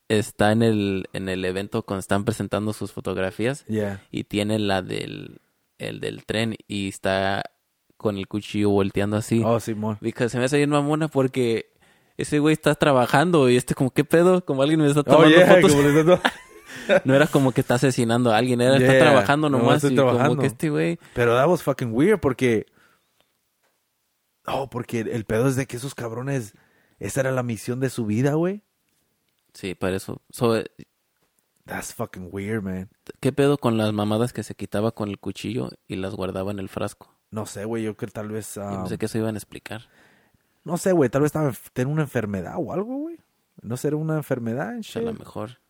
está 0.08 0.52
en 0.52 0.62
el, 0.64 1.10
en 1.14 1.30
el 1.30 1.44
evento, 1.46 1.84
cuando 1.84 2.00
están 2.02 2.26
presentando 2.26 2.74
sus 2.74 2.92
fotografías 2.92 3.66
y 4.12 4.24
tiene 4.26 4.60
la 4.60 4.82
del, 4.82 5.40
el 5.82 6.00
del 6.00 6.26
tren 6.26 6.56
y 6.68 6.88
está 6.90 7.44
con 7.98 8.18
el 8.18 8.28
cuchillo 8.28 8.70
volteando 8.70 9.18
así. 9.18 9.42
Oh, 9.46 9.60
Simón. 9.60 9.98
Because 10.02 10.30
se 10.32 10.38
me 10.40 10.46
hace 10.46 10.58
bien 10.58 10.70
mamona 10.70 11.08
porque 11.08 11.72
ese 12.18 12.40
güey 12.40 12.54
está 12.54 12.76
trabajando 12.76 13.50
y 13.50 13.58
este 13.58 13.76
como, 13.76 13.92
¿qué 13.92 14.04
pedo? 14.04 14.44
Como 14.46 14.62
alguien 14.64 14.80
me 14.82 14.88
está 14.88 15.04
tomando 15.04 15.28
Oh, 15.28 15.30
yeah, 15.40 15.48
fotos. 15.56 15.72
como 15.74 15.88
está- 15.90 16.22
No 17.06 17.14
era 17.16 17.28
como 17.28 17.52
que 17.52 17.62
está 17.62 17.76
asesinando 17.76 18.32
a 18.32 18.38
alguien, 18.38 18.60
era 18.62 18.78
está 18.78 18.92
Yeah, 18.94 19.00
trabajando 19.00 19.50
nomás 19.50 19.78
estoy 19.84 19.94
y 19.94 19.96
como 19.98 20.10
trabajando. 20.12 20.42
que 20.42 20.48
este 20.48 20.70
güey... 20.70 21.00
Pero 21.14 21.36
that 21.36 21.48
was 21.48 21.62
fucking 21.64 21.94
weird 21.94 22.20
porque. 22.20 22.66
Oh, 24.48 24.70
porque 24.70 25.02
el 25.02 25.26
pedo 25.26 25.48
es 25.48 25.56
de 25.56 25.66
que 25.68 25.78
esos 25.78 25.94
cabrones. 25.96 26.54
Esa 27.00 27.22
era 27.22 27.32
la 27.32 27.44
misión 27.44 27.80
de 27.80 27.90
su 27.90 28.06
vida, 28.06 28.34
güey. 28.34 28.64
Sí, 29.54 29.76
para 29.76 29.96
eso. 29.98 30.22
So, 30.32 30.64
That's 31.72 31.94
fucking 31.94 32.28
weird, 32.34 32.62
man. 32.64 32.90
¿Qué 33.22 33.32
pedo 33.32 33.58
con 33.58 33.78
las 33.78 33.94
mamadas 33.94 34.34
que 34.34 34.44
se 34.44 34.56
quitaba 34.56 34.92
con 34.92 35.08
el 35.08 35.20
cuchillo 35.20 35.70
y 35.88 35.96
las 35.96 36.14
guardaba 36.16 36.52
en 36.52 36.60
el 36.60 36.68
frasco? 36.68 37.16
No 37.30 37.46
sé, 37.46 37.64
güey. 37.64 37.84
Yo 37.84 37.96
creo 37.96 38.10
que 38.10 38.14
tal 38.14 38.28
vez. 38.28 38.56
Yo 38.56 38.64
ah, 38.64 38.80
pensé 38.82 38.98
que 38.98 39.06
eso 39.06 39.18
iban 39.18 39.36
a 39.36 39.38
explicar. 39.38 39.84
No 40.66 40.76
sé, 40.76 40.92
güey. 40.92 41.10
Tal 41.10 41.22
vez 41.22 41.28
estaba, 41.30 41.54
tenía 41.72 41.94
una 41.94 42.02
enfermedad 42.02 42.56
o 42.58 42.74
algo, 42.74 42.98
güey. 42.98 43.22
No 43.62 43.78
será 43.78 43.96
una 43.96 44.18
enfermedad, 44.18 44.74
en 44.74 44.82
O 44.82 44.84
sea, 44.84 45.02
a 45.02 45.06
lo 45.06 45.12
shit. 45.12 45.20
mejor. 45.20 45.62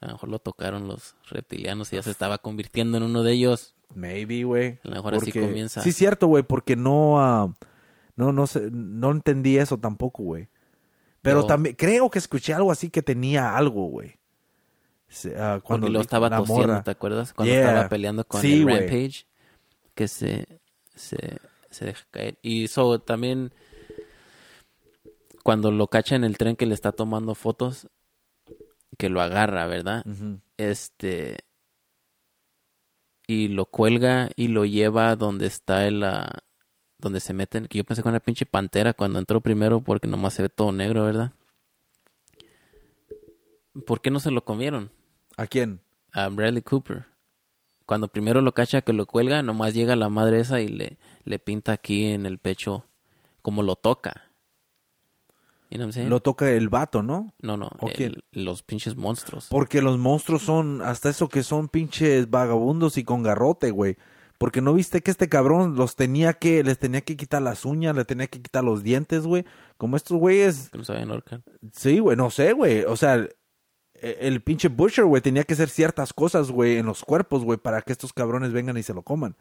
A 0.00 0.06
lo 0.06 0.12
mejor 0.12 0.28
lo 0.30 0.38
tocaron 0.38 0.88
los 0.88 1.16
reptilianos 1.28 1.92
y 1.92 1.96
ya 1.96 2.02
se 2.02 2.10
estaba 2.10 2.38
convirtiendo 2.38 2.96
en 2.96 3.02
uno 3.02 3.22
de 3.22 3.32
ellos. 3.32 3.76
Maybe, 3.94 4.44
güey. 4.44 4.78
A 4.84 4.88
lo 4.88 4.94
mejor 4.94 5.16
así 5.16 5.32
comienza. 5.32 5.82
Sí, 5.82 5.92
cierto, 5.92 6.28
güey, 6.28 6.44
porque 6.44 6.76
no, 6.76 7.20
ah, 7.20 7.54
no, 8.16 8.32
no 8.32 8.46
sé, 8.46 8.70
no 8.72 9.10
entendí 9.10 9.58
eso 9.58 9.76
tampoco, 9.78 10.22
güey. 10.22 10.48
Pero 11.20 11.42
Yo- 11.42 11.46
también, 11.46 11.76
creo 11.76 12.08
que 12.08 12.18
escuché 12.18 12.54
algo 12.54 12.72
así 12.72 12.88
que 12.88 13.02
tenía 13.02 13.54
algo, 13.54 13.88
güey. 13.88 14.18
Ah, 15.36 15.60
cuando 15.62 15.88
lo 15.88 16.00
estaba 16.00 16.30
tosiendo. 16.30 16.82
¿te 16.82 16.90
acuerdas? 16.90 17.32
Cuando 17.32 17.52
Yeah. 17.52 17.68
estaba 17.68 17.88
peleando 17.88 18.24
con 18.24 18.40
Sí, 18.40 18.62
el. 18.62 18.66
Rampage. 18.66 19.26
Que 19.94 20.08
se, 20.08 20.60
se, 20.94 21.38
se 21.70 21.84
deja 21.84 22.06
caer. 22.10 22.38
Y 22.42 22.64
eso 22.64 22.98
también... 22.98 23.52
Cuando 25.42 25.70
lo 25.72 25.88
cacha 25.88 26.14
en 26.14 26.24
el 26.24 26.38
tren 26.38 26.54
que 26.56 26.66
le 26.66 26.74
está 26.74 26.92
tomando 26.92 27.34
fotos, 27.34 27.88
que 28.96 29.08
lo 29.08 29.20
agarra, 29.20 29.66
¿verdad? 29.66 30.04
Este... 30.56 31.38
Y 33.26 33.48
lo 33.48 33.66
cuelga 33.66 34.30
y 34.36 34.48
lo 34.48 34.64
lleva 34.64 35.14
donde 35.16 35.46
está 35.46 35.86
el... 35.86 36.04
donde 36.98 37.20
se 37.20 37.34
meten. 37.34 37.66
Que 37.66 37.78
yo 37.78 37.84
pensé 37.84 38.02
con 38.02 38.12
la 38.12 38.20
pinche 38.20 38.46
pantera 38.46 38.94
cuando 38.94 39.18
entró 39.18 39.40
primero 39.40 39.80
porque 39.82 40.06
nomás 40.08 40.34
se 40.34 40.42
ve 40.42 40.48
todo 40.48 40.72
negro, 40.72 41.04
¿verdad? 41.04 41.32
¿Por 43.86 44.00
qué 44.00 44.10
no 44.10 44.20
se 44.20 44.30
lo 44.30 44.44
comieron? 44.44 44.90
¿A 45.36 45.46
quién? 45.46 45.80
a 46.12 46.28
Bradley 46.28 46.62
Cooper. 46.62 47.06
Cuando 47.86 48.08
primero 48.08 48.40
lo 48.42 48.52
cacha 48.52 48.82
que 48.82 48.92
lo 48.92 49.06
cuelga, 49.06 49.42
nomás 49.42 49.72
llega 49.74 49.96
la 49.96 50.08
madre 50.10 50.40
esa 50.40 50.60
y 50.60 50.68
le, 50.68 50.98
le 51.24 51.38
pinta 51.38 51.72
aquí 51.72 52.06
en 52.06 52.26
el 52.26 52.38
pecho 52.38 52.84
como 53.40 53.62
lo 53.62 53.76
toca. 53.76 54.28
You 55.70 55.78
know? 55.78 56.08
Lo 56.08 56.20
toca 56.20 56.50
el 56.50 56.68
vato, 56.68 57.02
¿no? 57.02 57.32
No, 57.40 57.56
no, 57.56 57.70
¿O 57.80 57.88
el- 57.88 57.94
quién? 57.94 58.14
los 58.32 58.62
pinches 58.62 58.94
monstruos. 58.96 59.46
Porque 59.48 59.80
los 59.80 59.98
monstruos 59.98 60.42
son, 60.42 60.82
hasta 60.82 61.08
eso 61.08 61.28
que 61.30 61.42
son 61.42 61.68
pinches 61.68 62.28
vagabundos 62.28 62.98
y 62.98 63.04
con 63.04 63.22
garrote, 63.22 63.70
güey. 63.70 63.96
Porque 64.36 64.60
no 64.60 64.74
viste 64.74 65.00
que 65.00 65.10
este 65.10 65.30
cabrón 65.30 65.76
los 65.76 65.96
tenía 65.96 66.34
que, 66.34 66.62
les 66.62 66.78
tenía 66.78 67.00
que 67.00 67.16
quitar 67.16 67.40
las 67.40 67.64
uñas, 67.64 67.96
le 67.96 68.04
tenía 68.04 68.26
que 68.26 68.42
quitar 68.42 68.64
los 68.64 68.82
dientes, 68.82 69.22
güey. 69.26 69.46
Como 69.78 69.96
estos 69.96 70.18
güeyes, 70.18 70.68
Que 70.70 70.78
no 70.78 71.12
ahorcar. 71.14 71.40
sí, 71.72 72.00
güey, 72.00 72.16
no 72.18 72.28
sé, 72.30 72.52
güey. 72.52 72.82
O 72.84 72.96
sea, 72.96 73.26
el, 74.02 74.16
el 74.34 74.40
pinche 74.42 74.68
Butcher, 74.68 75.04
güey, 75.04 75.22
tenía 75.22 75.44
que 75.44 75.54
hacer 75.54 75.68
ciertas 75.68 76.12
cosas, 76.12 76.50
güey, 76.50 76.76
en 76.78 76.86
los 76.86 77.04
cuerpos, 77.04 77.44
güey, 77.44 77.58
para 77.58 77.80
que 77.82 77.92
estos 77.92 78.12
cabrones 78.12 78.52
vengan 78.52 78.76
y 78.76 78.82
se 78.82 78.92
lo 78.94 79.02
coman. 79.02 79.36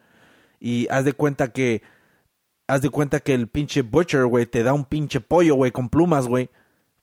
Y 0.60 0.88
haz 0.90 1.06
de 1.06 1.14
cuenta 1.14 1.52
que, 1.52 1.82
haz 2.68 2.82
de 2.82 2.90
cuenta 2.90 3.20
que 3.20 3.34
el 3.34 3.48
pinche 3.48 3.82
Butcher, 3.82 4.26
güey, 4.26 4.46
te 4.46 4.64
da 4.64 4.74
un 4.74 4.86
pinche 4.86 5.20
pollo, 5.20 5.56
güey, 5.56 5.72
con 5.72 5.90
plumas, 5.90 6.28
güey. 6.28 6.50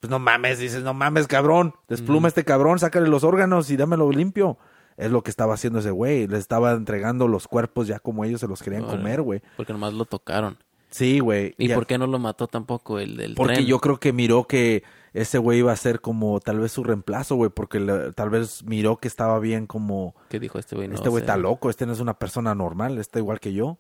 Pues 0.01 0.11
no 0.11 0.19
mames, 0.21 0.61
dices, 0.61 0.83
no 0.85 0.95
mames, 0.95 1.27
cabrón. 1.27 1.75
Despluma 1.89 2.29
este 2.29 2.45
cabrón, 2.45 2.79
sácale 2.79 3.09
los 3.09 3.25
órganos 3.25 3.69
y 3.71 3.77
dámelo 3.77 4.11
limpio. 4.13 4.57
Es 4.97 5.11
lo 5.11 5.23
que 5.23 5.31
estaba 5.31 5.55
haciendo 5.55 5.81
ese 5.81 5.91
güey. 5.91 6.27
Le 6.29 6.39
estaba 6.39 6.73
entregando 6.73 7.27
los 7.29 7.49
cuerpos 7.49 7.87
ya 7.89 7.99
como 7.99 8.25
ellos 8.25 8.41
se 8.41 8.47
los 8.49 8.63
querían 8.63 8.85
comer, 8.85 9.23
güey. 9.23 9.43
Porque 9.57 9.73
nomás 9.73 9.93
lo 9.95 10.05
tocaron. 10.05 10.57
Sí, 10.91 11.19
güey. 11.19 11.55
¿Y 11.59 11.69
Ya- 11.69 11.75
por 11.75 11.87
qué 11.87 11.99
no 11.99 12.07
lo 12.07 12.19
mató 12.21 12.47
tampoco 12.47 12.99
el 13.01 13.17
del 13.17 13.35
Porque 13.35 13.55
tren? 13.57 13.67
yo 13.67 13.79
creo 13.81 13.99
que 13.99 14.13
miró 14.13 14.45
que 14.47 14.83
ese 15.21 15.39
güey 15.39 15.59
iba 15.61 15.73
a 15.73 15.77
ser 15.77 16.01
como 16.01 16.41
tal 16.41 16.59
vez 16.61 16.73
su 16.73 16.85
reemplazo, 16.85 17.37
güey. 17.37 17.51
Porque 17.51 17.81
le- 17.81 18.13
tal 18.13 18.31
vez 18.31 18.63
miró 18.65 18.97
que 18.99 19.09
estaba 19.09 19.39
bien 19.39 19.67
como... 19.67 20.15
¿Qué 20.29 20.39
dijo 20.39 20.59
este 20.59 20.77
güey? 20.77 20.89
No 20.89 20.95
este 20.95 21.09
güey 21.09 21.23
está 21.23 21.37
loco, 21.37 21.71
este 21.71 21.87
no 21.87 21.93
es 21.93 22.01
una 22.01 22.15
persona 22.19 22.55
normal, 22.55 22.99
está 22.99 23.19
igual 23.19 23.41
que 23.41 23.53
yo. 23.53 23.79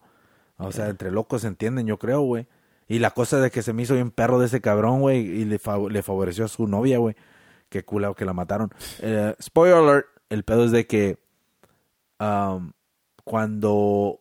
O 0.56 0.72
sea, 0.72 0.88
entre 0.88 1.10
locos 1.12 1.42
se 1.42 1.48
entienden, 1.48 1.86
yo 1.86 1.98
creo, 1.98 2.20
güey. 2.22 2.46
Y 2.88 2.98
la 3.00 3.10
cosa 3.12 3.38
de 3.38 3.50
que 3.50 3.62
se 3.62 3.72
me 3.72 3.82
hizo 3.82 3.94
bien 3.94 4.10
perro 4.10 4.38
de 4.40 4.46
ese 4.46 4.60
cabrón, 4.60 5.00
güey, 5.00 5.18
y 5.20 5.44
le, 5.44 5.60
fav- 5.60 5.90
le 5.90 6.02
favoreció 6.02 6.44
a 6.46 6.48
su 6.48 6.66
novia, 6.66 6.98
güey. 6.98 7.14
Qué 7.68 7.84
culado 7.84 8.14
que 8.14 8.24
la 8.24 8.32
mataron. 8.32 8.70
Eh, 9.00 9.34
spoiler 9.42 9.76
alert, 9.76 10.06
el 10.30 10.42
pedo 10.42 10.64
es 10.64 10.70
de 10.72 10.86
que 10.86 11.18
um, 12.18 12.72
cuando 13.24 14.20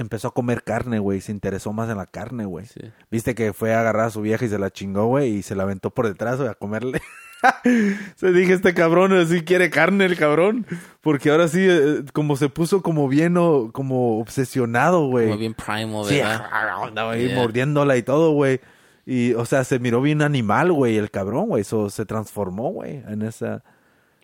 empezó 0.00 0.28
a 0.28 0.34
comer 0.34 0.62
carne, 0.62 0.98
güey, 0.98 1.20
se 1.20 1.32
interesó 1.32 1.72
más 1.72 1.88
en 1.90 1.96
la 1.96 2.06
carne, 2.06 2.44
güey. 2.44 2.66
Sí. 2.66 2.80
Viste 3.10 3.34
que 3.34 3.52
fue 3.52 3.74
a 3.74 3.80
agarrar 3.80 4.06
a 4.06 4.10
su 4.10 4.20
vieja 4.22 4.44
y 4.44 4.48
se 4.48 4.58
la 4.58 4.70
chingó, 4.70 5.06
güey, 5.06 5.36
y 5.36 5.42
se 5.42 5.54
la 5.54 5.62
aventó 5.64 5.90
por 5.90 6.06
detrás, 6.08 6.38
güey, 6.38 6.48
a 6.48 6.54
comerle. 6.54 7.00
se 8.16 8.32
dije, 8.32 8.52
este 8.52 8.74
cabrón 8.74 9.12
así 9.12 9.42
quiere 9.42 9.70
carne, 9.70 10.04
el 10.04 10.16
cabrón. 10.16 10.66
Porque 11.00 11.30
ahora 11.30 11.48
sí, 11.48 11.60
eh, 11.68 12.04
como 12.12 12.36
se 12.36 12.48
puso 12.48 12.82
como 12.82 13.08
bien, 13.08 13.36
o, 13.36 13.70
como 13.72 14.18
obsesionado, 14.20 15.06
güey. 15.06 15.26
Como 15.26 15.38
bien 15.38 15.54
primal, 15.54 16.04
Sí, 16.06 16.16
¿verdad? 16.16 16.46
andaba 16.86 17.12
ahí 17.12 17.28
Yeah. 17.28 17.36
mordiéndola 17.36 17.96
y 17.96 18.02
todo, 18.02 18.32
güey. 18.32 18.60
Y, 19.06 19.34
o 19.34 19.44
sea, 19.44 19.64
se 19.64 19.78
miró 19.78 20.00
bien 20.02 20.22
animal, 20.22 20.72
güey, 20.72 20.96
el 20.96 21.10
cabrón, 21.10 21.48
güey. 21.48 21.62
Eso 21.62 21.90
se 21.90 22.04
transformó, 22.06 22.70
güey, 22.70 23.02
en 23.08 23.22
esa... 23.22 23.62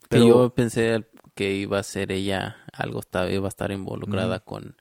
Que 0.09 0.25
yo 0.25 0.51
pensé 0.51 1.05
que 1.35 1.53
iba 1.55 1.79
a 1.79 1.83
ser 1.83 2.13
ella 2.13 2.57
algo, 2.73 3.01
estaba, 3.01 3.29
iba 3.29 3.47
a 3.47 3.49
estar 3.49 3.73
involucrada 3.73 4.39
con 4.41 4.77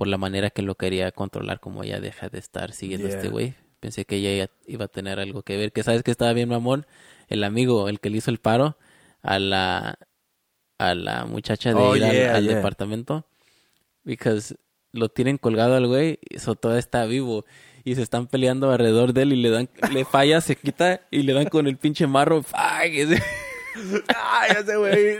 por 0.00 0.08
la 0.08 0.16
manera 0.16 0.48
que 0.48 0.62
lo 0.62 0.76
quería 0.76 1.12
controlar, 1.12 1.60
como 1.60 1.84
ella 1.84 2.00
deja 2.00 2.30
de 2.30 2.38
estar 2.38 2.72
siguiendo 2.72 3.06
a 3.06 3.10
este 3.10 3.28
güey. 3.28 3.52
Pensé 3.80 4.06
que 4.06 4.16
ella 4.16 4.48
iba 4.66 4.86
a 4.86 4.88
tener 4.88 5.20
algo 5.20 5.42
que 5.42 5.58
ver. 5.58 5.72
Que 5.72 5.82
sabes 5.82 6.02
que 6.02 6.10
estaba 6.10 6.32
bien 6.32 6.48
mamón, 6.48 6.86
el 7.28 7.44
amigo, 7.44 7.86
el 7.86 8.00
que 8.00 8.08
le 8.08 8.16
hizo 8.16 8.30
el 8.30 8.38
paro 8.38 8.78
a 9.20 9.38
la 9.38 9.98
a 10.78 10.94
la 10.94 11.26
muchacha 11.26 11.74
de 11.74 11.76
Oh, 11.76 11.94
ir 11.96 12.04
al- 12.04 12.12
yeah, 12.16 12.34
al, 12.34 12.44
yeah. 12.46 12.56
departamento, 12.56 13.26
because 14.02 14.56
lo 14.92 15.10
tienen 15.10 15.36
colgado 15.36 15.76
al 15.76 15.86
güey, 15.86 16.18
y 16.22 16.36
eso 16.36 16.54
todo 16.54 16.78
está 16.78 17.04
vivo 17.04 17.44
y 17.84 17.94
se 17.94 18.00
están 18.02 18.26
peleando 18.26 18.70
alrededor 18.72 19.12
de 19.12 19.22
él 19.22 19.34
y 19.34 19.36
le 19.36 19.50
dan, 19.50 19.68
le 19.92 20.06
falla, 20.06 20.40
se 20.40 20.56
quita 20.56 21.02
y 21.10 21.24
le 21.24 21.34
dan 21.34 21.48
con 21.50 21.66
el 21.66 21.76
pinche 21.76 22.06
marro. 22.06 22.42
¡Ay! 22.54 23.06
Ese- 23.76 24.04
¡Ay, 24.16 24.50
ese 24.60 24.76
güey! 24.76 25.18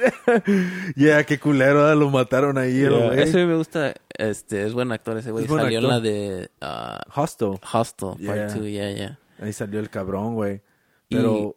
Ya, 0.96 1.24
qué 1.24 1.38
culero, 1.38 1.86
ah, 1.86 1.94
lo 1.94 2.10
mataron 2.10 2.58
ahí, 2.58 2.80
el 2.80 2.90
Yeah, 2.90 3.06
güey. 3.06 3.22
Ese 3.22 3.46
me 3.46 3.56
gusta, 3.56 3.94
este, 4.16 4.66
es 4.66 4.72
buen 4.72 4.92
actor 4.92 5.16
ese 5.16 5.30
güey. 5.30 5.44
Es 5.44 5.50
Salió 5.50 5.78
en 5.78 5.88
la 5.88 6.00
de 6.00 6.50
ah, 6.60 7.00
Hostel. 7.14 7.58
Hostel, 7.72 8.14
Yeah. 8.18 8.46
Part 8.46 8.54
2, 8.56 8.70
ya, 8.70 8.90
ya. 8.90 9.18
Ahí 9.40 9.52
salió 9.52 9.80
el 9.80 9.90
cabrón, 9.90 10.34
güey. 10.34 10.62
Y- 11.08 11.16
Pero 11.16 11.56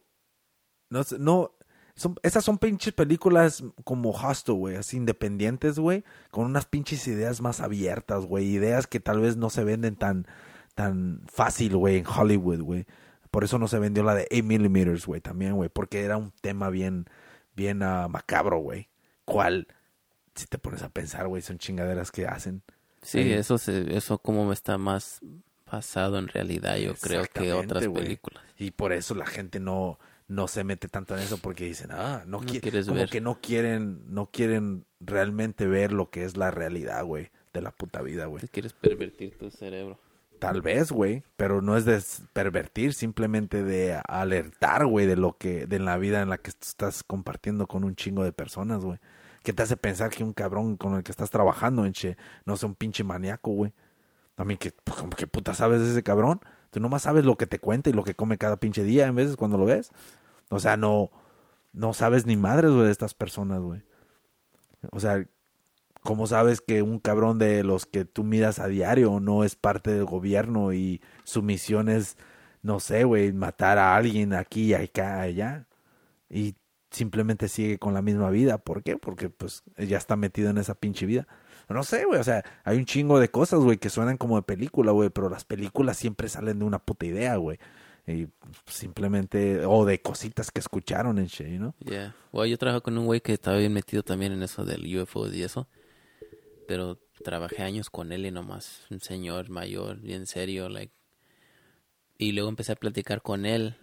no 0.89 1.04
sé, 1.04 1.18
no 1.20 1.52
son 1.96 2.16
esas 2.24 2.44
son 2.44 2.58
pinches 2.58 2.94
películas 2.94 3.64
como 3.84 4.12
Hostel, 4.12 4.56
güey, 4.56 4.76
así 4.78 4.98
independientes, 4.98 5.78
güey, 5.78 6.04
con 6.32 6.46
unas 6.46 6.66
pinches 6.66 7.08
ideas 7.08 7.41
más 7.41 7.60
abiertas, 7.62 8.26
güey, 8.26 8.46
ideas 8.48 8.88
que 8.88 9.00
tal 9.00 9.20
vez 9.20 9.38
no 9.38 9.50
se 9.50 9.64
venden 9.64 9.96
tan 9.96 10.26
tan 10.76 11.22
fácil, 11.32 11.76
güey, 11.78 11.98
en 11.98 12.06
Hollywood, 12.08 12.62
güey. 12.62 12.86
Por 13.34 13.44
eso 13.44 13.58
no 13.58 13.68
se 13.68 13.80
vendió 13.80 14.04
la 14.04 14.14
de 14.14 14.28
8 14.32 14.44
millimeters, 14.44 15.08
güey, 15.08 15.20
también, 15.20 15.56
güey, 15.56 15.68
porque 15.68 16.04
era 16.04 16.18
un 16.18 16.32
tema 16.42 16.70
bien 16.70 17.08
bien 17.56 17.82
ah, 17.82 18.08
macabro, 18.08 18.60
güey. 18.60 18.90
¿Cuál? 19.26 19.68
Si 20.36 20.46
te 20.46 20.60
pones 20.60 20.84
a 20.84 20.90
pensar, 20.90 21.28
güey, 21.28 21.42
son 21.42 21.58
chingaderas 21.58 22.12
que 22.12 22.28
hacen. 22.28 22.62
Sí, 23.02 23.34
eso 23.34 23.58
se, 23.58 23.98
eso 23.98 24.20
como 24.20 24.54
está 24.54 24.78
más 24.78 25.20
basado 25.66 26.20
en 26.20 26.28
realidad, 26.28 26.78
yo 26.78 26.94
creo, 26.94 27.24
que 27.26 27.54
otras 27.54 27.88
películas. 27.88 28.44
Y 28.60 28.70
por 28.70 28.94
eso 28.94 29.16
la 29.16 29.26
gente 29.26 29.60
no, 29.60 29.98
no 30.28 30.48
se 30.48 30.64
mete 30.64 30.88
tanto 30.88 31.16
en 31.18 31.24
eso 31.24 31.40
porque 31.40 31.66
dicen, 31.66 31.90
ah, 31.92 32.22
no, 32.28 32.40
No 32.42 32.46
qui- 32.46 32.62
quieres 32.62 32.86
como 32.86 33.00
ver. 33.00 33.10
que 33.10 33.20
no 33.20 33.42
quieren, 33.42 34.04
no 34.14 34.28
quieren 34.28 34.86
realmente 35.00 35.66
ver 35.66 35.92
lo 35.92 36.12
que 36.12 36.24
es 36.24 36.38
la 36.38 36.52
realidad, 36.52 37.04
güey, 37.04 37.32
de 37.52 37.62
la 37.62 37.72
puta 37.72 38.04
vida, 38.04 38.28
güey. 38.28 38.42
Te 38.42 38.48
quieres 38.48 38.74
pervertir 38.74 39.40
tu 39.40 39.50
cerebro. 39.50 40.00
Tal 40.44 40.62
vez, 40.62 40.91
güey, 40.91 41.24
pero 41.38 41.62
no 41.62 41.78
es 41.78 41.86
de 41.86 42.04
pervertir, 42.34 42.94
simplemente 42.94 43.64
de 43.64 44.02
alertar, 44.10 44.86
güey, 44.86 45.06
de 45.06 45.16
lo 45.16 45.38
que, 45.38 45.68
de 45.68 45.80
la 45.80 45.96
vida 45.98 46.22
en 46.22 46.28
la 46.28 46.38
que 46.38 46.50
estás 46.50 47.02
compartiendo 47.02 47.66
con 47.66 47.86
un 47.86 47.96
chingo 47.96 48.26
de 48.26 48.34
personas, 48.34 48.84
güey. 48.84 49.00
Que 49.41 49.54
te 49.54 49.64
hace 49.64 49.78
pensar 49.78 50.10
que 50.10 50.22
un 50.22 50.34
cabrón 50.34 50.76
con 50.76 50.96
el 50.96 51.04
que 51.04 51.14
estás 51.14 51.30
trabajando, 51.30 51.86
enche, 51.86 52.18
no 52.44 52.58
sea 52.58 52.68
un 52.68 52.76
pinche 52.76 53.06
maníaco, 53.06 53.52
güey. 53.52 53.74
A 54.36 54.44
mí, 54.44 54.58
que, 54.58 54.74
pues, 54.84 54.98
como 54.98 55.12
que 55.12 55.28
puta 55.28 55.54
sabes 55.54 55.80
de 55.80 55.91
ese 55.91 56.04
cabrón? 56.04 56.41
Tú 56.72 56.82
nomás 56.82 57.04
sabes 57.04 57.24
lo 57.24 57.38
que 57.38 57.48
te 57.48 57.60
cuenta 57.60 57.89
y 57.89 57.94
lo 57.94 58.04
que 58.04 58.14
come 58.14 58.38
cada 58.38 58.58
pinche 58.58 58.84
día, 58.84 59.08
en 59.08 59.16
veces 59.16 59.38
cuando 59.38 59.58
lo 59.58 59.64
ves. 59.64 59.91
O 60.50 60.60
sea, 60.60 60.76
no, 60.76 61.10
no 61.72 61.94
sabes 61.94 62.26
ni 62.26 62.36
madres, 62.36 62.72
güey, 62.72 62.88
de 62.88 62.91
estas 62.91 63.14
personas, 63.14 63.62
güey. 63.62 63.82
O 64.91 65.00
sea, 65.00 65.26
¿cómo 66.04 66.28
sabes 66.28 66.62
que 66.62 66.82
un 66.82 66.99
cabrón 66.99 67.39
de 67.39 67.64
los 67.64 67.86
que 67.86 68.06
tú 68.06 68.24
miras 68.24 68.60
a 68.60 68.68
diario 68.68 69.20
no 69.20 69.43
es 69.43 69.56
parte 69.56 69.91
del 69.91 70.06
gobierno 70.06 70.74
y 70.74 71.01
su 71.24 71.41
misión 71.41 71.89
es, 71.89 72.18
no 72.62 72.80
sé, 72.80 73.04
güey, 73.04 73.32
matar 73.34 73.78
a 73.78 73.95
alguien 73.95 74.34
aquí 74.34 74.74
acá, 74.74 75.22
allá? 75.22 75.68
Y 76.30 76.56
simplemente 76.91 77.47
sigue 77.47 77.80
con 77.80 77.93
la 77.93 78.01
misma 78.01 78.30
vida. 78.30 78.58
¿Por 78.58 78.84
qué? 78.84 78.97
Porque 78.97 79.30
pues 79.30 79.64
ya 79.78 79.97
está 79.97 80.16
metido 80.16 80.49
en 80.49 80.58
esa 80.58 80.76
pinche 80.76 81.06
vida. 81.06 81.28
No 81.70 81.84
sé, 81.84 82.06
güey, 82.06 82.20
o 82.20 82.24
sea, 82.24 82.43
hay 82.64 82.78
un 82.78 82.86
chingo 82.86 83.20
de 83.20 83.30
cosas, 83.30 83.60
güey, 83.62 83.78
que 83.78 83.89
suenan 83.89 84.18
como 84.18 84.36
de 84.36 84.43
película, 84.43 84.91
güey, 84.91 85.10
pero 85.10 85.30
las 85.30 85.45
películas 85.45 85.97
siempre 85.97 86.30
salen 86.30 86.60
de 86.60 86.66
una 86.66 86.80
puta 86.80 87.06
idea, 87.06 87.36
güey. 87.38 87.58
Y 88.06 88.28
simplemente, 88.68 89.66
o 89.66 89.86
de 89.86 90.01
cositas 90.01 90.51
que 90.51 90.60
escucharon 90.60 91.18
en 91.20 91.28
shit, 91.28 91.60
¿no? 91.60 91.74
Yeah. 91.80 92.16
Bueno, 92.32 92.47
yo 92.47 92.58
trabajo 92.58 92.84
con 92.84 92.97
un 92.97 93.06
güey 93.06 93.22
que 93.22 93.34
estaba 93.34 93.58
bien 93.58 93.74
metido 93.74 94.04
también 94.04 94.34
en 94.34 94.43
eso 94.43 94.66
del 94.66 94.84
UFO 94.97 95.28
y 95.30 95.41
eso. 95.41 95.68
Pero 96.68 96.99
trabajé 97.24 97.64
años 97.64 97.89
con 97.89 98.11
él 98.11 98.26
y 98.26 98.32
nomás 98.32 98.82
un 98.89 98.99
señor 98.99 99.49
mayor, 99.49 99.99
bien 99.99 100.28
serio, 100.28 100.70
like. 100.70 100.93
Y 102.18 102.32
luego 102.32 102.49
empecé 102.49 102.72
a 102.72 102.76
platicar 102.76 103.22
con 103.22 103.45
él 103.45 103.76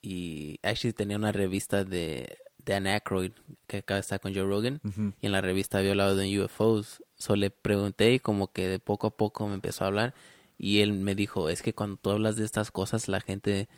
y 0.00 0.58
actually 0.62 0.92
tenía 0.92 1.16
una 1.16 1.32
revista 1.32 1.84
de, 1.84 2.38
Dan 2.64 2.86
Aykroyd, 2.86 3.32
que 3.66 3.78
acá 3.78 3.98
está 3.98 4.18
con 4.18 4.34
Joe 4.34 4.44
Rogan, 4.44 4.80
y 5.20 5.26
en 5.26 5.32
la 5.32 5.40
revista 5.40 5.78
había 5.78 5.90
hablado 5.90 6.16
de 6.16 6.40
UFOs. 6.40 7.02
So 7.16 7.36
le 7.36 7.50
pregunté 7.50 8.12
y 8.12 8.20
como 8.20 8.52
que 8.52 8.68
de 8.68 8.78
poco 8.78 9.08
a 9.08 9.16
poco 9.16 9.46
me 9.48 9.54
empezó 9.54 9.84
a 9.84 9.88
hablar 9.88 10.14
y 10.58 10.80
él 10.80 10.92
me 10.92 11.14
dijo, 11.14 11.48
es 11.48 11.62
que 11.62 11.74
cuando 11.74 11.96
tú 11.96 12.10
hablas 12.10 12.36
de 12.36 12.44
estas 12.44 12.70
cosas 12.70 13.08
la 13.08 13.20
gente 13.20 13.68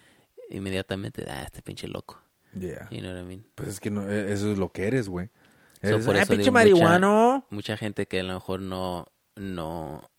inmediatamente, 0.50 1.24
ah, 1.28 1.42
este 1.44 1.62
pinche 1.62 1.88
loco. 1.88 2.20
Yeah. 2.58 2.88
You 2.90 3.00
know 3.00 3.12
what 3.12 3.22
I 3.22 3.24
mean? 3.24 3.46
Pues 3.54 3.68
es 3.70 3.80
que 3.80 3.90
no, 3.90 4.08
e- 4.10 4.32
eso 4.32 4.52
es 4.52 4.58
lo 4.58 4.70
que 4.70 4.86
eres, 4.86 5.08
güey. 5.08 5.30
So, 5.84 6.00
por 6.04 6.16
"Ah, 6.16 6.22
eso 6.22 6.32
pinche 6.32 6.50
marihuano. 6.50 7.46
Mucha 7.50 7.76
gente 7.76 8.06
que 8.06 8.20
a 8.20 8.22
lo 8.22 8.34
mejor 8.34 8.60
no, 8.60 9.06
no, 9.36 10.10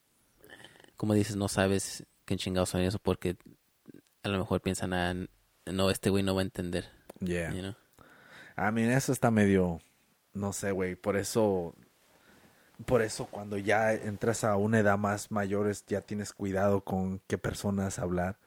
como 0.98 1.14
dices, 1.14 1.36
no 1.36 1.48
sabes 1.48 2.06
qué 2.26 2.36
chingados 2.38 2.70
son 2.70 2.82
eso 2.82 3.00
porque 3.00 3.38
a 4.24 4.30
lo 4.30 4.38
mejor 4.40 4.62
piensan, 4.62 4.94
ah, 4.94 5.14
no, 5.66 5.90
este 5.90 6.10
güey 6.10 6.24
no 6.24 6.36
va 6.36 6.42
a 6.42 6.46
entender. 6.46 6.86
Yeah. 7.20 7.52
you 7.52 7.62
know? 7.62 7.76
I 8.58 8.72
mean, 8.72 8.90
eso 8.90 9.12
está 9.12 9.32
medio, 9.32 9.82
no 10.34 10.54
sé, 10.54 10.72
güey. 10.72 10.96
Por 10.96 11.18
eso, 11.18 11.76
por 12.86 13.02
eso 13.02 13.26
cuando 13.26 13.58
ya 13.58 13.94
entras 13.94 14.44
a 14.44 14.56
una 14.56 14.80
edad 14.80 14.98
más 14.98 15.32
mayores, 15.32 15.86
ya 15.88 16.02
tienes 16.02 16.34
cuidado 16.34 16.82
con 16.82 17.20
qué 17.28 17.38
personas 17.38 18.00
hablar. 18.00 18.38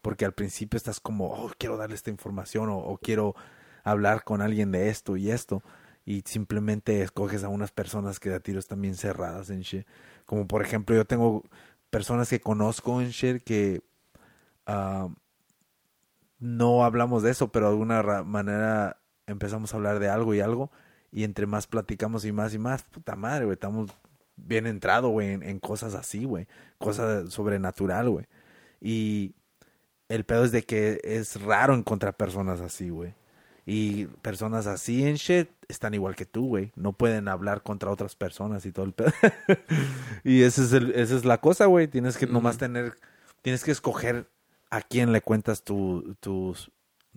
Porque 0.00 0.24
al 0.24 0.32
principio 0.32 0.76
estás 0.76 1.00
como, 1.00 1.26
oh, 1.26 1.50
quiero 1.58 1.76
darle 1.76 1.96
esta 1.96 2.10
información 2.10 2.68
o, 2.70 2.78
o 2.78 2.98
quiero 2.98 3.34
hablar 3.82 4.22
con 4.24 4.42
alguien 4.42 4.70
de 4.70 4.88
esto 4.90 5.16
y 5.16 5.30
esto. 5.30 5.62
Y 6.08 6.22
simplemente 6.24 7.02
escoges 7.02 7.44
a 7.44 7.48
unas 7.50 7.70
personas 7.70 8.18
que 8.18 8.32
a 8.32 8.40
tiro 8.40 8.58
están 8.58 8.80
bien 8.80 8.94
cerradas 8.94 9.50
en 9.50 9.60
shit. 9.60 9.86
Como 10.24 10.46
por 10.48 10.62
ejemplo, 10.62 10.96
yo 10.96 11.04
tengo 11.04 11.44
personas 11.90 12.30
que 12.30 12.40
conozco 12.40 13.02
en 13.02 13.10
shit 13.10 13.42
que 13.42 13.82
ah, 14.66 15.08
no 16.38 16.84
hablamos 16.84 17.22
de 17.22 17.30
eso, 17.30 17.52
pero 17.52 17.66
de 17.66 17.72
alguna 17.72 18.00
ra- 18.02 18.24
manera 18.24 18.96
empezamos 19.26 19.74
a 19.74 19.76
hablar 19.76 19.98
de 19.98 20.08
algo 20.08 20.32
y 20.34 20.40
algo. 20.40 20.70
Y 21.12 21.24
entre 21.24 21.46
más 21.46 21.66
platicamos 21.66 22.24
y 22.24 22.32
más 22.32 22.54
y 22.54 22.58
más, 22.58 22.84
puta 22.84 23.14
madre, 23.14 23.44
güey, 23.44 23.54
estamos 23.54 23.90
bien 24.36 24.66
entrado, 24.66 25.08
güey, 25.10 25.32
en, 25.32 25.42
en 25.42 25.58
cosas 25.58 25.94
así, 25.94 26.24
güey. 26.24 26.46
Cosas 26.78 27.30
sobrenatural, 27.32 28.08
güey. 28.08 28.26
Y 28.80 29.34
el 30.08 30.24
pedo 30.24 30.44
es 30.44 30.52
de 30.52 30.62
que 30.62 31.00
es 31.04 31.40
raro 31.42 31.74
encontrar 31.74 32.16
personas 32.16 32.60
así, 32.62 32.88
güey. 32.90 33.14
Y 33.70 34.06
personas 34.22 34.66
así 34.66 35.06
en 35.06 35.16
shit 35.16 35.50
están 35.68 35.92
igual 35.92 36.16
que 36.16 36.24
tú, 36.24 36.46
güey. 36.48 36.72
No 36.74 36.94
pueden 36.94 37.28
hablar 37.28 37.62
contra 37.62 37.90
otras 37.90 38.16
personas 38.16 38.64
y 38.64 38.72
todo 38.72 38.86
el 38.86 38.92
pedo. 38.94 39.12
y 40.24 40.40
ese 40.42 40.62
es 40.62 40.72
el, 40.72 40.92
esa 40.92 41.14
es 41.14 41.26
la 41.26 41.38
cosa, 41.42 41.66
güey. 41.66 41.86
Tienes 41.86 42.16
que 42.16 42.26
nomás 42.26 42.56
tener, 42.56 42.94
tienes 43.42 43.62
que 43.64 43.70
escoger 43.70 44.26
a 44.70 44.80
quién 44.80 45.12
le 45.12 45.20
cuentas 45.20 45.64
tu- 45.64 46.16
tus, 46.20 46.70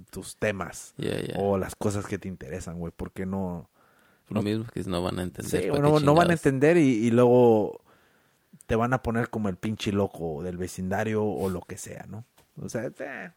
tus 0.10 0.36
temas 0.36 0.94
Yeah, 0.98 1.22
yeah. 1.22 1.36
o 1.40 1.58
las 1.58 1.74
cosas 1.76 2.06
que 2.06 2.18
te 2.18 2.28
interesan, 2.28 2.80
güey. 2.80 2.92
Porque 2.94 3.26
no, 3.26 3.70
Lo 4.28 4.42
mismo 4.42 4.66
que 4.74 4.84
no 4.84 5.02
van 5.02 5.20
a 5.20 5.24
entender. 5.24 5.62
Sí, 5.64 5.70
¿para 5.70 5.80
no, 5.82 6.16
van 6.16 6.32
a 6.32 6.34
entender 6.34 6.76
y, 6.76 6.82
y 7.06 7.12
luego 7.12 7.82
te 8.68 8.76
van 8.76 8.92
a 8.92 9.02
poner 9.02 9.30
como 9.30 9.48
el 9.48 9.56
pinche 9.56 9.94
loco 9.94 10.44
del 10.44 10.58
vecindario 10.58 11.24
o 11.24 11.50
lo 11.50 11.62
que 11.62 11.78
sea, 11.78 12.06
¿no? 12.10 12.26
O 12.62 12.68
sea, 12.68 12.92
eh, 13.00 13.32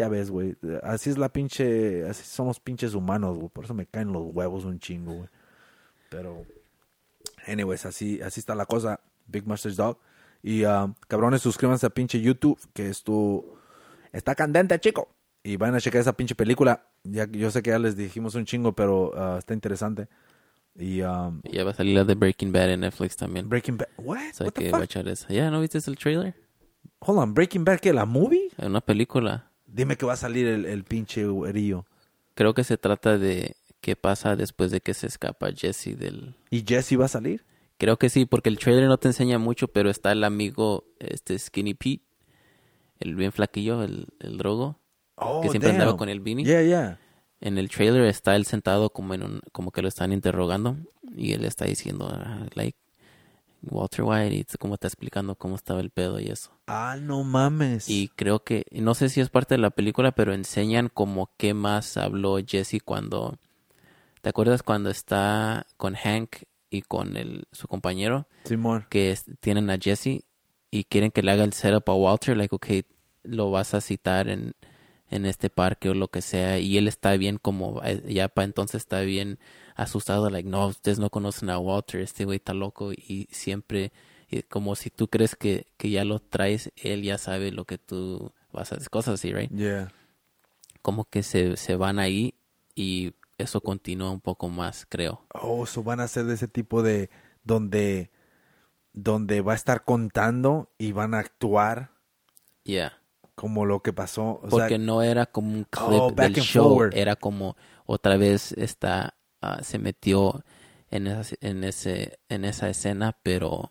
ya 0.00 0.08
ves, 0.08 0.30
güey. 0.30 0.56
Así 0.82 1.10
es 1.10 1.18
la 1.18 1.28
pinche. 1.28 2.08
Así 2.08 2.24
somos 2.24 2.58
pinches 2.58 2.94
humanos, 2.94 3.36
güey. 3.36 3.50
Por 3.50 3.64
eso 3.64 3.74
me 3.74 3.86
caen 3.86 4.12
los 4.12 4.22
huevos 4.32 4.64
un 4.64 4.78
chingo, 4.78 5.12
güey. 5.12 5.28
Pero, 6.08 6.44
anyways, 7.46 7.84
así, 7.84 8.20
así 8.22 8.40
está 8.40 8.54
la 8.54 8.64
cosa. 8.64 9.00
Big 9.26 9.46
Masters 9.46 9.76
Dog. 9.76 9.98
Y, 10.42 10.64
ah, 10.64 10.92
cabrones, 11.06 11.42
suscríbanse 11.42 11.86
a 11.86 11.90
pinche 11.90 12.20
YouTube, 12.20 12.58
que 12.72 12.88
esto 12.88 13.44
está 14.12 14.34
candente, 14.34 14.78
chico. 14.80 15.14
Y 15.42 15.56
vayan 15.56 15.74
a 15.76 15.80
checar 15.80 16.00
esa 16.00 16.14
pinche 16.14 16.34
película. 16.34 16.86
Ya, 17.04 17.26
yo 17.30 17.50
sé 17.50 17.62
que 17.62 17.70
ya 17.70 17.78
les 17.78 17.96
dijimos 17.96 18.34
un 18.34 18.46
chingo, 18.46 18.74
pero 18.74 19.12
ah, 19.14 19.36
está 19.38 19.52
interesante. 19.52 20.08
Y, 20.76 21.02
um, 21.02 21.42
Ya 21.44 21.62
va 21.64 21.72
a 21.72 21.74
salir 21.74 21.94
la 21.94 22.04
de 22.04 22.14
Breaking 22.14 22.52
Bad 22.52 22.70
en 22.70 22.80
Netflix 22.80 23.16
también. 23.16 23.48
Breaking 23.48 23.76
Bad. 23.76 23.88
What? 23.98 24.16
O 24.16 24.32
sea 24.32 24.46
What 24.46 24.52
the 24.54 24.62
que 24.62 24.70
fuck? 24.70 24.78
va 24.78 24.82
a 24.82 24.84
echar 24.84 25.08
esa. 25.08 25.28
Ya, 25.28 25.50
¿no 25.50 25.60
viste 25.60 25.78
el 25.78 25.96
trailer? 25.98 26.34
Hold 27.00 27.18
on, 27.18 27.34
Breaking 27.34 27.64
Bad, 27.64 27.80
¿qué? 27.80 27.92
¿La 27.92 28.06
movie? 28.06 28.50
Una 28.58 28.80
película. 28.80 29.49
Dime 29.72 29.96
que 29.96 30.06
va 30.06 30.14
a 30.14 30.16
salir 30.16 30.46
el, 30.46 30.64
el 30.64 30.84
pinche 30.84 31.26
güerillo. 31.26 31.86
Creo 32.34 32.54
que 32.54 32.64
se 32.64 32.76
trata 32.78 33.18
de 33.18 33.56
qué 33.80 33.96
pasa 33.96 34.36
después 34.36 34.70
de 34.70 34.80
que 34.80 34.94
se 34.94 35.06
escapa 35.06 35.52
Jesse 35.52 35.96
del... 35.98 36.34
¿Y 36.50 36.64
Jesse 36.66 36.98
va 36.98 37.06
a 37.06 37.08
salir? 37.08 37.44
Creo 37.78 37.98
que 37.98 38.10
sí, 38.10 38.26
porque 38.26 38.48
el 38.50 38.58
trailer 38.58 38.88
no 38.88 38.98
te 38.98 39.08
enseña 39.08 39.38
mucho, 39.38 39.68
pero 39.68 39.90
está 39.90 40.12
el 40.12 40.24
amigo, 40.24 40.84
este 40.98 41.38
Skinny 41.38 41.74
Pete, 41.74 42.04
el 42.98 43.14
bien 43.14 43.32
flaquillo, 43.32 43.82
el, 43.82 44.08
el 44.20 44.36
drogo, 44.36 44.80
Oh, 45.20 45.42
que 45.42 45.50
siempre 45.50 45.70
andaba 45.70 45.96
con 45.96 46.08
el 46.08 46.20
Beanie. 46.20 46.44
Yeah, 46.44 46.62
yeah. 46.62 46.98
En 47.42 47.58
el 47.58 47.68
trailer 47.68 48.04
está 48.04 48.36
él 48.36 48.46
sentado 48.46 48.90
como 48.90 49.12
en 49.14 49.22
un, 49.22 49.40
como 49.52 49.70
que 49.70 49.82
lo 49.82 49.88
están 49.88 50.12
interrogando 50.12 50.78
y 51.14 51.32
él 51.32 51.44
está 51.44 51.66
diciendo, 51.66 52.08
ah, 52.10 52.46
like, 52.54 52.78
Walter 53.62 54.02
White, 54.04 54.34
y 54.34 54.44
como 54.58 54.74
está 54.74 54.86
explicando 54.88 55.34
cómo 55.34 55.54
estaba 55.56 55.80
el 55.80 55.90
pedo 55.90 56.18
y 56.20 56.28
eso. 56.28 56.50
Ah, 56.66 56.96
no 57.00 57.24
mames. 57.24 57.88
Y 57.88 58.08
creo 58.08 58.42
que, 58.44 58.64
no 58.70 58.94
sé 58.94 59.08
si 59.08 59.20
es 59.20 59.28
parte 59.30 59.54
de 59.54 59.60
la 59.60 59.70
película, 59.70 60.12
pero 60.12 60.32
enseñan 60.32 60.88
como 60.88 61.30
qué 61.36 61.54
más 61.54 61.96
habló 61.96 62.38
Jesse 62.46 62.80
cuando, 62.84 63.36
¿te 64.22 64.28
acuerdas 64.28 64.62
cuando 64.62 64.90
está 64.90 65.66
con 65.76 65.94
Hank 65.94 66.36
y 66.70 66.82
con 66.82 67.16
el, 67.16 67.44
su 67.52 67.66
compañero? 67.68 68.26
Simón. 68.44 68.86
que 68.88 69.10
es- 69.12 69.24
tienen 69.40 69.70
a 69.70 69.78
Jesse 69.78 70.24
y 70.70 70.84
quieren 70.84 71.10
que 71.10 71.22
le 71.22 71.32
haga 71.32 71.44
el 71.44 71.52
setup 71.52 71.88
a 71.90 71.94
Walter, 71.94 72.36
like, 72.36 72.54
okay, 72.54 72.84
lo 73.22 73.50
vas 73.50 73.74
a 73.74 73.80
citar 73.80 74.28
en, 74.28 74.54
en 75.10 75.26
este 75.26 75.50
parque 75.50 75.90
o 75.90 75.94
lo 75.94 76.08
que 76.08 76.22
sea, 76.22 76.58
y 76.60 76.78
él 76.78 76.86
está 76.88 77.16
bien 77.16 77.36
como, 77.38 77.82
eh, 77.84 78.02
ya 78.08 78.28
para 78.28 78.44
entonces 78.46 78.76
está 78.82 79.00
bien 79.00 79.38
asustado, 79.82 80.28
like, 80.30 80.48
no, 80.48 80.66
ustedes 80.68 80.98
no 80.98 81.10
conocen 81.10 81.50
a 81.50 81.58
Walter, 81.58 82.00
este 82.00 82.24
güey 82.24 82.36
está 82.36 82.54
loco, 82.54 82.92
y 82.92 83.28
siempre, 83.30 83.92
y 84.28 84.42
como 84.42 84.74
si 84.76 84.90
tú 84.90 85.08
crees 85.08 85.36
que, 85.36 85.66
que 85.76 85.90
ya 85.90 86.04
lo 86.04 86.20
traes, 86.20 86.72
él 86.76 87.02
ya 87.02 87.18
sabe 87.18 87.50
lo 87.52 87.64
que 87.64 87.78
tú 87.78 88.32
vas 88.52 88.72
a 88.72 88.76
hacer, 88.76 88.90
cosas 88.90 89.14
así, 89.14 89.32
right? 89.32 89.50
Yeah. 89.50 89.92
Como 90.82 91.04
que 91.04 91.22
se, 91.22 91.56
se 91.56 91.76
van 91.76 91.98
ahí 91.98 92.34
y 92.74 93.12
eso 93.38 93.60
continúa 93.60 94.10
un 94.10 94.20
poco 94.20 94.48
más, 94.48 94.86
creo. 94.88 95.24
Oh, 95.34 95.64
eso 95.64 95.82
van 95.82 96.00
a 96.00 96.08
ser 96.08 96.24
de 96.26 96.34
ese 96.34 96.48
tipo 96.48 96.82
de 96.82 97.10
donde 97.44 98.10
donde 98.92 99.40
va 99.40 99.52
a 99.52 99.56
estar 99.56 99.84
contando 99.84 100.68
y 100.76 100.92
van 100.92 101.14
a 101.14 101.20
actuar 101.20 101.90
Yeah. 102.64 102.98
como 103.34 103.64
lo 103.64 103.80
que 103.80 103.92
pasó. 103.92 104.40
O 104.42 104.48
porque 104.50 104.68
sea, 104.70 104.78
no 104.78 105.02
era 105.02 105.26
como 105.26 105.52
un 105.52 105.64
clip 105.64 106.00
Oh, 106.00 106.10
del 106.12 106.34
show, 106.34 106.64
forward. 106.70 106.94
era 106.96 107.16
como 107.16 107.56
otra 107.86 108.16
vez 108.16 108.52
está 108.52 109.14
ah, 109.40 109.62
se 109.62 109.78
metió 109.78 110.44
en 110.90 111.06
esa, 111.06 111.34
en 111.40 111.64
ese 111.64 112.18
en 112.28 112.44
esa 112.44 112.68
escena, 112.68 113.16
pero 113.22 113.70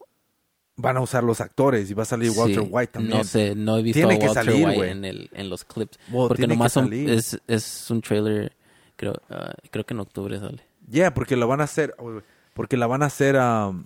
van 0.76 0.97
a 0.97 1.01
usar 1.01 1.24
los 1.24 1.41
actores 1.41 1.91
y 1.91 1.93
va 1.93 2.03
a 2.03 2.06
salir 2.06 2.31
Walter 2.31 2.64
sí, 2.64 2.69
White 2.69 2.91
también. 2.93 3.18
No 3.18 3.23
sé, 3.23 3.53
no 3.56 3.77
he 3.77 3.81
visto 3.81 3.99
Tiene 3.99 4.15
a 4.15 4.19
que 4.19 4.27
Walter 4.27 4.45
salir, 4.45 4.68
White 4.68 4.89
en 4.89 5.06
el 5.06 5.30
en 5.34 5.49
los 5.49 5.65
clips, 5.65 5.99
Well, 6.11 6.27
porque 6.30 6.48
nomás 6.48 6.73
son- 6.73 6.91
es 6.93 7.39
es 7.48 7.91
un 7.91 8.02
trailer 8.02 8.56
creo 8.95 9.14
ah, 9.30 9.53
creo 9.72 9.85
que 9.85 9.93
en 9.93 9.99
octubre 9.99 10.39
sale. 10.39 10.64
Yeah, 10.89 11.14
porque 11.14 11.35
la 11.35 11.45
van 11.45 11.61
a 11.61 11.65
hacer, 11.65 11.95
oh, 11.99 12.22
porque 12.53 12.76
la 12.76 12.88
van 12.88 13.03
a 13.03 13.07
hacer, 13.07 13.35
um, 13.35 13.85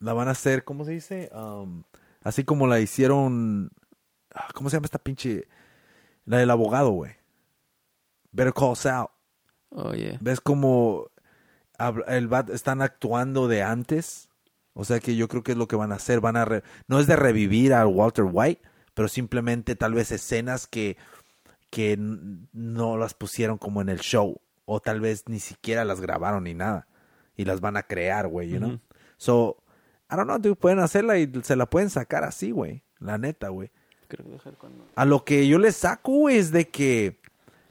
la 0.00 0.12
van 0.12 0.28
a 0.28 0.32
hacer, 0.32 0.64
¿cómo 0.64 0.84
se 0.84 0.92
dice? 0.92 1.30
Um, 1.34 1.84
así 2.22 2.44
como 2.44 2.66
la 2.66 2.78
hicieron, 2.80 3.70
ah, 4.34 4.48
¿cómo 4.54 4.68
se 4.68 4.76
llama 4.76 4.84
esta 4.84 4.98
pinche? 4.98 5.48
La 6.24 6.38
del 6.38 6.50
abogado, 6.50 6.90
güey. 6.90 7.12
Better 8.32 8.52
Call 8.52 8.76
Saul. 8.76 9.08
Oh 9.70 9.92
yeah. 9.92 10.18
¿Ves 10.20 10.40
cómo 10.40 11.10
el 12.06 12.28
bat 12.28 12.50
están 12.50 12.82
actuando 12.82 13.48
de 13.48 13.62
antes? 13.62 14.28
O 14.74 14.84
sea 14.84 15.00
que 15.00 15.16
yo 15.16 15.28
creo 15.28 15.42
que 15.42 15.52
es 15.52 15.58
lo 15.58 15.68
que 15.68 15.76
van 15.76 15.92
a 15.92 15.96
hacer. 15.96 16.20
Van 16.20 16.36
a 16.36 16.44
re- 16.44 16.62
no 16.86 17.00
es 17.00 17.06
de 17.06 17.16
revivir 17.16 17.74
a 17.74 17.86
Walter 17.86 18.26
White, 18.30 18.62
pero 18.94 19.08
simplemente 19.08 19.74
tal 19.76 19.94
vez 19.94 20.10
escenas 20.12 20.66
que, 20.66 20.96
que 21.70 21.96
no 21.98 22.96
las 22.96 23.14
pusieron 23.14 23.58
como 23.58 23.80
en 23.82 23.88
el 23.88 23.98
show. 24.00 24.40
O 24.64 24.80
tal 24.80 25.00
vez 25.00 25.24
ni 25.28 25.40
siquiera 25.40 25.84
las 25.84 26.00
grabaron 26.00 26.44
ni 26.44 26.54
nada. 26.54 26.86
Y 27.36 27.44
las 27.44 27.60
van 27.60 27.76
a 27.76 27.82
crear, 27.84 28.28
güey, 28.28 28.48
you 28.50 28.58
know? 28.58 28.70
Ujú. 28.70 28.80
So, 29.16 29.56
I 30.10 30.16
don't 30.16 30.26
know, 30.28 30.38
dude, 30.38 30.56
pueden 30.56 30.78
hacerla 30.78 31.18
y 31.18 31.30
se 31.42 31.56
la 31.56 31.66
pueden 31.66 31.90
sacar 31.90 32.24
así, 32.24 32.50
güey. 32.50 32.82
La 32.98 33.18
neta, 33.18 33.48
güey. 33.48 33.70
A 34.96 35.04
lo 35.04 35.24
que 35.24 35.46
yo 35.48 35.58
le 35.58 35.70
saco 35.72 36.28
es 36.28 36.50
de 36.50 36.68
que 36.68 37.20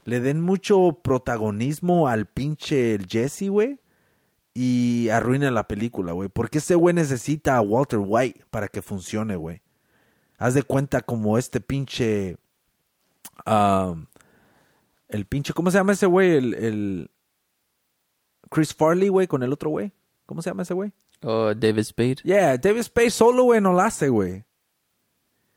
le 0.08 0.20
den 0.20 0.40
mucho 0.40 1.00
protagonismo 1.02 2.08
al 2.08 2.24
pinche 2.24 2.94
el 2.94 3.06
Jesse, 3.06 3.50
güey. 3.50 3.78
Y 4.54 5.10
arruinen 5.10 5.52
la 5.52 5.68
película, 5.68 6.12
güey. 6.12 6.30
Porque 6.30 6.58
ese 6.58 6.74
güey 6.74 6.94
necesita 6.94 7.56
a 7.56 7.60
Walter 7.60 8.00
White 8.02 8.46
para 8.48 8.68
que 8.68 8.80
funcione, 8.80 9.36
güey. 9.36 9.60
Haz 10.38 10.54
de 10.54 10.62
cuenta 10.62 11.02
como 11.02 11.36
este 11.36 11.60
pinche... 11.60 12.38
um, 13.46 14.06
el 15.08 15.26
pinche... 15.26 15.52
¿Cómo 15.52 15.70
se 15.70 15.76
llama 15.76 15.92
ese 15.92 16.06
güey? 16.06 16.36
El, 16.36 16.54
el... 16.54 17.10
Chris 18.50 18.74
Farley, 18.74 19.10
güey, 19.10 19.26
con 19.26 19.42
el 19.42 19.52
otro 19.52 19.68
güey. 19.68 19.92
¿Cómo 20.24 20.40
se 20.40 20.48
llama 20.48 20.62
ese 20.62 20.72
güey? 20.72 20.90
Oh, 21.22 21.52
David 21.54 21.84
Spade. 21.84 22.16
Yeah, 22.24 22.56
David 22.56 22.84
Spade 22.84 23.10
solo, 23.10 23.44
güey, 23.44 23.60
no 23.60 23.74
la 23.74 23.86
hace, 23.86 24.08
güey. 24.08 24.42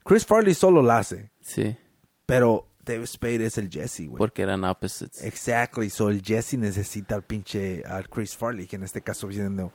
Chris 0.03 0.25
Farley 0.25 0.53
solo 0.53 0.81
la 0.81 0.97
hace. 0.97 1.31
Sí. 1.39 1.77
Pero 2.25 2.67
David 2.83 3.05
Spade 3.05 3.45
es 3.45 3.57
el 3.57 3.69
Jesse, 3.69 4.07
güey. 4.07 4.17
Porque 4.17 4.41
eran 4.41 4.63
opposites. 4.63 5.23
Exactly. 5.23 5.89
So 5.89 6.09
el 6.09 6.21
Jesse 6.21 6.53
necesita 6.53 7.15
al 7.15 7.23
pinche 7.23 7.83
al 7.85 8.09
Chris 8.09 8.35
Farley, 8.35 8.67
que 8.67 8.75
en 8.75 8.83
este 8.83 9.01
caso 9.01 9.27
viene 9.27 9.69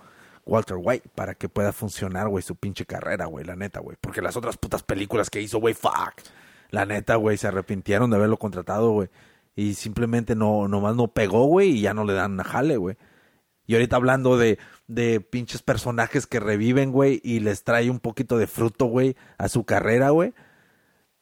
Walter 0.45 0.77
White, 0.81 1.11
para 1.15 1.35
que 1.35 1.49
pueda 1.49 1.73
funcionar, 1.73 2.29
güey, 2.29 2.43
su 2.43 2.57
pinche 2.57 2.87
carrera, 2.87 3.27
güey, 3.27 3.45
la 3.45 3.57
neta, 3.57 3.81
güey. 3.81 3.97
Porque 4.01 4.23
las 4.23 4.37
otras 4.37 4.57
putas 4.57 4.83
películas 4.83 5.31
que 5.31 5.41
hizo, 5.41 5.59
güey, 5.59 5.75
fuck. 5.75 6.15
La 6.71 6.87
neta, 6.87 7.17
güey, 7.17 7.37
se 7.37 7.49
arrepintieron 7.49 8.11
de 8.11 8.17
haberlo 8.17 8.39
contratado, 8.39 8.91
güey. 8.93 9.09
Y 9.55 9.75
simplemente 9.75 10.35
no, 10.35 10.69
nomás 10.69 10.95
no 10.95 11.09
pegó, 11.09 11.47
güey, 11.47 11.71
y 11.71 11.81
ya 11.81 11.95
no 11.95 12.05
le 12.05 12.13
dan 12.13 12.39
jale, 12.39 12.77
güey. 12.77 12.97
Y 13.67 13.75
ahorita 13.75 13.97
hablando 13.97 14.39
de, 14.39 14.59
de 14.87 15.21
pinches 15.21 15.63
personajes 15.63 16.27
que 16.27 16.39
reviven, 16.39 16.93
güey, 16.93 17.21
y 17.25 17.41
les 17.41 17.65
trae 17.65 17.91
un 17.91 17.99
poquito 17.99 18.39
de 18.39 18.47
fruto, 18.47 18.87
güey, 18.87 19.17
a 19.39 19.49
su 19.49 19.65
carrera, 19.65 20.11
güey. 20.11 20.35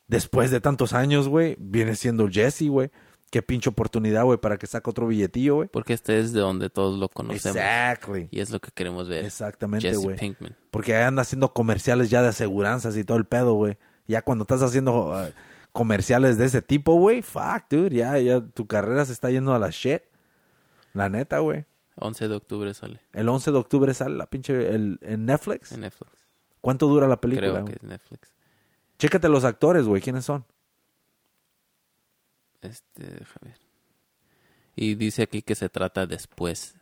Después 0.06 0.50
de 0.50 0.60
tantos 0.60 0.92
años, 0.92 1.28
güey, 1.28 1.56
viene 1.58 1.96
siendo 1.96 2.28
Jesse, 2.28 2.68
güey. 2.68 2.90
Qué 3.30 3.42
pinche 3.42 3.68
oportunidad, 3.68 4.24
güey, 4.24 4.38
para 4.38 4.58
que 4.58 4.66
saque 4.66 4.88
otro 4.88 5.08
billetillo, 5.08 5.56
güey. 5.56 5.68
Porque 5.68 5.92
este 5.92 6.20
es 6.20 6.32
de 6.32 6.40
donde 6.40 6.70
todos 6.70 6.98
lo 6.98 7.08
conocemos. 7.08 7.56
Exactly. 7.56 8.28
Y 8.30 8.40
es 8.40 8.50
lo 8.50 8.60
que 8.60 8.70
queremos 8.70 9.08
ver. 9.08 9.24
Exactamente, 9.24 9.88
Jesse 9.88 9.98
güey. 9.98 10.16
Pinkman. 10.16 10.56
Porque 10.70 10.96
anda 10.96 11.22
haciendo 11.22 11.52
comerciales 11.52 12.10
ya 12.10 12.22
de 12.22 12.28
aseguranzas 12.28 12.96
y 12.96 13.04
todo 13.04 13.18
el 13.18 13.24
pedo, 13.24 13.54
güey. 13.54 13.76
Ya 14.06 14.22
cuando 14.22 14.42
estás 14.42 14.62
haciendo 14.62 15.10
uh, 15.10 15.32
comerciales 15.72 16.38
de 16.38 16.44
ese 16.44 16.62
tipo, 16.62 16.94
güey, 16.94 17.22
fuck, 17.22 17.64
dude, 17.70 17.96
ya, 17.96 18.18
ya 18.18 18.40
tu 18.40 18.66
carrera 18.66 19.04
se 19.04 19.12
está 19.12 19.30
yendo 19.30 19.54
a 19.54 19.58
la 19.58 19.70
shit. 19.70 20.02
La 20.92 21.08
neta, 21.08 21.40
güey. 21.40 21.64
11 21.96 22.28
de 22.28 22.34
octubre 22.34 22.74
sale 22.74 23.00
El 23.12 23.28
11 23.28 23.52
de 23.52 23.58
octubre 23.58 23.94
sale 23.94 24.16
la 24.16 24.26
pinche 24.26 24.74
el, 24.74 24.98
en 25.02 25.26
Netflix. 25.26 25.72
en 25.72 25.80
Netflix. 25.80 26.12
¿Cuánto 26.60 26.86
dura 26.86 27.06
la 27.08 27.20
película? 27.20 27.50
Creo 27.52 27.64
que 27.64 27.72
es 27.72 27.82
Netflix. 27.82 28.34
Chécate 28.98 29.28
los 29.28 29.44
actores, 29.44 29.86
güey, 29.86 30.00
¿quiénes 30.02 30.24
son? 30.24 30.44
Este, 32.62 33.04
ver. 33.42 33.58
Y 34.76 34.94
dice 34.94 35.22
aquí 35.22 35.42
que 35.42 35.54
se 35.54 35.68
trata 35.68 36.06
después. 36.06 36.76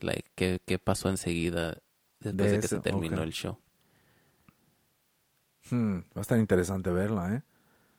Like, 0.00 0.30
¿qué, 0.34 0.60
qué 0.64 0.78
pasó 0.78 1.08
enseguida 1.08 1.78
después 2.20 2.50
De 2.50 2.56
de, 2.56 2.60
que 2.60 2.66
eso, 2.66 2.76
se 2.76 2.82
terminó 2.82 3.16
ok. 3.18 3.22
el 3.22 3.32
show? 3.32 3.58
Hmm, 5.70 5.98
va 5.98 6.02
a 6.16 6.20
estar 6.20 6.38
interesante 6.38 6.90
verla, 6.90 7.34
¿eh? 7.34 7.42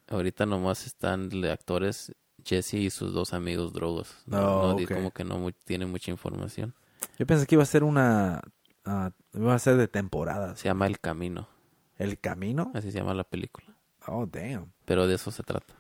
Ahorita 0.08 0.46
nomás 0.46 0.86
están 0.86 1.30
de 1.30 1.52
actores 1.52 2.14
Jesse 2.46 2.76
y 2.76 2.90
sus 2.90 3.14
dos 3.14 3.34
amigos 3.34 3.74
drogos. 3.74 4.16
No, 4.26 4.38
Oh, 4.38 4.62
no 4.62 4.76
di- 4.76 4.86
ok. 4.86 4.92
como 4.94 5.12
que 5.12 5.24
no 5.26 5.38
mu- 5.38 5.52
tiene 5.52 5.86
mucha 5.86 6.12
información. 6.12 6.74
Yo 7.20 7.26
pensé 7.28 7.46
que 7.46 7.56
iba 7.56 7.64
a 7.64 7.66
ser 7.66 7.84
una... 7.84 8.42
ah, 8.86 9.12
iba 9.34 9.54
a 9.54 9.60
ser 9.60 9.76
de 9.78 9.88
temporadas. 9.88 10.60
Se 10.60 10.66
llama 10.70 10.88
El 10.88 11.00
Camino. 11.00 11.50
¿El 11.98 12.20
Camino? 12.20 12.72
Así 12.74 12.92
se 12.92 13.00
llama 13.00 13.14
la 13.14 13.24
película. 13.24 13.76
Oh, 14.08 14.26
damn. 14.26 14.72
Pero 14.86 15.08
de 15.08 15.16
eso 15.16 15.32
se 15.32 15.44
trata. 15.44 15.74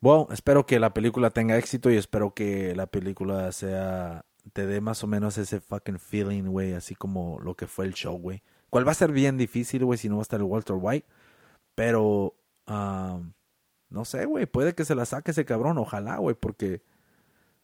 Bueno, 0.00 0.28
espero 0.30 0.66
que 0.66 0.78
la 0.78 0.92
película 0.92 1.30
tenga 1.30 1.56
éxito 1.56 1.90
y 1.90 1.96
espero 1.96 2.34
que 2.34 2.74
la 2.74 2.86
película 2.86 3.50
sea... 3.52 4.24
Te 4.52 4.66
dé 4.66 4.82
más 4.82 5.02
o 5.02 5.06
menos 5.06 5.38
ese 5.38 5.60
fucking 5.60 5.98
feeling, 5.98 6.42
güey, 6.42 6.74
así 6.74 6.94
como 6.94 7.40
lo 7.40 7.54
que 7.54 7.66
fue 7.66 7.86
el 7.86 7.94
show, 7.94 8.18
güey. 8.18 8.42
Cual 8.68 8.86
va 8.86 8.92
a 8.92 8.94
ser 8.94 9.10
bien 9.10 9.38
difícil, 9.38 9.86
güey, 9.86 9.98
si 9.98 10.10
no 10.10 10.16
va 10.16 10.20
a 10.20 10.22
estar 10.22 10.38
el 10.38 10.44
Walter 10.44 10.76
White. 10.78 11.06
Pero... 11.74 12.34
ah, 12.66 13.20
no 13.88 14.04
sé, 14.04 14.26
güey, 14.26 14.44
puede 14.44 14.74
que 14.74 14.84
se 14.84 14.94
la 14.94 15.06
saque 15.06 15.30
ese 15.30 15.46
cabrón, 15.46 15.78
ojalá, 15.78 16.18
güey, 16.18 16.36
porque... 16.38 16.82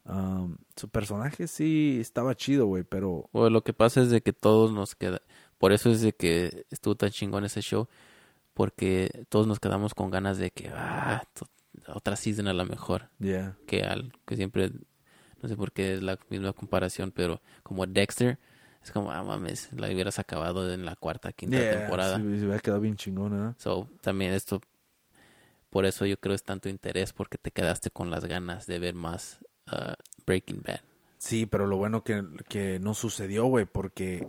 ah, 0.06 0.48
su 0.74 0.88
personaje 0.88 1.46
sí 1.46 1.98
estaba 2.00 2.34
chido, 2.34 2.64
güey, 2.64 2.84
pero... 2.84 3.28
Lo 3.34 3.62
que 3.62 3.74
pasa 3.74 4.00
es 4.00 4.08
de 4.08 4.22
que 4.22 4.32
todos 4.32 4.72
nos 4.72 4.94
queda... 4.94 5.20
Por 5.60 5.72
eso 5.72 5.90
es 5.90 6.00
de 6.00 6.14
que 6.14 6.64
estuvo 6.70 6.94
tan 6.96 7.10
chingón 7.10 7.44
ese 7.44 7.60
show. 7.60 7.86
Porque 8.54 9.26
todos 9.28 9.46
nos 9.46 9.60
quedamos 9.60 9.94
con 9.94 10.10
ganas 10.10 10.38
de 10.38 10.50
que... 10.50 10.72
Ah, 10.74 11.22
otra 11.86 12.16
season 12.16 12.48
a 12.48 12.52
la 12.54 12.64
mejor. 12.64 13.10
Yeah. 13.20 13.56
que 13.66 13.82
al 13.82 14.12
que 14.26 14.36
siempre 14.36 14.72
no 15.42 15.48
sé 15.48 15.56
por 15.56 15.72
qué 15.72 15.94
es 15.94 16.02
la 16.02 16.18
misma 16.28 16.52
comparación 16.52 17.12
pero 17.12 17.40
como 17.62 17.86
Dexter 17.86 18.38
es 18.82 18.90
como 18.90 19.10
ah 19.12 19.22
mames 19.22 19.72
la 19.72 19.86
hubieras 19.88 20.18
acabado 20.18 20.72
en 20.72 20.84
la 20.84 20.96
cuarta 20.96 21.32
quinta 21.32 21.58
Yeah, 21.58 21.78
temporada 21.78 22.16
sí, 22.16 22.22
se 22.22 22.44
hubiera 22.44 22.58
quedado 22.58 22.80
bien 22.80 22.96
chingón, 22.96 23.50
¿eh? 23.50 23.54
so 23.56 23.88
también 24.02 24.32
esto 24.32 24.60
por 25.70 25.86
eso 25.86 26.04
yo 26.06 26.18
creo 26.18 26.34
es 26.34 26.42
tanto 26.42 26.68
interés 26.68 27.12
porque 27.12 27.38
te 27.38 27.50
quedaste 27.52 27.90
con 27.90 28.10
las 28.10 28.24
ganas 28.24 28.66
de 28.66 28.78
ver 28.80 28.94
más 28.94 29.38
uh, 29.72 29.94
Breaking 30.26 30.62
Bad 30.66 30.80
Sí, 31.18 31.44
pero 31.46 31.66
lo 31.66 31.76
bueno 31.76 32.02
que, 32.02 32.24
que 32.48 32.78
no 32.80 32.94
sucedió, 32.94 33.44
güey, 33.44 33.66
porque 33.66 34.26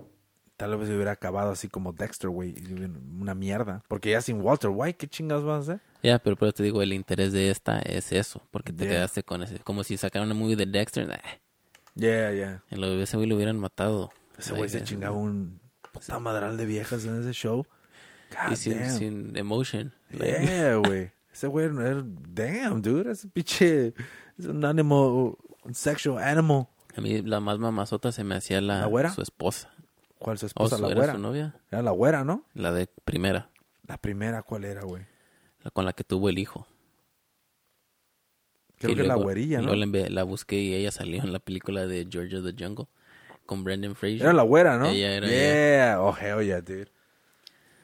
tal 0.62 0.76
vez 0.76 0.88
se 0.88 0.94
hubiera 0.94 1.10
acabado 1.10 1.50
así 1.50 1.68
como 1.68 1.92
Dexter, 1.92 2.30
güey, 2.30 2.54
una 3.20 3.34
mierda. 3.34 3.82
Porque 3.88 4.10
ya 4.12 4.20
sin 4.20 4.40
Walter 4.40 4.70
White, 4.72 4.96
¿qué 4.96 5.08
chingas 5.08 5.42
vas 5.42 5.68
a 5.68 5.72
hacer? 5.72 5.80
ya 6.04 6.18
pero 6.20 6.36
por 6.36 6.52
te 6.52 6.62
digo 6.62 6.82
el 6.82 6.92
interés 6.92 7.32
de 7.32 7.50
esta 7.50 7.78
es 7.80 8.12
eso 8.12 8.40
porque 8.50 8.72
te 8.72 8.84
Yeah. 8.84 8.92
quedaste 8.94 9.22
con 9.22 9.42
ese 9.42 9.58
como 9.60 9.82
si 9.84 9.96
sacaran 9.96 10.26
una 10.28 10.34
movie 10.36 10.56
de 10.56 10.66
Dexter 10.66 11.06
nah, 11.06 11.16
Yeah, 11.94 12.32
yeah. 12.32 12.62
en 12.70 12.80
lo 12.80 12.88
ese 13.00 13.16
güey 13.16 13.28
lo 13.28 13.36
hubieran 13.36 13.58
matado 13.58 14.10
Ese 14.38 14.52
güey 14.52 14.68
se 14.68 14.82
chingaba 14.84 15.16
un 15.16 15.60
puta 15.92 16.18
madral 16.18 16.56
de 16.56 16.64
viejas 16.66 17.04
en 17.04 17.20
ese 17.20 17.32
show. 17.32 17.66
God 18.30 18.52
y 18.52 18.56
sin, 18.56 18.78
damn. 18.78 18.90
sin 18.98 19.36
emotion 19.36 19.92
Like, 20.10 20.44
Yeah, 20.46 20.74
güey. 20.86 21.10
Ese 21.32 21.46
güey 21.48 21.68
no 21.70 21.84
era... 21.84 22.02
Damn, 22.04 22.82
dude. 22.82 23.10
Ese 23.10 23.26
pinche... 23.28 23.94
Es 24.38 24.46
un 24.46 24.64
animal... 24.64 25.34
Un 25.64 25.74
sexual 25.74 26.22
animal. 26.22 26.66
a 26.96 27.00
mí 27.00 27.22
la 27.22 27.38
más 27.40 27.58
mamazota 27.58 28.10
se 28.12 28.22
me 28.24 28.34
hacía 28.34 28.60
la, 28.60 28.80
¿La 28.80 28.86
güera? 28.86 29.10
su 29.12 29.22
esposa 29.22 29.71
¿Cuál 30.22 30.38
su 30.38 30.46
o 30.46 30.48
esposa? 30.48 30.76
su, 30.76 30.82
la 30.82 30.90
era 30.90 31.12
su 31.12 31.18
novia 31.18 31.54
Era 31.70 31.82
la 31.82 31.90
güera, 31.90 32.24
¿no? 32.24 32.44
La 32.54 32.72
de 32.72 32.86
primera, 33.04 33.50
La 33.86 33.98
primera, 33.98 34.42
¿cuál 34.42 34.64
era, 34.64 34.82
güey? 34.82 35.04
la 35.62 35.70
con 35.70 35.84
la 35.84 35.92
que 35.92 36.02
tuvo 36.04 36.28
el 36.28 36.38
hijo. 36.38 36.66
Creo 38.78 38.92
Y 38.92 38.96
que 38.96 39.02
la 39.02 39.08
luego- 39.14 39.22
güerilla, 39.24 39.58
y 39.60 39.64
¿no? 39.64 39.74
luego 39.74 39.92
la, 39.96 40.08
la 40.10 40.22
busqué 40.24 40.56
y 40.58 40.74
ella 40.74 40.90
salió 40.90 41.22
en 41.22 41.32
la 41.32 41.38
película 41.38 41.86
de 41.86 42.06
Georgia 42.10 42.42
the 42.42 42.52
Jungle 42.58 42.86
con 43.46 43.62
Brendan 43.64 43.94
Fraser. 43.94 44.22
Era 44.22 44.32
la 44.32 44.42
güera, 44.42 44.76
¿no? 44.78 44.86
Ella 44.88 45.14
era 45.14 45.28
Yeah. 45.28 46.00
Oh, 46.02 46.16
hell 46.16 46.44
yeah, 46.44 46.60
dude. 46.60 46.88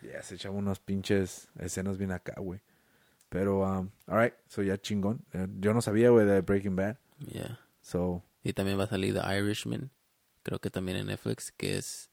Yeah, 0.02 0.22
se 0.22 0.34
echaba 0.36 0.56
unos 0.56 0.80
pinches 0.80 1.48
escenas 1.58 1.98
bien 1.98 2.10
acá, 2.12 2.34
güey. 2.40 2.60
Pero, 3.28 3.60
um, 3.60 3.90
alright, 4.06 4.34
so 4.48 4.62
ya 4.62 4.76
chingón. 4.78 5.24
Eh, 5.32 5.46
yo 5.60 5.74
no 5.74 5.82
sabía, 5.82 6.10
güey, 6.10 6.26
de 6.26 6.40
Breaking 6.40 6.74
Bad. 6.76 6.96
Yeah. 7.32 7.60
So, 7.82 8.24
Y 8.42 8.52
también 8.52 8.78
va 8.78 8.84
a 8.84 8.88
salir 8.88 9.14
The 9.14 9.38
Irishman, 9.38 9.90
creo 10.42 10.58
que 10.60 10.70
también 10.70 10.98
en 10.98 11.06
Netflix, 11.08 11.52
que 11.52 11.76
es 11.76 12.10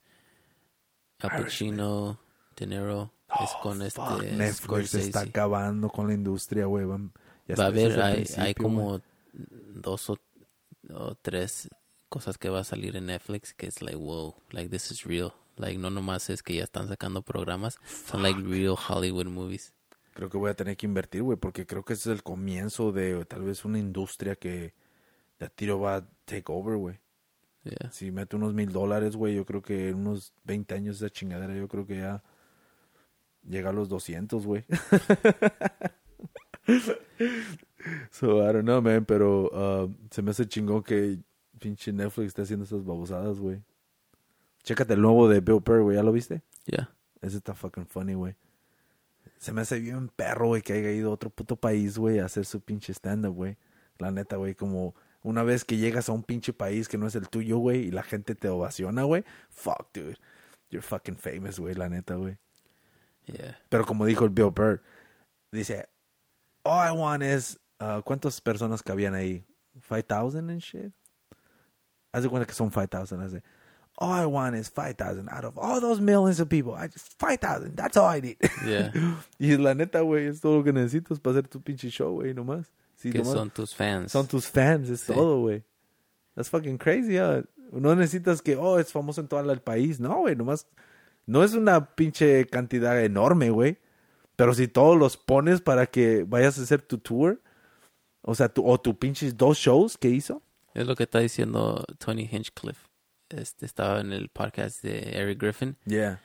Al 1.20 1.30
Pacino, 1.44 2.20
De 2.56 2.68
Niro, 2.68 3.12
es 3.42 3.52
con 3.62 3.78
fuck, 3.78 3.86
este 4.22 4.32
Netflix 4.34 4.58
Scorsese. 4.58 5.00
está 5.02 5.22
acabando 5.22 5.90
con 5.90 6.08
la 6.08 6.14
industria, 6.14 6.66
güey. 6.66 6.86
Va 6.86 6.96
a 7.58 7.68
haber, 7.68 8.02
hay, 8.02 8.26
hay 8.38 8.54
como 8.54 8.90
güey. 8.90 9.02
dos 9.34 10.10
o, 10.10 10.18
o 10.94 11.16
tres 11.16 11.70
cosas 12.10 12.38
que 12.38 12.50
va 12.50 12.60
a 12.60 12.64
salir 12.64 12.96
en 12.96 13.08
Netflix 13.08 13.54
que 13.54 13.68
es 13.68 13.82
like, 13.82 13.98
wow, 13.98 14.36
like 14.52 14.70
this 14.70 14.92
is 14.92 15.04
real. 15.04 15.34
Like 15.58 15.78
no 15.78 15.90
nomás 15.90 16.30
es 16.30 16.44
que 16.44 16.56
ya 16.56 16.64
están 16.64 16.88
sacando 16.90 17.22
programas, 17.22 17.78
son 18.08 18.24
like 18.24 18.40
real 18.42 18.76
Hollywood 18.76 19.28
movies. 19.28 19.74
Creo 20.14 20.30
que 20.30 20.38
voy 20.38 20.50
a 20.50 20.54
tener 20.54 20.78
que 20.78 20.86
invertir, 20.86 21.24
güey, 21.24 21.38
porque 21.38 21.66
creo 21.66 21.84
que 21.84 21.94
ese 21.94 22.10
es 22.12 22.18
el 22.18 22.24
comienzo 22.24 22.92
de 22.92 23.26
tal 23.26 23.44
vez 23.44 23.66
una 23.66 23.80
industria 23.80 24.36
que 24.36 24.74
de 25.40 25.46
a 25.46 25.50
tiro 25.50 25.80
va 25.80 25.98
a 25.98 26.08
take 26.26 26.46
over, 26.48 26.78
güey. 26.78 27.00
Yeah. 27.66 27.92
Si 27.92 28.12
mete 28.12 28.36
unos 28.36 28.54
mil 28.54 28.72
dólares, 28.72 29.16
güey, 29.16 29.34
yo 29.36 29.44
creo 29.44 29.64
que 29.64 29.90
en 29.90 29.96
unos 29.96 30.36
20 30.44 30.76
años 30.76 30.98
esa 30.98 31.10
chingadera, 31.10 31.56
yo 31.56 31.68
creo 31.68 31.88
que 31.88 31.98
ya 31.98 32.24
llega 33.44 33.72
a 33.72 33.74
los 33.74 33.90
200, 33.90 34.46
güey. 34.46 34.64
so, 38.12 38.48
I 38.48 38.54
don't 38.54 38.66
know, 38.66 38.84
man, 38.84 39.06
pero 39.06 39.50
uh, 39.52 39.92
se 40.12 40.22
me 40.22 40.30
hace 40.32 40.48
chingón 40.48 40.84
que 40.84 41.18
pinche 41.60 41.92
Netflix 41.92 42.28
esté 42.28 42.44
haciendo 42.44 42.66
esas 42.66 42.86
babosadas, 42.86 43.40
güey. 43.40 43.64
Chécate 44.62 44.94
el 44.94 45.02
nuevo 45.02 45.28
de 45.28 45.40
Bill 45.40 45.62
Burr, 45.66 45.82
güey, 45.82 45.98
¿ya 45.98 46.04
lo 46.04 46.12
viste? 46.12 46.44
Yeah. 46.66 46.96
Ese 47.22 47.38
está 47.38 47.56
fucking 47.56 47.88
funny, 47.88 48.14
güey. 48.14 48.36
Se 49.38 49.52
me 49.52 49.62
hace 49.62 49.80
bien 49.80 50.10
perro, 50.10 50.50
güey, 50.50 50.62
que 50.62 50.74
haya 50.74 50.92
ido 50.92 51.10
a 51.10 51.14
otro 51.14 51.32
puto 51.32 51.56
país, 51.56 51.98
güey, 51.98 52.20
a 52.20 52.26
hacer 52.26 52.46
su 52.46 52.62
pinche 52.62 52.94
stand-up, 52.94 53.34
güey. 53.34 53.58
La 53.98 54.12
neta, 54.12 54.36
güey, 54.36 54.54
como 54.54 54.94
una 55.26 55.44
vez 55.44 55.66
que 55.66 55.78
llegas 55.78 56.08
a 56.08 56.12
un 56.12 56.22
pinche 56.22 56.54
país 56.54 56.88
que 56.88 57.00
no 57.00 57.08
es 57.08 57.16
el 57.16 57.28
tuyo, 57.28 57.58
güey, 57.58 57.88
y 57.88 57.92
la 57.92 58.04
gente 58.04 58.36
te 58.36 58.48
ovaciona, 58.48 59.04
güey. 59.04 59.26
Fuck, 59.50 59.92
dude. 59.92 60.18
You're 60.70 60.86
fucking 60.86 61.18
famous, 61.18 61.60
güey, 61.60 61.74
la 61.74 61.90
neta, 61.90 62.14
güey. 62.16 62.38
Yeah. 63.26 63.58
Pero 63.70 63.86
como 63.86 64.06
dijo 64.06 64.24
el 64.24 64.30
Bill 64.30 64.52
Burr, 64.52 64.84
dice, 65.52 65.88
all 66.64 66.88
I 66.88 66.92
want 66.92 67.24
is, 67.24 67.60
uh, 67.80 68.02
¿cuántas 68.04 68.40
personas 68.40 68.84
cabían 68.84 69.16
ahí? 69.16 69.44
¿5,000 69.90 70.52
and 70.52 70.62
shit? 70.62 70.94
Haz 72.14 72.22
de 72.22 72.30
cuenta 72.30 72.46
que 72.46 72.54
son 72.54 72.72
5,000, 72.72 73.20
hace. 73.22 73.42
All 73.98 74.22
I 74.22 74.26
want 74.28 74.56
is 74.56 74.70
5,000 74.70 75.28
out 75.30 75.44
of 75.44 75.58
all 75.58 75.82
those 75.82 76.00
millions 76.00 76.40
of 76.40 76.50
people. 76.50 76.76
I 76.76 76.88
just, 76.88 77.18
5,000, 77.20 77.76
that's 77.76 77.98
all 77.98 78.08
I 78.08 78.20
need. 78.20 78.38
Yeah. 78.64 78.92
y 79.40 79.58
la 79.58 79.74
neta, 79.74 80.02
güey, 80.02 80.28
es 80.28 80.40
todo 80.40 80.58
lo 80.58 80.64
que 80.64 80.72
necesitas 80.72 81.20
para 81.20 81.40
hacer 81.40 81.48
tu 81.48 81.62
pinche 81.62 81.90
show, 81.90 82.14
güey, 82.14 82.36
nomás. 82.36 82.72
Sí, 83.11 83.18
que 83.18 83.26
son 83.26 83.49
tus 83.49 83.76
fans. 83.76 84.11
Son 84.11 84.27
tus 84.27 84.48
fans, 84.48 84.90
es 84.90 85.02
Sí. 85.02 85.14
todo, 85.14 85.41
güey. 85.41 85.64
That's 86.36 86.49
fucking 86.49 86.77
crazy, 86.77 87.14
yeah. 87.14 87.44
No 87.72 87.95
necesitas 87.95 88.41
que, 88.41 88.56
oh, 88.56 88.80
es 88.80 88.91
famoso 88.91 89.22
en 89.22 89.27
todo 89.27 89.40
el 89.52 89.60
país. 89.61 89.99
No, 89.99 90.18
güey, 90.19 90.36
nomás. 90.36 90.68
No 91.26 91.44
es 91.44 91.53
una 91.53 91.95
pinche 91.95 92.45
cantidad 92.45 93.02
enorme, 93.03 93.49
güey. 93.49 93.77
Pero 94.36 94.53
si 94.53 94.68
todos 94.68 94.98
los 94.98 95.18
pones 95.18 95.61
para 95.61 95.86
que 95.88 96.23
vayas 96.27 96.60
a 96.60 96.64
hacer 96.64 96.82
tu 96.82 96.98
tour, 96.98 97.41
O 98.27 98.34
sea, 98.34 98.49
tu, 98.49 98.68
o 98.68 98.80
tu 98.80 98.98
pinches 98.98 99.38
dos 99.38 99.57
shows 99.60 99.98
que 99.99 100.10
hizo. 100.10 100.41
Es 100.73 100.88
lo 100.88 100.95
que 100.95 101.03
está 101.03 101.19
diciendo 101.19 101.86
Tony 101.99 102.27
Hinchcliffe. 102.32 102.88
Este 103.30 103.68
estaba 103.68 104.02
en 104.02 104.11
el 104.14 104.30
podcast 104.30 104.82
de 104.84 105.11
Eric 105.15 105.40
Griffin 105.41 105.77
Yeah. 105.86 106.19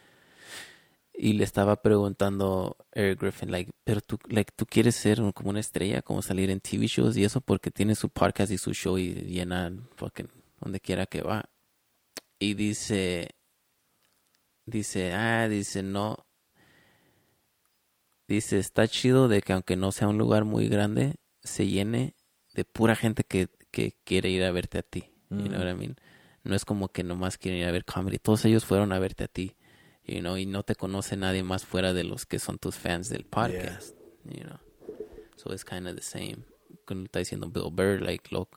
Y 1.12 1.35
le 1.35 1.45
estaba 1.45 1.82
preguntando 1.82 2.77
Eric 2.93 3.20
Griffin, 3.20 3.51
like, 3.51 3.70
pero 3.85 4.01
tú, 4.01 4.19
like, 4.28 4.53
tú 4.57 4.65
quieres 4.66 4.95
ser 4.97 5.20
un- 5.20 5.32
como 5.32 5.51
una 5.51 5.61
estrella, 5.61 6.03
como 6.03 6.23
salir 6.23 6.51
en 6.51 6.61
TV 6.61 6.87
shows 6.87 7.16
y 7.16 7.24
eso 7.24 7.41
porque 7.41 7.70
tiene 7.70 7.95
su 7.95 8.09
podcast 8.09 8.51
y 8.53 8.59
su 8.59 8.73
show 8.73 8.97
y 8.99 9.12
llena 9.15 9.70
fucking 9.97 10.28
donde 10.61 10.81
quiera 10.81 11.07
que 11.07 11.23
va. 11.23 11.45
Y 12.39 12.55
dice, 12.55 13.28
dice, 14.66 15.12
ah, 15.12 15.47
dice, 15.49 15.82
no. 15.82 16.16
Dice, 18.28 18.59
está 18.59 18.87
chido 18.87 19.28
de 19.28 19.43
que 19.43 19.53
aunque 19.53 19.77
no 19.77 19.91
sea 19.93 20.09
un 20.09 20.16
lugar 20.19 20.45
muy 20.45 20.69
grande, 20.69 21.16
se 21.43 21.66
llene 21.66 22.15
de 22.55 22.65
pura 22.65 22.95
gente 22.95 23.24
que, 23.24 23.49
que 23.73 23.97
quiere 24.05 24.31
ir 24.31 24.45
a 24.45 24.53
verte 24.53 24.78
a 24.78 24.82
ti. 24.82 25.11
You 25.31 25.49
know 25.49 25.59
Mm. 25.59 25.62
what 25.62 25.70
I 25.70 25.74
mean? 25.74 25.97
No 26.45 26.55
es 26.55 26.65
como 26.65 26.89
que 26.91 27.03
nomás 27.05 27.39
quieren 27.39 27.61
ir 27.61 27.66
a 27.66 27.73
ver 27.73 27.85
comedy. 27.85 28.19
Todos 28.19 28.45
ellos 28.45 28.65
fueron 28.65 28.93
a 28.93 28.99
verte 28.99 29.24
a 29.24 29.28
ti. 29.28 29.57
You 30.05 30.21
know, 30.21 30.37
y 30.37 30.47
no 30.47 30.63
te 30.65 30.75
conoce 30.75 31.17
nadie 31.17 31.43
más 31.43 31.65
fuera 31.65 31.93
de 31.93 32.05
los 32.05 32.27
que 32.27 32.39
son 32.39 32.59
tus 32.59 32.77
fans 32.77 33.09
del 33.09 33.25
podcast. 33.25 33.95
You 34.25 34.45
know. 34.45 34.59
So 35.37 35.53
it's 35.53 35.65
kind 35.65 35.87
of 35.87 35.95
the 35.97 36.03
same. 36.03 36.39
Como 36.85 37.05
está 37.05 37.19
diciendo 37.21 37.49
Bill 37.49 37.71
Burr, 37.71 38.03
like, 38.03 38.29
lo, 38.35 38.49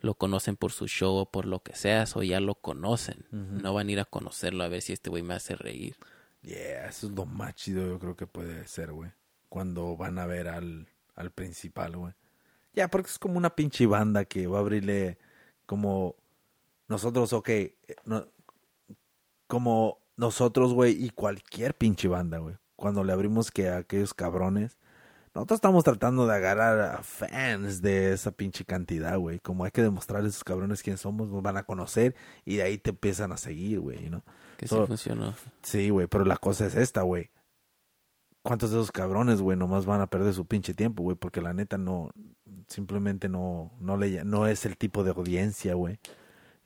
lo 0.00 0.14
conocen 0.14 0.56
por 0.56 0.72
su 0.72 0.88
show 0.88 1.14
o 1.16 1.30
por 1.30 1.46
lo 1.46 1.62
que 1.62 1.74
sea, 1.76 2.04
o 2.14 2.22
ya 2.22 2.40
lo 2.40 2.56
conocen. 2.56 3.24
No 3.30 3.72
van 3.74 3.88
a 3.88 3.92
ir 3.92 4.00
a 4.00 4.04
conocerlo 4.04 4.64
a 4.64 4.68
ver 4.68 4.82
si 4.82 4.92
este 4.92 5.10
güey 5.10 5.22
me 5.22 5.34
hace 5.34 5.54
reír. 5.54 5.96
Yeah, 6.42 6.88
eso 6.88 7.06
es 7.06 7.12
lo 7.12 7.26
más 7.26 7.54
chido 7.54 7.86
yo 7.86 7.98
creo 7.98 8.16
que 8.16 8.26
puede 8.26 8.66
ser, 8.66 8.92
güey. 8.92 9.10
Cuando 9.48 9.96
van 9.96 10.18
a 10.18 10.26
ver 10.26 10.48
al, 10.48 10.88
al 11.14 11.30
principal, 11.30 11.96
güey. 11.96 12.14
Ya, 12.72 12.88
porque 12.88 13.10
es 13.10 13.18
como 13.18 13.36
una 13.36 13.54
pinche 13.54 13.86
banda 13.86 14.24
que 14.24 14.46
va 14.46 14.58
a 14.58 14.60
abrirle 14.60 15.18
como 15.66 16.16
nosotros, 16.88 17.32
ok, 17.32 17.48
eh, 17.48 17.76
no- 18.04 18.26
como 19.46 19.98
nosotros, 20.20 20.74
güey, 20.74 21.02
y 21.02 21.10
cualquier 21.10 21.74
pinche 21.74 22.06
banda, 22.06 22.38
güey. 22.38 22.54
Cuando 22.76 23.02
le 23.04 23.12
abrimos 23.12 23.50
que 23.50 23.68
a 23.70 23.78
aquellos 23.78 24.12
cabrones, 24.14 24.78
nosotros 25.34 25.56
estamos 25.56 25.82
tratando 25.82 26.26
de 26.26 26.34
agarrar 26.34 26.78
a 26.80 27.02
fans 27.02 27.80
de 27.82 28.12
esa 28.12 28.30
pinche 28.30 28.64
cantidad, 28.64 29.16
güey. 29.18 29.38
Como 29.40 29.64
hay 29.64 29.70
que 29.70 29.82
demostrarle 29.82 30.26
a 30.26 30.30
esos 30.30 30.44
cabrones 30.44 30.82
quién 30.82 30.98
somos, 30.98 31.28
nos 31.28 31.42
van 31.42 31.56
a 31.56 31.62
conocer 31.64 32.14
y 32.44 32.56
de 32.56 32.62
ahí 32.62 32.78
te 32.78 32.90
empiezan 32.90 33.32
a 33.32 33.36
seguir, 33.38 33.80
güey, 33.80 34.10
¿no? 34.10 34.22
Que 34.58 34.68
So- 34.68 34.82
sí 34.82 34.86
funcionó. 34.88 35.34
Sí, 35.62 35.88
güey, 35.90 36.06
pero 36.06 36.24
la 36.24 36.36
cosa 36.36 36.66
es 36.66 36.74
esta, 36.74 37.02
güey. 37.02 37.30
¿Cuántos 38.42 38.70
de 38.70 38.76
esos 38.78 38.90
cabrones, 38.92 39.40
güey, 39.40 39.56
nomás 39.56 39.84
van 39.86 40.00
a 40.00 40.06
perder 40.08 40.32
su 40.34 40.46
pinche 40.46 40.72
tiempo, 40.74 41.02
güey? 41.02 41.16
Porque 41.16 41.42
la 41.42 41.52
neta 41.52 41.76
no, 41.78 42.10
simplemente 42.68 43.28
no, 43.28 43.72
no 43.80 43.96
le, 43.98 44.24
no 44.24 44.46
es 44.46 44.64
el 44.64 44.76
tipo 44.78 45.04
de 45.04 45.10
audiencia, 45.10 45.74
güey. 45.74 45.98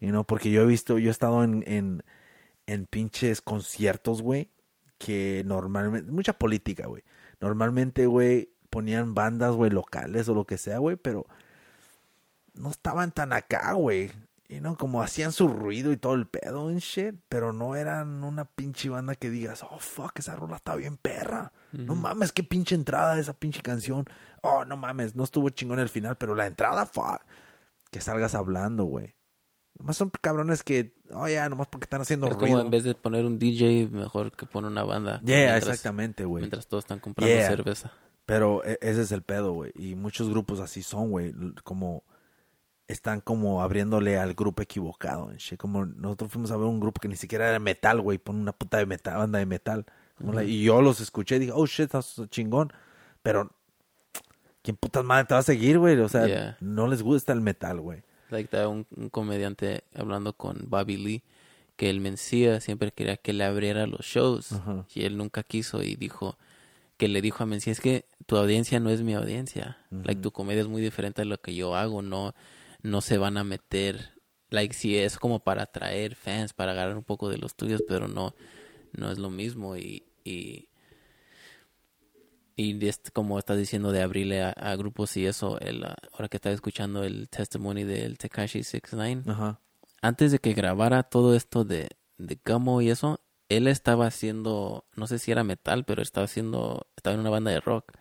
Y 0.00 0.06
no, 0.08 0.24
porque 0.24 0.50
yo 0.52 0.62
he 0.62 0.66
visto, 0.66 0.98
yo 0.98 1.08
he 1.08 1.10
estado 1.10 1.42
en, 1.44 1.64
en, 1.66 2.02
en 2.66 2.86
pinches 2.86 3.40
conciertos, 3.40 4.22
güey, 4.22 4.50
que 4.98 5.42
normalmente, 5.46 6.10
mucha 6.10 6.32
política, 6.34 6.86
güey. 6.86 7.02
Normalmente, 7.40 8.06
güey, 8.06 8.50
ponían 8.70 9.14
bandas, 9.14 9.54
güey, 9.54 9.70
locales 9.70 10.28
o 10.28 10.34
lo 10.34 10.46
que 10.46 10.58
sea, 10.58 10.78
güey, 10.78 10.96
pero 10.96 11.26
no 12.54 12.70
estaban 12.70 13.12
tan 13.12 13.32
acá, 13.32 13.72
güey. 13.72 14.10
Y 14.48 14.60
no, 14.60 14.76
como 14.76 15.02
hacían 15.02 15.32
su 15.32 15.48
ruido 15.48 15.90
y 15.90 15.96
todo 15.96 16.14
el 16.14 16.26
pedo 16.26 16.70
en 16.70 16.78
shit, 16.78 17.14
pero 17.28 17.52
no 17.52 17.76
eran 17.76 18.22
una 18.22 18.44
pinche 18.44 18.88
banda 18.90 19.14
que 19.14 19.30
digas, 19.30 19.62
oh 19.62 19.78
fuck, 19.78 20.18
esa 20.18 20.36
rola 20.36 20.56
está 20.56 20.76
bien 20.76 20.96
perra. 20.96 21.52
No 21.72 21.96
mames, 21.96 22.30
qué 22.30 22.44
pinche 22.44 22.74
entrada 22.74 23.16
de 23.16 23.22
esa 23.22 23.32
pinche 23.32 23.62
canción. 23.62 24.04
Oh, 24.42 24.64
no 24.64 24.76
mames, 24.76 25.16
no 25.16 25.24
estuvo 25.24 25.48
chingón 25.48 25.80
el 25.80 25.88
final, 25.88 26.16
pero 26.16 26.34
la 26.34 26.46
entrada, 26.46 26.86
fuck. 26.86 27.22
Que 27.90 28.00
salgas 28.00 28.34
hablando, 28.34 28.84
güey. 28.84 29.14
Nomás 29.78 29.96
son 29.96 30.10
cabrones 30.20 30.62
que, 30.62 30.94
oh 31.12 31.26
ya, 31.28 31.48
nomás 31.48 31.66
porque 31.66 31.84
están 31.84 32.00
haciendo 32.00 32.26
Es 32.28 32.34
ruido. 32.34 32.46
como 32.48 32.60
en 32.60 32.70
vez 32.70 32.84
de 32.84 32.94
poner 32.94 33.24
un 33.24 33.38
DJ, 33.38 33.88
mejor 33.90 34.30
que 34.32 34.46
poner 34.46 34.70
una 34.70 34.84
banda. 34.84 35.20
Yeah, 35.24 35.50
mientras, 35.52 35.68
exactamente, 35.68 36.24
güey. 36.24 36.42
Mientras 36.42 36.66
todos 36.68 36.84
están 36.84 37.00
comprando 37.00 37.34
Yeah. 37.34 37.48
cerveza. 37.48 37.92
Pero 38.26 38.64
e- 38.64 38.78
ese 38.80 39.02
es 39.02 39.12
el 39.12 39.22
pedo, 39.22 39.52
güey. 39.52 39.72
Y 39.74 39.96
muchos 39.96 40.30
grupos 40.30 40.60
así 40.60 40.82
son, 40.82 41.10
güey. 41.10 41.34
Como 41.64 42.04
están 42.86 43.20
como 43.20 43.62
abriéndole 43.62 44.16
al 44.18 44.34
grupo 44.34 44.62
equivocado. 44.62 45.32
shit. 45.36 45.58
Como 45.58 45.84
nosotros 45.86 46.30
fuimos 46.30 46.50
a 46.50 46.56
ver 46.56 46.66
un 46.66 46.80
grupo 46.80 47.00
que 47.00 47.08
ni 47.08 47.16
siquiera 47.16 47.48
era 47.48 47.58
metal, 47.58 48.00
güey. 48.00 48.18
Pon 48.18 48.36
una 48.36 48.52
puta 48.52 48.78
de 48.78 48.86
metal, 48.86 49.18
banda 49.18 49.38
de 49.40 49.46
metal. 49.46 49.84
Y 50.46 50.62
yo 50.62 50.80
los 50.80 51.00
escuché 51.00 51.36
y 51.36 51.40
dije, 51.40 51.52
oh 51.54 51.66
shit, 51.66 51.86
estás 51.86 52.20
chingón. 52.30 52.72
Pero, 53.22 53.50
¿quién 54.62 54.76
putas 54.76 55.04
madre 55.04 55.24
te 55.26 55.34
va 55.34 55.40
a 55.40 55.42
seguir, 55.42 55.78
güey? 55.78 55.98
O 55.98 56.08
sea, 56.08 56.26
Yeah. 56.26 56.56
no 56.60 56.86
les 56.86 57.02
gusta 57.02 57.32
el 57.32 57.40
metal, 57.40 57.80
güey. 57.80 58.04
Like 58.34 58.48
that, 58.48 58.66
un, 58.66 58.86
un 58.96 59.10
comediante 59.10 59.84
hablando 59.94 60.32
con 60.32 60.64
Bobby 60.68 60.96
Lee 60.96 61.22
que 61.76 61.90
el 61.90 62.00
Mencía 62.00 62.60
siempre 62.60 62.92
quería 62.92 63.16
que 63.16 63.32
le 63.32 63.44
abriera 63.44 63.86
los 63.86 64.00
shows 64.06 64.54
y 64.94 65.04
él 65.04 65.16
nunca 65.16 65.42
quiso 65.42 65.82
y 65.82 65.96
dijo 65.96 66.36
que 66.96 67.08
le 67.08 67.20
dijo 67.20 67.42
a 67.42 67.46
Mencía 67.46 67.72
es 67.72 67.80
que 67.80 68.04
tu 68.26 68.36
audiencia 68.36 68.80
no 68.80 68.90
es 68.90 69.02
mi 69.02 69.14
audiencia 69.14 69.78
like 69.90 70.20
tu 70.20 70.30
comedia 70.30 70.62
es 70.62 70.68
muy 70.68 70.82
diferente 70.82 71.22
a 71.22 71.24
lo 71.24 71.40
que 71.40 71.54
yo 71.54 71.74
hago 71.74 72.02
no 72.02 72.34
no 72.82 73.00
se 73.00 73.18
van 73.18 73.36
a 73.36 73.44
meter 73.44 74.12
like 74.50 74.74
si 74.74 74.96
es 74.96 75.18
como 75.18 75.40
para 75.40 75.64
atraer 75.64 76.14
fans 76.14 76.52
para 76.52 76.72
agarrar 76.72 76.96
un 76.96 77.04
poco 77.04 77.28
de 77.28 77.38
los 77.38 77.56
tuyos 77.56 77.82
pero 77.86 78.06
no 78.06 78.34
no 78.92 79.10
es 79.10 79.18
lo 79.18 79.30
mismo 79.30 79.76
y 79.76 80.04
y 80.24 80.68
y 82.56 82.86
este, 82.86 83.10
como 83.10 83.38
estás 83.38 83.58
diciendo 83.58 83.90
de 83.90 84.02
abrirle 84.02 84.42
a, 84.42 84.50
a 84.50 84.76
grupos 84.76 85.16
y 85.16 85.26
eso, 85.26 85.58
el, 85.60 85.84
ah, 85.84 85.96
ahora 86.12 86.28
que 86.28 86.36
estaba 86.36 86.54
escuchando 86.54 87.02
el 87.02 87.28
testimony 87.28 87.84
del 87.84 88.16
Tekashi 88.16 88.62
69, 88.62 89.22
Ajá. 89.26 89.60
antes 90.02 90.30
de 90.32 90.38
que 90.38 90.54
grabara 90.54 91.02
todo 91.02 91.34
esto 91.34 91.64
de, 91.64 91.88
de 92.16 92.38
Gummo 92.44 92.80
y 92.80 92.90
eso, 92.90 93.20
él 93.48 93.66
estaba 93.66 94.06
haciendo, 94.06 94.86
no 94.94 95.06
sé 95.06 95.18
si 95.18 95.32
era 95.32 95.44
metal, 95.44 95.84
pero 95.84 96.00
estaba 96.00 96.24
haciendo, 96.24 96.86
estaba 96.96 97.14
en 97.14 97.20
una 97.20 97.30
banda 97.30 97.50
de 97.50 97.60
rock. 97.60 97.92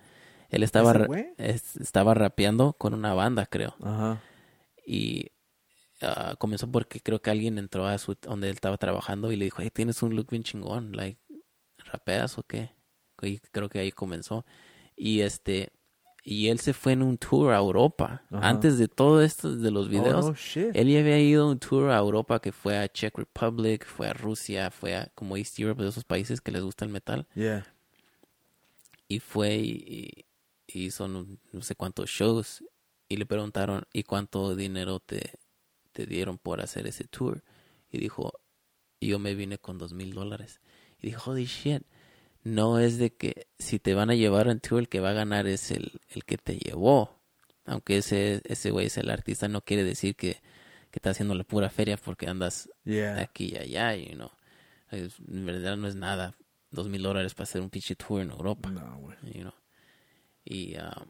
Él 0.50 0.62
estaba, 0.62 0.94
estaba 1.38 2.14
rapeando 2.14 2.74
con 2.74 2.94
una 2.94 3.16
banda, 3.16 3.48
creo. 3.48 3.76
Ajá. 3.82 4.22
Y 4.86 5.32
ah, 6.02 6.36
comenzó 6.38 6.72
porque 6.72 7.00
creo 7.02 7.24
que 7.24 7.32
alguien 7.32 7.58
entró 7.58 7.88
a 7.88 7.98
su, 7.98 8.16
donde 8.22 8.50
él 8.50 8.54
estaba 8.54 8.78
trabajando 8.78 9.32
y 9.32 9.36
le 9.36 9.46
dijo, 9.46 9.64
hey, 9.64 9.72
tienes 9.74 10.04
un 10.04 10.16
look 10.16 10.28
bien 10.30 10.44
chingón, 10.44 10.96
like, 10.96 11.20
¿rapeas 11.86 12.38
o 12.38 12.44
qué? 12.44 12.70
Y 13.26 13.40
creo 13.52 13.70
que 13.70 13.80
ahí 13.80 13.92
comenzó. 13.92 14.46
Y 14.96 15.22
este, 15.22 15.72
y 16.24 16.48
él 16.48 16.60
se 16.60 16.74
fue 16.74 16.94
en 16.94 17.02
un 17.04 17.18
tour 17.18 17.52
a 17.52 17.58
Europa. 17.58 18.24
Ajá. 18.32 18.48
Antes 18.48 18.78
de 18.78 18.88
todo 18.88 19.22
esto, 19.22 19.56
de 19.56 19.72
los 19.72 19.90
videos, 19.90 20.26
Oh, 20.26 20.30
no 20.30 20.36
él 20.74 20.88
ya 20.88 21.00
había 21.00 21.20
ido 21.20 21.44
a 21.44 21.52
un 21.52 21.60
tour 21.60 21.90
a 21.90 21.98
Europa 21.98 22.40
que 22.40 22.52
fue 22.52 22.78
a 22.78 22.88
Czech 22.88 23.18
Republic, 23.18 23.86
fue 23.86 24.08
a 24.08 24.14
Rusia, 24.14 24.72
fue 24.72 24.96
a 24.96 25.12
como 25.16 25.36
East 25.36 25.60
Europe, 25.60 25.84
de 25.84 25.90
esos 25.90 26.06
países 26.06 26.40
que 26.40 26.52
les 26.52 26.62
gusta 26.64 26.86
el 26.86 26.92
metal. 26.92 27.28
Yeah. 27.36 27.66
Y 29.08 29.20
fue 29.20 29.56
y, 29.56 30.26
y 30.68 30.86
hizo 30.86 31.08
no, 31.08 31.28
no 31.52 31.62
sé 31.62 31.76
cuántos 31.76 32.10
shows. 32.10 32.64
Y 33.10 33.18
le 33.18 33.26
preguntaron, 33.26 33.84
¿y 33.92 34.04
cuánto 34.04 34.56
dinero 34.56 35.00
te, 35.00 35.40
te 35.92 36.06
dieron 36.06 36.38
por 36.38 36.62
hacer 36.62 36.88
ese 36.88 37.04
tour? 37.04 37.44
Y 37.92 38.00
dijo, 38.00 38.32
yo 39.02 39.20
me 39.20 39.36
vine 39.36 39.58
con 39.58 39.78
dos 39.78 39.94
mil 39.94 40.14
dólares. 40.14 40.62
Y 41.02 41.08
dijo, 41.08 41.32
holy 41.32 41.46
shit. 41.46 41.84
No 42.44 42.80
es 42.80 42.98
de 42.98 43.16
que 43.16 43.48
si 43.58 43.80
te 43.80 43.94
van 43.94 44.10
a 44.10 44.16
llevar 44.16 44.48
en 44.50 44.60
tour, 44.60 44.80
el 44.80 44.90
que 44.90 45.00
va 45.00 45.12
a 45.12 45.14
ganar 45.14 45.48
es 45.48 45.72
el, 45.72 46.00
el 46.10 46.26
que 46.26 46.38
te 46.38 46.58
llevó. 46.58 47.20
Aunque 47.66 47.98
ese 47.98 48.42
ese 48.46 48.72
güey 48.72 48.88
es 48.88 48.98
el 48.98 49.10
artista, 49.10 49.48
no 49.48 49.62
quiere 49.62 49.84
decir 49.86 50.16
que, 50.18 50.34
que 50.92 51.00
está 51.00 51.12
haciendo 51.12 51.34
la 51.36 51.46
pura 51.46 51.70
feria 51.70 51.96
porque 51.98 52.28
andas 52.28 52.70
Yeah. 52.84 53.20
aquí 53.22 53.54
y 53.54 53.58
allá, 53.58 53.96
you 53.96 54.16
know. 54.16 54.32
Es- 54.92 55.20
en 55.20 55.46
verdad 55.46 55.78
no 55.78 55.88
es 55.88 55.96
nada. 55.96 56.36
Dos 56.72 56.90
mil 56.90 57.02
dólares 57.04 57.34
para 57.34 57.44
hacer 57.44 57.62
un 57.62 57.70
pinche 57.70 57.96
tour 57.96 58.22
en 58.22 58.32
Europa, 58.32 58.70
No, 58.70 58.98
güey. 59.00 59.16
you 59.34 59.42
know. 59.42 59.54
Y 60.44 60.76
um, 60.78 61.10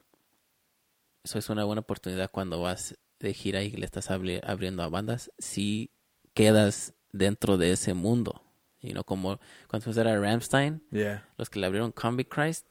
eso 1.24 1.40
es 1.40 1.50
una 1.50 1.64
buena 1.64 1.82
oportunidad 1.82 2.30
cuando 2.30 2.62
vas 2.62 2.96
de 3.20 3.34
gira 3.34 3.64
y 3.64 3.72
le 3.72 3.86
estás 3.86 4.12
abri- 4.12 4.42
abriendo 4.44 4.84
a 4.84 4.90
bandas. 4.90 5.32
Si 5.40 5.90
quedas 6.36 6.94
dentro 7.12 7.58
de 7.58 7.72
ese 7.72 7.94
mundo, 7.96 8.44
you 8.84 8.92
know, 8.92 9.04
como 9.04 9.40
cuando 9.68 9.84
fuiste 9.86 10.02
a 10.02 10.20
Ramstein, 10.20 10.84
Yeah. 10.92 11.28
los 11.38 11.50
que 11.50 11.60
le 11.60 11.66
abrieron 11.66 11.92
Combi 11.92 12.26
Christ. 12.26 12.66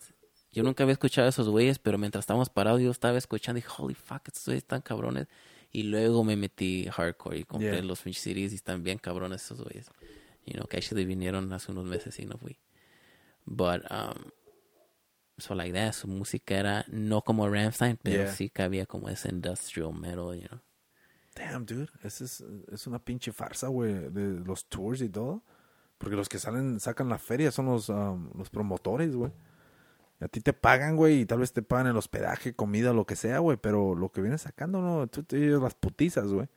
Yo 0.52 0.62
nunca 0.62 0.84
había 0.84 0.92
escuchado 0.92 1.26
a 1.26 1.30
esos 1.30 1.48
güeyes, 1.48 1.78
pero 1.78 1.96
mientras 1.98 2.22
estábamos 2.22 2.50
parados 2.50 2.80
yo 2.80 2.90
estaba 2.90 3.16
escuchando 3.18 3.58
y 3.58 3.64
holy 3.78 3.94
fuck, 3.94 4.22
estos 4.28 4.44
güeyes 4.44 4.62
están 4.62 4.82
cabrones. 4.82 5.26
Y 5.72 5.84
luego 5.84 6.22
me 6.22 6.36
metí 6.36 6.86
hardcore 6.90 7.38
y 7.38 7.44
compré 7.44 7.72
Yeah. 7.72 7.82
los 7.82 8.00
Finch 8.00 8.18
CDs 8.18 8.52
y 8.52 8.56
están 8.56 8.82
bien 8.84 8.98
cabrones 8.98 9.42
esos 9.42 9.62
güeyes. 9.62 9.86
You 10.44 10.54
know, 10.54 10.66
que 10.66 10.76
actually 10.76 11.04
vinieron 11.06 11.50
hace 11.52 11.72
unos 11.72 11.86
meses 11.86 12.18
y 12.18 12.26
no 12.26 12.36
fui. 12.36 12.58
But, 13.46 13.82
um, 13.90 14.30
so 15.38 15.54
like 15.54 15.72
that, 15.72 15.94
su 15.94 16.06
música 16.08 16.58
era 16.58 16.84
no 16.88 17.22
como 17.22 17.48
Ramstein, 17.48 17.96
pero 18.02 18.24
Yeah. 18.24 18.32
sí 18.32 18.50
que 18.50 18.62
había 18.62 18.84
como 18.86 19.08
ese 19.08 19.30
industrial 19.30 19.94
metal, 19.94 20.34
you 20.38 20.48
know. 20.48 20.60
Damn, 21.34 21.64
dude. 21.64 21.88
Es, 22.04 22.20
es 22.20 22.86
una 22.86 22.98
pinche 22.98 23.32
farsa, 23.32 23.68
güey, 23.68 23.94
de 24.10 24.44
los 24.44 24.66
tours 24.66 25.00
y 25.00 25.08
todo. 25.08 25.42
Porque 26.02 26.16
los 26.16 26.28
que 26.28 26.40
salen, 26.40 26.80
sacan 26.80 27.08
la 27.08 27.18
feria 27.18 27.52
son 27.52 27.66
los, 27.66 27.88
um, 27.88 28.28
los 28.36 28.50
promotores, 28.50 29.14
güey. 29.14 29.30
A 30.18 30.26
ti 30.26 30.40
te 30.40 30.52
pagan, 30.52 30.96
güey, 30.96 31.20
y 31.20 31.26
tal 31.26 31.38
vez 31.38 31.52
te 31.52 31.62
pagan 31.62 31.86
el 31.86 31.96
hospedaje, 31.96 32.54
comida, 32.54 32.92
lo 32.92 33.06
que 33.06 33.14
sea, 33.14 33.38
güey, 33.38 33.56
pero 33.56 33.94
lo 33.94 34.10
que 34.10 34.20
vienes 34.20 34.42
sacando, 34.42 34.80
no, 34.82 35.06
tú 35.06 35.22
te 35.22 35.38
las 35.38 35.74
putizas, 35.74 36.26
güey. 36.26 36.48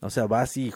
O 0.00 0.08
sea, 0.08 0.26
vas 0.26 0.56
y 0.56 0.72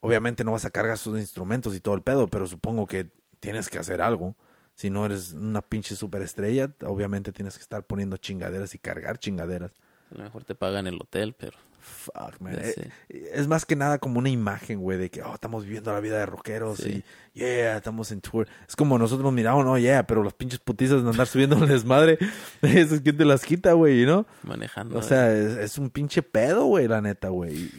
obviamente 0.00 0.44
no 0.44 0.52
vas 0.52 0.66
a 0.66 0.70
cargar 0.70 0.98
sus 0.98 1.18
instrumentos 1.18 1.74
y 1.74 1.80
todo 1.80 1.96
el 1.96 2.02
pedo, 2.02 2.28
pero 2.28 2.46
supongo 2.46 2.86
que 2.86 3.10
tienes 3.40 3.68
que 3.68 3.80
hacer 3.80 4.02
algo. 4.02 4.36
Si 4.76 4.88
no 4.88 5.04
eres 5.04 5.32
una 5.32 5.62
pinche 5.62 5.96
superestrella, 5.96 6.72
obviamente 6.84 7.32
tienes 7.32 7.56
que 7.56 7.62
estar 7.62 7.84
poniendo 7.84 8.18
chingaderas 8.18 8.72
y 8.76 8.78
cargar 8.78 9.18
chingaderas. 9.18 9.72
A 10.12 10.18
lo 10.18 10.24
mejor 10.24 10.44
te 10.44 10.54
pagan 10.54 10.86
el 10.86 10.94
hotel, 11.00 11.34
pero 11.36 11.58
Fuck, 11.86 12.40
man. 12.40 12.56
Eh, 12.58 12.72
sé. 12.72 12.90
Es 13.32 13.46
más 13.46 13.64
que 13.64 13.76
nada 13.76 13.98
como 13.98 14.18
una 14.18 14.28
imagen, 14.28 14.80
güey, 14.80 14.98
de 14.98 15.08
que, 15.08 15.22
oh, 15.22 15.34
estamos 15.34 15.64
viviendo 15.64 15.92
la 15.92 16.00
vida 16.00 16.18
de 16.18 16.26
rockeros 16.26 16.78
Sí. 16.78 17.04
y, 17.32 17.38
yeah, 17.38 17.76
estamos 17.76 18.10
en 18.10 18.20
tour. 18.20 18.48
Es 18.68 18.74
como 18.74 18.98
nosotros 18.98 19.22
nos 19.24 19.32
miramos, 19.32 19.64
no, 19.64 19.78
yeah, 19.78 20.04
pero 20.04 20.24
los 20.24 20.34
pinches 20.34 20.58
putizas 20.58 21.04
de 21.04 21.10
andar 21.10 21.28
subiendo 21.28 21.56
el 21.62 21.68
desmadre, 21.68 22.18
eso 22.62 22.96
es 22.96 23.00
quien 23.00 23.16
te 23.16 23.24
las 23.24 23.44
quita, 23.44 23.72
güey, 23.74 24.04
¿no? 24.04 24.26
manejando. 24.42 24.98
O 24.98 25.02
sea, 25.02 25.32
es, 25.32 25.56
es 25.56 25.78
un 25.78 25.90
pinche 25.90 26.22
pedo, 26.22 26.64
güey, 26.64 26.88
la 26.88 27.00
neta, 27.00 27.28
güey. 27.28 27.70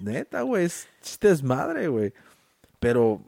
Neta, 0.00 0.42
güey, 0.42 0.64
es 0.64 0.88
chiste 1.00 1.28
desmadre, 1.28 1.86
güey. 1.86 2.12
Pero 2.80 3.22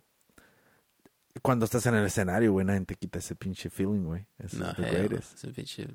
cuando 1.42 1.64
estás 1.64 1.86
en 1.86 1.94
el 1.94 2.06
escenario, 2.06 2.50
güey, 2.52 2.66
nadie 2.66 2.80
te 2.80 2.96
quita 2.96 3.20
ese 3.20 3.36
pinche 3.36 3.70
feeling, 3.70 4.02
güey. 4.04 4.26
No, 4.58 4.70
es 4.72 5.44
un 5.44 5.52
pinche, 5.52 5.86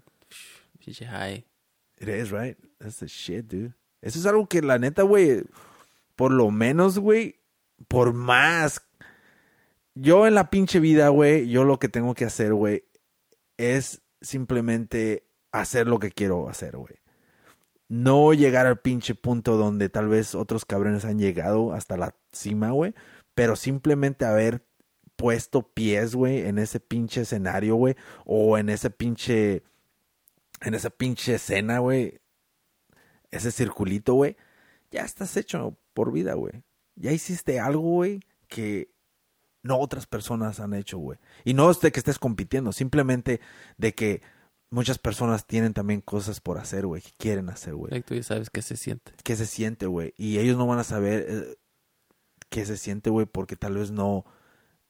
pinche 0.79 1.05
high. 1.05 1.45
It 1.99 2.07
is, 2.07 2.31
right? 2.31 2.57
That's 2.79 2.99
the 2.99 3.07
shit, 3.07 3.45
dude. 3.47 3.73
Eso 4.01 4.19
es 4.19 4.26
algo 4.26 4.47
que 4.47 4.61
la 4.61 4.80
neta, 4.80 5.03
güey, 5.03 5.43
por 6.15 6.31
lo 6.31 6.51
menos, 6.51 6.99
güey, 6.99 7.39
por 7.88 8.13
más. 8.13 8.81
Yo 9.95 10.27
en 10.27 10.35
la 10.35 10.49
pinche 10.49 10.80
vida, 10.80 11.09
güey, 11.09 11.49
yo 11.49 11.63
lo 11.63 11.80
que 11.80 11.89
tengo 11.89 12.13
que 12.13 12.26
hacer, 12.26 12.53
güey, 12.53 12.85
es 13.57 14.01
simplemente 14.21 15.27
hacer 15.51 15.88
lo 15.88 15.99
que 15.99 16.11
quiero 16.11 16.49
hacer, 16.49 16.77
güey. 16.77 16.95
No 17.88 18.34
llegar 18.34 18.67
al 18.67 18.80
pinche 18.80 19.15
punto 19.15 19.57
donde 19.57 19.89
tal 19.89 20.07
vez 20.07 20.35
otros 20.35 20.63
cabrones 20.63 21.05
han 21.05 21.19
llegado 21.19 21.73
hasta 21.73 21.97
la 21.97 22.15
cima, 22.31 22.71
güey, 22.71 22.93
pero 23.34 23.55
simplemente 23.55 24.26
haber 24.26 24.63
puesto 25.15 25.63
pies, 25.73 26.15
güey, 26.15 26.47
en 26.47 26.59
ese 26.59 26.80
pinche 26.80 27.21
escenario, 27.21 27.76
güey, 27.76 27.95
o 28.26 28.57
en 28.57 28.69
ese 28.69 28.89
pinche 28.89 29.63
en 30.61 30.73
esa 30.73 30.89
pinche 30.89 31.35
escena, 31.35 31.80
güey, 31.80 32.19
ese 33.31 33.51
circulito, 33.51 34.14
güey, 34.14 34.38
ya 34.91 35.03
estás 35.03 35.35
hecho 35.38 35.77
por 35.93 36.11
vida, 36.11 36.34
güey. 36.34 36.64
Ya 36.95 37.11
hiciste 37.11 37.60
algo, 37.60 37.81
güey, 37.81 38.22
que 38.47 38.91
no 39.64 39.80
otras 39.80 40.07
personas 40.07 40.60
han 40.60 40.73
hecho, 40.73 40.97
güey. 40.97 41.19
Y 41.43 41.53
no 41.53 41.69
es 41.69 41.80
de 41.81 41.91
que 41.91 41.99
estés 41.99 42.19
compitiendo, 42.19 42.72
simplemente 42.72 43.39
de 43.77 43.93
que 43.93 44.22
muchas 44.69 44.97
personas 44.97 45.45
tienen 45.45 45.73
también 45.73 46.01
cosas 46.01 46.41
por 46.41 46.57
hacer, 46.57 46.85
güey, 46.85 47.01
que 47.01 47.11
quieren 47.18 47.49
hacer, 47.49 47.76
güey. 47.76 47.91
Like, 47.91 48.07
tú 48.07 48.15
ya 48.15 48.23
sabes 48.23 48.49
qué 48.49 48.61
se 48.61 48.77
siente. 48.77 49.14
¿Qué 49.23 49.35
se 49.35 49.45
siente, 49.45 49.85
güey? 49.85 50.14
Y 50.18 50.39
ellos 50.39 50.57
no 50.57 50.68
van 50.68 50.80
a 50.80 50.84
saber 50.84 51.26
eh, 51.27 51.57
qué 52.49 52.65
se 52.65 52.77
siente, 52.77 53.10
güey, 53.10 53.26
porque 53.26 53.56
tal 53.56 53.76
vez 53.76 53.91
no, 53.91 54.26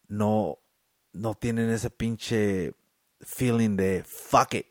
no, 0.07 0.59
no 1.13 1.33
tienen 1.35 1.69
ese 1.69 1.89
pinche 1.89 2.73
feeling 3.21 3.75
de 3.75 4.03
fuck 4.03 4.53
it, 4.53 4.67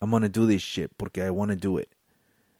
I'm 0.00 0.10
gonna 0.10 0.28
do 0.28 0.46
this 0.46 0.62
shit 0.62 0.90
porque 0.96 1.24
I 1.24 1.30
wanna 1.30 1.56
do 1.56 1.78
it, 1.78 1.93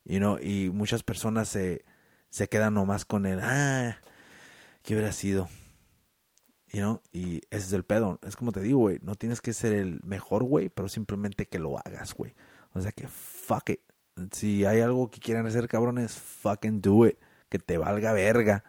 you 0.05 0.18
know. 0.18 0.39
Y 0.40 0.70
muchas 0.70 1.02
personas 1.02 1.48
se, 1.48 1.85
se 2.31 2.48
quedan 2.48 2.74
nomás 2.74 3.05
con 3.05 3.26
el 3.26 3.40
ah, 3.43 3.98
¿qué 4.82 4.94
hubiera 4.94 5.12
sido? 5.12 5.48
You 6.72 6.81
know, 6.81 7.02
y 7.12 7.36
ese 7.51 7.66
es 7.66 7.72
el 7.72 7.85
pedo. 7.85 8.18
Es 8.22 8.36
como 8.36 8.52
te 8.52 8.60
digo, 8.60 8.81
güey, 8.81 8.98
no 9.02 9.14
tienes 9.14 9.40
que 9.40 9.52
ser 9.52 9.72
el 9.72 10.01
mejor, 10.02 10.43
güey, 10.43 10.68
pero 10.68 10.89
simplemente 10.89 11.47
que 11.47 11.59
lo 11.59 11.78
hagas, 11.78 12.14
güey. 12.14 12.35
O 12.72 12.81
sea 12.81 12.93
que 12.93 13.06
fuck 13.06 13.70
it. 13.70 13.81
Si 14.32 14.64
hay 14.64 14.81
algo 14.81 15.10
que 15.10 15.20
quieran 15.20 15.47
hacer, 15.47 15.68
cabrones, 15.68 16.14
fucking 16.14 16.81
do 16.81 17.06
it. 17.06 17.18
Que 17.48 17.59
te 17.59 17.78
valga 17.78 18.12
verga. 18.12 18.64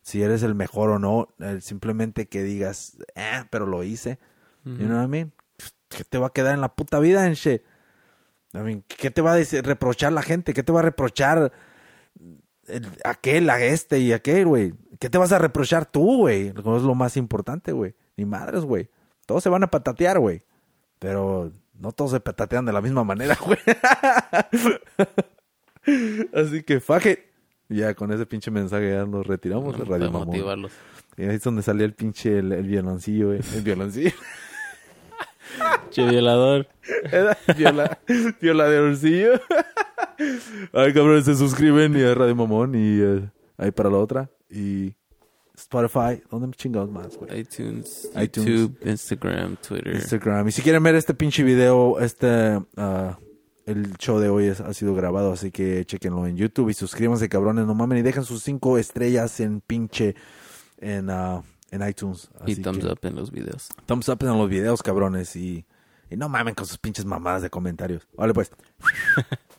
Si 0.00 0.22
eres 0.22 0.42
el 0.42 0.54
mejor 0.54 0.90
o 0.90 0.98
no, 0.98 1.28
simplemente 1.60 2.28
que 2.28 2.42
digas, 2.42 2.98
ah, 3.16 3.46
pero 3.50 3.66
lo 3.66 3.82
hice. 3.84 4.18
You 4.64 4.86
know 4.86 4.96
what 4.96 5.04
I 5.04 5.08
mean? 5.08 5.32
¿Qué 5.88 6.04
te 6.04 6.18
va 6.18 6.28
a 6.28 6.32
quedar 6.32 6.54
en 6.54 6.62
la 6.62 6.74
puta 6.74 6.98
vida, 6.98 7.26
en 7.26 7.34
shit? 7.34 7.62
¿Qué 8.86 9.10
te 9.10 9.20
va 9.22 9.32
a 9.32 9.36
decir, 9.36 9.64
reprochar 9.64 10.12
la 10.12 10.22
gente? 10.22 10.54
¿Qué 10.54 10.62
te 10.62 10.72
va 10.72 10.80
a 10.80 10.84
reprochar 10.84 11.52
el- 12.66 12.88
aquel, 13.04 13.50
a 13.50 13.60
este 13.62 13.98
y 13.98 14.12
aquel, 14.12 14.46
güey? 14.46 14.74
¿Qué 15.00 15.10
te 15.10 15.18
vas 15.18 15.32
a 15.32 15.38
reprochar 15.38 15.86
tú, 15.86 16.18
güey? 16.18 16.52
No 16.64 16.76
es 16.76 16.82
lo 16.82 16.94
más 16.94 17.16
importante, 17.16 17.72
güey. 17.72 17.94
Ni 18.16 18.24
madres, 18.24 18.64
güey. 18.64 18.88
Todos 19.26 19.42
se 19.42 19.48
van 19.48 19.64
a 19.64 19.70
patatear, 19.70 20.18
güey. 20.20 20.42
Pero 20.98 21.50
no 21.74 21.92
todos 21.92 22.12
se 22.12 22.20
patatean 22.20 22.64
de 22.64 22.72
la 22.72 22.80
misma 22.80 23.02
manera, 23.04 23.36
güey. 23.44 23.58
Así 26.32 26.62
que, 26.62 26.80
fuck 26.80 27.06
it. 27.06 27.18
Ya 27.68 27.94
con 27.94 28.12
ese 28.12 28.26
pinche 28.26 28.50
mensaje 28.50 28.90
ya 28.92 29.04
nos 29.06 29.26
retiramos 29.26 29.72
de 29.76 29.84
No, 29.84 29.90
Radio 29.90 29.98
para 30.06 30.10
Mamón. 30.12 30.26
motivarlos. 30.28 30.72
Y 31.16 31.22
ahí 31.22 31.36
es 31.36 31.42
donde 31.42 31.62
salía 31.62 31.86
el 31.86 31.94
pinche 31.94 32.38
el, 32.38 32.52
el 32.52 32.66
violoncillo, 32.66 33.28
güey. 33.28 33.40
El 33.54 33.62
violoncillo. 33.62 34.12
Che 35.90 36.08
violador. 36.08 36.66
Viola, 37.56 37.98
violadeorcillo. 38.40 39.32
Ay, 40.72 40.92
cabrones, 40.92 41.24
se 41.24 41.34
suscriben 41.34 41.96
y 41.96 42.02
a 42.02 42.14
Radio 42.14 42.34
Mamón 42.36 42.74
y 42.74 43.00
eh, 43.00 43.30
ahí 43.58 43.70
para 43.70 43.90
la 43.90 43.98
otra. 43.98 44.30
Y 44.50 44.94
Spotify, 45.56 46.22
¿dónde 46.30 46.56
chingados 46.56 46.90
más, 46.90 47.16
güey? 47.16 47.40
iTunes, 47.40 48.10
iTunes. 48.20 48.48
YouTube, 48.48 48.78
Instagram, 48.88 49.56
Twitter. 49.56 49.94
Instagram. 49.94 50.48
Y 50.48 50.52
si 50.52 50.62
quieren 50.62 50.82
ver 50.82 50.94
este 50.94 51.14
pinche 51.14 51.42
video, 51.42 51.98
este, 52.00 52.60
ah, 52.76 53.18
el 53.66 53.96
show 53.98 54.18
de 54.18 54.28
hoy 54.28 54.46
es- 54.46 54.60
ha 54.60 54.72
sido 54.74 54.94
grabado, 54.94 55.32
así 55.32 55.50
que 55.50 55.84
chequenlo 55.86 56.26
en 56.26 56.36
YouTube 56.36 56.70
y 56.70 56.74
suscríbanse, 56.74 57.28
cabrones, 57.28 57.66
no 57.66 57.74
mamen, 57.74 57.98
y 57.98 58.02
dejen 58.02 58.24
sus 58.24 58.42
cinco 58.42 58.78
estrellas 58.78 59.38
en 59.40 59.60
pinche, 59.60 60.14
en, 60.78 61.08
ah, 61.10 61.42
en 61.74 61.88
iTunes. 61.88 62.30
y 62.46 62.56
thumbs 62.56 62.78
que- 62.84 62.90
up 62.92 62.98
en 63.02 63.16
los 63.16 63.30
videos. 63.30 63.68
Thumbs 63.86 64.08
up 64.08 64.18
en 64.22 64.38
los 64.38 64.48
videos, 64.48 64.82
cabrones, 64.82 65.34
y, 65.36 65.64
y 66.10 66.16
no 66.16 66.28
mamen 66.28 66.54
con 66.54 66.66
sus 66.66 66.78
pinches 66.78 67.04
mamadas 67.04 67.42
de 67.42 67.50
comentarios. 67.50 68.06
Vale, 68.16 68.32
pues. 68.34 68.50